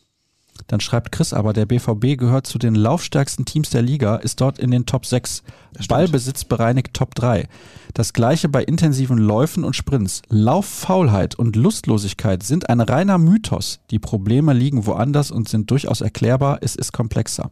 Dann 0.67 0.81
schreibt 0.81 1.13
Chris 1.13 1.33
aber, 1.33 1.53
der 1.53 1.67
BVB 1.67 2.19
gehört 2.19 2.47
zu 2.47 2.59
den 2.59 2.75
laufstärksten 2.75 3.45
Teams 3.45 3.71
der 3.71 3.83
Liga, 3.83 4.17
ist 4.17 4.41
dort 4.41 4.59
in 4.59 4.71
den 4.71 4.87
Top 4.87 5.07
6. 5.07 5.43
Ballbesitz 5.89 6.45
bereinigt 6.45 6.95
Top 6.95 7.15
3. 7.15 7.49
Das 7.95 8.13
gleiche 8.13 8.49
bei 8.49 8.63
intensiven 8.63 9.19
Läufen 9.19 9.65
und 9.65 9.75
Sprints. 9.75 10.23
Lauffaulheit 10.29 11.35
und 11.35 11.57
Lustlosigkeit 11.57 12.43
sind 12.43 12.69
ein 12.69 12.81
reiner 12.81 13.19
Mythos. 13.19 13.81
Die 13.91 13.99
Probleme 13.99 14.53
liegen 14.53 14.87
woanders 14.87 15.31
und 15.31 15.49
sind 15.49 15.71
durchaus 15.71 16.01
erklärbar. 16.01 16.59
Es 16.61 16.77
ist 16.77 16.93
komplexer. 16.93 17.51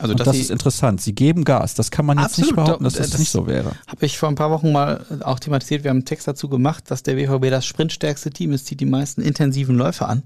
Also 0.00 0.14
das 0.14 0.34
ist 0.34 0.50
interessant. 0.50 1.00
Sie 1.00 1.14
geben 1.14 1.44
Gas. 1.44 1.74
Das 1.74 1.90
kann 1.90 2.06
man 2.06 2.18
jetzt 2.18 2.38
Absolut. 2.38 2.50
nicht 2.50 2.56
behaupten, 2.56 2.84
dass 2.84 2.94
das, 2.94 3.10
das 3.10 3.20
nicht 3.20 3.30
so 3.30 3.46
wäre. 3.46 3.72
Habe 3.86 4.06
ich 4.06 4.18
vor 4.18 4.28
ein 4.30 4.34
paar 4.34 4.50
Wochen 4.50 4.72
mal 4.72 5.04
auch 5.20 5.38
thematisiert. 5.38 5.84
Wir 5.84 5.90
haben 5.90 5.98
einen 5.98 6.04
Text 6.06 6.26
dazu 6.26 6.48
gemacht, 6.48 6.90
dass 6.90 7.02
der 7.02 7.16
BVB 7.16 7.50
das 7.50 7.66
sprintstärkste 7.66 8.30
Team 8.30 8.52
ist, 8.52 8.66
zieht 8.66 8.80
die 8.80 8.86
meisten 8.86 9.20
intensiven 9.20 9.76
Läufe 9.76 10.06
an. 10.06 10.22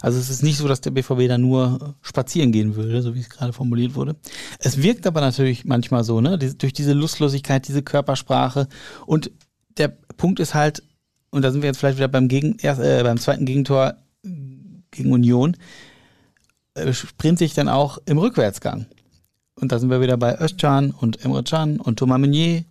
Also 0.00 0.18
es 0.18 0.30
ist 0.30 0.42
nicht 0.42 0.58
so, 0.58 0.68
dass 0.68 0.80
der 0.80 0.90
BVB 0.90 1.28
da 1.28 1.38
nur 1.38 1.96
spazieren 2.02 2.52
gehen 2.52 2.76
würde, 2.76 3.02
so 3.02 3.14
wie 3.14 3.20
es 3.20 3.30
gerade 3.30 3.52
formuliert 3.52 3.94
wurde. 3.94 4.16
Es 4.58 4.82
wirkt 4.82 5.06
aber 5.06 5.20
natürlich 5.20 5.64
manchmal 5.64 6.04
so, 6.04 6.20
ne? 6.20 6.38
Durch 6.38 6.72
diese 6.72 6.92
Lustlosigkeit, 6.92 7.66
diese 7.66 7.82
Körpersprache. 7.82 8.68
Und 9.06 9.30
der 9.78 9.88
Punkt 9.88 10.40
ist 10.40 10.54
halt, 10.54 10.82
und 11.30 11.42
da 11.42 11.50
sind 11.50 11.62
wir 11.62 11.68
jetzt 11.68 11.78
vielleicht 11.78 11.98
wieder 11.98 12.08
beim, 12.08 12.28
Gegen, 12.28 12.58
äh, 12.60 13.00
beim 13.02 13.18
zweiten 13.18 13.46
Gegentor 13.46 13.96
gegen 14.90 15.12
Union, 15.12 15.56
äh, 16.74 16.92
sprint 16.92 17.38
sich 17.38 17.54
dann 17.54 17.68
auch 17.68 17.98
im 18.06 18.18
Rückwärtsgang. 18.18 18.86
Und 19.58 19.72
da 19.72 19.78
sind 19.78 19.90
wir 19.90 20.00
wieder 20.00 20.16
bei 20.16 20.38
Özcan 20.38 20.90
und 20.90 21.24
Emre 21.24 21.42
Can 21.42 21.80
und 21.80 21.98
Thomas 21.98 22.20
Meunier 22.20 22.64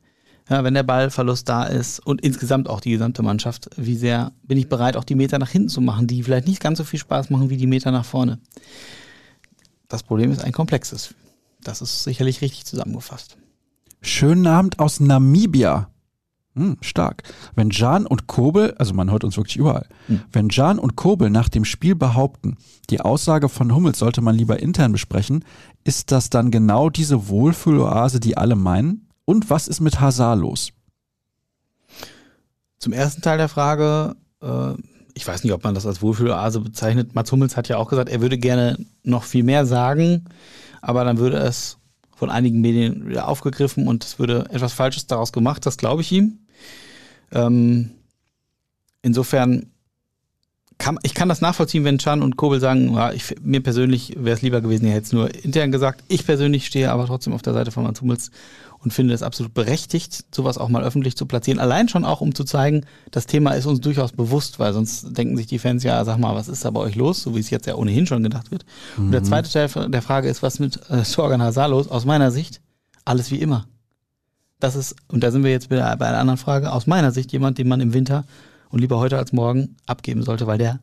ja, 0.50 0.64
wenn 0.64 0.76
der 0.76 0.84
Ballverlust 0.84 1.50
da 1.50 1.64
ist 1.64 2.00
und 2.00 2.22
insgesamt 2.22 2.70
auch 2.70 2.80
die 2.80 2.92
gesamte 2.92 3.24
Mannschaft, 3.24 3.70
wie 3.78 3.96
sehr 3.96 4.32
bin 4.44 4.58
ich 4.58 4.70
bereit, 4.70 4.96
auch 4.96 5.04
die 5.04 5.16
Meter 5.16 5.40
nach 5.40 5.50
hinten 5.50 5.70
zu 5.70 5.82
machen, 5.82 6.08
die 6.08 6.22
vielleicht 6.22 6.48
nicht 6.48 6.62
ganz 6.62 6.78
so 6.78 6.84
viel 6.84 7.00
Spaß 7.00 7.32
machen 7.32 7.50
wie 7.50 7.58
die 7.58 7.68
Meter 7.68 7.92
nach 7.92 8.06
vorne. 8.06 8.40
Das 9.88 10.04
Problem 10.04 10.32
ist 10.32 10.44
ein 10.44 10.52
komplexes. 10.52 11.16
Das 11.64 11.82
ist 11.82 12.04
sicherlich 12.04 12.42
richtig 12.42 12.66
zusammengefasst. 12.66 13.38
Schönen 14.02 14.46
Abend 14.46 14.78
aus 14.78 15.00
Namibia. 15.00 15.90
Hm, 16.56 16.78
stark. 16.80 17.24
Wenn 17.56 17.70
Jan 17.70 18.06
und 18.06 18.28
Kobel, 18.28 18.74
also 18.78 18.94
man 18.94 19.12
hört 19.12 19.26
uns 19.26 19.36
wirklich 19.36 19.58
überall, 19.58 19.88
hm. 20.08 20.22
wenn 20.32 20.48
Jan 20.50 20.80
und 20.80 20.96
Kobel 20.96 21.30
nach 21.30 21.50
dem 21.50 21.66
Spiel 21.66 21.96
behaupten, 21.96 22.58
die 22.90 23.02
Aussage 23.02 23.50
von 23.50 23.76
Hummels 23.76 24.00
sollte 24.00 24.22
man 24.22 24.36
lieber 24.36 24.60
intern 24.62 24.94
besprechen, 24.94 25.44
ist 25.84 26.12
das 26.12 26.30
dann 26.30 26.52
genau 26.52 26.90
diese 26.90 27.28
Wohlfühloase, 27.28 28.22
die 28.22 28.38
alle 28.38 28.56
meinen? 28.56 29.10
Und 29.26 29.50
was 29.50 29.68
ist 29.68 29.82
mit 29.82 30.00
Hazard 30.00 30.40
los? 30.40 30.72
Zum 32.80 32.94
ersten 32.94 33.22
Teil 33.22 33.38
der 33.38 33.50
Frage, 33.50 34.16
äh, 34.42 34.74
ich 35.14 35.28
weiß 35.28 35.44
nicht, 35.44 35.54
ob 35.54 35.64
man 35.64 35.76
das 35.76 35.86
als 35.86 36.02
Wohlfühloase 36.02 36.62
bezeichnet. 36.62 37.16
Mats 37.16 37.32
Hummels 37.32 37.58
hat 37.58 37.68
ja 37.68 37.78
auch 37.78 37.90
gesagt, 37.90 38.10
er 38.10 38.22
würde 38.22 38.38
gerne 38.38 38.78
noch 39.04 39.24
viel 39.24 39.44
mehr 39.44 39.66
sagen, 39.66 40.26
aber 40.82 41.04
dann 41.04 41.18
würde 41.18 41.38
es 41.38 41.80
von 42.16 42.30
einigen 42.30 42.62
Medien 42.62 43.08
wieder 43.08 43.28
aufgegriffen 43.28 43.88
und 43.88 44.04
es 44.04 44.20
würde 44.20 44.46
etwas 44.50 44.74
Falsches 44.74 45.08
daraus 45.08 45.34
gemacht. 45.34 45.66
Das 45.66 45.78
glaube 45.78 46.02
ich 46.02 46.12
ihm. 46.12 46.45
Ähm, 47.36 47.92
insofern 49.02 49.68
kann, 50.78 51.00
ich 51.04 51.14
kann 51.14 51.30
das 51.30 51.42
nachvollziehen, 51.42 51.84
wenn 51.84 52.00
Chan 52.00 52.22
und 52.22 52.36
Kobel 52.36 52.60
sagen, 52.60 52.94
ja, 52.94 53.14
ich, 53.14 53.36
mir 53.42 53.62
persönlich 53.62 54.16
wäre 54.18 54.36
es 54.36 54.42
lieber 54.42 54.62
gewesen, 54.62 54.86
ihr 54.86 54.92
hättet 54.92 55.06
es 55.06 55.14
nur 55.14 55.34
intern 55.44 55.72
gesagt. 55.72 56.04
Ich 56.08 56.26
persönlich 56.26 56.66
stehe 56.66 56.92
aber 56.92 57.06
trotzdem 57.06 57.34
auf 57.34 57.42
der 57.42 57.54
Seite 57.54 57.72
von 57.72 57.84
Mats 57.84 58.02
Hummels 58.02 58.32
und 58.80 58.92
finde 58.92 59.14
es 59.14 59.24
absolut 59.24 59.54
berechtigt, 59.54 60.26
sowas 60.34 60.58
auch 60.58 60.70
mal 60.70 60.84
öffentlich 60.84 61.16
zu 61.16 61.26
platzieren. 61.26 61.60
Allein 61.60 61.88
schon 61.88 62.04
auch, 62.04 62.22
um 62.22 62.36
zu 62.36 62.44
zeigen, 62.44 62.86
das 63.12 63.26
Thema 63.26 63.52
ist 63.52 63.66
uns 63.66 63.80
durchaus 63.80 64.12
bewusst, 64.12 64.60
weil 64.60 64.74
sonst 64.74 65.18
denken 65.18 65.38
sich 65.38 65.48
die 65.48 65.60
Fans 65.60 65.84
ja, 65.84 66.04
sag 66.04 66.18
mal, 66.18 66.36
was 66.36 66.50
ist 66.50 66.66
da 66.66 66.72
bei 66.72 66.82
euch 66.82 66.96
los, 66.96 67.24
so 67.24 67.36
wie 67.36 67.40
es 67.40 67.50
jetzt 67.50 67.68
ja 67.68 67.76
ohnehin 67.76 68.06
schon 68.06 68.22
gedacht 68.22 68.52
wird. 68.52 68.66
Mhm. 68.98 69.06
Und 69.06 69.12
der 69.12 69.22
mhm. 69.22 69.26
zweite 69.26 69.50
Teil 69.50 69.90
der 69.90 70.02
Frage 70.02 70.30
ist, 70.30 70.44
was 70.44 70.60
mit 70.60 70.80
äh, 70.90 71.04
Sorgan 71.04 71.42
Hazard 71.42 71.72
los? 71.72 71.88
Aus 71.88 72.06
meiner 72.06 72.32
Sicht, 72.32 72.62
alles 73.06 73.32
wie 73.32 73.40
immer. 73.40 73.66
Das 74.66 74.76
ist, 74.76 74.96
und 75.10 75.24
da 75.24 75.30
sind 75.30 75.44
wir 75.44 75.52
jetzt 75.52 75.70
bei 75.70 75.78
einer 75.80 76.18
anderen 76.18 76.40
Frage, 76.40 76.72
aus 76.72 76.88
meiner 76.88 77.12
Sicht 77.12 77.32
jemand, 77.32 77.60
den 77.60 77.68
man 77.68 77.82
im 77.82 77.94
Winter 77.94 78.26
und 78.70 78.80
lieber 78.80 78.98
heute 78.98 79.16
als 79.16 79.32
morgen 79.32 79.76
abgeben 79.86 80.24
sollte, 80.24 80.48
weil 80.48 80.58
der 80.58 80.80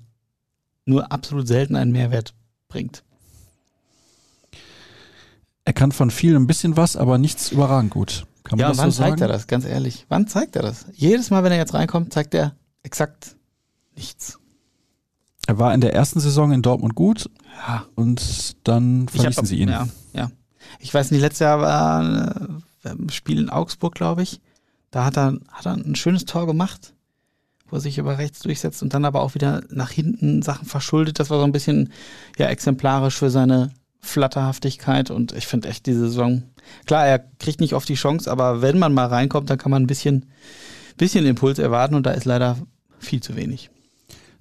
nur 0.84 1.10
absolut 1.10 1.48
selten 1.48 1.74
einen 1.74 1.90
Mehrwert 1.90 2.32
bringt. 2.68 3.02
Er 5.64 5.72
kann 5.72 5.90
von 5.90 6.12
vielen 6.12 6.36
ein 6.36 6.46
bisschen 6.46 6.76
was, 6.76 6.96
aber 6.96 7.18
nichts 7.18 7.50
überragend 7.50 7.90
gut. 7.90 8.24
Kann 8.44 8.56
man 8.56 8.60
ja, 8.60 8.68
das 8.68 8.78
wann 8.78 8.92
so 8.92 9.02
zeigt 9.02 9.20
er 9.20 9.26
das, 9.26 9.48
ganz 9.48 9.64
ehrlich? 9.64 10.06
Wann 10.08 10.28
zeigt 10.28 10.54
er 10.54 10.62
das? 10.62 10.86
Jedes 10.92 11.30
Mal, 11.30 11.42
wenn 11.42 11.50
er 11.50 11.58
jetzt 11.58 11.74
reinkommt, 11.74 12.12
zeigt 12.12 12.34
er 12.34 12.54
exakt 12.84 13.34
nichts. 13.96 14.38
Er 15.48 15.58
war 15.58 15.74
in 15.74 15.80
der 15.80 15.92
ersten 15.92 16.20
Saison 16.20 16.52
in 16.52 16.62
Dortmund 16.62 16.94
gut 16.94 17.28
ja. 17.66 17.84
und 17.96 18.54
dann 18.62 19.08
verließen 19.08 19.38
hab, 19.38 19.46
sie 19.46 19.56
ihn. 19.56 19.70
Ja, 19.70 19.88
ja. 20.12 20.30
Ich 20.78 20.94
weiß 20.94 21.10
nicht, 21.10 21.20
letztes 21.20 21.40
Jahr 21.40 21.60
war 21.60 22.30
äh, 22.30 22.62
Spiel 23.10 23.38
in 23.38 23.50
Augsburg, 23.50 23.94
glaube 23.94 24.22
ich. 24.22 24.40
Da 24.90 25.04
hat 25.04 25.16
er, 25.16 25.38
hat 25.50 25.66
er 25.66 25.74
ein 25.74 25.94
schönes 25.94 26.24
Tor 26.24 26.46
gemacht, 26.46 26.92
wo 27.68 27.76
er 27.76 27.80
sich 27.80 27.98
über 27.98 28.18
rechts 28.18 28.40
durchsetzt 28.40 28.82
und 28.82 28.92
dann 28.94 29.04
aber 29.04 29.22
auch 29.22 29.34
wieder 29.34 29.62
nach 29.70 29.90
hinten 29.90 30.42
Sachen 30.42 30.66
verschuldet. 30.66 31.18
Das 31.18 31.30
war 31.30 31.38
so 31.38 31.44
ein 31.44 31.52
bisschen 31.52 31.92
ja 32.36 32.48
exemplarisch 32.48 33.16
für 33.16 33.30
seine 33.30 33.70
Flatterhaftigkeit 34.00 35.10
und 35.10 35.32
ich 35.32 35.46
finde 35.46 35.68
echt 35.68 35.86
diese 35.86 36.00
Saison, 36.00 36.42
klar, 36.86 37.06
er 37.06 37.20
kriegt 37.20 37.60
nicht 37.60 37.74
oft 37.74 37.88
die 37.88 37.94
Chance, 37.94 38.30
aber 38.30 38.60
wenn 38.60 38.78
man 38.78 38.92
mal 38.92 39.06
reinkommt, 39.06 39.48
dann 39.48 39.58
kann 39.58 39.70
man 39.70 39.84
ein 39.84 39.86
bisschen, 39.86 40.26
bisschen 40.96 41.24
Impuls 41.24 41.60
erwarten 41.60 41.94
und 41.94 42.04
da 42.04 42.10
ist 42.10 42.24
leider 42.24 42.58
viel 42.98 43.22
zu 43.22 43.36
wenig. 43.36 43.70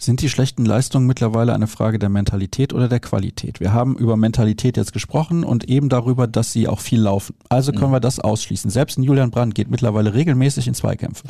Sind 0.01 0.23
die 0.23 0.29
schlechten 0.29 0.65
Leistungen 0.65 1.05
mittlerweile 1.05 1.53
eine 1.53 1.67
Frage 1.67 1.99
der 1.99 2.09
Mentalität 2.09 2.73
oder 2.73 2.87
der 2.87 2.99
Qualität? 2.99 3.59
Wir 3.59 3.71
haben 3.71 3.95
über 3.95 4.17
Mentalität 4.17 4.75
jetzt 4.75 4.93
gesprochen 4.93 5.43
und 5.43 5.69
eben 5.69 5.89
darüber, 5.89 6.25
dass 6.25 6.51
sie 6.51 6.67
auch 6.67 6.79
viel 6.79 6.99
laufen. 6.99 7.35
Also 7.49 7.71
können 7.71 7.89
mhm. 7.89 7.95
wir 7.95 7.99
das 7.99 8.19
ausschließen. 8.19 8.71
Selbst 8.71 8.97
ein 8.97 9.03
Julian 9.03 9.29
Brandt 9.29 9.53
geht 9.53 9.69
mittlerweile 9.69 10.15
regelmäßig 10.15 10.67
in 10.67 10.73
Zweikämpfe. 10.73 11.27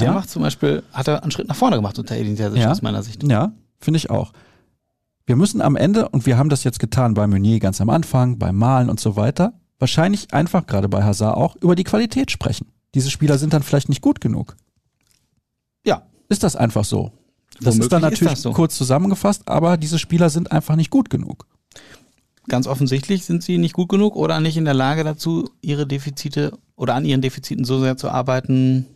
Der 0.00 0.06
ja? 0.06 0.14
macht 0.14 0.30
zum 0.30 0.40
Beispiel, 0.40 0.82
hat 0.90 1.06
er 1.06 1.22
einen 1.22 1.32
Schritt 1.32 1.48
nach 1.48 1.54
vorne 1.54 1.76
gemacht 1.76 1.98
unter 1.98 2.16
Edin 2.16 2.34
Terzic 2.36 2.62
ja? 2.62 2.70
aus 2.70 2.80
meiner 2.80 3.02
Sicht. 3.02 3.22
Ja, 3.24 3.52
finde 3.78 3.98
ich 3.98 4.08
auch. 4.08 4.32
Wir 5.26 5.36
müssen 5.36 5.60
am 5.60 5.76
Ende, 5.76 6.08
und 6.08 6.24
wir 6.24 6.38
haben 6.38 6.48
das 6.48 6.64
jetzt 6.64 6.78
getan 6.78 7.12
bei 7.12 7.26
Meunier 7.26 7.60
ganz 7.60 7.82
am 7.82 7.90
Anfang, 7.90 8.38
beim 8.38 8.56
Malen 8.56 8.88
und 8.88 9.00
so 9.00 9.16
weiter, 9.16 9.52
wahrscheinlich 9.78 10.32
einfach 10.32 10.64
gerade 10.64 10.88
bei 10.88 11.02
Hazard 11.02 11.36
auch 11.36 11.56
über 11.56 11.74
die 11.74 11.84
Qualität 11.84 12.30
sprechen. 12.30 12.68
Diese 12.94 13.10
Spieler 13.10 13.36
sind 13.36 13.52
dann 13.52 13.62
vielleicht 13.62 13.90
nicht 13.90 14.00
gut 14.00 14.22
genug. 14.22 14.56
Ja. 15.84 16.06
Ist 16.30 16.42
das 16.42 16.56
einfach 16.56 16.84
so? 16.84 17.12
Das 17.64 17.78
ist 17.78 17.92
dann 17.92 18.02
natürlich 18.02 18.34
ist 18.34 18.42
so. 18.42 18.52
kurz 18.52 18.76
zusammengefasst, 18.76 19.48
aber 19.48 19.76
diese 19.76 19.98
Spieler 19.98 20.30
sind 20.30 20.52
einfach 20.52 20.76
nicht 20.76 20.90
gut 20.90 21.10
genug. 21.10 21.46
Ganz 22.48 22.66
offensichtlich 22.66 23.24
sind 23.24 23.42
sie 23.42 23.58
nicht 23.58 23.72
gut 23.72 23.88
genug 23.88 24.16
oder 24.16 24.40
nicht 24.40 24.56
in 24.56 24.64
der 24.64 24.74
Lage 24.74 25.02
dazu, 25.02 25.50
ihre 25.62 25.86
Defizite 25.86 26.58
oder 26.76 26.94
an 26.94 27.04
ihren 27.04 27.22
Defiziten 27.22 27.64
so 27.64 27.80
sehr 27.80 27.96
zu 27.96 28.10
arbeiten, 28.10 28.86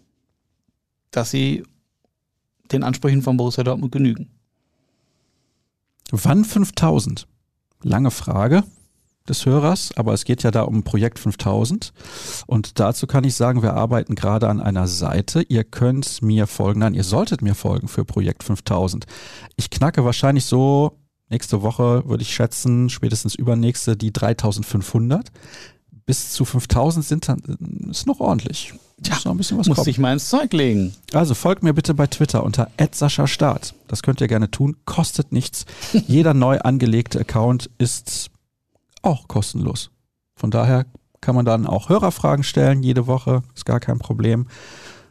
dass 1.10 1.30
sie 1.30 1.64
den 2.70 2.82
Ansprüchen 2.82 3.22
von 3.22 3.36
Borussia 3.38 3.64
Dortmund 3.64 3.92
genügen. 3.92 4.28
Wann 6.10 6.44
5000? 6.44 7.26
Lange 7.82 8.10
Frage 8.10 8.64
des 9.28 9.46
Hörers, 9.46 9.90
aber 9.96 10.12
es 10.12 10.24
geht 10.24 10.42
ja 10.42 10.50
da 10.50 10.62
um 10.62 10.82
Projekt 10.82 11.18
5000. 11.18 11.92
Und 12.46 12.78
dazu 12.80 13.06
kann 13.06 13.24
ich 13.24 13.34
sagen, 13.34 13.62
wir 13.62 13.74
arbeiten 13.74 14.14
gerade 14.14 14.48
an 14.48 14.60
einer 14.60 14.86
Seite. 14.86 15.42
Ihr 15.42 15.64
könnt 15.64 16.22
mir 16.22 16.46
folgen, 16.46 16.80
nein, 16.80 16.94
ihr 16.94 17.04
solltet 17.04 17.42
mir 17.42 17.54
folgen 17.54 17.88
für 17.88 18.04
Projekt 18.04 18.42
5000. 18.44 19.06
Ich 19.56 19.70
knacke 19.70 20.04
wahrscheinlich 20.04 20.44
so 20.44 20.98
nächste 21.28 21.62
Woche, 21.62 22.04
würde 22.06 22.22
ich 22.22 22.34
schätzen, 22.34 22.88
spätestens 22.88 23.34
übernächste 23.34 23.96
die 23.96 24.12
3500. 24.12 25.30
Bis 26.06 26.32
zu 26.32 26.44
5000 26.46 27.04
sind 27.04 27.28
dann, 27.28 27.38
ist 27.90 28.06
noch 28.06 28.20
ordentlich. 28.20 28.72
Ja, 29.04 29.14
muss 29.14 29.24
noch 29.26 29.32
ein 29.32 29.36
bisschen 29.36 29.58
was 29.58 29.68
muss 29.68 29.76
kommen. 29.76 29.88
ich 29.90 29.98
mal 29.98 30.12
ins 30.12 30.28
Zeug 30.28 30.52
legen. 30.52 30.94
Also 31.12 31.34
folgt 31.34 31.62
mir 31.62 31.74
bitte 31.74 31.94
bei 31.94 32.06
Twitter 32.06 32.42
unter 32.42 32.70
@sascha_start. 32.78 33.74
Das 33.86 34.02
könnt 34.02 34.20
ihr 34.20 34.26
gerne 34.26 34.50
tun, 34.50 34.76
kostet 34.86 35.32
nichts. 35.32 35.66
Jeder 36.06 36.34
neu 36.34 36.58
angelegte 36.58 37.20
Account 37.20 37.70
ist 37.78 38.30
auch 39.02 39.28
kostenlos. 39.28 39.90
Von 40.36 40.50
daher 40.50 40.86
kann 41.20 41.34
man 41.34 41.44
dann 41.44 41.66
auch 41.66 41.88
Hörerfragen 41.88 42.44
stellen 42.44 42.82
jede 42.82 43.06
Woche, 43.06 43.42
ist 43.54 43.66
gar 43.66 43.80
kein 43.80 43.98
Problem. 43.98 44.46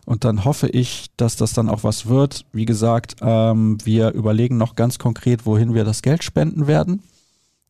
Und 0.05 0.23
dann 0.23 0.45
hoffe 0.45 0.69
ich, 0.69 1.07
dass 1.18 1.35
das 1.35 1.51
dann 1.51 1.69
auch 1.69 1.84
was 1.84 2.05
wird. 2.05 2.45
Wie 2.53 2.64
gesagt, 2.64 3.18
ähm, 3.22 3.77
wir 3.84 4.11
überlegen 4.14 4.55
noch 4.55 4.76
ganz 4.76 4.99
konkret, 4.99 5.45
wohin 5.45 5.73
wir 5.73 5.84
das 5.84 6.01
Geld 6.01 6.23
spenden 6.23 6.65
werden. 6.65 7.03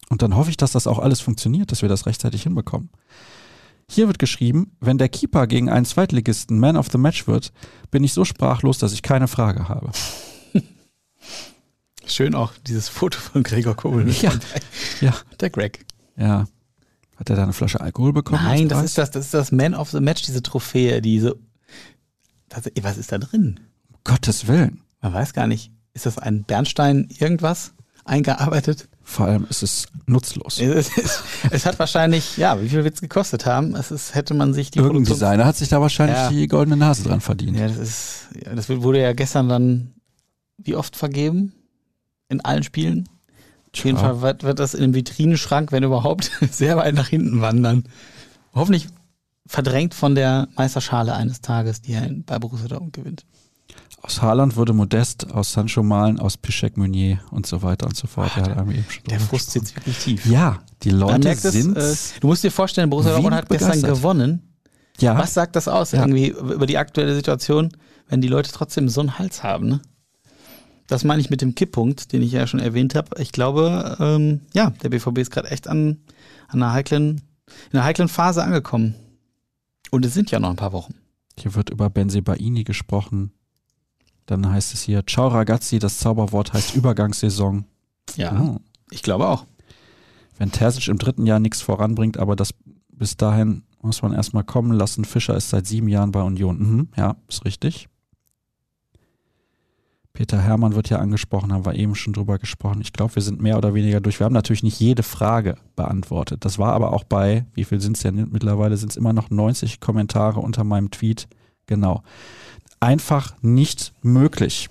Und 0.09 0.21
dann 0.21 0.35
hoffe 0.35 0.51
ich, 0.51 0.57
dass 0.57 0.71
das 0.71 0.85
auch 0.85 0.99
alles 0.99 1.19
funktioniert, 1.19 1.71
dass 1.71 1.81
wir 1.81 1.89
das 1.89 2.05
rechtzeitig 2.05 2.43
hinbekommen. 2.43 2.89
Hier 3.89 4.07
wird 4.07 4.19
geschrieben, 4.19 4.71
wenn 4.79 4.97
der 4.97 5.09
Keeper 5.09 5.47
gegen 5.47 5.69
einen 5.69 5.85
Zweitligisten 5.85 6.59
Man 6.59 6.77
of 6.77 6.89
the 6.91 6.97
Match 6.97 7.27
wird, 7.27 7.51
bin 7.89 8.03
ich 8.03 8.13
so 8.13 8.23
sprachlos, 8.25 8.77
dass 8.77 8.93
ich 8.93 9.01
keine 9.01 9.27
Frage 9.27 9.67
habe. 9.67 9.91
Schön 12.05 12.35
auch 12.35 12.53
dieses 12.67 12.87
Foto 12.87 13.17
von 13.19 13.43
Gregor 13.43 13.75
Kobel. 13.75 14.09
Ja, 14.21 14.31
ja. 15.01 15.13
Der 15.39 15.49
Greg. 15.49 15.85
Ja. 16.17 16.45
Hat 17.17 17.29
er 17.29 17.35
da 17.35 17.43
eine 17.43 17.53
Flasche 17.53 17.81
Alkohol 17.81 18.13
bekommen? 18.13 18.43
Nein, 18.43 18.69
das 18.69 18.83
ist 18.83 18.97
das, 18.97 19.11
das 19.11 19.25
ist 19.25 19.33
das 19.33 19.51
Man 19.51 19.73
of 19.73 19.89
the 19.89 19.99
Match, 19.99 20.23
diese 20.23 20.43
Trophäe, 20.43 21.01
diese. 21.01 21.35
Das, 22.49 22.65
was 22.81 22.97
ist 22.97 23.11
da 23.11 23.17
drin? 23.17 23.59
Um 23.91 23.99
Gottes 24.03 24.47
Willen. 24.47 24.81
Man 25.01 25.13
weiß 25.13 25.33
gar 25.33 25.47
nicht. 25.47 25.71
Ist 25.93 26.05
das 26.05 26.17
ein 26.17 26.43
Bernstein 26.43 27.07
irgendwas 27.17 27.73
eingearbeitet? 28.05 28.87
Vor 29.01 29.25
allem 29.25 29.47
ist 29.49 29.63
es 29.63 29.87
nutzlos. 30.05 30.59
Es, 30.59 30.95
ist, 30.97 31.23
es 31.49 31.65
hat 31.65 31.79
wahrscheinlich, 31.79 32.37
ja, 32.37 32.61
wie 32.61 32.69
viel 32.69 32.83
wird 32.83 32.95
es 32.95 33.01
gekostet 33.01 33.45
haben? 33.45 33.75
Es 33.75 33.89
ist, 33.89 34.13
hätte 34.13 34.33
man 34.33 34.53
sich 34.53 34.69
die 34.69 34.79
Irgendein 34.79 35.05
Designer 35.05 35.45
hat 35.45 35.55
sich 35.55 35.69
da 35.69 35.81
wahrscheinlich 35.81 36.17
ja. 36.17 36.29
die 36.29 36.47
goldene 36.47 36.77
Nase 36.77 37.03
dran 37.03 37.21
verdient. 37.21 37.57
Ja, 37.57 37.67
das 37.67 37.77
ist, 37.77 38.27
ja, 38.45 38.53
das 38.53 38.69
wurde 38.69 39.01
ja 39.01 39.13
gestern 39.13 39.49
dann 39.49 39.93
wie 40.57 40.75
oft 40.75 40.95
vergeben? 40.95 41.53
In 42.29 42.41
allen 42.41 42.63
Spielen? 42.63 43.07
Auf 43.79 43.85
jeden 43.85 43.97
Fall 43.97 44.21
wird, 44.21 44.43
wird 44.43 44.59
das 44.59 44.73
in 44.73 44.83
einem 44.83 44.93
Vitrinenschrank, 44.93 45.71
wenn 45.71 45.83
überhaupt, 45.83 46.31
sehr 46.51 46.77
weit 46.77 46.95
nach 46.95 47.07
hinten 47.07 47.41
wandern. 47.41 47.83
Hoffentlich 48.53 48.87
verdrängt 49.45 49.93
von 49.93 50.15
der 50.15 50.47
Meisterschale 50.55 51.13
eines 51.13 51.41
Tages, 51.41 51.81
die 51.81 51.93
er 51.93 52.09
bei 52.25 52.39
Borussia 52.39 52.67
Dortmund 52.67 52.93
gewinnt. 52.93 53.25
Aus 54.01 54.21
Haaland 54.21 54.55
würde 54.55 54.73
Modest, 54.73 55.31
aus 55.31 55.53
Sancho 55.53 55.83
Malen, 55.83 56.19
aus 56.19 56.37
Pischek 56.37 56.77
Meunier 56.77 57.19
und 57.31 57.47
so 57.47 57.63
weiter 57.63 57.87
und 57.87 57.95
so 57.95 58.07
fort. 58.07 58.31
Ach, 58.35 58.43
der, 58.43 58.65
der 59.09 59.19
Frust 59.19 59.51
sitzt 59.51 59.75
wirklich 59.75 59.97
tief. 59.97 60.25
Ja, 60.25 60.59
die 60.83 60.91
Leute 60.91 61.35
sind. 61.35 61.75
Es, 61.75 62.11
äh, 62.11 62.19
du 62.19 62.27
musst 62.27 62.43
dir 62.43 62.51
vorstellen, 62.51 62.89
Borussia 62.89 63.11
Dortmund 63.11 63.35
hat 63.35 63.49
begeistert. 63.49 63.73
gestern 63.73 63.93
gewonnen. 63.93 64.41
Ja. 64.99 65.17
Was 65.17 65.33
sagt 65.33 65.55
das 65.55 65.67
aus 65.67 65.91
ja. 65.91 65.99
irgendwie 66.01 66.27
über 66.29 66.65
die 66.65 66.77
aktuelle 66.77 67.15
Situation, 67.15 67.69
wenn 68.07 68.21
die 68.21 68.27
Leute 68.27 68.51
trotzdem 68.51 68.87
so 68.89 69.01
einen 69.01 69.17
Hals 69.17 69.43
haben? 69.43 69.67
Ne? 69.67 69.81
Das 70.87 71.03
meine 71.03 71.21
ich 71.21 71.29
mit 71.29 71.41
dem 71.41 71.53
Kipppunkt, 71.53 72.13
den 72.13 72.21
ich 72.21 72.31
ja 72.31 72.47
schon 72.47 72.61
erwähnt 72.61 72.95
habe. 72.95 73.21
Ich 73.21 73.31
glaube, 73.31 73.97
ähm, 73.99 74.41
ja, 74.53 74.69
der 74.69 74.89
BVB 74.89 75.19
ist 75.19 75.31
gerade 75.31 75.51
echt 75.51 75.67
an, 75.67 75.97
an 76.47 76.63
einer 76.63 76.71
heiklen, 76.71 77.21
in 77.71 77.77
einer 77.77 77.83
heiklen 77.83 78.07
Phase 78.07 78.43
angekommen. 78.43 78.95
Und 79.91 80.05
es 80.05 80.13
sind 80.13 80.31
ja 80.31 80.39
noch 80.39 80.49
ein 80.49 80.55
paar 80.55 80.73
Wochen. 80.73 80.95
Hier 81.37 81.55
wird 81.55 81.69
über 81.69 81.89
Benzebaini 81.89 82.63
gesprochen. 82.63 83.31
Dann 84.25 84.49
heißt 84.49 84.73
es 84.73 84.81
hier, 84.81 85.05
Ciao 85.05 85.27
ragazzi, 85.27 85.79
das 85.79 85.99
Zauberwort 85.99 86.53
heißt 86.53 86.75
Übergangssaison. 86.75 87.65
Ja, 88.15 88.39
oh. 88.39 88.59
ich 88.89 89.03
glaube 89.03 89.27
auch. 89.27 89.45
Wenn 90.37 90.51
Terzic 90.51 90.87
im 90.87 90.97
dritten 90.97 91.25
Jahr 91.25 91.39
nichts 91.39 91.61
voranbringt, 91.61 92.17
aber 92.17 92.35
das 92.35 92.51
bis 92.89 93.17
dahin 93.17 93.63
muss 93.81 94.01
man 94.01 94.13
erstmal 94.13 94.43
kommen 94.43 94.73
lassen. 94.73 95.05
Fischer 95.05 95.35
ist 95.35 95.49
seit 95.49 95.67
sieben 95.67 95.87
Jahren 95.87 96.11
bei 96.11 96.21
Union. 96.21 96.59
Mhm, 96.59 96.87
ja, 96.95 97.15
ist 97.27 97.45
richtig. 97.45 97.87
Peter 100.17 100.41
Hermann 100.41 100.73
wird 100.73 100.89
ja 100.89 100.97
angesprochen, 100.97 101.53
haben 101.53 101.63
wir 101.63 101.75
eben 101.75 101.93
schon 101.93 102.11
drüber 102.11 102.39
gesprochen. 102.39 102.81
Ich 102.81 102.91
glaube, 102.91 103.13
wir 103.13 103.21
sind 103.21 103.39
mehr 103.39 103.55
oder 103.55 103.75
weniger 103.75 104.01
durch. 104.01 104.19
Wir 104.19 104.25
haben 104.25 104.33
natürlich 104.33 104.63
nicht 104.63 104.79
jede 104.79 105.03
Frage 105.03 105.57
beantwortet. 105.75 106.43
Das 106.43 106.57
war 106.57 106.73
aber 106.73 106.91
auch 106.91 107.03
bei, 107.03 107.45
wie 107.53 107.63
viel 107.63 107.79
sind 107.79 107.97
es 107.97 108.01
denn 108.01 108.27
mittlerweile? 108.31 108.77
Sind 108.77 108.89
es 108.89 108.97
immer 108.97 109.13
noch 109.13 109.29
90 109.29 109.79
Kommentare 109.79 110.39
unter 110.39 110.63
meinem 110.63 110.89
Tweet? 110.89 111.27
Genau. 111.67 112.01
Einfach 112.79 113.35
nicht 113.43 113.93
möglich. 114.01 114.69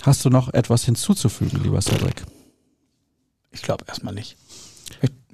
Hast 0.00 0.24
du 0.24 0.30
noch 0.30 0.50
etwas 0.54 0.82
hinzuzufügen, 0.84 1.62
lieber 1.62 1.82
Cedric? 1.82 2.24
Ich 3.50 3.60
glaube 3.60 3.84
erstmal 3.86 4.14
nicht. 4.14 4.38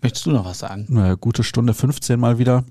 Möchtest 0.02 0.26
du 0.26 0.32
noch 0.32 0.44
was 0.44 0.58
sagen? 0.58 0.86
Naja, 0.88 1.14
gute 1.14 1.44
Stunde 1.44 1.72
15 1.72 2.18
mal 2.18 2.38
wieder. 2.38 2.64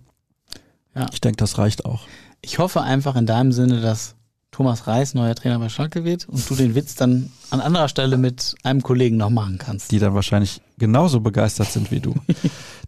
Ja. 0.93 1.07
Ich 1.13 1.21
denke, 1.21 1.37
das 1.37 1.57
reicht 1.57 1.85
auch. 1.85 2.01
Ich 2.41 2.59
hoffe 2.59 2.81
einfach 2.81 3.15
in 3.15 3.25
deinem 3.25 3.53
Sinne, 3.53 3.79
dass 3.79 4.15
Thomas 4.59 4.87
Reis 4.87 5.13
neuer 5.13 5.35
Trainer 5.35 5.57
bei 5.57 5.69
Schalke 5.69 6.03
wird 6.03 6.27
und 6.27 6.49
du 6.49 6.53
den 6.53 6.75
Witz 6.75 6.95
dann 6.95 7.31
an 7.49 7.61
anderer 7.61 7.87
Stelle 7.87 8.17
mit 8.17 8.55
einem 8.63 8.83
Kollegen 8.83 9.15
noch 9.15 9.29
machen 9.29 9.57
kannst. 9.57 9.89
Die 9.89 9.99
dann 9.99 10.13
wahrscheinlich 10.15 10.59
genauso 10.77 11.21
begeistert 11.21 11.71
sind 11.71 11.91
wie 11.91 12.01
du. 12.01 12.13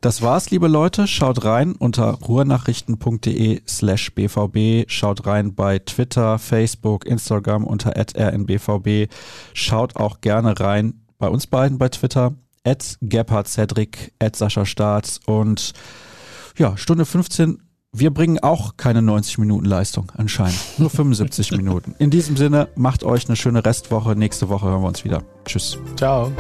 Das 0.02 0.23
war's, 0.23 0.49
liebe 0.49 0.68
Leute. 0.68 1.06
Schaut 1.07 1.45
rein 1.45 1.73
unter 1.73 2.14
ruhrnachrichten.de 2.14 3.61
slash 3.68 4.11
bvb. 4.14 4.85
Schaut 4.88 5.27
rein 5.27 5.53
bei 5.53 5.77
Twitter, 5.77 6.39
Facebook, 6.39 7.06
Instagram 7.06 7.64
unter 7.64 7.93
rnbvb. 7.95 9.07
Schaut 9.53 9.95
auch 9.95 10.19
gerne 10.19 10.60
rein 10.60 11.06
bei 11.19 11.30
uns 11.30 11.45
beiden 11.45 11.77
bei 11.77 11.88
Twitter 11.88 12.34
at 12.65 12.98
Gebhard 13.02 13.48
Cedric, 13.48 14.11
at 14.19 14.35
Sascha 14.35 14.65
Staats 14.65 15.19
und 15.26 15.73
ja, 16.57 16.76
Stunde 16.77 17.06
15 17.06 17.61
wir 17.93 18.11
bringen 18.11 18.39
auch 18.39 18.77
keine 18.77 19.01
90 19.01 19.38
Minuten 19.38 19.65
Leistung 19.65 20.11
anscheinend. 20.15 20.57
Nur 20.77 20.89
75 20.89 21.51
Minuten. 21.57 21.95
In 21.99 22.09
diesem 22.09 22.38
Sinne, 22.38 22.69
macht 22.76 23.03
euch 23.03 23.27
eine 23.27 23.35
schöne 23.35 23.65
Restwoche. 23.65 24.15
Nächste 24.15 24.49
Woche 24.49 24.68
hören 24.68 24.81
wir 24.81 24.88
uns 24.88 25.03
wieder. 25.03 25.23
Tschüss. 25.45 25.77
Ciao. 25.97 26.31